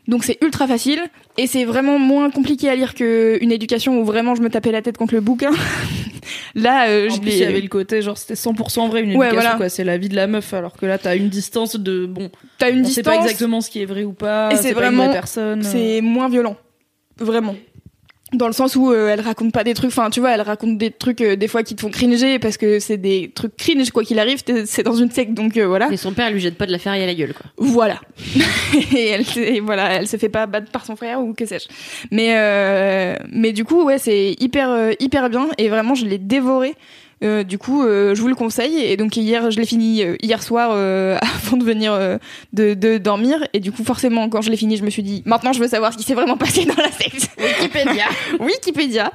[0.09, 1.01] donc c'est ultra facile
[1.39, 4.83] et c'est vraiment moins compliqué à lire qu'une éducation où vraiment je me tapais la
[4.83, 5.51] tête contre le bouquin.
[6.55, 9.11] Là, euh, En je plus, il y avait le côté genre c'était 100% vrai une
[9.17, 9.55] Ouais, éducation voilà.
[9.57, 12.31] quoi, c'est la vie de la meuf alors que là t'as une distance de bon,
[12.59, 14.63] t'as une on sait pas distance exactement ce qui est vrai ou pas, Et c'est
[14.63, 15.63] c'est pas une vraiment- vraie personne.
[15.63, 16.57] c'est moins violent,
[17.19, 17.55] vraiment.
[18.37, 20.79] Dans le sens où euh, elle raconte pas des trucs, enfin tu vois, elle raconte
[20.79, 23.91] des trucs euh, des fois qui te font cringer parce que c'est des trucs cringe
[23.91, 25.89] quoi qu'il arrive, c'est dans une secte donc euh, voilà.
[25.91, 27.47] Et son père lui jette pas de la ferraille à la gueule, quoi.
[27.57, 28.01] Voilà.
[28.95, 31.69] et elle, et voilà, elle se fait pas battre par son frère ou que sais-je.
[32.11, 36.19] Mais euh, mais du coup, ouais, c'est hyper euh, hyper bien et vraiment je l'ai
[36.19, 36.75] dévoré.
[37.25, 38.77] Euh, du coup, euh, je vous le conseille.
[38.77, 42.19] Et donc hier, je l'ai fini euh, hier soir euh, avant de venir euh,
[42.53, 43.47] de, de dormir.
[43.53, 45.69] Et du coup, forcément, quand je l'ai fini, je me suis dit, maintenant, je veux
[45.69, 47.31] savoir ce qui s'est vraiment passé dans la secte.
[47.39, 48.05] Wikipédia.
[48.41, 49.13] Wikipédia.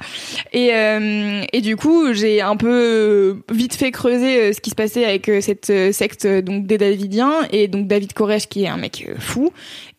[0.52, 5.04] Et, euh, et du coup, j'ai un peu vite fait creuser ce qui se passait
[5.04, 9.52] avec cette secte donc des Davidiens et donc David Koresh qui est un mec fou.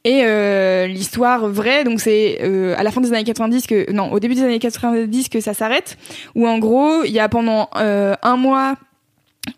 [0.06, 4.12] Et euh, l'histoire vraie, donc c'est euh, à la fin des années 90 que non,
[4.12, 5.98] au début des années 90 que ça s'arrête.
[6.36, 8.76] Où en gros, il y a pendant euh, un mois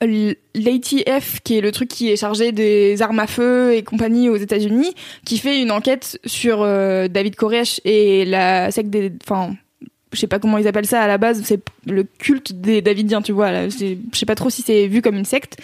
[0.01, 4.35] l'ATF, qui est le truc qui est chargé des armes à feu et compagnie aux
[4.35, 4.93] États-Unis,
[5.26, 9.55] qui fait une enquête sur euh, David Koresh et la secte des, enfin,
[10.11, 13.22] je sais pas comment ils appellent ça à la base, c'est le culte des Davidiens,
[13.22, 13.69] tu vois.
[13.69, 15.57] Je sais pas trop si c'est vu comme une secte.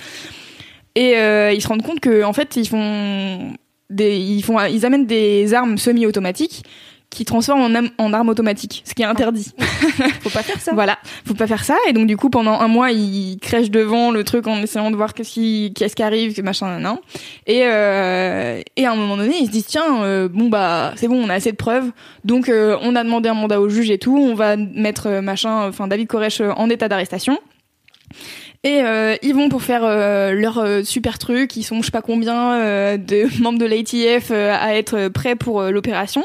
[0.95, 3.53] Et euh, ils se rendent compte que en fait, ils font
[3.91, 6.63] des, ils font, ils amènent des armes semi-automatiques
[7.11, 9.51] qui transforment en, armes automatiques, ce qui est interdit.
[10.21, 10.73] Faut pas faire ça.
[10.73, 11.75] Voilà, faut pas faire ça.
[11.87, 14.95] Et donc du coup, pendant un mois, ils crèchent devant le truc en essayant de
[14.95, 16.97] voir qu'est-ce qui, qu'est-ce qui arrive, que machin, nan.
[17.47, 21.09] Et euh, et à un moment donné, ils se disent tiens, euh, bon bah c'est
[21.09, 21.91] bon, on a assez de preuves,
[22.23, 25.21] donc euh, on a demandé un mandat au juge et tout, on va mettre euh,
[25.21, 27.37] machin, enfin David Koresh en état d'arrestation.
[28.63, 31.55] Et euh, ils vont pour faire euh, leur euh, super truc.
[31.55, 35.35] Ils sont je sais pas combien euh, de membres de l'ATF euh, à être prêts
[35.35, 36.23] pour euh, l'opération.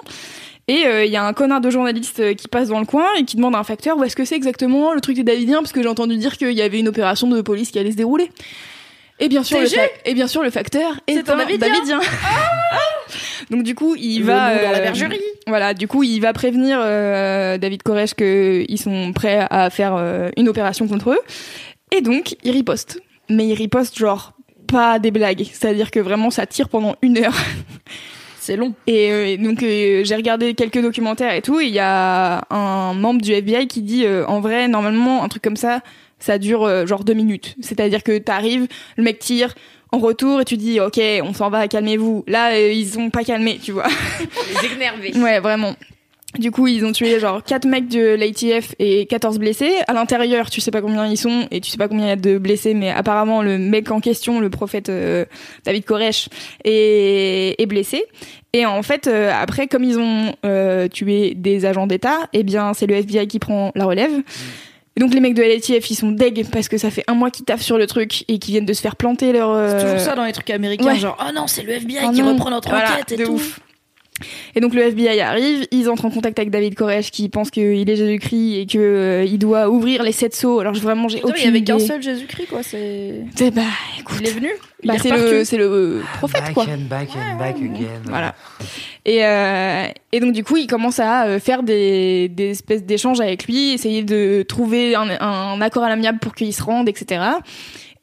[0.69, 3.07] Et euh, il y a un connard de journaliste euh, qui passe dans le coin
[3.19, 5.59] et qui demande à un facteur où est-ce que c'est exactement le truc des Davidiens
[5.59, 7.97] parce que j'ai entendu dire qu'il y avait une opération de police qui allait se
[7.97, 8.31] dérouler.
[9.19, 9.67] Et bien sûr, le,
[10.05, 12.01] et bien sûr, le facteur est, C'est un un Davidien?
[13.51, 15.21] Donc du coup, il Le va dans la euh, bergerie.
[15.47, 20.31] Voilà, du coup, il va prévenir euh, David Koresh qu'ils sont prêts à faire euh,
[20.37, 21.21] une opération contre eux.
[21.93, 23.01] Et donc, il riposte.
[23.29, 24.33] Mais il riposte genre
[24.67, 27.35] pas des blagues, c'est-à-dire que vraiment ça tire pendant une heure.
[28.41, 28.75] C'est long.
[28.87, 31.59] Et euh, donc euh, j'ai regardé quelques documentaires et tout.
[31.61, 35.29] et Il y a un membre du FBI qui dit euh, en vrai normalement un
[35.29, 35.81] truc comme ça
[36.19, 37.57] ça dure euh, genre deux minutes.
[37.61, 39.55] C'est-à-dire que t'arrives, le mec tire
[39.93, 42.25] en retour et tu dis ok on s'en va calmez-vous.
[42.27, 43.87] Là euh, ils sont pas calmés tu vois.
[44.63, 45.13] Les énervés.
[45.19, 45.75] ouais vraiment.
[46.39, 49.73] Du coup, ils ont tué genre 4 mecs de l'ATF et 14 blessés.
[49.89, 52.13] À l'intérieur, tu sais pas combien ils sont et tu sais pas combien il y
[52.13, 55.25] a de blessés, mais apparemment, le mec en question, le prophète euh,
[55.65, 56.29] David Koresh,
[56.65, 58.05] est, est blessé.
[58.53, 62.73] Et en fait, euh, après, comme ils ont euh, tué des agents d'État, eh bien,
[62.75, 64.13] c'est le FBI qui prend la relève.
[64.97, 67.31] Et donc les mecs de l'ATF, ils sont deg parce que ça fait un mois
[67.31, 69.55] qu'ils taffent sur le truc et qu'ils viennent de se faire planter leur...
[69.55, 70.97] C'est euh, toujours ça dans les trucs américains, ouais.
[70.99, 72.31] genre oh non, c'est le FBI Oh qui non.
[72.33, 73.33] reprend notre Voilà, enquête et de tout.
[73.33, 73.61] ouf.
[74.55, 77.89] Et donc le FBI arrive, ils entrent en contact avec David Koresh qui pense qu'il
[77.91, 80.61] est Jésus-Christ et que euh, il doit ouvrir les sept sceaux.
[80.61, 81.87] Alors je- vraiment j'ai aucune il y avait qu'un idée.
[81.87, 83.61] seul Jésus-Christ quoi, c'est Eh bah
[84.01, 84.49] écoute, il est venu,
[84.83, 86.65] il bah, est c'est le c'est le prophète back quoi.
[86.65, 88.01] and back and back again.
[88.07, 88.35] Voilà.
[89.05, 93.21] Et, euh, et donc du coup, il commence à euh, faire des, des espèces d'échanges
[93.21, 97.21] avec lui, essayer de trouver un, un accord à l'amiable pour qu'il se rende, etc.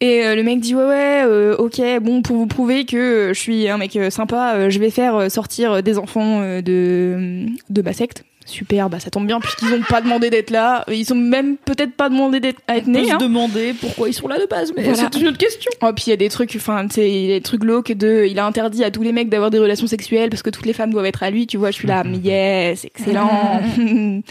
[0.02, 3.34] Et euh, le mec dit ouais ouais euh, ok bon pour vous prouver que euh,
[3.34, 7.94] je suis un mec euh, sympa je vais faire sortir des enfants de de ma
[7.94, 11.58] secte super bah ça tombe bien puisqu'ils ont pas demandé d'être là ils sont même
[11.58, 13.18] peut-être pas demandé d'être à être On peut nés se hein.
[13.18, 14.98] demander pourquoi ils sont là de base, mais Voilà.
[15.12, 15.72] c'est une autre question.
[15.82, 18.38] Oh, puis il y a des trucs, enfin, tu sais, des trucs glauques de, il
[18.40, 20.92] a interdit à tous les mecs d'avoir des relations sexuelles parce que toutes les femmes
[20.92, 23.62] doivent être à lui, tu vois, je suis là, mais yes, excellent.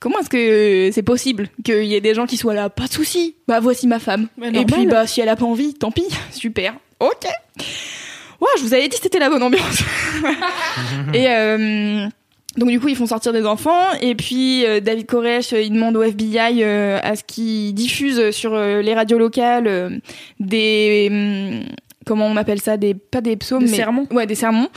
[0.00, 2.92] Comment est-ce que c'est possible qu'il y ait des gens qui soient là, pas de
[2.92, 4.28] souci, bah voici ma femme.
[4.36, 4.66] Mais Et normal.
[4.72, 7.26] puis, bah, si elle a pas envie, tant pis, super, ok.
[8.40, 9.82] Ouais, je vous avais dit que c'était la bonne ambiance.
[11.14, 12.06] Et, euh,
[12.58, 13.92] donc du coup, ils font sortir des enfants.
[14.00, 18.30] Et puis euh, David Koresh, euh, il demande au FBI euh, à ce qu'ils diffusent
[18.32, 19.90] sur euh, les radios locales euh,
[20.40, 21.62] des hum,
[22.06, 24.06] comment on appelle ça des pas des psaumes Des mais sermons.
[24.10, 24.68] ouais des sermons.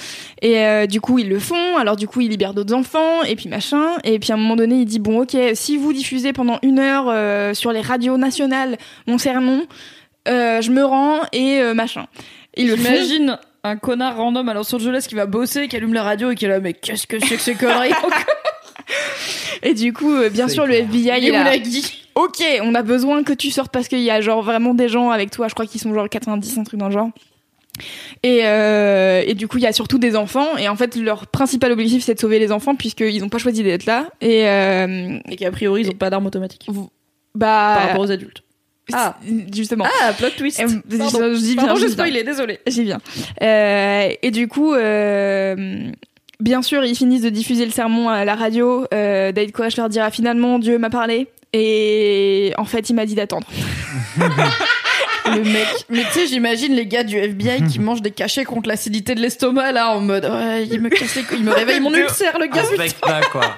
[0.41, 1.77] Et euh, du coup ils le font.
[1.77, 3.83] Alors du coup ils libèrent d'autres enfants et puis machin.
[4.03, 6.79] Et puis à un moment donné il dit bon ok si vous diffusez pendant une
[6.79, 8.77] heure euh, sur les radios nationales
[9.07, 9.63] mon sermon
[10.27, 12.05] euh, je me rends et euh, machin.
[12.57, 16.03] Ils le J'imagine un connard random à Los Angeles qui va bosser, qui allume la
[16.03, 17.91] radio et qui est là, mais qu'est-ce que c'est que ces conneries
[19.63, 20.73] et du coup euh, bien sûr le.
[20.73, 21.51] FBI Il est là
[22.15, 25.11] ok, on a besoin que tu sortes parce qu'il y a genre vraiment des gens
[25.11, 25.47] avec toi.
[25.47, 27.09] Je crois qu'ils sont genre 90, un truc dans le genre.
[28.23, 30.57] Et, euh, et du coup, il y a surtout des enfants.
[30.57, 33.63] Et en fait, leur principal objectif, c'est de sauver les enfants puisqu'ils n'ont pas choisi
[33.63, 34.07] d'être là.
[34.19, 36.67] Et euh, Et qu'a priori, ils ont pas d'armes automatiques.
[37.33, 38.43] bah, Par rapport aux adultes.
[38.95, 39.17] Ah.
[39.53, 39.85] justement.
[40.01, 40.59] Ah, plot twist.
[40.59, 41.33] Euh, Pardon.
[41.33, 41.93] je- j'y viens, Pardon, j'y j'ai viens.
[41.95, 42.59] spoilé, désolé.
[42.67, 42.99] J'y viens.
[43.41, 45.89] Euh, et du coup, euh,
[46.39, 48.85] bien sûr, ils finissent de diffuser le sermon à la radio.
[48.93, 51.27] Euh, David Koresh leur dira finalement Dieu m'a parlé.
[51.53, 53.45] Et en fait, il m'a dit d'attendre.
[55.25, 55.67] Le mec.
[55.89, 59.21] Mais tu sais, j'imagine les gars du FBI qui mangent des cachets contre l'acidité de
[59.21, 62.37] l'estomac, là, en mode, ouais, il me casse les couilles, il me réveille mon ulcère,
[62.39, 62.63] le gars.
[62.73, 63.55] Avec là, quoi.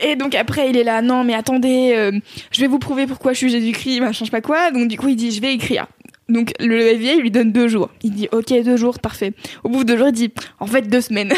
[0.00, 2.12] Et donc après, il est là, non mais attendez, euh,
[2.50, 4.70] je vais vous prouver pourquoi je suis Jésus-Christ, je sais pas quoi.
[4.70, 5.86] Donc du coup, il dit, je vais écrire.
[6.28, 7.90] Donc le FBI lui donne deux jours.
[8.02, 9.32] Il dit, ok, deux jours, parfait.
[9.64, 11.32] Au bout de deux jours, il dit, en fait, deux semaines.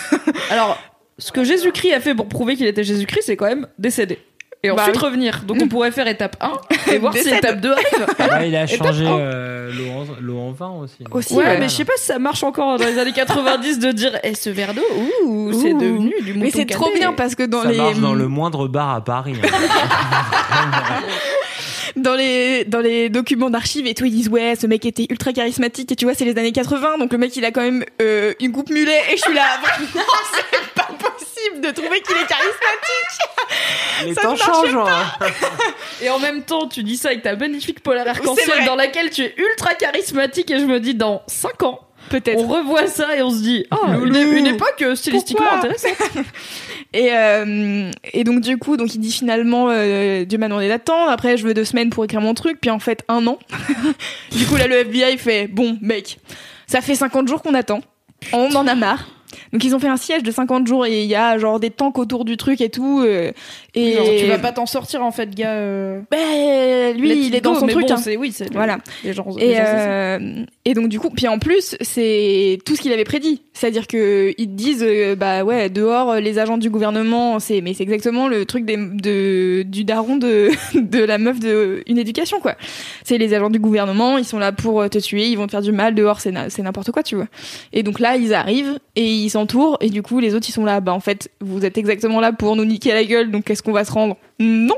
[0.50, 0.78] Alors,
[1.18, 4.18] ce que Jésus-Christ a fait pour prouver qu'il était Jésus-Christ, c'est quand même décéder.
[4.64, 5.02] Et Bah ensuite oui.
[5.04, 5.42] revenir.
[5.46, 6.52] Donc on pourrait faire étape 1
[6.92, 8.46] et voir si étape 2 arrive.
[8.48, 9.70] Il a changé euh,
[10.20, 10.96] l'eau en, en vin aussi.
[11.10, 11.58] Aussi, Ouais, ouais.
[11.58, 14.34] mais je sais pas si ça marche encore dans les années 90 de dire Eh,
[14.34, 14.82] ce verre d'eau,
[15.24, 17.98] ouh, c'est devenu du mouton Mais c'est trop bien parce que dans Ça les marche
[17.98, 19.34] dans le moindre bar à Paris.
[19.42, 19.48] hein.
[21.96, 25.32] dans les dans les documents d'archives et tout, ils disent ouais, ce mec était ultra
[25.32, 27.84] charismatique et tu vois, c'est les années 80, donc le mec il a quand même
[28.02, 30.02] euh, une coupe mulet et je suis là, vraiment,
[31.60, 33.20] de trouver qu'il est charismatique.
[34.06, 34.74] Les Ça temps changent.
[34.76, 35.26] hein.
[36.02, 39.22] Et en même temps, tu dis ça avec ta magnifique polaire arc-en-ciel dans laquelle tu
[39.22, 41.80] es ultra charismatique et je me dis dans 5 ans,
[42.10, 42.38] Peut-être.
[42.38, 45.96] on revoit ça et on se dit oh, une, une époque euh, stylistiquement Pourquoi intéressante.
[46.96, 51.10] Et, euh, et donc du coup, donc il dit finalement, euh, Dieu m'a demandé d'attendre.
[51.10, 52.58] Après, je veux deux semaines pour écrire mon truc.
[52.60, 53.36] Puis en fait, un an.
[54.30, 56.18] du coup, là, le FBI fait, bon, mec,
[56.68, 57.80] ça fait 50 jours qu'on attend.
[58.32, 59.06] On en a marre.
[59.52, 61.70] Donc ils ont fait un siège de 50 jours et il y a genre des
[61.70, 63.00] tanks autour du truc et tout.
[63.04, 63.32] euh,
[63.74, 65.52] et Genre, tu vas pas t'en sortir en fait, gars.
[65.54, 67.86] euh, Ben, lui, il est dans go, son truc.
[67.88, 67.96] bon, hein.
[67.96, 68.78] c'est- oui, c'est Voilà.
[69.04, 69.26] les gens.
[69.36, 69.88] les Et, gens, c'est ça.
[69.90, 73.42] euh, et donc du coup, puis en plus, c'est tout ce qu'il avait prédit.
[73.52, 77.74] C'est-à-dire que ils te disent, euh, bah ouais, dehors, les agents du gouvernement, c'est, mais
[77.74, 82.40] c'est exactement le truc des, de, du daron de, de la meuf de une éducation,
[82.40, 82.54] quoi.
[83.04, 85.62] C'est les agents du gouvernement, ils sont là pour te tuer, ils vont te faire
[85.62, 87.26] du mal dehors, c'est, na- c'est n'importe quoi, tu vois.
[87.72, 90.64] Et donc là, ils arrivent et ils s'entourent et du coup, les autres, ils sont
[90.64, 93.62] là, bah en fait, vous êtes exactement là pour nous niquer la gueule, donc qu'est-ce
[93.62, 94.16] qu'on va se rendre?
[94.38, 94.76] Non.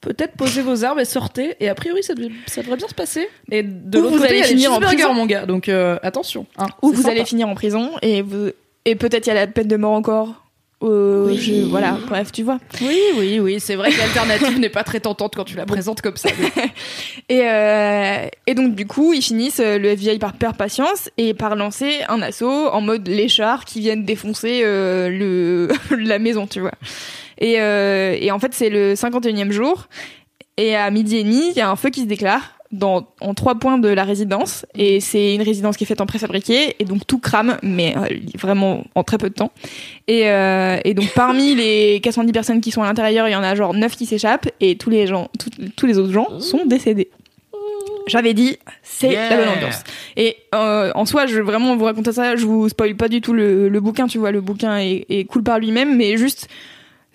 [0.00, 1.56] Peut-être posez vos armes et sortez.
[1.58, 3.28] Et a priori, ça, devait- ça devrait bien se passer.
[3.50, 5.14] Et de l'autre vous côté, allez finir en prison.
[5.14, 5.46] mon gars.
[5.46, 6.46] Donc euh, attention.
[6.58, 7.10] hein, Ou vous sympa.
[7.10, 8.50] allez finir en prison et vous,
[8.84, 10.45] et peut-être il y a la peine de mort encore.
[10.82, 11.38] Euh, Oui.
[11.38, 12.58] je- voilà, bref, tu vois.
[12.82, 13.60] Oui, oui, oui.
[13.60, 16.28] C'est vrai que l'alternative n'est pas très tentante quand tu la présentes comme ça.
[17.28, 21.34] Et, euh, et donc du coup, ils finissent euh, le FBI par perdre patience et
[21.34, 26.60] par lancer un assaut en mode léchard qui viennent défoncer euh, le la maison, tu
[26.60, 26.72] vois.
[27.38, 29.88] Et, et en fait, c'est le 51e jour
[30.56, 33.34] et à midi et demi, il y a un feu qui se déclare dans en
[33.34, 34.64] trois points de la résidence.
[34.74, 36.76] Et c'est une résidence qui est faite en préfabriqué.
[36.78, 38.06] Et donc tout crame mais euh,
[38.38, 39.50] vraiment en très peu de temps.
[40.08, 43.42] Et, euh, et donc parmi les 410 personnes qui sont à l'intérieur il y en
[43.42, 44.48] a genre 9 qui s'échappent.
[44.60, 47.08] Et tous les gens tout- tous les autres gens sont décédés.
[48.06, 49.30] J'avais dit c'est Yeah.
[49.30, 49.82] la bonne ambiance.
[50.16, 52.36] Et euh, en soi je vraiment vous raconter ça.
[52.36, 54.06] Je vous spoil pas du tout le, le bouquin.
[54.06, 55.96] Tu vois le bouquin est, est cool par lui-même.
[55.96, 56.46] Mais juste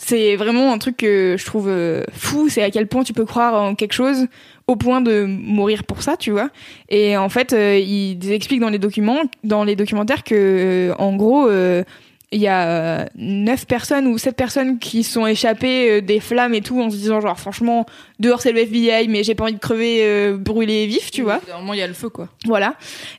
[0.03, 1.71] c'est vraiment un truc que je trouve
[2.11, 4.25] fou, c'est à quel point tu peux croire en quelque chose
[4.67, 6.49] au point de mourir pour ça, tu vois.
[6.89, 11.15] Et en fait, euh, ils expliquent dans les documents, dans les documentaires que, euh, en
[11.15, 11.83] gros, euh,
[12.31, 16.53] il y a euh, neuf personnes ou sept personnes qui sont échappées euh, des flammes
[16.53, 17.85] et tout en se disant genre franchement
[18.19, 21.39] dehors c'est le FBI mais j'ai pas envie de crever euh, brûlé vif tu vois
[21.47, 22.29] Normalement, il y a le feu, quoi.
[22.45, 22.75] voilà.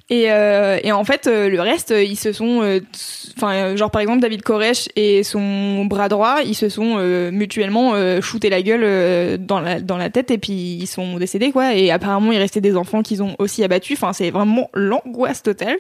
[0.08, 2.80] Et, euh, et en fait, euh, le reste, ils se sont,
[3.36, 7.92] enfin, genre par exemple David Koresh et son bras droit, ils se sont euh, mutuellement
[7.94, 11.52] euh, shooté la gueule euh, dans la dans la tête et puis ils sont décédés
[11.52, 11.74] quoi.
[11.74, 13.98] Et apparemment, il restait des enfants qu'ils ont aussi abattus.
[13.98, 15.76] Enfin, c'est vraiment l'angoisse totale.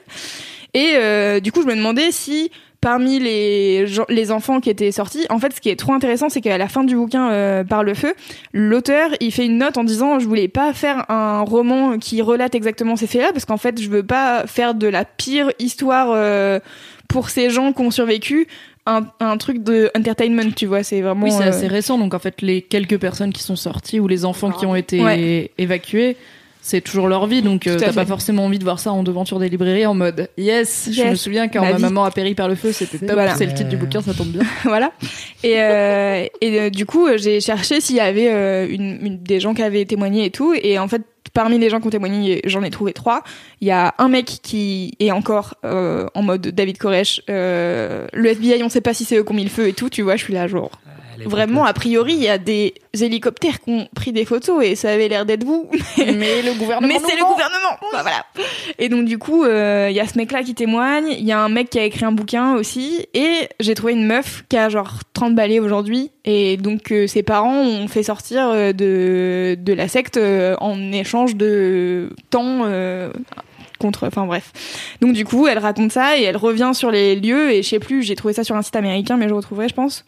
[0.74, 2.50] Et euh, du coup, je me demandais si
[2.80, 6.40] parmi les les enfants qui étaient sortis, en fait, ce qui est trop intéressant, c'est
[6.40, 8.14] qu'à la fin du bouquin euh, par le feu,
[8.52, 12.54] l'auteur il fait une note en disant je voulais pas faire un roman qui relate
[12.56, 16.58] exactement ces faits-là parce qu'en fait je veux pas faire de la pire histoire euh,
[17.08, 18.48] pour ces gens qui ont survécu
[18.86, 21.98] un, un truc de entertainment tu vois c'est vraiment Oui, c'est euh, assez récent.
[21.98, 25.00] Donc en fait, les quelques personnes qui sont sorties ou les enfants qui ont été
[25.00, 25.52] Ouais.
[25.56, 26.16] évacués,
[26.64, 27.42] c'est toujours leur vie.
[27.42, 30.28] Donc euh, t'as pas forcément envie de voir ça en devanture des librairies en mode
[30.38, 30.88] yes.
[30.92, 33.10] Je me souviens quand ma maman a péri par le feu, c'était top.
[33.12, 33.34] Voilà.
[33.34, 34.42] C'est le titre du bouquin, ça tombe bien.
[34.64, 34.92] voilà.
[35.42, 39.22] Et, euh, et euh, du coup, euh, j'ai cherché s'il y avait euh, une, une-
[39.22, 40.54] des gens qui avaient témoigné et tout.
[40.62, 41.02] Et en fait,
[41.34, 43.22] parmi les gens qui ont témoigné, j'en ai trouvé trois.
[43.60, 47.22] Il y a un mec qui est encore euh, en mode David Koresh.
[47.28, 49.72] Euh, le FBI, on sait pas si c'est eux qui ont mis le feu et
[49.72, 49.88] tout.
[49.90, 50.70] Tu vois, je suis là genre.
[51.24, 54.90] Vraiment, a priori, il y a des hélicoptères qui ont pris des photos et ça
[54.90, 55.68] avait l'air d'être vous.
[55.98, 56.88] Mais le gouvernement.
[56.88, 57.76] Mais c'est le gouvernement.
[57.92, 58.24] Bah, voilà.
[58.78, 61.40] Et donc du coup, euh, il y a ce mec-là qui témoigne, il y a
[61.40, 64.68] un mec qui a écrit un bouquin aussi, et j'ai trouvé une meuf qui a
[64.68, 69.72] genre 30 balais aujourd'hui, et donc euh, ses parents ont fait sortir euh, de de
[69.72, 72.66] la secte en échange de temps.
[73.78, 74.52] contre enfin bref
[75.00, 77.80] donc du coup elle raconte ça et elle revient sur les lieux et je sais
[77.80, 80.04] plus j'ai trouvé ça sur un site américain mais je retrouverai je pense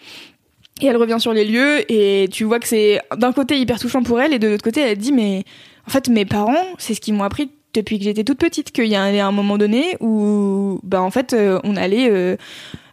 [0.80, 4.02] et elle revient sur les lieux et tu vois que c'est d'un côté hyper touchant
[4.02, 5.44] pour elle et de l'autre côté elle dit mais
[5.86, 8.86] en fait mes parents c'est ce qu'ils m'ont appris depuis que j'étais toute petite qu'il
[8.86, 12.36] y a un, moment donné où bah en fait euh, on allait euh,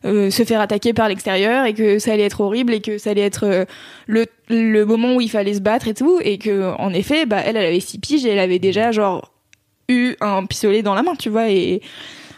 [0.05, 3.11] euh, se faire attaquer par l'extérieur et que ça allait être horrible et que ça
[3.11, 3.67] allait être
[4.07, 6.19] le, le moment où il fallait se battre et tout.
[6.23, 9.31] Et que en effet bah elle elle avait six piges et elle avait déjà genre
[9.87, 11.49] eu un pistolet dans la main tu vois.
[11.49, 11.81] Et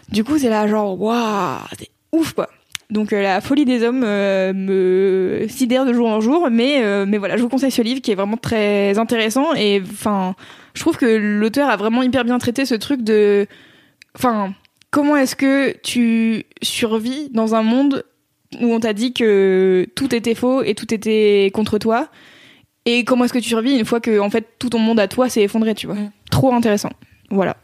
[0.09, 2.49] du coup c'est là genre waouh c'est ouf quoi
[2.89, 7.05] donc euh, la folie des hommes euh, me sidère de jour en jour, mais euh,
[7.07, 10.35] mais voilà, je vous conseille ce livre qui est vraiment très intéressant et enfin,
[10.73, 13.47] je trouve que l'auteur a vraiment hyper bien traité ce truc de,
[14.15, 14.53] enfin,
[14.91, 18.05] comment est-ce que tu survis dans un monde
[18.61, 22.09] où on t'a dit que tout était faux et tout était contre toi
[22.85, 25.07] et comment est-ce que tu survis une fois que en fait tout ton monde à
[25.07, 25.97] toi s'est effondré, tu vois.
[26.29, 26.91] Trop intéressant.
[27.29, 27.57] Voilà.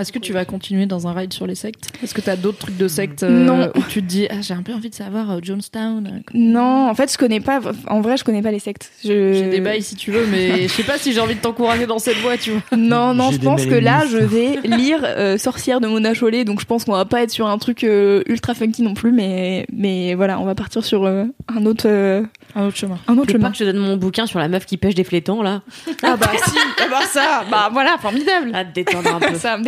[0.00, 2.58] Est-ce que tu vas continuer dans un ride sur les sectes Est-ce que t'as d'autres
[2.58, 3.70] trucs de sectes euh, Non.
[3.76, 6.88] où tu te dis ah j'ai un peu envie de savoir euh, Jonestown euh, Non,
[6.88, 7.60] en fait, je connais pas.
[7.88, 8.90] En vrai, je connais pas les sectes.
[9.04, 9.32] Je...
[9.34, 11.86] J'ai des bails si tu veux, mais je sais pas si j'ai envie de t'encourager
[11.86, 12.62] dans cette voie, tu vois.
[12.76, 16.60] Non, non, je pense que là, je vais lire euh, Sorcière de Mona Chollet, donc
[16.60, 19.66] je pense qu'on va pas être sur un truc euh, ultra funky non plus, mais
[19.72, 22.22] mais voilà, on va partir sur euh, un autre euh,
[22.54, 22.98] Un autre chemin.
[23.06, 23.50] Un Tu autre veux pas chemin.
[23.50, 25.62] que je te donne mon bouquin sur la meuf qui pêche des flétans là
[26.02, 28.50] Ah bah si, ah bah ça, bah voilà, formidable.
[28.54, 29.34] À te détendre un peu.
[29.36, 29.64] Ça me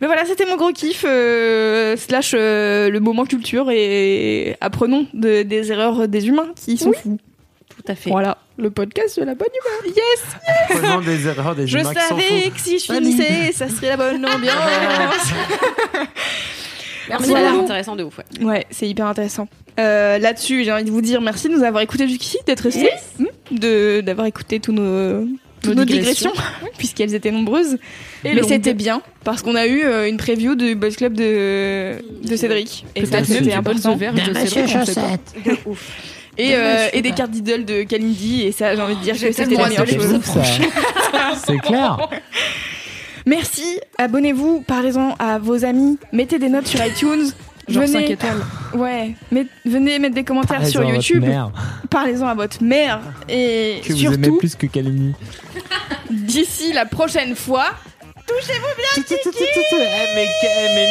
[0.00, 5.42] Mais voilà, c'était mon gros kiff, euh, slash euh, le moment culture et apprenons de-
[5.42, 7.18] des erreurs des humains qui sont fous.
[7.68, 8.10] Tout à fait.
[8.10, 9.94] Voilà, le podcast de la bonne humeur.
[9.96, 13.68] Yes Prenons des erreurs des Je humains qui s'en savais que si je finissais, ça
[13.68, 14.54] serait la bonne ambiance.
[17.08, 17.44] Merci, Voilà.
[17.44, 18.18] ça a l'air intéressant de ouf.
[18.18, 18.44] Ouais.
[18.44, 19.46] Ouais, c'est hyper intéressant.
[19.78, 22.90] Euh, Là-dessus, j'ai envie de vous dire merci de nous avoir écoutés jusqu'ici, d'être restés,
[23.18, 25.24] Hmm, de d'avoir écouté tous nos,
[25.66, 26.32] toutes nos digressions,
[26.78, 27.78] puisqu'elles étaient nombreuses.
[28.24, 31.96] Et Mais c'était bien, parce qu'on a eu euh, une preview du Boys Club de,
[32.26, 32.84] de Cédric.
[32.94, 33.96] Et ça, c'était important.
[33.96, 35.18] de Cédric, on sait pas.
[36.38, 39.32] Et, euh, et des cartes d'idoles de Kalindi, et ça, j'ai envie de dire que
[39.32, 40.20] c'était la meilleure de chose.
[41.46, 41.96] C'est clair.
[43.24, 47.30] Merci, abonnez-vous, parlez-en à vos amis, mettez des notes sur iTunes.
[47.68, 48.44] Genre venez, 5 étoiles.
[48.74, 51.24] Ouais, met- venez mettre des commentaires sur YouTube.
[51.90, 53.00] Parlez-en à votre mère.
[53.28, 55.14] Et Que vous aimez surtout, plus que Kalini.
[56.10, 57.66] d'ici la prochaine fois,
[58.28, 58.32] Eh,
[60.14, 60.86] mais, eh, mais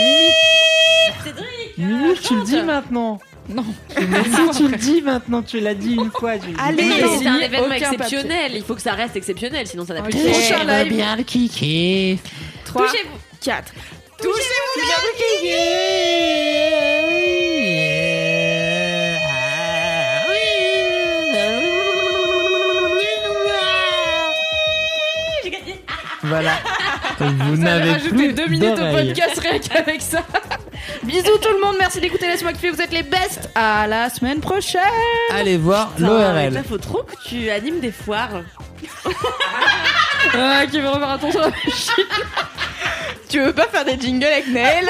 [1.78, 3.20] Mimi Mimi, tu le dis maintenant
[3.50, 3.66] Non.
[3.98, 6.38] Mais si tu le dis maintenant, tu l'as dit une fois.
[6.38, 6.48] tu.
[6.58, 8.52] Allez, Mais c'est un événement exceptionnel.
[8.56, 10.28] Il faut que ça reste exceptionnel, sinon ça n'a plus de sens.
[10.50, 10.94] Prochain live.
[10.94, 12.20] bien le kiki.
[12.66, 12.88] 3,
[14.22, 14.82] Touchez-vous.
[25.52, 25.62] 4.
[26.24, 26.52] Voilà.
[27.20, 30.24] Vous n'avez va rajouter plus deux minutes au podcast rien qu'avec ça.
[31.04, 33.50] Bisous tout le monde, merci d'écouter Laisse-moi kiffer, vous êtes les best.
[33.56, 34.82] À la semaine prochaine.
[35.32, 36.54] Allez voir l'ORL.
[36.54, 38.42] là, faut trop que tu animes des foires.
[40.38, 41.52] Ah, qui veut refaire un tour sur la
[43.30, 44.86] Tu veux pas faire des jingles avec Naël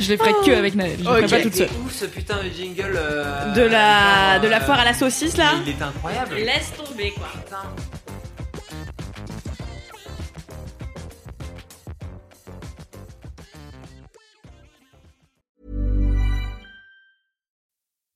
[0.00, 0.98] Je les ferai que avec Naël.
[0.98, 1.30] Je les ferai Ok.
[1.30, 1.68] pas toute seule.
[1.84, 5.52] où ce putain de jingle euh, De la, de la foire à la saucisse là
[5.64, 6.34] Il est incroyable.
[6.36, 7.28] Laisse tomber quoi.